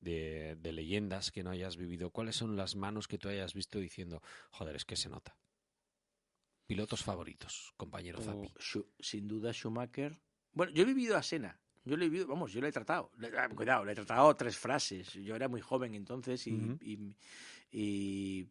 de, 0.00 0.56
de 0.56 0.72
leyendas 0.72 1.30
que 1.30 1.42
no 1.42 1.50
hayas 1.50 1.78
vivido, 1.78 2.10
¿cuáles 2.10 2.36
son 2.36 2.56
las 2.56 2.76
manos 2.76 3.08
que 3.08 3.16
tú 3.16 3.28
hayas 3.30 3.54
visto 3.54 3.78
diciendo, 3.78 4.22
joder, 4.50 4.76
es 4.76 4.84
que 4.84 4.96
se 4.96 5.08
nota? 5.08 5.34
Pilotos 6.68 7.02
favoritos, 7.02 7.72
compañero 7.78 8.20
Zapi. 8.20 8.52
Sin 9.00 9.26
duda 9.26 9.54
Schumacher. 9.54 10.20
Bueno, 10.52 10.70
yo 10.72 10.82
he 10.82 10.84
vivido 10.84 11.16
a 11.16 11.22
Sena. 11.22 11.58
Yo 11.82 11.96
le 11.96 12.04
he 12.04 12.08
vivido, 12.10 12.26
vamos, 12.26 12.52
yo 12.52 12.60
le 12.60 12.68
he 12.68 12.72
tratado. 12.72 13.10
Le- 13.16 13.32
ah, 13.38 13.48
cuidado, 13.48 13.86
le 13.86 13.92
he 13.92 13.94
tratado 13.94 14.36
tres 14.36 14.58
frases. 14.58 15.14
Yo 15.14 15.34
era 15.34 15.48
muy 15.48 15.62
joven 15.62 15.94
entonces 15.94 16.46
y, 16.46 16.50
y- 16.82 17.16
y, 17.72 18.44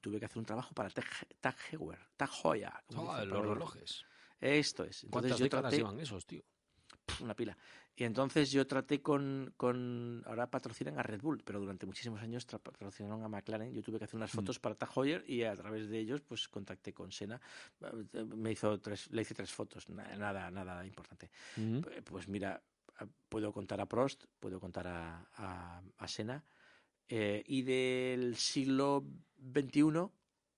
tuve 0.00 0.20
que 0.20 0.26
hacer 0.26 0.38
un 0.38 0.44
trabajo 0.44 0.72
para 0.72 0.88
Tag 0.88 1.56
Heuer, 1.72 1.98
Tag 2.16 2.30
como 2.86 3.12
Ah, 3.12 3.24
los 3.24 3.44
relojes. 3.44 4.04
Esto 4.40 4.84
es. 4.84 5.02
Entonces 5.02 5.10
¿Cuántas 5.10 5.38
yo 5.40 5.44
décadas 5.46 5.62
traté 5.64 5.76
llevan 5.78 5.98
esos, 5.98 6.24
tío? 6.26 6.44
una 7.20 7.34
pila. 7.34 7.58
Y 7.98 8.04
entonces 8.04 8.50
yo 8.52 8.66
traté 8.66 9.00
con, 9.00 9.54
con 9.56 10.22
ahora 10.26 10.50
patrocinan 10.50 10.98
a 10.98 11.02
Red 11.02 11.22
Bull, 11.22 11.42
pero 11.42 11.58
durante 11.60 11.86
muchísimos 11.86 12.20
años 12.20 12.44
patrocinaron 12.44 13.22
a 13.24 13.28
McLaren. 13.28 13.72
Yo 13.72 13.82
tuve 13.82 13.98
que 13.98 14.04
hacer 14.04 14.16
unas 14.16 14.32
Mm. 14.34 14.36
fotos 14.36 14.58
para 14.58 14.74
Tag 14.74 14.90
Heuer 14.94 15.24
y 15.26 15.44
a 15.44 15.54
través 15.56 15.88
de 15.88 15.98
ellos 15.98 16.20
pues 16.20 16.46
contacté 16.48 16.92
con 16.92 17.10
Sena. 17.10 17.40
Eh, 18.12 18.24
Me 18.24 18.52
hizo 18.52 18.78
tres, 18.80 19.10
le 19.10 19.22
hice 19.22 19.34
tres 19.34 19.50
fotos, 19.50 19.88
na- 19.88 20.14
nada, 20.16 20.50
nada 20.50 20.84
importante. 20.86 21.30
Pues 22.04 22.28
mira, 22.28 22.62
a- 22.98 23.06
puedo 23.30 23.50
contar 23.50 23.80
a 23.80 23.86
Prost, 23.86 24.24
puedo 24.40 24.60
contar 24.60 24.86
a, 24.88 25.26
a, 25.34 25.82
a 25.96 26.08
Senna. 26.08 26.44
eh, 27.08 27.42
y 27.46 27.62
del 27.62 28.36
siglo 28.36 29.04
XXI, 29.54 30.10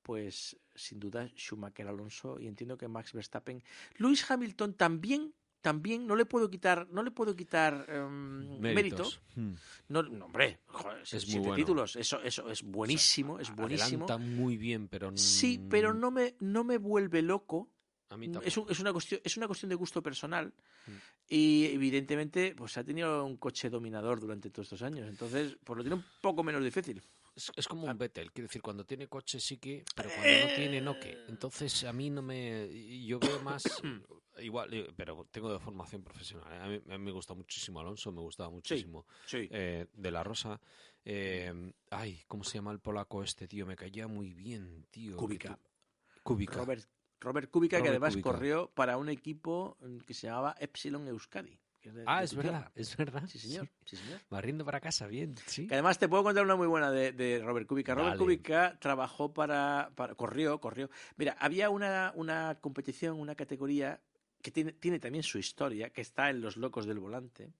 pues 0.03 0.57
sin 0.74 0.99
duda 0.99 1.28
Schumacher, 1.36 1.86
Alonso 1.86 2.41
y 2.41 2.47
entiendo 2.49 2.76
que 2.78 2.89
Max 2.89 3.12
Verstappen. 3.12 3.62
Lewis 3.99 4.28
Hamilton 4.30 4.74
también, 4.74 5.34
también 5.61 6.07
no 6.07 6.15
le 6.17 6.25
puedo 6.25 6.49
quitar, 6.51 6.87
no 6.91 7.03
le 7.03 7.11
puedo 7.11 7.35
quitar 7.35 7.87
mérito. 7.89 8.61
Méritos. 8.75 9.21
Mm. 9.35 9.53
No, 9.89 10.03
no, 10.03 10.25
hombre, 10.27 10.61
joder, 10.67 11.03
Es 11.03 11.13
muy 11.15 11.21
siete 11.21 11.39
bueno. 11.41 11.55
títulos, 11.57 11.97
eso, 11.97 12.21
eso 12.23 12.49
es 12.51 12.63
buenísimo, 12.63 13.39
es 13.41 13.55
buenísimo. 13.55 14.07
Muy 14.19 14.57
bien, 14.57 14.89
pero... 14.89 15.11
Sí, 15.17 15.61
pero 15.69 15.93
no 15.95 16.11
me, 16.11 16.35
no 16.41 16.65
me 16.65 16.79
vuelve 16.79 17.23
loco 17.23 17.71
A 18.11 18.17
mí 18.17 18.27
es, 18.27 18.33
tampoco. 18.33 18.61
un- 18.63 18.71
es 18.73 18.81
una 18.81 18.93
cuestión, 18.93 19.21
es 19.25 19.37
una 19.37 19.47
cuestión 19.47 19.69
de 19.69 19.75
gusto 19.75 20.03
personal 20.03 20.53
Mm. 20.87 20.91
y 21.29 21.65
evidentemente 21.67 22.55
pues 22.57 22.79
ha 22.79 22.85
tenido 22.85 23.25
un 23.25 23.37
coche 23.37 23.69
dominador 23.69 24.21
durante 24.21 24.49
todos 24.51 24.67
estos 24.67 24.83
años. 24.83 25.07
Entonces, 25.09 25.59
pues 25.65 25.77
lo 25.77 25.83
tiene 25.83 25.97
un 25.97 26.05
poco 26.23 26.43
menos 26.43 26.63
difícil. 26.65 27.03
Es, 27.37 27.53
es 27.57 27.69
como 27.69 27.87
Ah. 27.87 27.93
un 27.93 27.99
Vettel, 27.99 28.33
quiero 28.33 28.49
decir, 28.49 28.63
cuando 28.63 28.85
tiene 28.87 29.07
coche 29.07 29.39
sí 29.39 29.59
que, 29.59 29.85
pero 29.95 30.09
cuando 30.09 30.49
no 30.49 30.55
tiene, 30.57 30.81
no 30.81 30.93
Eh. 30.93 31.01
que. 31.01 31.19
Entonces 31.29 31.85
a 31.85 31.93
mí 31.93 32.09
no 32.11 32.23
me... 32.23 32.69
Yo 33.05 33.19
veo 33.19 33.43
más... 33.43 33.63
igual, 34.41 34.72
eh, 34.74 34.93
pero 34.97 35.26
tengo 35.30 35.53
de 35.53 35.59
formación 35.59 36.03
profesional. 36.03 36.53
¿eh? 36.53 36.61
A, 36.61 36.66
mí, 36.68 36.95
a 36.95 36.99
mí 36.99 37.05
me 37.05 37.12
gusta 37.12 37.34
muchísimo 37.34 37.80
Alonso, 37.80 38.12
me 38.12 38.20
gustaba 38.20 38.51
muchísimo 38.51 39.07
Sí. 39.26 39.49
eh, 39.51 39.86
De 39.93 40.11
La 40.11 40.22
Rosa. 40.22 40.61
Eh, 41.05 41.72
ay, 41.91 42.22
¿cómo 42.26 42.45
se 42.45 42.55
llama 42.59 42.72
el 42.72 42.80
polaco 42.80 43.22
este, 43.22 43.49
tío? 43.49 43.66
Me 43.66 43.76
caía 43.76 44.07
muy 44.09 44.34
bien, 44.34 44.86
tío. 44.91 45.16
Kubica. 45.16 45.57
tú- 45.57 46.22
Kubica. 46.22 46.57
Robert, 46.59 46.84
Robert 47.20 47.51
Kubica, 47.51 47.80
que 47.82 47.89
además 47.89 48.12
Kubica. 48.14 48.30
corrió 48.30 48.70
para 48.74 48.99
un 48.99 49.09
equipo 49.09 49.76
mm, 49.80 49.99
que 50.01 50.12
se 50.14 50.26
llamaba 50.26 50.55
Epsilon 50.59 51.07
Euskadi. 51.09 51.59
de- 51.82 52.05
Ah, 52.07 52.18
de 52.18 52.24
es 52.26 52.34
verdad, 52.34 52.51
tierra. 52.53 52.72
es 52.74 52.97
verdad. 52.99 53.22
Sí, 53.28 53.39
señor. 53.39 53.68
Sí, 53.86 53.97
señor. 53.97 54.20
Me 54.28 54.43
riendo 54.43 54.62
para 54.64 54.78
casa, 54.80 55.07
bien, 55.07 55.34
sí. 55.47 55.66
Que 55.66 55.74
además 55.74 55.99
te 55.99 56.07
puedo 56.09 56.22
contar 56.22 56.45
una 56.45 56.55
muy 56.57 56.66
buena 56.66 56.91
de, 56.91 57.12
de 57.12 57.41
Robert 57.43 57.66
Kubica. 57.66 57.95
Robert 57.95 58.11
Dale. 58.11 58.18
Kubica 58.18 58.76
trabajó 58.78 59.32
para, 59.32 59.91
para- 59.95 60.14
corrió, 60.14 60.61
corrió. 60.61 60.91
Mira, 61.16 61.34
había 61.41 61.70
una, 61.70 62.12
una 62.14 62.59
competición, 62.61 63.18
una 63.18 63.34
categoría 63.36 64.03
que 64.43 64.51
tiene, 64.51 64.72
tiene 64.72 64.99
también 64.99 65.22
su 65.22 65.39
historia, 65.39 65.91
que 65.91 66.01
está 66.01 66.30
en 66.30 66.41
Los 66.41 66.57
Locos 66.57 66.86
del 66.86 66.99
Volante. 66.99 67.53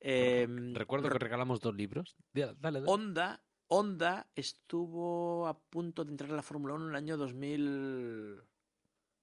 Eh, 0.00 0.46
Recuerdo 0.74 1.08
que 1.08 1.18
regalamos 1.18 1.60
dos 1.60 1.74
libros. 1.74 2.16
Dale, 2.32 2.54
dale. 2.60 2.82
Honda, 2.86 3.42
Honda 3.68 4.26
estuvo 4.34 5.46
a 5.46 5.58
punto 5.58 6.04
de 6.04 6.10
entrar 6.10 6.30
en 6.30 6.36
la 6.36 6.42
Fórmula 6.42 6.74
1 6.74 6.84
en 6.84 6.90
el 6.90 6.96
año 6.96 7.16
2000, 7.16 8.40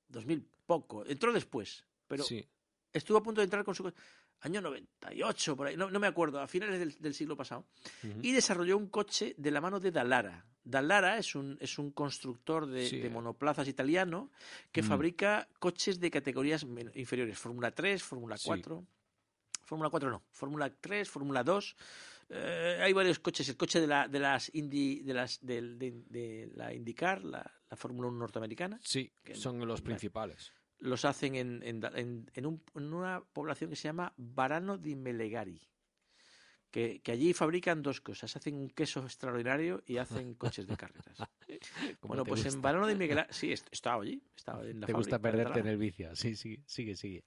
2000 0.08 0.50
poco. 0.66 1.06
Entró 1.06 1.34
después, 1.34 1.86
pero 2.08 2.24
Sí. 2.24 2.48
estuvo 2.94 3.18
a 3.18 3.24
punto 3.24 3.42
de 3.42 3.46
entrar 3.46 3.64
con 3.64 3.76
su 3.76 3.92
año 4.42 4.62
98 4.62 5.56
por 5.56 5.68
ahí, 5.68 5.76
no, 5.78 5.90
no 5.92 6.00
me 6.00 6.08
acuerdo, 6.08 6.40
a 6.40 6.48
finales 6.48 6.80
del, 6.80 6.94
del 7.00 7.14
siglo 7.14 7.36
pasado 7.36 7.66
y 8.22 8.32
desarrolló 8.32 8.78
un 8.78 8.88
coche 8.88 9.34
de 9.38 9.52
la 9.52 9.62
mano 9.62 9.80
de 9.80 9.92
Dallara. 9.92 10.46
Dallara 10.64 11.18
es 11.18 11.36
un, 11.36 11.58
es 11.60 11.78
un 11.80 11.92
constructor 11.92 12.68
de, 12.68 12.88
Sí. 12.88 13.00
de 13.00 13.10
monoplazas 13.10 13.68
italiano 13.68 14.32
que 14.72 14.82
Mm. 14.82 14.86
fabrica 14.86 15.48
coches 15.60 16.00
de 16.00 16.12
categorías 16.12 16.66
inferiores, 16.96 17.38
Fórmula 17.40 17.72
3, 17.72 18.02
Fórmula 18.04 18.38
Sí. 18.38 18.48
4. 18.48 18.86
Fórmula 19.66 19.90
4 19.90 20.10
no, 20.10 20.24
Fórmula 20.32 20.74
3, 20.82 21.10
Fórmula 21.10 21.44
2. 21.44 21.76
Eh, 22.32 22.80
hay 22.82 22.94
varios 22.94 23.20
coches, 23.20 23.50
el 23.50 23.58
coche 23.58 23.80
de 23.82 23.88
la 23.88 24.08
de 24.08 24.20
las 24.20 24.50
Indy 24.54 25.02
de 25.02 25.14
las 25.14 25.40
del- 25.46 25.78
de, 25.80 25.92
de 26.08 26.50
la 26.56 26.74
IndyCar, 26.74 27.24
la, 27.24 27.52
la 27.70 27.78
Fórmula 27.78 28.08
1 28.10 28.18
norteamericana, 28.20 28.80
Sí, 28.84 29.12
que- 29.24 29.36
son 29.36 29.66
los 29.68 29.82
principales. 29.82 30.54
Los 30.80 31.06
hacen 31.06 31.36
en, 31.36 31.62
en, 31.64 31.80
Da- 31.80 31.92
en- 31.96 32.30
en 32.34 32.46
un- 32.46 32.62
en 32.76 32.94
una 32.94 33.22
población 33.34 33.70
que 33.70 33.76
se 33.76 33.84
llama 33.88 34.14
Varano 34.18 34.78
di 34.78 34.96
Melegari. 34.96 35.62
Que, 36.72 37.02
que 37.02 37.12
allí 37.12 37.34
fabrican 37.34 37.82
dos 37.82 38.00
cosas, 38.00 38.36
hacen 38.36 38.56
un 38.56 38.70
queso 38.70 39.00
extraordinario 39.02 39.82
y 39.88 39.98
hacen 39.98 40.34
coches 40.36 40.68
de 40.68 40.78
carreras. 40.78 41.18
Bueno, 42.02 42.24
pues 42.24 42.46
en. 42.46 42.62
Varano 42.62 42.86
di 42.88 42.94
Melegari, 42.96 43.28
sí, 43.34 43.52
est- 43.52 43.68
estaba 43.72 44.04
allí, 44.04 44.22
estaba 44.36 44.64
en 44.66 44.80
la 44.80 44.86
Te 44.86 44.94
gusta 44.94 45.18
fábrica 45.18 45.38
perderte 45.38 45.60
en 45.62 45.68
el 45.68 45.78
vicio. 45.78 46.16
Sí, 46.16 46.36
sí, 46.36 46.62
sigue, 46.68 46.96
sigue. 46.96 47.24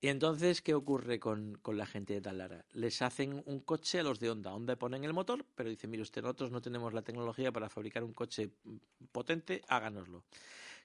Y 0.00 0.08
entonces, 0.08 0.60
¿qué 0.60 0.74
ocurre 0.74 1.18
con, 1.18 1.54
con 1.62 1.78
la 1.78 1.86
gente 1.86 2.12
de 2.14 2.20
Dallara? 2.20 2.66
Les 2.72 3.00
hacen 3.00 3.42
un 3.46 3.60
coche 3.60 4.00
a 4.00 4.02
los 4.02 4.18
de 4.20 4.28
Honda. 4.28 4.52
Honda 4.52 4.76
ponen 4.76 5.02
el 5.04 5.14
motor, 5.14 5.46
pero 5.54 5.70
dicen, 5.70 5.88
mire 5.88 6.02
usted, 6.02 6.20
nosotros 6.20 6.50
no 6.50 6.60
tenemos 6.60 6.92
la 6.92 7.00
tecnología 7.02 7.52
para 7.52 7.70
fabricar 7.70 8.04
un 8.04 8.12
coche 8.12 8.50
potente, 9.12 9.62
háganoslo. 9.68 10.24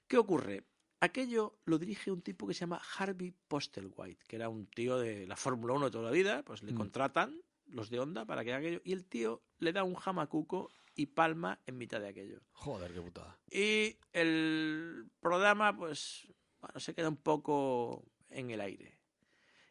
¿Qué 0.06 0.16
ocurre? 0.16 0.62
Aquello 1.02 1.58
lo 1.64 1.78
dirige 1.78 2.10
un 2.10 2.20
tipo 2.20 2.46
que 2.46 2.52
se 2.52 2.60
llama 2.60 2.80
Harvey 2.98 3.32
Postelwhite, 3.48 4.22
que 4.28 4.36
era 4.36 4.50
un 4.50 4.66
tío 4.66 4.98
de 4.98 5.26
la 5.26 5.34
Fórmula 5.36 5.72
1 5.74 5.86
de 5.86 5.90
toda 5.90 6.04
la 6.04 6.10
vida, 6.10 6.42
pues 6.44 6.62
le 6.62 6.72
Mm. 6.72 6.76
contratan 6.76 7.40
los 7.66 7.88
de 7.88 8.00
Honda 8.00 8.26
para 8.26 8.44
que 8.44 8.50
haga 8.52 8.58
aquello, 8.58 8.82
y 8.84 8.92
el 8.92 9.06
tío 9.06 9.42
le 9.58 9.72
da 9.72 9.82
un 9.82 9.94
jamacuco 9.94 10.70
y 10.94 11.06
palma 11.06 11.58
en 11.66 11.78
mitad 11.78 12.00
de 12.00 12.08
aquello. 12.08 12.42
Joder, 12.52 12.92
qué 12.92 13.00
putada. 13.00 13.38
Y 13.50 13.96
el 14.12 15.10
programa, 15.20 15.74
pues, 15.74 16.28
bueno, 16.60 16.78
se 16.78 16.94
queda 16.94 17.08
un 17.08 17.16
poco 17.16 18.04
en 18.28 18.50
el 18.50 18.60
aire. 18.60 18.98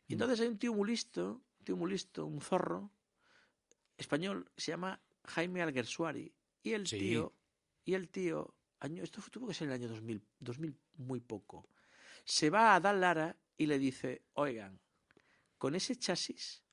Y 0.07 0.13
Mm. 0.13 0.15
entonces 0.15 0.39
hay 0.39 0.47
un 0.47 0.57
tío 0.57 0.73
muy 0.73 0.89
listo, 0.89 1.43
un 1.59 1.65
tío 1.65 1.77
muy 1.77 1.91
listo, 1.91 2.25
un 2.25 2.41
zorro 2.41 2.91
español, 3.97 4.49
que 4.55 4.61
se 4.61 4.71
llama 4.71 4.99
Jaime 5.25 5.61
Alguersuari. 5.61 6.33
Y 6.63 6.71
el 6.71 6.87
Sí. 6.87 6.97
tío, 6.97 7.33
y 7.85 7.93
el 7.93 8.09
tío, 8.09 8.55
año, 8.79 9.03
esto 9.03 9.21
tuvo 9.31 9.47
que 9.47 9.53
ser 9.53 9.67
el 9.67 9.73
año 9.73 9.87
2000, 9.87 10.21
2000 10.39 10.75
muy 10.97 11.19
poco, 11.19 11.67
se 12.23 12.49
va 12.49 12.75
a 12.75 12.79
Dallara 12.79 13.35
y 13.57 13.65
le 13.65 13.77
dice, 13.79 14.23
oigan, 14.33 14.79
con 15.57 15.75
ese 15.75 15.95
chasis, 15.95 16.63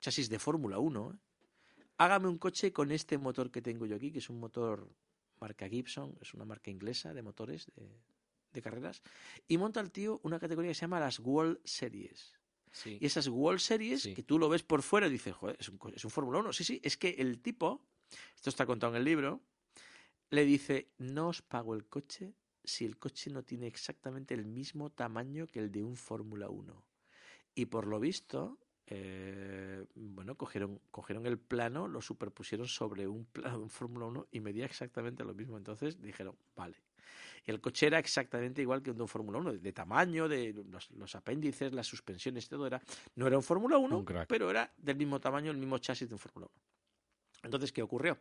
chasis 0.00 0.28
de 0.28 0.38
Fórmula 0.38 0.78
1, 0.78 1.12
¿eh? 1.12 1.18
hágame 1.98 2.28
un 2.28 2.38
coche 2.38 2.72
con 2.72 2.90
este 2.90 3.18
motor 3.18 3.50
que 3.50 3.62
tengo 3.62 3.86
yo 3.86 3.96
aquí, 3.96 4.10
que 4.10 4.18
es 4.18 4.28
un 4.28 4.40
motor 4.40 4.88
marca 5.40 5.68
Gibson, 5.68 6.16
es 6.20 6.34
una 6.34 6.44
marca 6.44 6.70
inglesa 6.70 7.12
de 7.14 7.22
motores 7.22 7.66
de, 7.76 7.88
de 8.52 8.62
carreras, 8.62 9.02
y 9.46 9.58
monta 9.58 9.80
el 9.80 9.90
tío 9.92 10.20
una 10.24 10.38
categoría 10.40 10.70
que 10.70 10.74
se 10.74 10.82
llama 10.82 11.00
las 11.00 11.20
World 11.20 11.60
Series. 11.64 12.32
Sí. 12.72 12.98
Y 13.00 13.06
esas 13.06 13.28
World 13.28 13.60
Series, 13.60 14.02
Sí. 14.02 14.14
que 14.14 14.24
tú 14.24 14.36
lo 14.38 14.48
ves 14.48 14.64
por 14.64 14.82
fuera 14.82 15.06
y 15.06 15.10
dices, 15.10 15.32
joder, 15.34 15.56
es 15.60 15.68
un, 15.68 15.78
es 15.94 16.04
un 16.04 16.10
Fórmula 16.10 16.40
1. 16.40 16.52
Sí, 16.52 16.64
sí, 16.64 16.80
es 16.82 16.96
que 16.96 17.10
el 17.10 17.40
tipo, 17.40 17.86
esto 18.34 18.50
está 18.50 18.66
contado 18.66 18.92
en 18.94 18.98
el 18.98 19.04
libro, 19.04 19.40
le 20.34 20.44
dice, 20.44 20.90
no 20.98 21.28
os 21.28 21.42
pago 21.42 21.74
el 21.74 21.86
coche 21.86 22.34
si 22.64 22.84
el 22.84 22.98
coche 22.98 23.30
no 23.30 23.42
tiene 23.42 23.66
exactamente 23.66 24.34
el 24.34 24.46
mismo 24.46 24.90
tamaño 24.90 25.46
que 25.46 25.60
el 25.60 25.70
de 25.70 25.84
un 25.84 25.96
Fórmula 25.96 26.48
1. 26.48 26.84
Y 27.54 27.66
por 27.66 27.86
lo 27.86 28.00
visto, 28.00 28.58
eh, 28.86 29.84
bueno, 29.94 30.36
cogieron, 30.36 30.80
cogieron 30.90 31.26
el 31.26 31.38
plano, 31.38 31.86
lo 31.86 32.00
superpusieron 32.00 32.66
sobre 32.66 33.06
un 33.06 33.26
plano 33.26 33.58
de 33.58 33.64
un 33.64 33.70
Fórmula 33.70 34.06
1 34.06 34.28
y 34.32 34.40
medía 34.40 34.64
exactamente 34.64 35.24
lo 35.24 35.34
mismo. 35.34 35.56
Entonces 35.56 36.00
dijeron, 36.00 36.36
vale. 36.56 36.82
Y 37.46 37.50
el 37.50 37.60
coche 37.60 37.86
era 37.86 37.98
exactamente 37.98 38.62
igual 38.62 38.82
que 38.82 38.90
un 38.90 38.96
de 38.96 39.02
un 39.02 39.08
Fórmula 39.08 39.38
1, 39.38 39.52
de, 39.58 39.72
tamaño, 39.72 40.26
de 40.26 40.54
los, 40.70 40.90
los 40.92 41.14
apéndices, 41.14 41.74
las 41.74 41.86
suspensiones, 41.86 42.48
todo 42.48 42.66
era. 42.66 42.80
No 43.16 43.26
era 43.26 43.36
un 43.36 43.42
Fórmula 43.42 43.76
1, 43.76 43.98
Un 43.98 44.04
crack. 44.04 44.26
pero 44.26 44.50
era 44.50 44.72
del 44.78 44.96
mismo 44.96 45.20
tamaño, 45.20 45.50
el 45.50 45.58
mismo 45.58 45.76
chasis 45.78 46.08
de 46.08 46.14
un 46.14 46.18
Fórmula 46.18 46.46
1. 46.46 46.62
Entonces, 47.44 47.72
¿qué 47.72 47.82
ocurrió? 47.82 48.18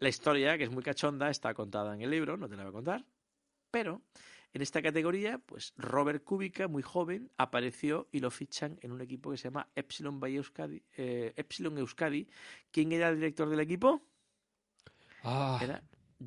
La 0.00 0.08
historia, 0.08 0.56
que 0.58 0.64
es 0.64 0.70
muy 0.70 0.82
cachonda, 0.82 1.30
está 1.30 1.54
contada 1.54 1.94
en 1.94 2.02
el 2.02 2.10
libro, 2.10 2.36
no 2.36 2.48
te 2.48 2.56
la 2.56 2.62
voy 2.64 2.70
a 2.70 2.72
contar, 2.72 3.04
pero 3.70 4.02
en 4.52 4.62
esta 4.62 4.82
categoría, 4.82 5.38
pues 5.38 5.74
Robert 5.76 6.24
Kubica, 6.24 6.66
muy 6.68 6.82
joven, 6.82 7.30
apareció 7.36 8.08
y 8.10 8.18
lo 8.20 8.30
fichan 8.30 8.78
en 8.82 8.92
un 8.92 9.00
equipo 9.00 9.30
que 9.30 9.36
se 9.36 9.44
llama 9.44 9.68
Epsilon, 9.74 10.18
by 10.18 10.34
Euskadi, 10.36 10.82
eh, 10.96 11.32
Epsilon 11.36 11.78
Euskadi. 11.78 12.26
¿Quién 12.72 12.90
era 12.92 13.10
el 13.10 13.16
director 13.16 13.48
del 13.48 13.60
equipo? 13.60 14.02
Ah, 15.22 15.60
Era 15.62 15.82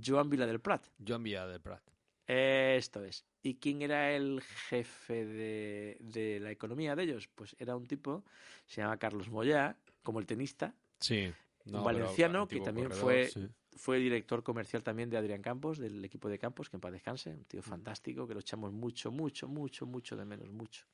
Joan 0.05 0.29
Vila 0.29 0.45
del 0.45 0.59
Prat. 0.61 0.85
Joan 1.05 1.23
Villa 1.23 1.47
del 1.47 1.59
Prat. 1.59 1.81
Esto 2.27 3.03
es. 3.03 3.25
¿Y 3.41 3.55
quién 3.55 3.81
era 3.81 4.11
el 4.11 4.41
jefe 4.69 5.25
de, 5.25 5.97
de 5.99 6.39
la 6.39 6.51
economía 6.51 6.95
de 6.95 7.03
ellos? 7.03 7.27
Pues 7.27 7.55
era 7.59 7.75
un 7.75 7.85
tipo, 7.87 8.23
se 8.65 8.81
llama 8.81 8.97
Carlos 8.97 9.29
Moyá, 9.29 9.75
como 10.03 10.19
el 10.19 10.25
tenista, 10.25 10.73
Sí. 10.99 11.33
Un 11.65 11.81
valenciano 11.83 12.45
que 12.47 12.59
también 12.59 12.87
corredor, 12.89 13.03
fue- 13.05 13.27
sí. 13.29 13.47
Fue 13.77 13.99
director 13.99 14.43
comercial 14.43 14.83
también 14.83 15.09
de 15.09 15.17
Adrián 15.17 15.41
Campos, 15.41 15.77
del 15.77 16.03
equipo 16.03 16.29
de 16.29 16.39
Campos, 16.39 16.69
que 16.69 16.77
en 16.77 16.81
paz 16.81 16.91
descanse, 16.91 17.29
un 17.31 17.45
tío 17.45 17.61
fantástico, 17.61 18.27
que 18.27 18.33
lo 18.33 18.39
echamos 18.39 18.71
mucho, 18.71 19.11
mucho, 19.11 19.47
mucho, 19.47 19.85
mucho 19.85 20.15
de 20.15 20.25
menos, 20.25 20.49
mucho. 20.51 20.85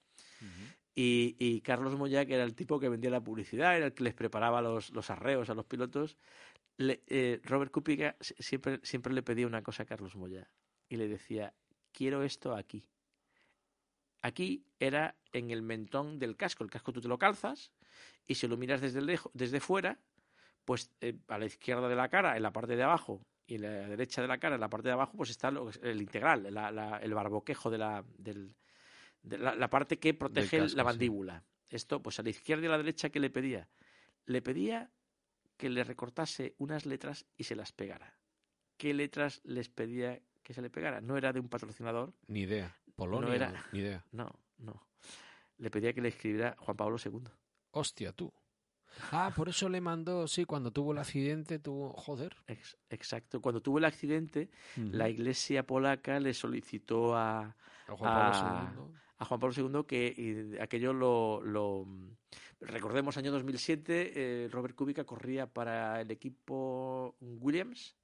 Y, 0.95 1.35
y 1.39 1.61
Carlos 1.61 1.95
Moya, 1.97 2.25
que 2.25 2.35
era 2.35 2.43
el 2.43 2.55
tipo 2.55 2.79
que 2.79 2.89
vendía 2.89 3.09
la 3.09 3.23
publicidad, 3.23 3.77
era 3.77 3.87
el 3.87 3.93
que 3.93 4.03
les 4.03 4.13
preparaba 4.13 4.61
los, 4.61 4.89
los 4.91 5.09
arreos 5.09 5.49
a 5.49 5.53
los 5.53 5.65
pilotos, 5.65 6.17
le- 6.77 7.03
eh, 7.07 7.39
Robert 7.43 7.71
Kupica 7.71 8.15
siempre, 8.19 8.79
siempre 8.83 9.13
le 9.13 9.21
pedía 9.23 9.47
una 9.47 9.61
cosa 9.61 9.83
a 9.83 9.85
Carlos 9.85 10.15
Moya 10.15 10.49
y 10.89 10.97
le 10.97 11.07
decía, 11.07 11.53
quiero 11.91 12.23
esto 12.23 12.55
aquí. 12.55 12.85
Aquí 14.21 14.65
era 14.79 15.15
en 15.31 15.51
el 15.51 15.61
mentón 15.61 16.19
del 16.19 16.35
casco. 16.35 16.63
El 16.63 16.69
casco 16.69 16.91
tú 16.91 16.99
te 17.01 17.07
lo 17.07 17.17
calzas 17.17 17.71
y 18.27 18.35
si 18.35 18.47
lo 18.47 18.57
miras 18.57 18.81
desde, 18.81 19.01
lejo- 19.01 19.31
desde 19.33 19.59
fuera, 19.59 19.99
pues 20.65 20.91
eh, 21.01 21.17
a 21.27 21.37
la 21.37 21.45
izquierda 21.45 21.87
de 21.87 21.95
la 21.95 22.09
cara, 22.09 22.35
en 22.37 22.43
la 22.43 22.51
parte 22.51 22.75
de 22.75 22.83
abajo, 22.83 23.21
y 23.47 23.55
en 23.55 23.61
la 23.63 23.69
derecha 23.87 24.21
de 24.21 24.27
la 24.27 24.37
cara, 24.37 24.55
en 24.55 24.61
la 24.61 24.69
parte 24.69 24.87
de 24.89 24.93
abajo, 24.93 25.13
pues 25.17 25.29
está 25.31 25.49
lo 25.51 25.69
el 25.81 26.01
integral, 26.01 26.53
la- 26.53 26.71
la- 26.71 26.97
el 26.97 27.13
barboquejo 27.13 27.69
de 27.69 27.77
la, 27.79 28.03
del- 28.17 28.53
de 29.23 29.37
la, 29.37 29.55
la 29.55 29.69
parte 29.69 29.97
que 29.99 30.13
protege 30.13 30.59
casco, 30.59 30.77
la 30.77 30.83
sí. 30.83 30.87
mandíbula. 30.87 31.43
Esto, 31.69 32.01
pues 32.01 32.19
a 32.19 32.23
la 32.23 32.29
izquierda 32.29 32.63
y 32.63 32.67
a 32.67 32.71
la 32.71 32.77
derecha, 32.77 33.09
¿qué 33.09 33.19
le 33.19 33.29
pedía? 33.29 33.67
Le 34.25 34.41
pedía 34.41 34.91
que 35.57 35.69
le 35.69 35.83
recortase 35.83 36.55
unas 36.57 36.85
letras 36.85 37.25
y 37.37 37.43
se 37.43 37.55
las 37.55 37.71
pegara. 37.73 38.17
¿Qué 38.77 38.93
letras 38.93 39.41
les 39.43 39.67
pedía 39.69 40.21
que 40.43 40.53
se 40.53 40.61
le 40.61 40.69
pegara? 40.69 41.01
No 41.01 41.17
era 41.17 41.33
de 41.33 41.39
un 41.39 41.49
patrocinador, 41.49 42.13
Ni 42.27 42.41
idea. 42.41 42.75
Polonia, 42.95 43.35
era- 43.35 43.65
ni 43.71 43.79
idea. 43.79 44.05
no, 44.11 44.29
no. 44.57 44.87
Le 45.57 45.69
pedía 45.69 45.91
que 45.93 46.01
le 46.01 46.09
escribiera 46.09 46.55
Juan 46.59 46.77
Pablo 46.77 46.97
II. 47.03 47.23
Hostia, 47.71 48.13
tú. 48.13 48.31
Ah, 49.11 49.31
por 49.35 49.49
eso 49.49 49.69
le 49.69 49.81
mandó, 49.81 50.27
sí, 50.27 50.45
cuando 50.45 50.71
tuvo 50.71 50.91
el 50.91 50.97
accidente, 50.97 51.59
tuvo. 51.59 51.93
Joder. 51.93 52.35
Ex- 52.47 52.77
exacto. 52.89 53.41
Cuando 53.41 53.61
tuvo 53.61 53.77
el 53.79 53.85
accidente, 53.85 54.49
la 54.75 55.09
iglesia 55.09 55.65
polaca 55.65 56.19
le 56.19 56.33
solicitó 56.33 57.15
a, 57.15 57.55
A 57.87 57.95
Juan 57.95 58.13
Pablo 58.13 58.31
II. 58.91 58.99
a 59.17 59.25
Juan 59.25 59.39
Pablo 59.39 59.55
II 59.57 59.83
que 59.87 60.13
y 60.55 60.59
aquello 60.61 60.93
lo, 60.93 61.41
lo- 61.41 61.85
recordemos 62.61 63.17
año 63.17 63.31
2007 63.31 64.11
eh, 64.15 64.47
Robert 64.49 64.75
Kubica 64.75 65.03
corría 65.05 65.47
para 65.47 66.01
el 66.01 66.11
equipo 66.11 67.15
Williams 67.21 67.95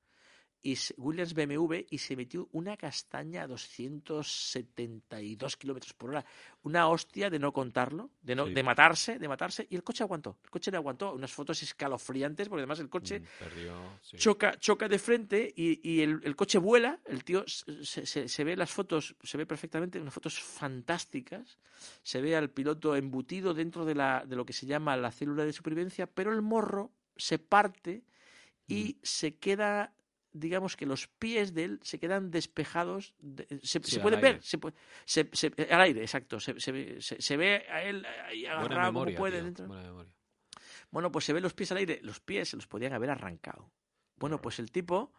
y 0.62 0.78
Williams 0.98 1.34
BMW 1.34 1.86
y 1.90 1.98
se 2.00 2.16
metió 2.16 2.48
una 2.52 2.76
castaña 2.78 3.44
a 3.44 3.48
272 3.48 5.58
kilómetros 5.58 5.94
por 5.94 6.10
hora 6.10 6.26
una 6.64 6.88
hostia 6.88 7.30
de 7.30 7.40
no 7.40 7.52
contarlo 7.54 8.12
de 8.22 8.36
no 8.36 8.48
Sí. 8.48 8.54
de 8.54 8.64
matarse 8.64 9.20
de 9.20 9.28
matarse 9.28 9.68
y 9.70 9.76
el 9.76 9.84
coche 9.84 10.04
aguantó 10.04 10.38
el 10.44 10.50
coche 10.50 10.72
le 10.72 10.78
aguantó 10.78 11.14
unas 11.14 11.32
fotos 11.32 11.62
escalofriantes 11.64 12.50
porque 12.50 12.62
además 12.62 12.80
el 12.80 12.90
coche 12.90 13.20
Mm, 13.20 13.24
Perdió. 13.40 13.76
sí. 14.02 14.18
choca, 14.18 14.58
choca 14.60 14.88
de 14.88 15.00
frente 15.00 15.54
y, 15.56 15.80
y 15.88 16.02
el, 16.02 16.20
el 16.24 16.36
coche 16.36 16.58
vuela, 16.58 17.00
el 17.06 17.24
tío 17.24 17.44
se, 17.48 18.06
se- 18.06 18.28
se 18.28 18.44
ve 18.44 18.56
las 18.56 18.72
fotos, 18.72 19.16
se 19.24 19.38
ve 19.38 19.46
perfectamente, 19.46 20.00
unas 20.00 20.14
fotos 20.14 20.40
fantásticas, 20.40 21.60
se 22.04 22.22
ve 22.22 22.36
al 22.36 22.50
piloto 22.50 22.96
embutido 22.96 23.54
dentro 23.54 23.86
de, 23.86 23.96
la, 23.96 24.26
de 24.26 24.36
lo 24.36 24.46
que 24.46 24.54
se 24.54 24.66
llama 24.66 24.96
la 24.98 25.12
célula 25.12 25.46
de 25.46 25.54
supervivencia, 25.54 26.08
pero 26.08 26.32
el 26.32 26.42
morro 26.42 26.92
se 27.18 27.40
parte 27.40 28.04
y 28.68 28.98
se 29.04 29.38
queda, 29.38 29.94
digamos 30.38 30.76
que 30.76 30.86
los 30.86 31.08
pies 31.08 31.54
de 31.54 31.64
él 31.64 31.80
se 31.84 31.98
quedan 32.00 32.30
despejados, 32.32 33.14
de- 33.20 33.48
se, 33.64 33.80
Sí, 33.80 33.92
se 33.92 33.96
al 33.98 34.02
puede 34.02 34.18
aire. 34.18 34.32
ver, 34.34 34.44
se, 34.44 34.60
se- 35.06 35.30
se- 35.34 35.74
al 35.74 35.82
aire, 35.82 36.02
exacto, 36.02 36.40
se, 36.40 36.60
se 36.60 36.72
ve, 37.38 37.66
a 37.70 37.84
él 37.84 38.06
ahí 38.28 38.46
agarrado 38.46 38.70
como 38.94 39.00
memoria. 39.06 39.18
puede 39.18 39.38
tío, 39.38 39.44
dentro. 39.46 39.68
Bueno, 40.92 41.12
pues 41.12 41.26
se 41.26 41.34
ven 41.34 41.44
los 41.44 41.54
pies 41.54 41.72
al 41.72 41.78
aire. 41.78 42.00
Los 42.04 42.20
pies 42.20 42.50
se 42.50 42.56
los 42.56 42.68
podían 42.68 42.94
haber 42.94 43.10
arrancado. 43.10 43.72
Bueno, 44.18 44.36
Claro. 44.38 44.42
pues 44.44 44.60
el 44.60 44.72
tipo 44.72 45.14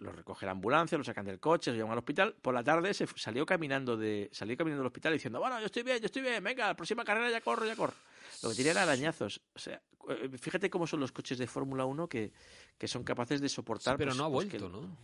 lo 0.00 0.12
recoge 0.12 0.46
la 0.46 0.52
ambulancia, 0.52 0.98
lo 0.98 1.04
sacan 1.04 1.24
del 1.26 1.40
coche, 1.40 1.70
lo 1.70 1.76
llevan 1.76 1.92
al 1.92 1.98
hospital. 1.98 2.34
Por 2.42 2.54
la 2.54 2.62
tarde 2.64 2.92
se 2.92 3.06
salió 3.16 3.46
caminando 3.46 3.96
de 3.96 4.28
salió 4.32 4.56
caminando 4.56 4.82
del 4.82 4.88
hospital 4.88 5.12
diciendo, 5.12 5.38
bueno, 5.40 5.58
yo 5.60 5.66
estoy 5.66 5.82
bien, 5.82 5.98
yo 6.00 6.06
estoy 6.06 6.22
bien, 6.22 6.42
venga, 6.42 6.66
la 6.66 6.74
próxima 6.76 7.04
carrera 7.04 7.30
ya 7.30 7.40
corro, 7.40 7.64
ya 7.66 7.76
corro. 7.76 7.94
Lo 8.42 8.50
que 8.50 8.56
tenía 8.56 8.72
era 8.72 8.82
arañazos. 8.82 9.40
O 9.54 9.58
sea, 9.58 9.80
eh, 10.08 10.30
fíjate 10.38 10.68
cómo 10.68 10.86
son 10.86 11.00
los 11.00 11.12
coches 11.12 11.38
de 11.38 11.46
Fórmula 11.46 11.84
1 11.86 12.08
que, 12.08 12.32
que 12.76 12.88
son 12.88 13.04
capaces 13.04 13.40
de 13.40 13.48
Sí, 13.48 13.54
soportar. 13.54 13.96
pero 13.96 14.10
pues- 14.10 14.18
no 14.18 14.24
ha 14.24 14.30
pues 14.30 14.48
que 14.48 14.58
vuelto, 14.58 14.76
el- 14.78 14.82
¿no? 14.88 14.98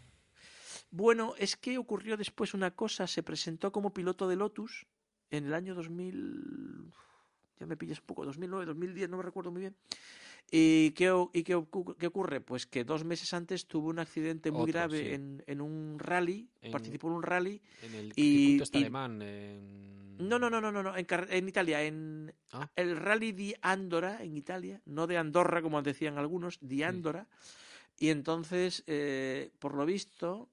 Bueno, 0.90 1.34
es 1.38 1.57
que 1.57 1.78
ocurrió 1.78 2.16
después 2.16 2.53
una 2.53 2.72
cosa. 2.72 3.07
Se 3.07 3.22
presentó 3.22 3.70
como 3.70 3.94
piloto 3.94 4.26
de 4.28 4.36
Lotus 4.36 4.86
en 5.30 5.46
el 5.46 5.55
año 5.55 5.74
2000. 5.74 6.92
Ya 7.61 7.66
me 7.66 7.76
pillas 7.76 8.01
un 8.01 8.07
poco, 8.07 8.24
2009, 8.24 8.66
2010, 8.66 9.09
no 9.09 9.16
me 9.18 9.22
recuerdo 9.22 9.51
muy 9.53 9.61
bien. 9.61 9.76
¿Y 10.51 10.91
qué, 10.93 11.12
y 11.32 11.43
qué, 11.43 11.64
qué 11.99 12.07
ocurre? 12.07 12.41
Pues 12.41 12.66
que 12.66 12.84
dos 12.84 13.05
meses 13.05 13.32
antes 13.34 13.66
tuvo 13.66 13.88
un 13.88 13.99
accidente 13.99 14.51
muy 14.51 14.62
Otro, 14.62 14.72
grave 14.72 14.99
sí. 15.01 15.14
en, 15.14 15.43
en 15.47 15.61
un 15.61 15.99
rally, 15.99 16.49
En- 16.61 16.72
participó 16.72 17.09
en 17.09 17.14
un 17.14 17.22
rally. 17.22 17.61
En 17.82 17.95
el 17.95 18.12
Y- 18.16 18.61
este 18.61 18.78
y- 18.78 18.82
alemán. 18.82 19.22
en- 19.22 20.16
No, 20.18 20.38
no, 20.38 20.51
no, 20.51 20.61
no, 20.61 20.70
no, 20.70 20.82
no, 20.82 20.93
en, 20.97 21.49
Italia, 21.49 21.82
en 21.82 22.34
Ah. 22.53 22.68
el 22.76 22.97
rally 22.97 23.32
di 23.32 23.55
Andorra, 23.62 24.22
en 24.22 24.36
Italia, 24.36 24.82
no 24.84 25.07
de 25.07 25.16
Andorra, 25.16 25.62
como 25.62 25.80
decían 25.82 26.18
algunos, 26.18 26.59
di 26.61 26.82
Andorra. 26.82 27.26
Y 27.99 28.09
entonces, 28.11 28.82
eh, 28.86 29.51
por 29.59 29.74
lo 29.74 29.86
visto, 29.86 30.51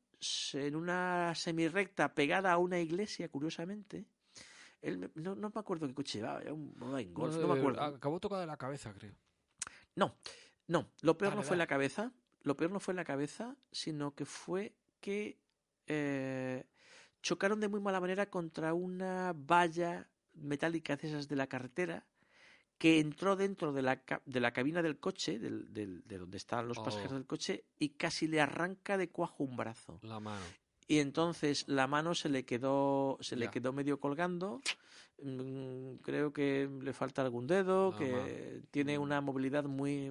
en 0.54 0.76
una 0.76 1.34
semirrecta 1.36 2.14
pegada 2.14 2.52
a 2.54 2.58
una 2.58 2.80
iglesia, 2.80 3.30
curiosamente, 3.30 4.06
él 4.82 5.12
no, 5.16 5.36
no 5.36 5.50
me 5.54 5.60
acuerdo 5.60 5.88
qué 5.88 5.94
coche 5.94 6.20
llevaba, 6.20 6.42
era 6.42 6.54
un 6.54 6.74
Golf, 7.14 7.36
no, 7.38 7.48
me 7.48 7.56
eh, 7.56 7.60
acuerdo. 7.60 7.82
Acabó 7.82 8.20
tocado 8.20 8.42
de 8.42 8.48
la 8.48 8.58
cabeza, 8.58 8.94
creo. 8.94 9.14
No, 9.98 10.16
no, 10.68 10.90
lo 11.02 11.18
peor 11.18 11.36
no 11.36 11.42
fue 11.44 11.58
la 11.58 11.68
cabeza, 11.68 12.14
lo 12.44 12.56
peor 12.56 12.72
no 12.72 12.80
fue 12.80 12.94
la 12.94 13.04
cabeza, 13.04 13.58
sino 13.72 14.16
que 14.16 14.24
fue 14.26 14.74
que 15.02 15.38
eh, 15.88 16.64
chocaron 17.22 17.60
de 17.60 17.68
muy 17.68 17.80
mala 17.82 18.00
manera 18.00 18.30
contra 18.30 18.74
una 18.74 19.34
valla 19.36 20.08
metálica 20.34 20.96
de 20.96 21.08
esas 21.10 21.28
de 21.28 21.36
la 21.36 21.48
carretera 21.48 22.06
que 22.78 23.00
entró 23.00 23.36
dentro 23.36 23.74
de 23.74 23.82
la, 23.82 24.04
de 24.26 24.40
la 24.40 24.54
cabina 24.54 24.84
del 24.84 25.00
coche, 25.00 25.40
del, 25.40 25.74
del- 25.74 26.04
de 26.08 26.18
donde 26.20 26.38
estaban 26.38 26.68
los 26.68 26.78
Oh. 26.78 26.84
pasajeros 26.84 27.14
del 27.14 27.26
coche, 27.26 27.66
y 27.80 27.90
casi 27.90 28.28
le 28.28 28.40
arranca 28.40 28.98
de 28.98 29.10
cuajo 29.10 29.44
un 29.44 29.58
brazo. 29.58 30.00
La 30.04 30.20
mano. 30.20 30.46
Y 30.88 31.00
entonces 31.00 31.66
la 31.68 31.86
mano 31.88 32.16
se 32.16 32.30
le 32.30 32.46
quedó, 32.46 33.18
se 33.22 33.36
le 33.36 33.50
quedó 33.50 33.74
medio 33.74 34.00
colgando. 34.00 34.62
Mm, 35.22 35.96
Creo 36.04 36.32
que 36.32 36.70
le 36.82 36.94
falta 36.94 37.24
algún 37.24 37.48
dedo, 37.48 37.92
La 37.92 37.98
que 37.98 38.12
mano. 38.12 38.28
tiene 38.72 39.00
Mm. 39.00 39.02
una 39.02 39.20
movilidad 39.20 39.64
muy, 39.66 40.08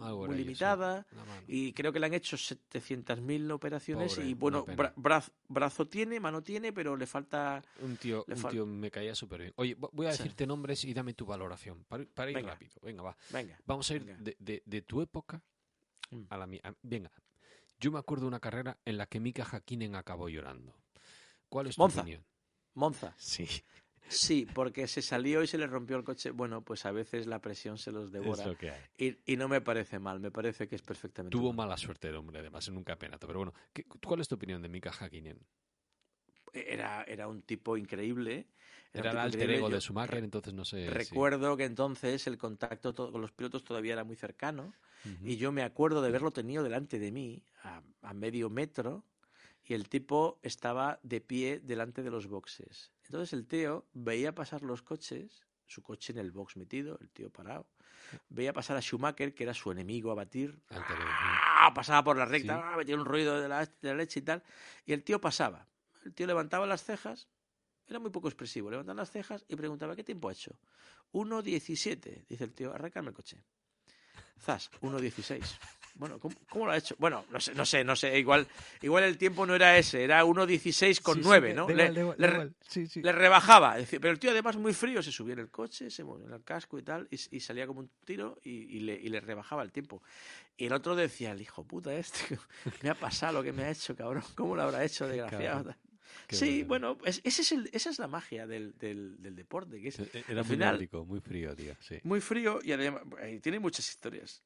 Algo 0.00 0.26
muy 0.26 0.36
limitada. 0.36 1.06
Y 1.48 1.72
creo 1.72 1.92
que 1.92 1.98
le 1.98 2.06
han 2.06 2.14
hecho 2.14 2.36
700.000 2.36 3.50
operaciones. 3.50 4.14
Pobre, 4.14 4.28
y 4.28 4.34
bueno, 4.34 4.66
bra- 4.66 4.92
brazo, 4.96 5.32
brazo 5.48 5.88
tiene, 5.88 6.20
mano 6.20 6.42
tiene, 6.42 6.72
pero 6.74 6.94
le 6.94 7.06
falta. 7.06 7.62
Un 7.80 7.96
tío, 7.96 8.24
un 8.28 8.36
fal- 8.36 8.50
tío 8.50 8.66
me 8.66 8.90
caía 8.90 9.14
súper 9.14 9.40
bien. 9.40 9.52
Oye, 9.56 9.76
vo- 9.78 9.90
voy 9.92 10.06
a 10.06 10.12
Sí. 10.12 10.18
decirte 10.22 10.46
nombres 10.46 10.84
y 10.84 10.92
dame 10.92 11.14
tu 11.14 11.24
valoración. 11.26 11.82
Para, 11.88 12.02
ir- 12.02 12.08
para 12.12 12.30
ir 12.30 12.36
Venga. 12.36 12.50
rápido. 12.52 12.72
Venga, 12.82 13.02
va. 13.02 13.16
Venga. 13.32 13.58
Vamos 13.66 13.90
a 13.90 13.94
ir 13.94 14.04
de, 14.18 14.36
de- 14.38 14.62
de 14.66 14.82
tu 14.82 15.00
época 15.00 15.42
Mm. 16.10 16.24
a 16.28 16.36
la 16.36 16.46
mía. 16.46 16.60
Venga. 16.82 17.10
Yo 17.80 17.90
me 17.90 17.98
acuerdo 17.98 18.24
de 18.24 18.28
una 18.28 18.40
carrera 18.40 18.78
en 18.84 18.98
la 18.98 19.06
que 19.06 19.20
Mika 19.20 19.44
Hakkinen 19.44 19.96
acabó 19.96 20.28
llorando. 20.28 20.76
¿Cuál 21.48 21.66
es 21.68 21.76
tu 21.76 21.82
Monza. 21.82 22.00
opinión? 22.02 22.24
Monza. 22.74 23.14
Sí, 23.16 23.46
Sí, 24.08 24.44
porque 24.54 24.88
se 24.88 25.02
salió 25.02 25.40
y 25.42 25.46
se 25.46 25.56
le 25.56 25.68
rompió 25.68 25.96
el 25.96 26.02
coche. 26.02 26.32
Bueno, 26.32 26.62
pues 26.62 26.84
a 26.84 26.90
veces 26.90 27.28
la 27.28 27.40
presión 27.40 27.78
se 27.78 27.92
los 27.92 28.06
es 28.06 28.12
devora. 28.12 28.44
lo 28.44 28.56
que 28.56 28.70
hay. 28.70 28.82
Y, 28.98 29.32
y 29.32 29.36
no 29.36 29.48
me 29.48 29.60
parece 29.60 30.00
mal, 30.00 30.18
me 30.18 30.32
parece 30.32 30.66
que 30.66 30.74
es 30.74 30.82
perfectamente. 30.82 31.30
Tuvo 31.36 31.52
mala 31.52 31.76
suerte 31.76 32.08
el 32.08 32.16
hombre, 32.16 32.40
además, 32.40 32.66
en 32.66 32.76
un 32.76 32.82
campeonato. 32.82 33.28
Pero 33.28 33.38
bueno, 33.38 33.54
¿qué- 33.72 33.84
¿cuál 34.04 34.20
es 34.20 34.26
tu 34.26 34.34
opinión 34.34 34.60
de 34.62 34.68
Mika 34.68 34.90
Hakkinen? 34.90 35.38
Era, 36.52 37.04
era 37.04 37.28
un 37.28 37.42
tipo 37.42 37.76
increíble. 37.76 38.46
Era 38.92 39.10
el 39.12 39.18
alter 39.18 39.50
ego 39.50 39.68
de 39.68 39.80
Schumacher, 39.80 40.24
entonces 40.24 40.52
no 40.54 40.64
sé. 40.64 40.90
Recuerdo 40.90 41.56
que 41.56 41.64
entonces 41.64 42.26
el 42.26 42.36
contacto 42.38 42.92
to- 42.92 43.12
con 43.12 43.20
los 43.20 43.30
pilotos 43.32 43.62
todavía 43.64 43.92
era 43.92 44.04
muy 44.04 44.16
cercano. 44.16 44.72
Y 45.24 45.36
yo 45.36 45.50
me 45.52 45.62
acuerdo 45.62 46.02
de 46.02 46.08
haberlo 46.08 46.30
tenido 46.32 46.62
delante 46.62 46.98
de 46.98 47.10
mí, 47.10 47.42
a, 47.62 47.80
a 48.02 48.12
medio 48.12 48.50
metro, 48.50 49.04
y 49.64 49.72
el 49.74 49.88
tipo 49.88 50.38
estaba 50.42 50.98
de 51.02 51.20
pie 51.20 51.60
delante 51.60 52.02
de 52.02 52.10
los 52.10 52.26
boxes. 52.26 52.90
Entonces 53.04 53.32
el 53.32 53.46
tío 53.46 53.86
veía 53.94 54.34
pasar 54.34 54.62
los 54.62 54.82
coches, 54.82 55.46
su 55.66 55.82
coche 55.82 56.12
en 56.12 56.18
el 56.18 56.32
box 56.32 56.56
metido, 56.56 56.98
el 57.00 57.08
tío 57.10 57.30
parado. 57.30 57.66
Veía 58.28 58.52
pasar 58.52 58.76
a 58.76 58.80
Schumacher, 58.82 59.34
que 59.34 59.44
era 59.44 59.54
su 59.54 59.70
enemigo 59.70 60.10
a 60.10 60.14
batir. 60.16 60.58
¡Ah! 60.68 61.72
Pasaba 61.74 62.02
por 62.02 62.16
la 62.16 62.24
recta, 62.24 62.56
Sí. 62.56 62.60
¡ah! 62.62 62.74
metía 62.76 62.96
un 62.96 63.04
ruido 63.04 63.40
de 63.40 63.48
la, 63.48 63.64
de 63.64 63.88
la 63.88 63.94
leche 63.94 64.18
y 64.20 64.22
tal. 64.22 64.42
Y 64.84 64.92
el 64.92 65.02
tío 65.04 65.20
pasaba. 65.20 65.66
El 66.04 66.14
tío 66.14 66.26
levantaba 66.26 66.66
las 66.66 66.82
cejas, 66.84 67.28
era 67.86 67.98
muy 67.98 68.10
poco 68.10 68.28
expresivo, 68.28 68.70
levantaba 68.70 68.96
las 69.02 69.10
cejas 69.10 69.44
y 69.48 69.56
preguntaba, 69.56 69.94
¿qué 69.96 70.04
tiempo 70.04 70.28
ha 70.28 70.32
hecho? 70.32 70.58
1.17, 71.12 72.26
dice 72.28 72.44
el 72.44 72.52
tío, 72.52 72.72
arráncame 72.74 73.08
el 73.08 73.14
coche. 73.14 73.42
Zas, 74.40 74.70
1.16. 74.80 75.42
Bueno, 75.96 76.18
¿cómo, 76.18 76.34
cómo 76.48 76.64
lo 76.66 76.72
ha 76.72 76.76
hecho? 76.78 76.94
Bueno, 76.98 77.26
no 77.30 77.38
sé, 77.40 77.52
no 77.54 77.66
sé, 77.66 77.84
no 77.84 77.94
sé. 77.94 78.18
Igual, 78.18 78.46
igual 78.80 79.04
el 79.04 79.18
tiempo 79.18 79.44
no 79.44 79.54
era 79.54 79.76
ese, 79.76 80.02
era 80.02 80.24
1.16 80.24 81.02
con 81.02 81.20
9, 81.20 81.52
¿no? 81.54 81.66
Le- 81.74 81.88
le 82.16 82.26
re- 82.26 82.52
le 83.02 83.12
rebajaba. 83.12 83.76
Pero 83.90 84.10
el 84.10 84.18
tío, 84.18 84.30
además, 84.30 84.56
muy 84.56 84.72
frío, 84.72 85.02
se 85.02 85.12
subía 85.12 85.34
en 85.34 85.40
el 85.40 85.50
coche, 85.50 85.90
se 85.90 86.04
movía 86.04 86.26
en 86.26 86.32
el 86.32 86.42
casco 86.44 86.78
y 86.78 86.82
tal, 86.82 87.06
y, 87.10 87.36
y 87.36 87.40
salía 87.40 87.66
como 87.66 87.80
un 87.80 87.90
tiro 88.06 88.38
y, 88.42 88.50
y 88.76 88.80
le, 88.80 88.94
y 88.94 89.08
le 89.10 89.20
rebajaba 89.20 89.62
el 89.62 89.72
tiempo. 89.72 90.02
Y 90.56 90.66
el 90.66 90.72
otro 90.72 90.94
decía, 90.96 91.32
el 91.32 91.42
hijo 91.42 91.64
puta 91.64 91.92
este, 91.92 92.38
me 92.82 92.88
ha 92.88 92.94
pasado 92.94 93.34
lo 93.34 93.42
que 93.42 93.52
me 93.52 93.64
ha 93.64 93.70
hecho, 93.70 93.94
cabrón. 93.94 94.22
¿Cómo 94.36 94.56
lo 94.56 94.62
habrá 94.62 94.82
hecho, 94.84 95.06
desgraciado? 95.06 95.64
Cabrón. 95.64 95.76
Qué 96.26 96.36
sí, 96.36 96.62
bueno. 96.62 96.94
bueno, 96.96 97.04
es- 97.08 97.20
ese 97.24 97.42
es 97.42 97.52
el- 97.52 97.70
esa 97.72 97.90
es 97.90 97.98
la 97.98 98.06
magia 98.08 98.46
del, 98.46 98.76
del, 98.78 99.20
del 99.20 99.34
deporte, 99.36 99.80
que 99.80 99.88
es 99.88 99.98
E- 100.00 100.08
Era 100.28 100.40
al 100.40 100.46
muy 100.46 100.56
final- 100.56 100.74
nórdico, 100.74 101.04
muy 101.04 101.20
frío, 101.20 101.54
tío. 101.56 101.74
Sí. 101.80 101.98
muy 102.04 102.20
frío 102.20 102.58
y 102.62 102.72
además 102.72 103.02
eh, 103.22 103.40
tiene 103.42 103.58
muchas 103.58 103.88
historias. 103.88 104.42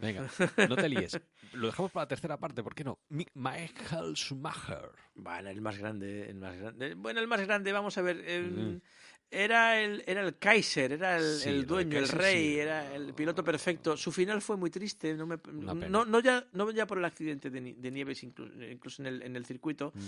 Venga, 0.00 0.28
no 0.70 0.76
te 0.76 0.88
líes. 0.88 1.18
Lo 1.54 1.66
dejamos 1.68 1.90
para 1.90 2.04
la 2.04 2.08
tercera 2.08 2.36
parte, 2.38 2.62
¿por 2.62 2.74
qué 2.74 2.84
no? 2.84 2.98
Michael 3.34 4.14
Schumacher. 4.16 4.90
Bueno, 5.14 5.48
el 5.50 5.60
más 5.60 5.78
grande, 5.78 6.28
el 6.28 6.36
más 6.38 6.56
grande. 6.56 6.94
Bueno, 6.94 7.20
el 7.20 7.26
más 7.28 7.40
grande, 7.40 7.72
vamos 7.72 7.96
a 7.98 8.02
ver. 8.02 8.18
el- 8.28 8.82
Era 9.28 9.80
el, 9.80 10.04
era 10.06 10.22
el 10.22 10.38
Kaiser, 10.38 10.92
era 10.92 11.16
el, 11.16 11.38
Sí, 11.38 11.64
dueño, 11.64 11.98
el 11.98 12.04
Kaiser 12.04 12.18
rey, 12.18 12.52
sí. 12.52 12.58
era 12.60 12.94
el 12.94 13.12
piloto 13.12 13.42
perfecto. 13.42 13.96
Su 13.96 14.12
final 14.12 14.40
fue 14.40 14.56
muy 14.56 14.70
triste, 14.70 15.14
no, 15.14 15.26
me, 15.26 15.36
no, 15.52 16.04
no 16.04 16.20
ya, 16.20 16.46
no 16.52 16.70
ya 16.70 16.86
por 16.86 16.98
el 16.98 17.04
accidente 17.04 17.50
de, 17.50 17.74
de 17.76 17.90
Nieves, 17.90 18.22
incluso, 18.22 18.52
incluso 18.62 19.02
en, 19.02 19.06
el, 19.08 19.22
en 19.22 19.34
el 19.34 19.44
circuito. 19.44 19.92
Mm. 19.94 20.00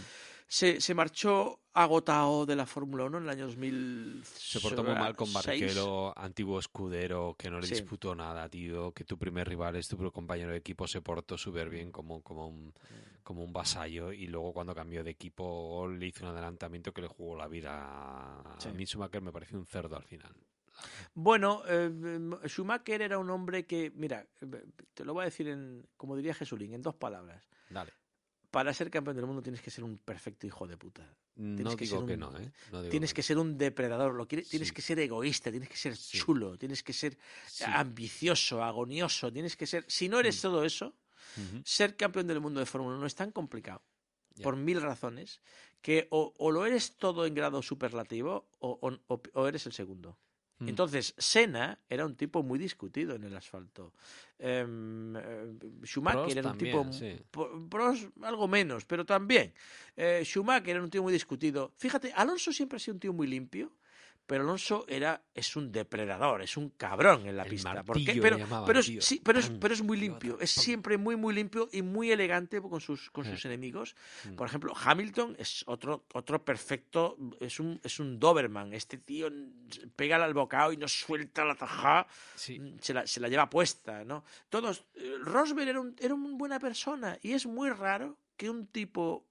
Se, 0.46 0.80
se 0.80 0.94
marchó 0.94 1.60
agotado 1.82 2.44
de 2.46 2.56
la 2.56 2.66
Fórmula 2.66 3.04
1 3.04 3.18
en 3.18 3.24
el 3.24 3.30
año 3.30 3.46
2000. 3.46 4.22
Se 4.24 4.60
portó 4.60 4.82
muy 4.82 4.94
mal 4.94 5.14
con 5.16 5.32
Barrichello, 5.32 6.16
antiguo 6.18 6.58
escudero, 6.58 7.34
que 7.38 7.50
no 7.50 7.60
le 7.60 7.66
Sí. 7.66 7.74
disputó 7.74 8.14
nada, 8.14 8.48
tío. 8.48 8.92
Que 8.92 9.04
tu 9.04 9.16
primer 9.18 9.48
rival 9.48 9.76
es 9.76 9.88
tu 9.88 9.96
compañero 10.10 10.50
de 10.50 10.56
equipo, 10.58 10.86
se 10.86 11.00
portó 11.00 11.38
súper 11.38 11.70
bien 11.70 11.92
como, 11.92 12.22
como, 12.22 12.48
un, 12.48 12.74
como 13.22 13.42
un 13.44 13.52
vasallo. 13.52 14.12
Y 14.12 14.26
luego, 14.26 14.52
cuando 14.52 14.74
cambió 14.74 15.04
de 15.04 15.10
equipo, 15.10 15.88
le 15.88 16.06
hizo 16.06 16.24
un 16.24 16.32
adelantamiento 16.32 16.92
que 16.92 17.02
le 17.02 17.08
jugó 17.08 17.36
la 17.36 17.48
vida. 17.48 18.40
A 18.40 18.56
Sí. 18.60 18.70
mí, 18.72 18.84
Schumacher 18.84 19.22
me 19.22 19.32
pareció 19.32 19.58
un 19.58 19.66
cerdo 19.66 19.96
al 19.96 20.04
final. 20.04 20.34
Bueno, 21.14 21.62
eh, 21.66 21.90
Schumacher 22.46 23.02
era 23.02 23.18
un 23.18 23.30
hombre 23.30 23.66
que, 23.66 23.90
mira, 23.94 24.26
eh, 24.40 24.64
te 24.94 25.04
lo 25.04 25.12
voy 25.14 25.22
a 25.22 25.24
decir 25.24 25.48
en, 25.48 25.86
como 25.96 26.16
diría 26.16 26.34
Jesulín, 26.34 26.72
en 26.74 26.82
dos 26.82 26.94
palabras. 26.94 27.48
Dale. 27.68 27.92
Para 28.50 28.72
ser 28.72 28.90
campeón 28.90 29.16
del 29.16 29.26
mundo 29.26 29.42
tienes 29.42 29.60
que 29.60 29.70
ser 29.70 29.84
un 29.84 29.98
perfecto 29.98 30.46
hijo 30.46 30.66
de 30.66 30.76
puta. 30.78 31.06
No 31.36 31.76
que 31.76 31.84
digo 31.84 31.98
ser 31.98 32.06
que 32.06 32.14
un- 32.14 32.20
no, 32.20 32.38
¿eh? 32.38 32.50
No 32.72 32.80
digo 32.80 32.90
Tienes 32.90 33.12
que 33.12 33.22
ser 33.22 33.36
un 33.38 33.58
depredador, 33.58 34.14
lo 34.14 34.26
quiere- 34.26 34.44
tienes 34.44 34.72
que 34.72 34.80
ser 34.82 34.98
egoísta, 35.00 35.50
tienes 35.50 35.68
que 35.68 35.76
ser 35.76 35.96
Sí. 35.96 36.18
chulo, 36.18 36.56
tienes 36.56 36.82
que 36.82 36.92
ser 36.94 37.18
Sí. 37.46 37.64
ambicioso, 37.66 38.62
agonioso, 38.64 39.30
tienes 39.32 39.54
que 39.56 39.66
ser... 39.66 39.84
Si 39.88 40.08
no 40.08 40.18
eres 40.18 40.38
Mm. 40.38 40.42
todo 40.42 40.64
eso, 40.64 40.94
ser 41.64 41.96
campeón 41.96 42.26
del 42.26 42.40
mundo 42.40 42.58
de 42.58 42.66
Fórmula 42.66 42.96
1 42.96 43.06
es 43.06 43.14
tan 43.14 43.30
complicado, 43.32 43.82
por 44.42 44.56
mil 44.56 44.80
razones, 44.80 45.40
que 45.82 46.08
o, 46.10 46.32
o 46.38 46.50
lo 46.50 46.64
eres 46.64 46.96
todo 46.96 47.26
en 47.26 47.34
grado 47.34 47.60
superlativo 47.62 48.48
o- 48.60 48.78
o- 49.08 49.20
o 49.34 49.46
eres 49.46 49.66
el 49.66 49.72
segundo. 49.72 50.18
Mm. 50.58 50.68
Entonces, 50.68 51.14
Senna 51.16 51.78
era 51.88 52.04
un 52.04 52.16
tipo 52.16 52.42
muy 52.42 52.58
discutido 52.58 53.14
en 53.14 53.24
el 53.24 53.36
asfalto. 53.36 53.92
Em, 54.38 55.16
eh, 55.16 55.54
Schumacher 55.84 56.20
Prost 56.20 56.36
era 56.36 56.40
un 56.40 56.58
también, 56.58 56.76
tipo. 56.76 56.92
sí. 56.92 57.16
Prost 57.68 58.08
algo 58.22 58.48
menos, 58.48 58.84
pero 58.84 59.04
también. 59.04 59.52
Eh, 59.96 60.22
Schumacher 60.24 60.70
era 60.70 60.82
un 60.82 60.90
tío 60.90 61.02
muy 61.02 61.12
discutido. 61.12 61.72
Fíjate, 61.76 62.12
Alonso 62.12 62.52
siempre 62.52 62.76
ha 62.76 62.80
sido 62.80 62.94
un 62.94 63.00
tío 63.00 63.12
muy 63.12 63.26
limpio. 63.26 63.72
Pero 64.28 64.44
Alonso 64.44 64.84
era, 64.88 65.22
es 65.34 65.56
un 65.56 65.72
depredador, 65.72 66.42
es 66.42 66.58
un 66.58 66.68
cabrón 66.76 67.26
en 67.26 67.34
la 67.38 67.44
El 67.44 67.48
pista. 67.48 67.82
¿Por 67.82 67.96
martillo 67.96 68.22
Pero, 68.22 68.36
llamaban, 68.36 68.66
pero, 68.66 68.80
es, 68.80 68.86
tío. 68.86 69.00
sí, 69.00 69.22
pero, 69.24 69.38
es, 69.38 69.48
Pam, 69.48 69.58
pero 69.58 69.72
es 69.74 69.82
muy 69.82 69.96
limpio, 69.96 70.38
es 70.38 70.50
siempre 70.50 70.98
muy, 70.98 71.16
muy 71.16 71.34
limpio 71.34 71.66
y 71.72 71.80
muy 71.80 72.12
elegante 72.12 72.60
con 72.60 72.78
sus, 72.80 73.10
con 73.10 73.24
Eh. 73.24 73.30
sus 73.30 73.46
enemigos. 73.46 73.96
Mm. 74.24 74.34
Por 74.34 74.46
ejemplo, 74.46 74.74
Hamilton 74.84 75.34
es 75.38 75.64
otro, 75.66 76.04
otro 76.12 76.44
perfecto, 76.44 77.16
es 77.40 77.58
un, 77.58 77.80
es 77.82 77.98
un 78.00 78.20
Doberman. 78.20 78.74
Este 78.74 78.98
tío 78.98 79.30
pega 79.96 80.22
al 80.22 80.34
bocado 80.34 80.72
y 80.74 80.76
no 80.76 80.88
suelta 80.88 81.42
la 81.46 81.54
tajada, 81.54 82.06
Sí. 82.34 82.60
se 82.82 82.92
la, 82.92 83.06
se 83.06 83.20
la 83.20 83.28
lleva 83.28 83.48
puesta, 83.48 84.04
¿no? 84.04 84.24
Todos. 84.50 84.84
eh, 84.94 85.14
Rosberg 85.22 85.68
era, 85.70 85.80
un, 85.80 85.96
era 85.98 86.12
una 86.14 86.36
buena 86.36 86.60
persona 86.60 87.18
y 87.22 87.32
es 87.32 87.46
muy 87.46 87.70
raro 87.70 88.18
que 88.36 88.50
un 88.50 88.66
tipo. 88.66 89.24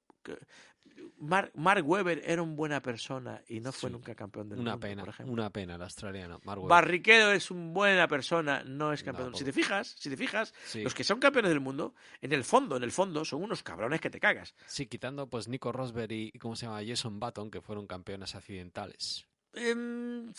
Mark, 1.20 1.52
Mark 1.56 1.84
Webber 1.88 2.22
era 2.26 2.42
una 2.44 2.54
buena 2.54 2.82
persona 2.82 3.42
y 3.48 3.60
no 3.60 3.72
fue 3.72 3.90
Sí. 3.90 3.94
nunca 3.94 4.14
campeón 4.14 4.50
del 4.50 4.60
Una 4.60 4.72
mundo, 4.74 4.88
pena, 4.88 5.02
por 5.04 5.10
ejemplo. 5.10 5.34
una 5.34 5.50
pena, 5.50 5.76
el 5.76 5.82
australiano. 5.82 6.40
Mark 6.44 6.60
Webber. 6.62 6.70
Barrichello 6.70 7.32
es 7.32 7.50
una 7.50 7.72
buena 7.72 8.08
persona, 8.08 8.64
no 8.64 8.94
es 8.94 9.02
campeón. 9.04 9.32
No, 9.32 9.38
si 9.38 9.44
te 9.44 9.52
fijas, 9.52 9.96
si 9.98 10.10
te 10.10 10.18
fijas, 10.18 10.54
Sí. 10.66 10.84
los 10.84 10.94
que 10.94 11.04
son 11.04 11.20
campeones 11.20 11.50
del 11.50 11.60
mundo, 11.60 11.96
en 12.22 12.34
el 12.34 12.44
fondo, 12.44 12.78
en 12.78 12.84
el 12.84 12.92
fondo, 12.92 13.26
son 13.26 13.42
unos 13.44 13.64
cabrones 13.64 14.00
que 14.00 14.10
te 14.10 14.20
cagas. 14.20 14.54
Sí, 14.68 14.86
quitando 14.86 15.28
pues 15.30 15.48
Nico 15.48 15.72
Rosberg 15.72 16.12
y, 16.12 16.32
y 16.34 16.38
¿cómo 16.40 16.56
se 16.56 16.66
llama? 16.68 16.82
Jason 16.86 17.20
Button, 17.20 17.50
que 17.50 17.62
fueron 17.62 17.88
campeones 17.88 18.36
accidentales. 18.36 19.26
Em, 19.54 20.32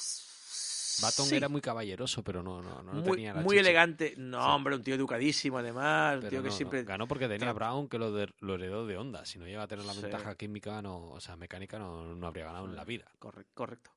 Button 1.00 1.26
sí. 1.26 1.36
era 1.36 1.48
muy 1.48 1.60
caballeroso, 1.60 2.22
pero 2.22 2.42
no, 2.42 2.60
no, 2.62 2.82
no 2.82 2.92
muy, 2.94 3.12
tenía 3.12 3.34
la 3.34 3.40
muy 3.42 3.56
chicha. 3.56 3.60
elegante. 3.68 4.14
No, 4.16 4.40
Sí. 4.42 4.48
hombre, 4.50 4.74
un 4.76 4.82
tío 4.82 4.94
educadísimo 4.94 5.58
además, 5.58 6.16
un 6.16 6.20
tío 6.22 6.30
que 6.30 6.36
no, 6.38 6.42
no, 6.44 6.50
siempre... 6.50 6.82
Ganó 6.84 7.06
porque 7.08 7.28
tenía 7.28 7.52
Brown 7.52 7.88
que 7.88 7.98
lo, 7.98 8.12
de- 8.12 8.32
lo 8.40 8.54
heredó 8.54 8.86
de 8.86 8.96
Honda. 8.96 9.24
Si 9.24 9.38
no 9.38 9.46
llega 9.46 9.62
a 9.62 9.68
tener 9.68 9.84
la 9.84 9.94
Sí. 9.94 10.02
ventaja 10.02 10.34
química, 10.36 10.80
no, 10.82 11.10
o 11.10 11.20
sea, 11.20 11.36
mecánica, 11.36 11.78
no, 11.78 12.14
no 12.14 12.26
habría 12.26 12.46
ganado 12.46 12.66
en 12.66 12.76
la 12.76 12.84
vida. 12.84 13.04
Correcto, 13.18 13.52
correcto. 13.54 13.90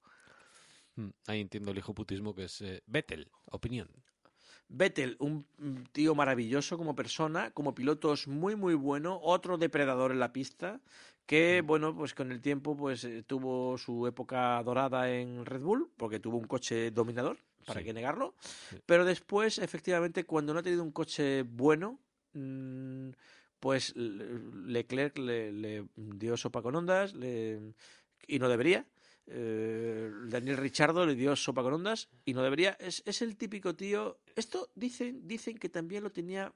Mm, 0.96 1.10
Ahí 1.28 1.40
entiendo 1.42 1.72
el 1.72 1.78
hijo 1.78 1.94
putismo 1.94 2.36
que 2.36 2.44
es 2.46 2.62
eh, 2.62 2.84
Vettel, 2.86 3.30
opinión. 3.46 3.90
Vettel, 4.74 5.18
un 5.20 5.46
un 5.60 5.84
tío 5.92 6.16
maravilloso 6.16 6.78
como 6.78 6.96
persona, 6.96 7.52
como 7.52 7.76
piloto 7.76 8.14
es 8.14 8.28
muy 8.28 8.56
muy 8.56 8.74
bueno, 8.74 9.20
otro 9.22 9.58
depredador 9.58 10.12
en 10.12 10.20
la 10.20 10.32
pista 10.32 10.80
que 11.26 11.62
bueno, 11.62 11.96
pues 11.96 12.14
con 12.14 12.32
el 12.32 12.42
tiempo 12.42 12.76
pues 12.76 13.04
eh, 13.04 13.24
tuvo 13.24 13.78
su 13.78 14.06
época 14.08 14.62
dorada 14.64 15.10
en 15.10 15.46
Red 15.46 15.62
Bull 15.62 15.90
porque 15.98 16.20
tuvo 16.20 16.38
un 16.38 16.46
coche 16.48 16.92
dominador, 16.92 17.38
para 17.66 17.80
Sí. 17.80 17.86
qué 17.86 17.94
negarlo, 17.94 18.36
Sí. 18.70 18.78
pero 18.86 19.06
después 19.06 19.58
efectivamente 19.60 20.26
cuando 20.26 20.54
no 20.54 20.60
ha 20.60 20.64
tenido 20.64 20.84
un 20.84 20.92
coche 20.92 21.44
bueno 21.44 22.00
mm, 22.34 23.10
pues 23.60 23.96
Le- 23.96 24.40
Leclerc 24.66 25.18
le, 25.20 25.52
le 25.52 25.86
dio 25.96 26.36
sopa 26.38 26.62
con 26.62 26.76
ondas 26.76 27.14
le- 27.14 27.74
y 28.28 28.40
no 28.40 28.50
debería. 28.50 28.86
Eh, 29.28 30.12
Daniel 30.28 30.58
Richardo 30.58 31.06
le 31.06 31.16
dio 31.16 31.36
sopa 31.36 31.62
con 31.62 31.74
ondas 31.74 32.10
y 32.26 32.34
no 32.34 32.42
debería. 32.42 32.72
Es, 32.80 33.04
es 33.06 33.22
el 33.22 33.38
típico 33.38 33.76
tío. 33.76 34.20
Esto 34.36 34.70
dicen, 34.76 35.28
dicen 35.28 35.58
que 35.58 35.70
también 35.70 36.04
lo 36.04 36.12
tenía 36.12 36.52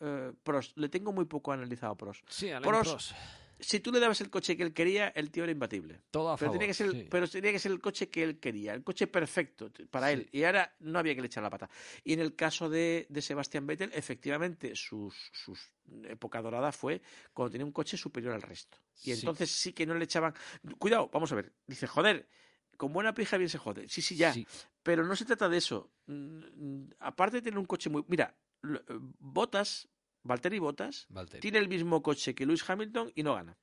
eh, 0.00 0.32
Prost. 0.42 0.76
Le 0.76 0.88
tengo 0.90 1.12
muy 1.12 1.24
poco 1.24 1.50
analizado 1.52 1.92
a 1.92 1.96
Prost. 1.96 2.22
Sí, 2.28 2.50
Prost, 2.62 2.90
Prost. 2.90 3.12
Si 3.60 3.80
tú 3.80 3.92
le 3.92 4.00
dabas 4.00 4.20
el 4.20 4.30
coche 4.30 4.56
que 4.56 4.62
él 4.62 4.72
quería, 4.72 5.08
el 5.08 5.30
tío 5.30 5.44
era 5.44 5.52
imbatible. 5.52 6.00
Todo 6.10 6.30
a 6.30 6.36
Pero 6.36 6.46
favor. 6.50 6.58
tenía, 6.58 6.66
que 6.68 6.74
ser, 6.74 6.90
sí. 6.92 7.06
pero 7.10 7.28
tenía 7.28 7.52
que 7.52 7.58
ser 7.58 7.72
el 7.72 7.80
coche 7.80 8.08
que 8.08 8.22
él 8.22 8.38
quería, 8.40 8.74
el 8.74 8.82
coche 8.82 9.06
perfecto 9.06 9.70
para 9.90 10.08
Sí. 10.08 10.12
él. 10.14 10.28
Y 10.32 10.44
ahora 10.44 10.74
no 10.80 10.98
había 10.98 11.14
que 11.14 11.20
le 11.20 11.26
echar 11.26 11.42
la 11.42 11.50
pata. 11.50 11.68
Y 12.04 12.12
en 12.14 12.20
el 12.20 12.34
caso 12.34 12.68
de, 12.68 13.06
de 13.08 13.22
Sebastián 13.22 13.66
Vettel, 13.66 13.90
efectivamente, 13.94 14.74
sus, 14.74 15.14
sus 15.32 15.60
época 16.04 16.40
dorada 16.40 16.72
fue 16.72 17.02
cuando 17.32 17.50
tenía 17.52 17.64
un 17.66 17.72
coche 17.72 17.96
superior 17.96 18.32
al 18.34 18.42
resto. 18.42 18.78
Y 19.04 19.12
entonces 19.12 19.50
sí 19.50 19.72
que 19.72 19.86
no 19.86 19.94
le 19.94 20.04
echaban. 20.04 20.34
Cuidado, 20.78 21.08
vamos 21.12 21.30
a 21.32 21.34
ver. 21.34 21.52
Dice, 21.66 21.86
joder, 21.86 22.28
con 22.76 22.92
buena 22.92 23.12
pija 23.14 23.36
bien 23.36 23.48
se 23.50 23.58
jode. 23.58 23.88
Sí, 23.88 24.00
sí, 24.02 24.16
ya. 24.16 24.32
Sí. 24.32 24.46
Pero 24.82 25.04
no 25.04 25.14
se 25.16 25.24
trata 25.26 25.48
de 25.48 25.58
eso. 25.58 25.90
Mm, 26.06 26.12
mm, 26.54 26.90
Aparte 27.00 27.36
de 27.38 27.42
tener 27.42 27.58
un 27.58 27.66
coche 27.66 27.90
muy. 27.90 28.04
Mira, 28.08 28.34
eh, 28.64 28.78
Botas, 29.18 29.88
Valtteri 30.22 30.58
Valtteri. 30.58 31.40
tiene 31.40 31.58
el 31.58 31.68
mismo 31.68 32.02
coche 32.02 32.34
que 32.34 32.46
Lewis 32.46 32.68
Hamilton 32.68 33.12
y 33.14 33.22
no 33.22 33.34
gana. 33.34 33.56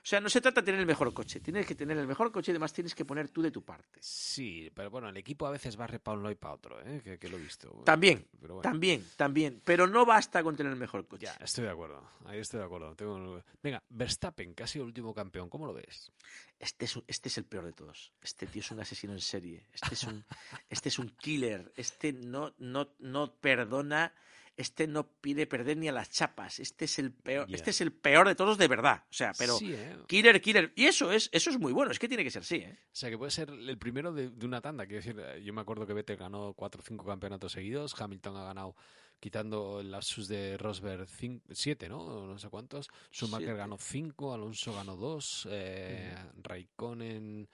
O 0.00 0.10
sea, 0.10 0.20
no 0.20 0.30
se 0.30 0.40
trata 0.40 0.62
de 0.62 0.64
tener 0.64 0.80
el 0.80 0.86
mejor 0.86 1.12
coche. 1.12 1.38
Tienes 1.40 1.66
que 1.66 1.74
tener 1.74 1.98
el 1.98 2.06
mejor 2.06 2.32
coche 2.32 2.50
y 2.50 2.52
además 2.52 2.72
tienes 2.72 2.94
que 2.94 3.04
poner 3.04 3.28
tú 3.28 3.42
de 3.42 3.50
tu 3.50 3.62
parte. 3.62 3.98
Sí, 4.00 4.70
pero 4.74 4.88
bueno, 4.90 5.10
el 5.10 5.16
equipo 5.18 5.46
a 5.46 5.50
veces 5.50 5.76
barre 5.76 5.98
para 5.98 6.16
un 6.16 6.22
lado 6.22 6.32
y 6.32 6.36
para 6.36 6.54
otro, 6.54 6.80
¿eh? 6.80 7.02
que, 7.04 7.18
que 7.18 7.28
lo 7.28 7.36
he 7.36 7.40
visto. 7.40 7.82
También, 7.84 8.26
Pero 8.40 8.54
bueno. 8.54 8.62
También, 8.70 9.04
también. 9.16 9.60
Pero 9.62 9.86
no 9.86 10.06
basta 10.06 10.42
con 10.42 10.56
tener 10.56 10.72
el 10.72 10.78
mejor 10.78 11.06
coche. 11.06 11.26
Ya, 11.26 11.36
estoy 11.44 11.64
de 11.64 11.70
acuerdo. 11.72 12.08
Ahí 12.24 12.38
estoy 12.38 12.60
de 12.60 12.64
acuerdo. 12.64 12.94
Tengo- 12.94 13.42
Venga, 13.62 13.82
Verstappen, 13.90 14.54
que 14.54 14.62
ha 14.62 14.66
sido 14.66 14.84
el 14.84 14.88
último 14.88 15.12
campeón, 15.12 15.50
¿cómo 15.50 15.66
lo 15.66 15.74
ves? 15.74 16.10
Este 16.58 16.86
es, 16.86 16.96
un- 16.96 17.04
este 17.06 17.28
es 17.28 17.36
el 17.36 17.44
peor 17.44 17.66
de 17.66 17.74
todos. 17.74 18.10
Este 18.22 18.46
tío 18.46 18.60
es 18.62 18.70
un 18.70 18.80
asesino 18.80 19.12
en 19.12 19.20
serie. 19.20 19.66
Este 19.74 19.92
es 19.92 20.04
un, 20.04 20.24
este 20.70 20.88
es 20.88 20.98
un 20.98 21.10
killer. 21.10 21.70
Este 21.76 22.14
no, 22.14 22.54
no, 22.58 22.94
no 23.00 23.34
perdona. 23.34 24.14
Este 24.58 24.86
no 24.88 25.06
pide 25.06 25.46
perder 25.46 25.76
ni 25.76 25.88
a 25.88 25.92
las 25.92 26.10
chapas. 26.10 26.58
Este 26.58 26.84
es 26.86 26.98
el 26.98 27.12
peor. 27.12 27.46
Este 27.50 27.70
es 27.70 27.80
el 27.80 27.92
peor 27.92 28.26
de 28.26 28.34
todos 28.34 28.58
de 28.58 28.66
verdad. 28.68 29.04
O 29.08 29.12
sea, 29.14 29.32
pero 29.38 29.56
Sí, 29.56 29.72
¿eh? 29.72 29.96
killer, 30.08 30.40
killer. 30.40 30.72
Y 30.76 30.86
eso 30.86 31.12
es, 31.12 31.30
eso 31.32 31.48
es 31.50 31.58
muy 31.58 31.72
bueno. 31.72 31.92
Es 31.92 31.98
que 32.00 32.08
tiene 32.08 32.24
que 32.24 32.30
ser 32.30 32.42
así, 32.42 32.56
¿eh? 32.56 32.76
O 32.84 32.94
sea, 32.94 33.08
que 33.08 33.16
puede 33.16 33.30
ser 33.30 33.48
el 33.50 33.78
primero 33.78 34.12
de, 34.12 34.30
de 34.30 34.44
una 34.46 34.60
tanda. 34.60 34.84
Quiero 34.86 35.02
decir, 35.04 35.42
yo 35.44 35.52
me 35.54 35.60
acuerdo 35.60 35.86
que 35.86 35.92
Vettel 35.94 36.16
ganó 36.16 36.52
cuatro 36.54 36.80
o 36.82 36.84
cinco 36.84 37.06
campeonatos 37.06 37.52
seguidos. 37.52 37.94
Hamilton 38.00 38.36
ha 38.36 38.44
ganado, 38.44 38.74
quitando 39.20 39.80
el 39.80 39.90
lapsus 39.92 40.26
de 40.26 40.56
Rosberg, 40.58 41.06
cin- 41.08 41.40
siete, 41.52 41.88
¿no? 41.88 42.26
No 42.26 42.36
sé 42.38 42.48
cuántos. 42.48 42.88
Schumacher 43.12 43.46
Siete. 43.46 43.58
ganó 43.58 43.78
cinco, 43.78 44.34
Alonso 44.34 44.74
ganó 44.74 44.96
dos, 44.96 45.46
eh, 45.50 46.14
Raikkonen... 46.42 47.48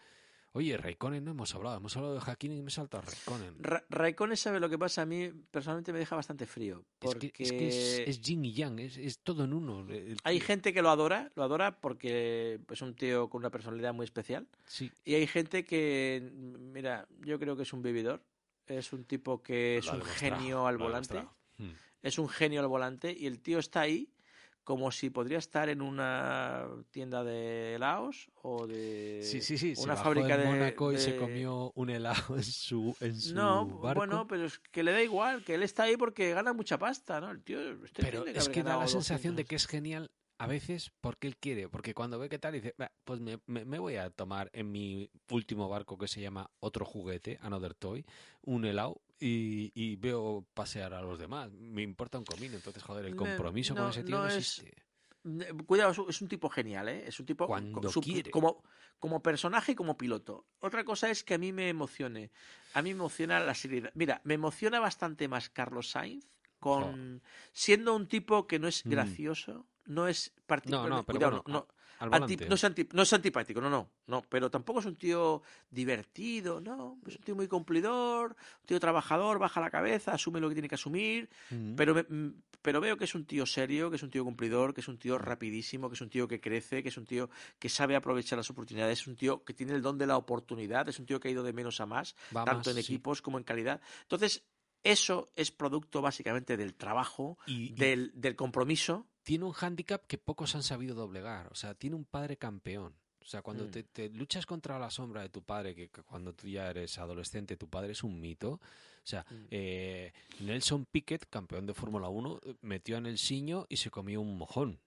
Oye, 0.57 0.77
Raikkonen 0.77 1.25
no 1.25 1.33
hemos 1.33 1.53
hablado. 1.57 1.79
Hemos 1.79 1.97
hablado 1.97 2.15
de 2.15 2.21
Hakkinen 2.21 2.59
y 2.59 2.63
me 2.63 2.71
salta 2.71 3.01
Raikkonen. 3.01 3.57
Ra- 3.59 3.85
Raikkonen 3.91 4.37
sabe 4.37 4.61
lo 4.61 4.69
que 4.71 4.79
pasa. 4.79 5.03
A 5.03 5.05
mí 5.07 5.29
personalmente 5.51 5.93
me 5.93 5.99
deja 5.99 6.15
bastante 6.15 6.47
frío. 6.47 6.79
Es 6.79 6.85
Porque 7.01 7.31
que 7.33 7.43
es, 7.43 7.51
que 7.53 7.69
es, 7.69 7.99
es 8.09 8.21
yin 8.21 8.45
y 8.45 8.53
yang, 8.53 8.79
es, 8.79 8.97
es 8.97 9.19
todo 9.19 9.43
en 9.45 9.53
uno. 9.53 9.85
hay 10.23 10.39
gente 10.39 10.73
que 10.73 10.81
lo 10.81 10.91
adora, 10.91 11.33
lo 11.35 11.43
adora 11.43 11.81
porque 11.81 12.61
es 12.71 12.83
un 12.83 12.95
tío 12.95 13.29
con 13.29 13.41
una 13.41 13.51
personalidad 13.51 13.93
muy 13.93 14.05
especial. 14.05 14.47
Sí, 14.65 14.93
Y 15.05 15.15
hay 15.15 15.27
gente 15.27 15.65
que, 15.65 16.31
mira, 16.33 17.09
yo 17.23 17.41
creo 17.41 17.57
que 17.57 17.65
es 17.65 17.73
un 17.73 17.83
vividor. 17.83 18.23
Es 18.69 18.93
un 18.93 19.05
tipo 19.05 19.43
que 19.43 19.79
es 19.79 19.87
lo 19.87 19.95
un 19.95 20.03
genio 20.03 20.67
al 20.69 20.79
volante. 20.79 21.15
demostrado. 21.15 21.37
Mm. 21.59 21.77
Es 22.03 22.19
un 22.19 22.29
genio 22.29 22.61
al 22.61 22.69
volante 22.69 23.13
y 23.13 23.27
el 23.27 23.41
tío 23.41 23.59
está 23.59 23.81
ahí 23.81 24.09
como 24.65 24.91
si 24.91 25.11
podría 25.11 25.39
estar 25.39 25.69
en 25.69 25.83
una 25.83 26.67
tienda 26.91 27.23
de 27.23 27.75
helados 27.75 28.31
o 28.43 28.67
de 28.67 29.21
Sí, 29.23 29.41
sí, 29.41 29.57
sí. 29.59 29.77
se 29.77 29.83
una 29.83 29.95
bajó 29.95 30.05
fábrica 30.05 30.35
en 30.35 30.41
de, 30.41 30.47
Mónaco 30.47 30.93
y 30.93 30.99
se 30.99 31.17
comió 31.17 31.71
un 31.75 31.91
helado 31.91 32.37
en 32.37 32.43
su, 32.43 32.97
en 33.01 33.21
su 33.21 33.35
No, 33.35 33.67
barco. 33.79 34.01
bueno, 34.01 34.27
pero 34.27 34.45
es 34.47 34.59
que 34.59 34.83
le 34.83 34.93
da 34.93 35.03
igual, 35.03 35.45
que 35.45 35.55
él 35.55 35.63
está 35.63 35.85
ahí 35.85 35.97
porque 35.97 36.33
gana 36.33 36.53
mucha 36.53 36.79
pasta, 36.79 37.21
¿no? 37.21 37.31
El 37.31 37.43
tío, 37.43 37.61
este 37.85 38.03
Pero 38.03 38.25
es 38.27 38.49
que 38.49 38.63
da 38.63 38.77
la 38.79 38.89
sensación 38.89 39.37
de 39.37 39.43
200. 39.45 39.49
que 39.49 39.57
es 39.57 39.67
genial 39.67 40.11
a 40.37 40.47
veces 40.49 40.91
porque 41.01 41.29
él 41.29 41.37
quiere, 41.37 41.69
porque 41.69 41.95
cuando 41.95 42.19
ve 42.19 42.29
que 42.29 42.41
tal 42.41 42.55
dice, 42.55 42.75
"Va, 42.81 42.91
pues 43.05 43.21
me, 43.21 43.39
me- 43.47 43.65
me 43.65 43.79
voy 43.79 43.97
a 43.97 44.11
tomar 44.11 44.51
en 44.53 44.73
mi 44.73 45.09
último 45.31 45.69
barco 45.69 45.97
que 45.97 46.09
se 46.09 46.21
llama 46.21 46.51
Otro 46.59 46.85
Juguete, 46.85 47.39
Another 47.41 47.75
Toy, 47.75 48.05
un 48.43 48.65
helado 48.65 49.01
y, 49.27 49.73
y 49.75 49.97
veo 49.97 50.45
pasear 50.55 50.93
a 50.95 51.01
los 51.03 51.19
demás. 51.19 51.51
Me 51.53 51.83
importa 51.83 52.19
un 52.19 52.25
comino, 52.25 52.57
entonces 52.57 52.83
joder, 52.83 53.07
el 53.07 53.17
compromiso 53.17 53.75
no, 53.75 53.83
con 53.83 53.91
ese 53.91 54.05
tío 54.05 54.17
no, 54.17 54.23
no 54.25 54.29
es- 54.29 54.37
existe. 54.37 54.83
Eh, 55.25 55.53
Cuidado, 55.67 55.93
es 55.93 55.99
un- 55.99 56.11
es 56.11 56.29
tipo 56.29 56.51
genial, 56.51 56.89
¿eh? 56.91 57.05
Es 57.07 57.19
un 57.19 57.25
tipo 57.27 57.47
Cuando 57.47 57.89
su- 57.91 58.01
quiere. 58.01 58.31
como 58.31 58.63
como 59.01 59.23
personaje 59.23 59.73
y 59.73 59.75
como 59.75 59.99
piloto. 59.99 60.47
Otra 60.61 60.83
cosa 60.85 61.11
es 61.11 61.25
que 61.25 61.35
a 61.35 61.39
mí 61.39 61.53
me 61.53 61.69
emocione. 61.69 62.31
A 62.75 62.81
mí 62.81 62.91
me 62.95 63.01
emociona 63.01 63.39
la 63.41 63.55
seriedad. 63.55 63.91
Mira, 63.95 64.21
me 64.25 64.35
emociona 64.35 64.81
bastante 64.81 65.29
más 65.29 65.51
Carlos 65.51 65.91
Sainz 65.91 66.25
con 66.59 67.21
siendo 67.53 67.95
un 67.95 68.07
tipo 68.09 68.47
que 68.47 68.59
no 68.59 68.67
es 68.69 68.85
Mm. 68.87 68.91
gracioso, 68.91 69.67
no 69.85 70.09
es 70.09 70.33
particularmente 70.47 70.97
no, 70.97 71.05
pero 71.05 71.19
cuidado, 71.19 71.43
bueno, 71.45 71.59
no, 71.61 71.67
Al 71.69 71.74
anti- 71.99 72.37
no, 72.49 72.55
es 72.55 72.65
anti- 72.65 72.89
no 72.93 73.03
es 73.03 73.13
antipático, 73.13 73.61
no, 73.61 73.71
no, 73.71 73.91
no, 74.07 74.23
pero 74.29 74.51
tampoco 74.51 74.81
es 74.81 74.87
un 74.87 74.97
tío 74.97 75.43
divertido, 75.71 76.61
no, 76.61 76.99
es 77.07 77.17
un 77.17 77.23
tío 77.23 77.35
muy 77.35 77.49
cumplidor, 77.49 78.31
un 78.61 78.67
tío 78.67 78.81
trabajador, 78.81 79.39
baja 79.39 79.61
la 79.61 79.71
cabeza, 79.71 80.13
asume 80.13 80.41
lo 80.41 80.49
que 80.49 80.55
tiene 80.55 80.69
que 80.69 80.75
asumir, 80.77 81.29
Mm. 81.51 81.75
pero, 81.75 81.95
me- 81.95 82.03
mm, 82.05 82.43
pero 82.63 82.81
veo 82.81 82.97
que 82.97 83.05
es 83.05 83.15
un 83.15 83.27
tío 83.27 83.45
serio, 83.47 83.91
que 83.91 83.97
es 83.97 84.03
un 84.03 84.11
tío 84.11 84.25
cumplidor, 84.25 84.73
que 84.73 84.81
es 84.81 84.89
un 84.89 84.99
tío 84.99 85.19
rapidísimo, 85.19 85.89
que 85.89 85.95
es 85.95 86.01
un 86.01 86.09
tío 86.11 86.27
que 86.27 86.41
crece, 86.41 86.83
que 86.83 86.89
es 86.89 86.97
un 86.97 87.05
tío 87.05 87.29
que 87.59 87.69
sabe 87.69 87.97
aprovechar 87.97 88.39
las 88.39 88.49
oportunidades, 88.51 89.01
es 89.01 89.07
un 89.07 89.17
tío 89.17 89.45
que 89.45 89.53
tiene 89.55 89.75
el 89.75 89.83
don 89.83 89.99
de 89.99 90.07
la 90.07 90.17
oportunidad, 90.17 90.89
es 90.89 90.99
un 90.99 91.07
tío 91.07 91.21
que 91.21 91.29
ha 91.29 91.31
ido 91.31 91.43
de 91.43 91.53
menos 91.53 91.81
a 91.81 91.87
más, 91.87 92.15
Va 92.35 92.45
tanto 92.45 92.71
más, 92.71 92.77
en 92.77 92.83
sí. 92.83 92.93
equipos 92.95 93.21
como 93.23 93.39
en 93.39 93.45
calidad. 93.45 93.81
Entonces, 94.03 94.45
eso 94.83 95.31
es 95.37 95.51
producto 95.51 96.03
básicamente 96.03 96.57
del 96.57 96.75
trabajo, 96.75 97.39
Y- 97.47 97.73
del 97.75 98.13
compromiso. 98.37 99.07
Tiene 99.25 99.45
un 99.45 99.53
hándicap 99.53 100.07
que 100.07 100.19
pocos 100.19 100.55
han 100.55 100.63
sabido 100.63 100.95
doblegar. 100.95 101.49
O 101.51 101.55
sea, 101.57 101.75
tiene 101.75 101.97
un 101.97 102.05
padre 102.05 102.37
campeón. 102.37 102.95
O 103.21 103.27
sea, 103.27 103.41
cuando 103.43 103.65
Mm. 103.65 103.71
te, 103.71 103.83
te 103.85 104.11
luchas 104.11 104.45
contra 104.45 104.79
la 104.79 104.91
sombra 104.91 105.23
de 105.23 105.31
tu 105.31 105.43
padre, 105.43 105.75
que, 105.75 105.89
que 105.89 106.03
cuando 106.03 106.35
tú 106.35 106.47
ya 106.47 106.69
eres 106.69 106.99
adolescente, 106.99 107.57
tu 107.57 107.69
padre 107.69 107.93
es 107.93 108.05
un 108.05 108.21
mito. 108.21 108.53
O 108.53 108.61
sea, 109.07 109.25
Mm. 109.31 109.35
eh, 109.51 110.13
Nelson 110.41 110.85
Piquet, 110.85 111.27
campeón 111.31 111.65
de 111.67 111.73
Fórmula 111.75 112.09
1, 112.11 112.39
eh, 112.45 112.55
metió 112.61 112.99
en 112.99 113.07
el 113.07 113.17
siño 113.19 113.67
y 113.71 113.79
se 113.79 113.91
comió 113.91 114.21
un 114.21 114.37
mojón. 114.37 114.79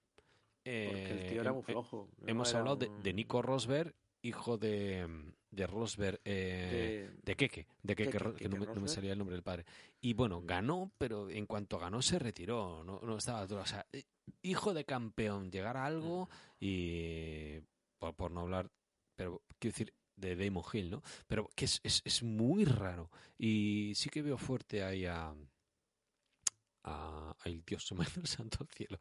Porque 0.64 1.12
el 1.12 1.20
Eh, 1.20 1.28
tío 1.32 1.42
era 1.42 1.52
muy 1.54 1.62
eh, 1.62 1.66
flojo. 1.66 2.10
hemos 2.28 2.50
era 2.50 2.60
hablado 2.60 2.76
de, 2.76 3.14
Nico 3.14 3.42
Rosberg, 3.42 3.96
hijo 4.22 4.58
de, 4.58 5.08
de 5.58 5.68
Rosberg, 5.68 6.22
eh, 6.24 7.10
de- 7.12 7.22
de 7.24 7.36
Keke, 7.36 7.68
de 7.84 7.96
Keke, 7.96 8.12
Keke, 8.12 8.34
que 8.36 8.48
no 8.48 8.58
me, 8.58 8.60
no 8.60 8.74
me 8.74 8.80
Rosberg. 8.82 8.90
salía 8.90 9.12
el 9.14 9.18
nombre 9.18 9.36
del 9.36 9.44
padre. 9.44 9.66
Y 10.00 10.14
bueno, 10.14 10.42
ganó, 10.44 10.92
pero 10.98 11.30
en 11.30 11.46
cuanto 11.48 11.80
ganó 11.80 12.02
se 12.02 12.20
retiró, 12.20 12.84
no, 12.84 13.00
no 13.02 13.18
estaba 13.18 13.46
duro. 13.48 13.62
O 13.64 13.66
sea, 13.66 13.86
eh, 13.92 14.04
hijo 14.44 14.74
de 14.74 14.86
campeón, 14.86 15.52
llegar 15.52 15.76
a 15.78 15.86
algo 15.86 16.30
y 16.60 17.60
por, 17.98 18.16
por 18.16 18.32
no 18.32 18.42
hablar, 18.42 18.70
pero 19.16 19.42
quiero 19.60 19.74
decir 19.74 19.94
de 20.16 20.36
Damon 20.36 20.64
Hill, 20.72 20.92
¿no? 20.92 21.04
Pero 21.28 21.50
que 21.56 21.66
es, 21.66 21.80
es, 21.84 22.02
es 22.06 22.22
muy 22.24 22.64
raro. 22.66 23.10
Y 23.38 23.94
sí 23.96 24.10
que 24.10 24.22
veo 24.22 24.38
fuerte 24.38 24.84
ahí 24.84 25.06
a... 25.06 25.34
a 26.84 27.36
ay, 27.46 27.62
Dios, 27.66 27.86
se 27.88 27.96
me 27.96 28.06
santo 28.26 28.66
cielo. 28.76 29.00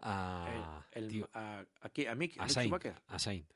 A, 0.00 0.82
el- 0.92 1.04
el- 1.04 1.10
tío, 1.10 1.28
a, 1.34 1.64
aquí, 1.82 2.06
a 2.06 2.14
Mick, 2.14 2.38
a 2.40 2.44
a 3.08 3.18
Sainz. 3.18 3.46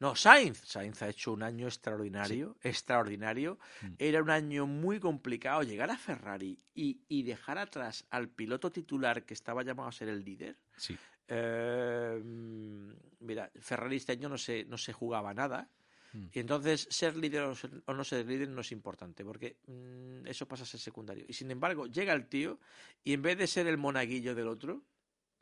No, 0.00 0.16
Sainz. 0.16 0.62
Sainz 0.64 1.02
ha 1.02 1.08
hecho 1.10 1.32
un 1.32 1.42
año 1.42 1.66
extraordinario, 1.66 2.56
extraordinario. 2.62 3.58
Mm. 3.82 3.86
Era 3.98 4.22
un 4.22 4.30
año 4.30 4.66
muy 4.66 4.98
complicado 4.98 5.62
llegar 5.62 5.90
a 5.90 5.96
Ferrari 5.98 6.58
y, 6.74 7.02
y 7.08 7.22
dejar 7.22 7.58
atrás 7.58 8.06
al 8.10 8.28
piloto 8.30 8.72
titular 8.72 9.24
que 9.24 9.34
estaba 9.34 9.62
llamado 9.62 9.88
a 9.90 9.92
ser 9.92 10.08
el 10.08 10.24
líder. 10.24 10.56
Sí. 10.76 10.96
Eh, 11.28 12.20
mm, 12.24 12.90
mira, 13.20 13.50
Ferrari 13.60 13.96
este 13.96 14.12
año 14.12 14.28
no 14.28 14.38
se, 14.38 14.64
no 14.64 14.78
se 14.78 14.92
jugaba 14.92 15.32
nada. 15.34 15.68
Mm. 16.12 16.24
Y 16.32 16.38
entonces 16.40 16.88
ser 16.90 17.16
líder 17.16 17.42
o, 17.42 17.54
ser- 17.54 17.82
o 17.86 17.94
no 17.94 18.02
ser 18.02 18.26
líder 18.26 18.48
no 18.48 18.62
es 18.62 18.72
importante, 18.72 19.24
porque 19.24 19.58
mm, 19.66 20.26
eso 20.26 20.48
pasa 20.48 20.62
a 20.64 20.66
ser 20.66 20.80
secundario. 20.80 21.24
Y 21.28 21.34
sin 21.34 21.50
embargo, 21.50 21.86
llega 21.86 22.14
el 22.14 22.26
tío 22.26 22.58
y 23.04 23.12
en 23.12 23.22
vez 23.22 23.36
de 23.38 23.46
ser 23.46 23.66
el 23.66 23.76
monaguillo 23.76 24.34
del 24.34 24.48
otro, 24.48 24.82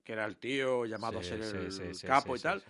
que 0.09 0.15
era 0.15 0.25
el 0.25 0.39
tío 0.39 0.87
llamado 0.87 1.23
Sí, 1.23 1.35
a 1.35 1.37
ser 1.45 1.71
sí, 1.71 1.83
el 1.83 1.95
sí, 1.95 2.07
capo 2.07 2.35
y 2.35 2.39
tal, 2.39 2.63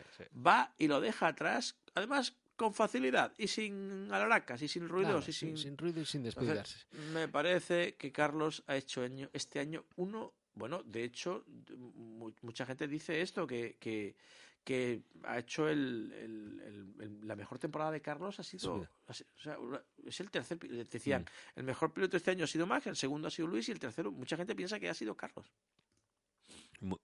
va 0.45 0.75
y 0.77 0.89
lo 0.89 1.01
deja 1.01 1.29
atrás, 1.29 1.77
además 1.95 2.35
con 2.57 2.75
facilidad 2.75 3.33
y 3.39 3.47
sin 3.47 4.13
alaracas 4.13 4.61
y 4.63 4.67
sin 4.67 4.89
ruidos 4.89 5.29
y 5.29 5.33
sin... 5.33 5.57
sin 5.57 5.79
ruido 5.79 6.01
y 6.01 6.05
sin 6.05 6.27
Entonces, 6.27 6.49
descuidarse. 6.49 7.13
me 7.13 7.29
parece 7.29 7.95
que 7.95 8.11
Carlos 8.11 8.65
ha 8.67 8.75
hecho 8.75 9.03
año- 9.05 9.31
este 9.33 9.61
año 9.61 9.85
uno, 9.95 10.35
bueno, 10.55 10.83
de 10.83 11.05
hecho, 11.05 11.45
mu- 11.77 12.33
mucha 12.43 12.67
gente 12.67 12.89
dice 12.89 13.21
esto, 13.23 13.47
que, 13.47 13.77
que, 13.79 14.17
que 14.65 15.03
ha 15.23 15.39
hecho 15.39 15.69
el, 15.69 16.13
el- 16.17 16.61
el- 16.67 17.03
el- 17.05 17.21
la 17.29 17.37
mejor 17.37 17.61
temporada 17.61 17.93
de 17.93 18.01
Carlos 18.03 18.41
ha 18.41 18.43
sido, 18.43 18.85
ha 19.07 19.13
o 19.13 19.15
sea, 19.15 19.57
es 20.05 20.19
el 20.19 20.29
tercer, 20.33 20.59
decían, 20.59 21.23
Mm. 21.23 21.59
el 21.61 21.65
mejor 21.67 21.93
piloto 21.93 22.17
este 22.17 22.33
año 22.33 22.43
ha 22.43 22.49
sido 22.49 22.67
Max, 22.67 22.89
el 22.89 22.97
segundo 22.97 23.29
ha 23.29 23.31
sido 23.31 23.47
Luis 23.47 23.69
y 23.69 23.71
el 23.71 23.79
tercero, 23.79 24.11
mucha 24.11 24.37
gente 24.37 24.57
piensa 24.57 24.81
que 24.81 24.89
ha 24.89 24.95
sido 24.95 25.17
Carlos. 25.17 25.53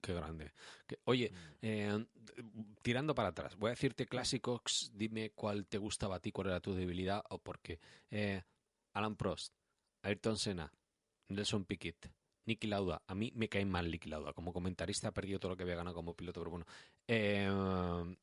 Qué 0.01 0.15
grande. 0.15 0.53
Que- 0.87 0.99
oye, 1.05 1.33
eh, 1.63 2.07
tirando 2.83 3.15
para 3.15 3.29
atrás, 3.29 3.57
voy 3.57 3.69
a 3.69 3.71
decirte 3.71 4.07
clásicos, 4.07 4.93
dime 4.95 5.31
cuál 5.31 5.67
te 5.67 5.79
gustaba 5.79 6.17
a 6.17 6.21
ti, 6.21 6.31
cuál 6.33 6.49
era 6.49 6.61
tu 6.61 6.75
debilidad 6.75 7.25
o 7.31 7.39
por 7.39 7.59
qué. 7.61 7.81
Eh, 8.11 8.43
Alan 8.93 9.17
Prost, 9.17 9.53
Ayrton 10.03 10.39
Senna, 10.39 10.73
Nelson 11.29 11.65
Piquet, 11.65 12.11
Niki 12.47 12.67
Lauda. 12.69 13.03
A 13.07 13.15
mí 13.15 13.33
me 13.35 13.49
cae 13.49 13.65
mal 13.65 13.91
Niki 13.91 14.09
Lauda. 14.09 14.33
Como 14.33 14.53
comentarista 14.53 15.09
ha 15.09 15.13
perdido 15.13 15.41
todo 15.41 15.51
lo 15.53 15.57
que 15.57 15.63
había 15.65 15.77
ganado 15.77 15.97
como 15.97 16.15
piloto, 16.15 16.41
pero 16.41 16.51
bueno. 16.51 16.67
Eh, 17.09 18.17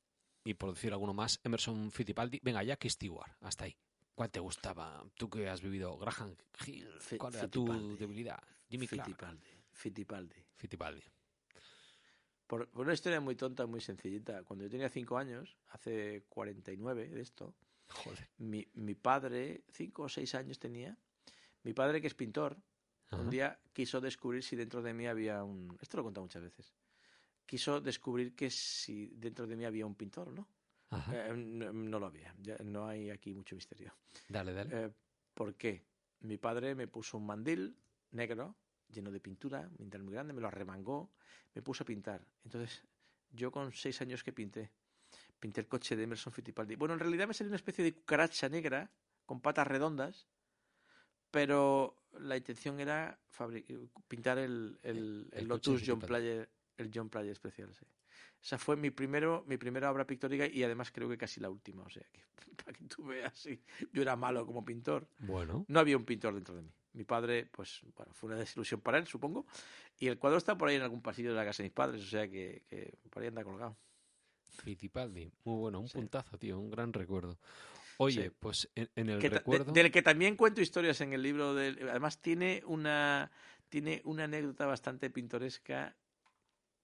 y 0.43 0.53
por 0.53 0.73
decir 0.73 0.91
alguno 0.93 1.13
más, 1.13 1.39
Emerson 1.43 1.91
Fittipaldi. 1.91 2.39
Venga, 2.41 2.63
Jackie 2.63 2.89
Stewart, 2.89 3.31
hasta 3.41 3.65
ahí. 3.65 3.75
¿Cuál 4.15 4.29
te 4.29 4.39
gustaba? 4.39 5.03
Tú 5.15 5.29
que 5.29 5.49
has 5.49 5.61
vivido 5.61 5.97
Graham 5.97 6.35
Hill, 6.65 6.89
¿cuál 7.17 7.33
era 7.35 7.47
tu 7.47 7.65
debilidad? 7.97 8.39
Jimmy 8.69 8.87
Clark. 8.87 9.07
Fittipaldi. 9.09 9.47
Fittipaldi. 9.71 10.35
Fittipaldi. 10.55 11.01
Por, 12.51 12.67
por 12.67 12.81
una 12.83 12.91
historia 12.93 13.21
muy 13.21 13.35
tonta, 13.37 13.65
muy 13.65 13.79
sencillita. 13.79 14.43
Cuando 14.43 14.65
yo 14.65 14.69
tenía 14.69 14.89
cinco 14.89 15.17
años, 15.17 15.55
hace 15.69 16.25
49 16.27 17.07
de 17.07 17.21
esto, 17.21 17.55
Joder. 17.87 18.27
mi, 18.39 18.67
mi 18.73 18.93
padre, 18.93 19.63
cinco 19.71 20.03
o 20.03 20.09
seis 20.09 20.35
años 20.35 20.59
tenía, 20.59 20.97
mi 21.63 21.71
padre 21.71 22.01
que 22.01 22.07
es 22.07 22.13
pintor, 22.13 22.57
Ajá. 23.09 23.21
un 23.21 23.29
día 23.29 23.57
quiso 23.71 24.01
descubrir 24.01 24.43
si 24.43 24.57
dentro 24.57 24.81
de 24.81 24.93
mí 24.93 25.07
había 25.07 25.45
un... 25.45 25.77
Esto 25.79 25.95
lo 25.95 26.01
he 26.01 26.07
contado 26.07 26.25
muchas 26.25 26.43
veces. 26.43 26.73
Quiso 27.45 27.79
descubrir 27.79 28.35
que 28.35 28.49
si 28.49 29.13
dentro 29.15 29.47
de 29.47 29.55
mí 29.55 29.63
había 29.63 29.85
un 29.85 29.95
pintor 29.95 30.27
o 30.27 30.31
no. 30.33 30.49
Eh, 31.09 31.33
no, 31.33 31.71
no 31.71 31.99
lo 32.01 32.07
había. 32.07 32.35
Ya 32.41 32.57
no 32.65 32.85
hay 32.85 33.11
aquí 33.11 33.33
mucho 33.33 33.55
misterio. 33.55 33.93
Dale, 34.27 34.51
dale. 34.51 34.69
Eh, 34.87 34.91
¿Por 35.33 35.55
qué? 35.55 35.85
Mi 36.19 36.35
padre 36.37 36.75
me 36.75 36.89
puso 36.89 37.17
un 37.17 37.27
mandil 37.27 37.77
negro 38.11 38.57
lleno 38.91 39.11
de 39.11 39.19
pintura, 39.19 39.69
mandil 39.79 40.03
muy 40.03 40.13
grande, 40.13 40.33
me 40.33 40.41
lo 40.41 40.47
arremangó, 40.47 41.11
me 41.55 41.61
puso 41.61 41.83
a 41.83 41.85
pintar. 41.85 42.25
Entonces, 42.43 42.83
yo 43.31 43.51
con 43.51 43.71
seis 43.73 44.01
años 44.01 44.23
que 44.23 44.33
pinté, 44.33 44.71
pinté 45.39 45.61
el 45.61 45.67
coche 45.67 45.95
de 45.95 46.03
Emerson 46.03 46.33
Fittipaldi. 46.33 46.75
Bueno, 46.75 46.93
en 46.93 46.99
realidad 46.99 47.27
me 47.27 47.33
salió 47.33 47.49
una 47.49 47.55
especie 47.57 47.83
de 47.83 47.93
cucaracha 47.93 48.49
negra 48.49 48.91
con 49.25 49.41
patas 49.41 49.67
redondas, 49.67 50.27
pero 51.31 51.95
la 52.19 52.37
intención 52.37 52.79
era 52.79 53.19
pintar 54.07 54.37
el, 54.37 54.79
el- 54.83 54.97
El 54.97 55.29
el 55.31 55.47
coche 55.47 55.71
Lotus 55.71 55.83
John. 55.87 55.99
Player, 55.99 56.49
el 56.77 56.91
John 56.93 57.09
Player 57.09 57.31
especial, 57.31 57.73
sí. 57.73 57.85
Esa 58.43 58.57
fue 58.57 58.75
mi 58.75 58.89
primero, 58.89 59.43
mi 59.47 59.57
primera 59.57 59.91
obra 59.91 60.05
pictórica 60.07 60.47
y 60.47 60.63
además 60.63 60.91
creo 60.91 61.07
que 61.07 61.17
casi 61.17 61.39
la 61.39 61.49
última. 61.49 61.83
O 61.83 61.89
sea, 61.89 62.03
que 62.11 62.21
para 62.65 62.73
que 62.73 62.83
tú 62.85 63.05
veas, 63.05 63.37
sí, 63.37 63.61
yo 63.93 64.01
era 64.01 64.15
malo 64.15 64.45
como 64.45 64.65
pintor. 64.65 65.07
Bueno. 65.19 65.65
No 65.67 65.79
había 65.79 65.95
un 65.97 66.05
pintor 66.05 66.33
dentro 66.33 66.55
de 66.55 66.63
mí. 66.63 66.71
Mi 66.93 67.03
padre, 67.05 67.45
pues, 67.45 67.79
bueno, 67.95 68.13
fue 68.13 68.29
una 68.29 68.37
desilusión 68.39 68.81
para 68.81 68.97
él, 68.97 69.07
supongo. 69.07 69.45
Y 69.97 70.07
el 70.07 70.17
cuadro 70.19 70.37
está 70.37 70.57
por 70.57 70.67
ahí 70.67 70.75
en 70.75 70.81
algún 70.81 71.01
pasillo 71.01 71.29
de 71.29 71.35
la 71.37 71.45
casa 71.45 71.63
de 71.63 71.69
mis 71.69 71.73
padres, 71.73 72.01
o 72.01 72.05
sea 72.07 72.27
que, 72.29 72.63
que 72.69 72.97
por 73.09 73.21
ahí 73.23 73.29
anda 73.29 73.43
colgado. 73.43 73.77
Fittipaldi. 74.49 75.31
Muy 75.45 75.59
bueno, 75.59 75.79
un 75.79 75.87
Sí. 75.87 75.93
puntazo, 75.97 76.37
tío, 76.37 76.59
un 76.59 76.69
gran 76.69 76.91
recuerdo. 76.91 77.37
Oye, 77.97 78.23
Sí. 78.29 78.35
pues 78.39 78.69
en, 78.75 78.89
en 78.95 79.09
el 79.09 79.19
Que 79.19 79.29
de- 79.29 79.37
recuerdo... 79.37 79.71
del 79.71 79.91
que 79.91 80.01
también 80.01 80.35
cuento 80.35 80.59
historias 80.61 80.99
en 81.01 81.13
el 81.13 81.21
libro. 81.21 81.53
Del, 81.53 81.87
además, 81.89 82.19
tiene 82.21 82.61
una, 82.65 83.31
tiene 83.69 84.01
una 84.03 84.25
anécdota 84.25 84.65
bastante 84.65 85.09
pintoresca 85.09 85.95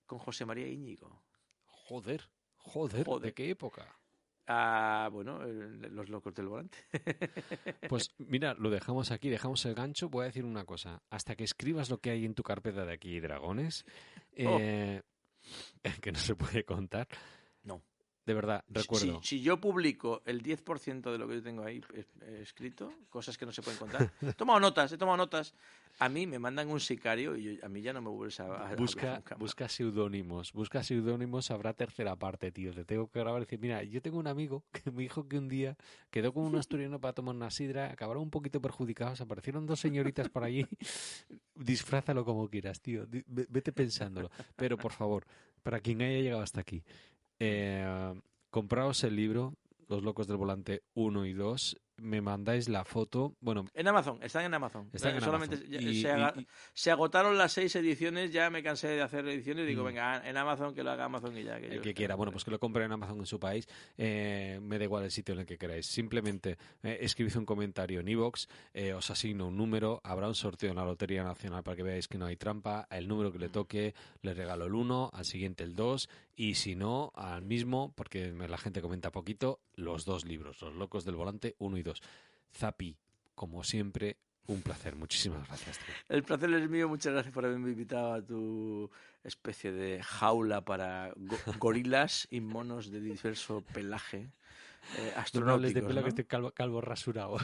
con 0.05 0.19
José 0.19 0.45
María 0.45 0.67
Íñigo. 0.67 1.21
Joder, 1.65 2.29
joder, 2.55 3.05
Joder. 3.05 3.25
¿de 3.25 3.34
qué 3.34 3.49
época? 3.49 3.93
Ah, 4.48 5.10
bueno, 5.11 5.40
los 5.44 6.10
locos 6.10 6.34
del 6.34 6.48
volante. 6.48 6.78
Pues 7.90 8.14
mira, 8.18 8.53
lo 8.53 8.69
dejamos 8.69 9.11
aquí, 9.11 9.30
dejamos 9.30 9.65
el 9.65 9.76
gancho. 9.76 10.10
Voy 10.10 10.24
a 10.24 10.26
decir 10.28 10.45
una 10.45 10.65
cosa. 10.65 11.02
Hasta 11.10 11.36
que 11.36 11.44
escribas 11.44 11.90
lo 11.90 11.99
que 11.99 12.10
hay 12.11 12.26
en 12.26 12.34
tu 12.34 12.44
carpeta 12.44 12.86
de 12.86 12.94
aquí, 12.94 13.19
dragones, 13.19 13.86
Oh. 14.45 14.57
eh, 14.60 15.02
que 16.02 16.11
no 16.11 16.19
se 16.19 16.36
puede 16.36 16.64
contar. 16.64 17.07
De 18.28 18.34
verdad, 18.34 18.64
recuerdo. 18.68 19.22
Si, 19.24 19.38
si 19.38 19.41
yo 19.41 19.58
publico 19.62 20.22
el 20.26 20.44
10% 20.44 21.12
de 21.14 21.18
lo 21.18 21.28
que 21.30 21.36
yo 21.36 21.41
tengo 21.44 21.64
ahí 21.64 21.82
eh, 21.94 22.04
eh, 22.22 22.40
escrito, 22.44 22.94
cosas 23.10 23.38
que 23.38 23.45
no 23.45 23.54
se 23.54 23.62
pueden 23.62 23.80
contar, 23.80 24.12
he 24.22 24.34
tomado 24.34 24.60
notas, 24.60 24.91
he 24.91 24.98
tomado 24.98 25.16
notas. 25.18 25.54
A 25.99 26.10
mí 26.10 26.28
me 26.28 26.38
mandan 26.38 26.70
un 26.70 26.80
sicario 26.80 27.36
y 27.38 27.56
yo- 27.58 27.66
a 27.66 27.70
mí 27.70 27.82
ya 27.82 27.91
no 27.94 28.02
me 28.02 28.10
vuelves 28.10 28.40
a, 28.41 28.68
a- 28.72 28.76
Busca, 28.76 29.24
busca 29.40 29.70
seudónimos, 29.70 30.52
busca 30.54 30.84
seudónimos, 30.84 31.49
habrá 31.52 31.74
tercera 31.74 32.16
parte, 32.18 32.52
tío. 32.52 32.74
Te 32.74 32.84
tengo 32.84 33.10
que 33.10 33.18
grabar 33.20 33.41
y 33.41 33.45
decir, 33.45 33.60
mira, 33.60 33.82
yo 33.84 34.02
tengo 34.02 34.20
un 34.20 34.28
amigo 34.28 34.64
que 34.74 34.91
me 34.91 35.04
dijo 35.04 35.28
que 35.30 35.38
un 35.38 35.48
día 35.48 35.78
quedó 36.12 36.34
con 36.34 36.44
un 36.44 36.56
asturiano 36.60 36.99
para 36.99 37.14
tomar 37.14 37.34
una 37.34 37.49
sidra, 37.49 37.90
acabaron 37.91 38.24
un 38.24 38.30
poquito 38.30 38.62
perjudicados, 38.62 39.22
aparecieron 39.22 39.66
dos 39.66 39.80
señoritas 39.80 40.28
por 40.28 40.44
allí. 40.44 40.68
Disfrázalo 41.56 42.26
como 42.26 42.49
quieras, 42.49 42.82
tío. 42.82 43.08
Vete 43.28 43.72
pensándolo. 43.72 44.30
Pero 44.58 44.78
por 44.78 44.91
favor, 44.91 45.26
para 45.64 45.80
quien 45.80 46.02
haya 46.02 46.20
llegado 46.20 46.41
hasta 46.44 46.60
aquí, 46.62 46.84
eh, 47.39 48.14
compraos 48.49 49.03
el 49.03 49.15
libro, 49.15 49.53
Los 49.88 50.03
Locos 50.03 50.27
del 50.27 50.38
Volante 50.38 50.84
1 50.93 51.26
y 51.26 51.34
2. 51.34 51.77
Me 51.99 52.22
mandáis 52.22 52.69
la 52.69 52.85
foto. 52.85 53.34
Bueno, 53.39 53.65
En 53.73 53.88
Amazon, 53.88 54.19
están 54.22 54.45
en 54.45 54.53
Amazon. 54.53 54.88
Están 54.93 55.14
Eh, 55.14 55.15
en 55.18 55.22
Solamente 55.23 55.55
Amazon. 55.55 55.81
Y- 55.81 56.01
se, 56.76 56.89
y- 56.89 56.91
agotaron 56.91 57.39
las 57.39 57.53
seis 57.53 57.76
ediciones, 57.76 58.31
ya 58.31 58.51
me 58.51 58.61
cansé 58.61 58.89
de 58.89 59.01
hacer 59.01 59.27
ediciones 59.27 59.64
y 59.64 59.69
digo, 59.69 59.81
Mm. 59.81 59.85
venga, 59.88 60.30
en 60.30 60.38
Amazon 60.38 60.76
que 60.76 60.84
lo 60.84 60.91
haga 60.91 61.05
Amazon 61.05 61.35
y 61.35 61.43
ya. 61.43 61.59
Que 61.59 61.65
el 61.77 61.81
que 61.81 61.95
quiera, 61.95 62.14
bueno, 62.14 62.31
pues 62.31 62.43
que 62.43 62.51
lo 62.51 62.59
compre 62.59 62.85
en 62.85 62.91
Amazon 62.91 63.18
en 63.18 63.26
su 63.26 63.39
país, 63.39 63.68
eh, 63.97 64.59
me 64.61 64.77
da 64.77 64.84
igual 64.84 65.05
el 65.05 65.11
sitio 65.11 65.34
en 65.34 65.39
el 65.39 65.47
que 65.47 65.57
queráis. 65.57 65.88
Simplemente 65.88 66.59
eh, 66.84 66.99
escribid 67.01 67.35
un 67.35 67.47
comentario 67.47 67.99
en 68.01 68.07
iVoox, 68.09 68.45
eh, 68.76 68.93
os 68.93 69.09
asigno 69.09 69.47
un 69.47 69.57
número, 69.57 69.99
habrá 70.03 70.27
un 70.27 70.35
sorteo 70.35 70.69
en 70.69 70.76
la 70.76 70.85
Lotería 70.85 71.23
Nacional 71.23 71.64
para 71.64 71.76
que 71.77 71.81
veáis 71.81 72.07
que 72.07 72.19
no 72.19 72.27
hay 72.27 72.35
trampa, 72.35 72.85
el 72.91 73.07
número 73.07 73.31
que 73.31 73.39
le 73.39 73.49
toque, 73.49 73.95
le 74.22 74.35
regalo 74.35 74.65
el 74.65 74.76
1, 74.76 75.09
al 75.11 75.26
siguiente 75.26 75.64
el 75.64 75.73
2, 75.73 76.07
y 76.38 76.55
si 76.55 76.76
no, 76.76 77.11
al 77.15 77.41
mismo, 77.41 77.91
porque 77.95 78.31
la 78.31 78.57
gente 78.57 78.81
comenta 78.81 79.11
poquito, 79.11 79.59
los 79.76 80.05
dos 80.05 80.23
libros, 80.23 80.61
Los 80.61 80.73
Locos 80.76 81.03
del 81.03 81.15
Volante 81.15 81.55
1 81.59 81.77
y 81.77 81.84
2. 81.84 82.01
Zapi, 82.53 82.95
como 83.35 83.64
siempre, 83.64 84.18
un 84.45 84.61
placer. 84.61 84.95
Muchísimas 84.95 85.45
gracias. 85.47 85.80
El 86.07 86.23
placer 86.23 86.49
es 86.53 86.69
mío, 86.69 86.88
muchas 86.88 87.11
gracias 87.11 87.34
por 87.34 87.43
haberme 87.45 87.72
invitado 87.72 88.14
a 88.14 88.22
tu 88.22 88.89
especie 89.23 89.72
de 89.73 90.01
jaula 90.01 90.64
para 90.64 91.11
go- 91.18 91.38
gorilas 91.59 92.27
y 92.31 92.39
monos 92.39 92.89
de 92.91 93.01
diverso 93.01 93.61
pelaje. 93.73 94.30
Eh, 94.97 95.14
No 95.34 95.51
hables 95.51 95.73
de 95.73 95.81
pelo 95.81 95.95
que 95.95 96.01
¿no? 96.01 96.07
estoy 96.07 96.26
calvo, 96.26 96.51
calvo 96.51 96.80
rasurado. 96.81 97.38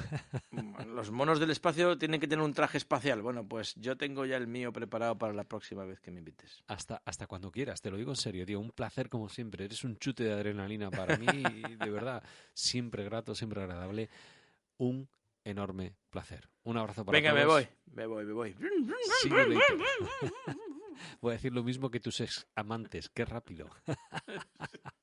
Los 0.88 1.12
monos 1.12 1.40
del 1.40 1.50
espacio 1.52 1.98
tienen 1.98 2.20
que 2.22 2.28
tener 2.28 2.44
un 2.44 2.54
traje 2.54 2.78
espacial. 2.78 3.22
Bueno, 3.22 3.46
pues 3.48 3.76
yo 3.76 3.98
tengo 3.98 4.26
ya 4.26 4.38
el 4.38 4.48
mío 4.48 4.72
preparado 4.72 5.18
para 5.18 5.34
la 5.34 5.44
próxima 5.44 5.84
vez 5.84 6.00
que 6.00 6.12
me 6.12 6.20
invites. 6.20 6.64
Hasta, 6.68 7.02
hasta 7.06 7.28
cuando 7.28 7.52
quieras, 7.52 7.82
te 7.82 7.92
lo 7.92 7.98
digo 7.98 8.12
en 8.12 8.16
serio, 8.18 8.46
tío. 8.46 8.60
Un 8.60 8.72
placer 8.72 9.10
como 9.10 9.28
siempre. 9.30 9.66
Eres 9.66 9.84
un 9.84 9.98
chute 9.98 10.24
de 10.24 10.34
adrenalina 10.34 10.90
para 10.90 11.18
mí 11.18 11.26
de 11.80 11.90
verdad, 11.90 12.24
siempre 12.54 13.04
grato, 13.04 13.36
siempre 13.36 13.62
agradable. 13.62 14.10
Un 14.78 15.10
enorme 15.44 15.96
placer. 16.10 16.50
Un 16.64 16.78
abrazo 16.78 17.04
para 17.04 17.18
Venga, 17.18 17.32
todos. 17.32 17.42
me 17.42 17.46
voy, 17.46 17.68
me 17.94 18.06
voy, 18.06 18.26
me 18.26 18.34
voy. 18.34 18.56
Later. 19.30 19.58
Voy 21.22 21.32
a 21.32 21.34
decir 21.34 21.52
lo 21.54 21.64
mismo 21.64 21.90
que 21.90 22.00
tus 22.00 22.22
ex 22.22 22.48
amantes. 22.56 23.10
Qué 23.10 23.26
rápido. 23.26 23.70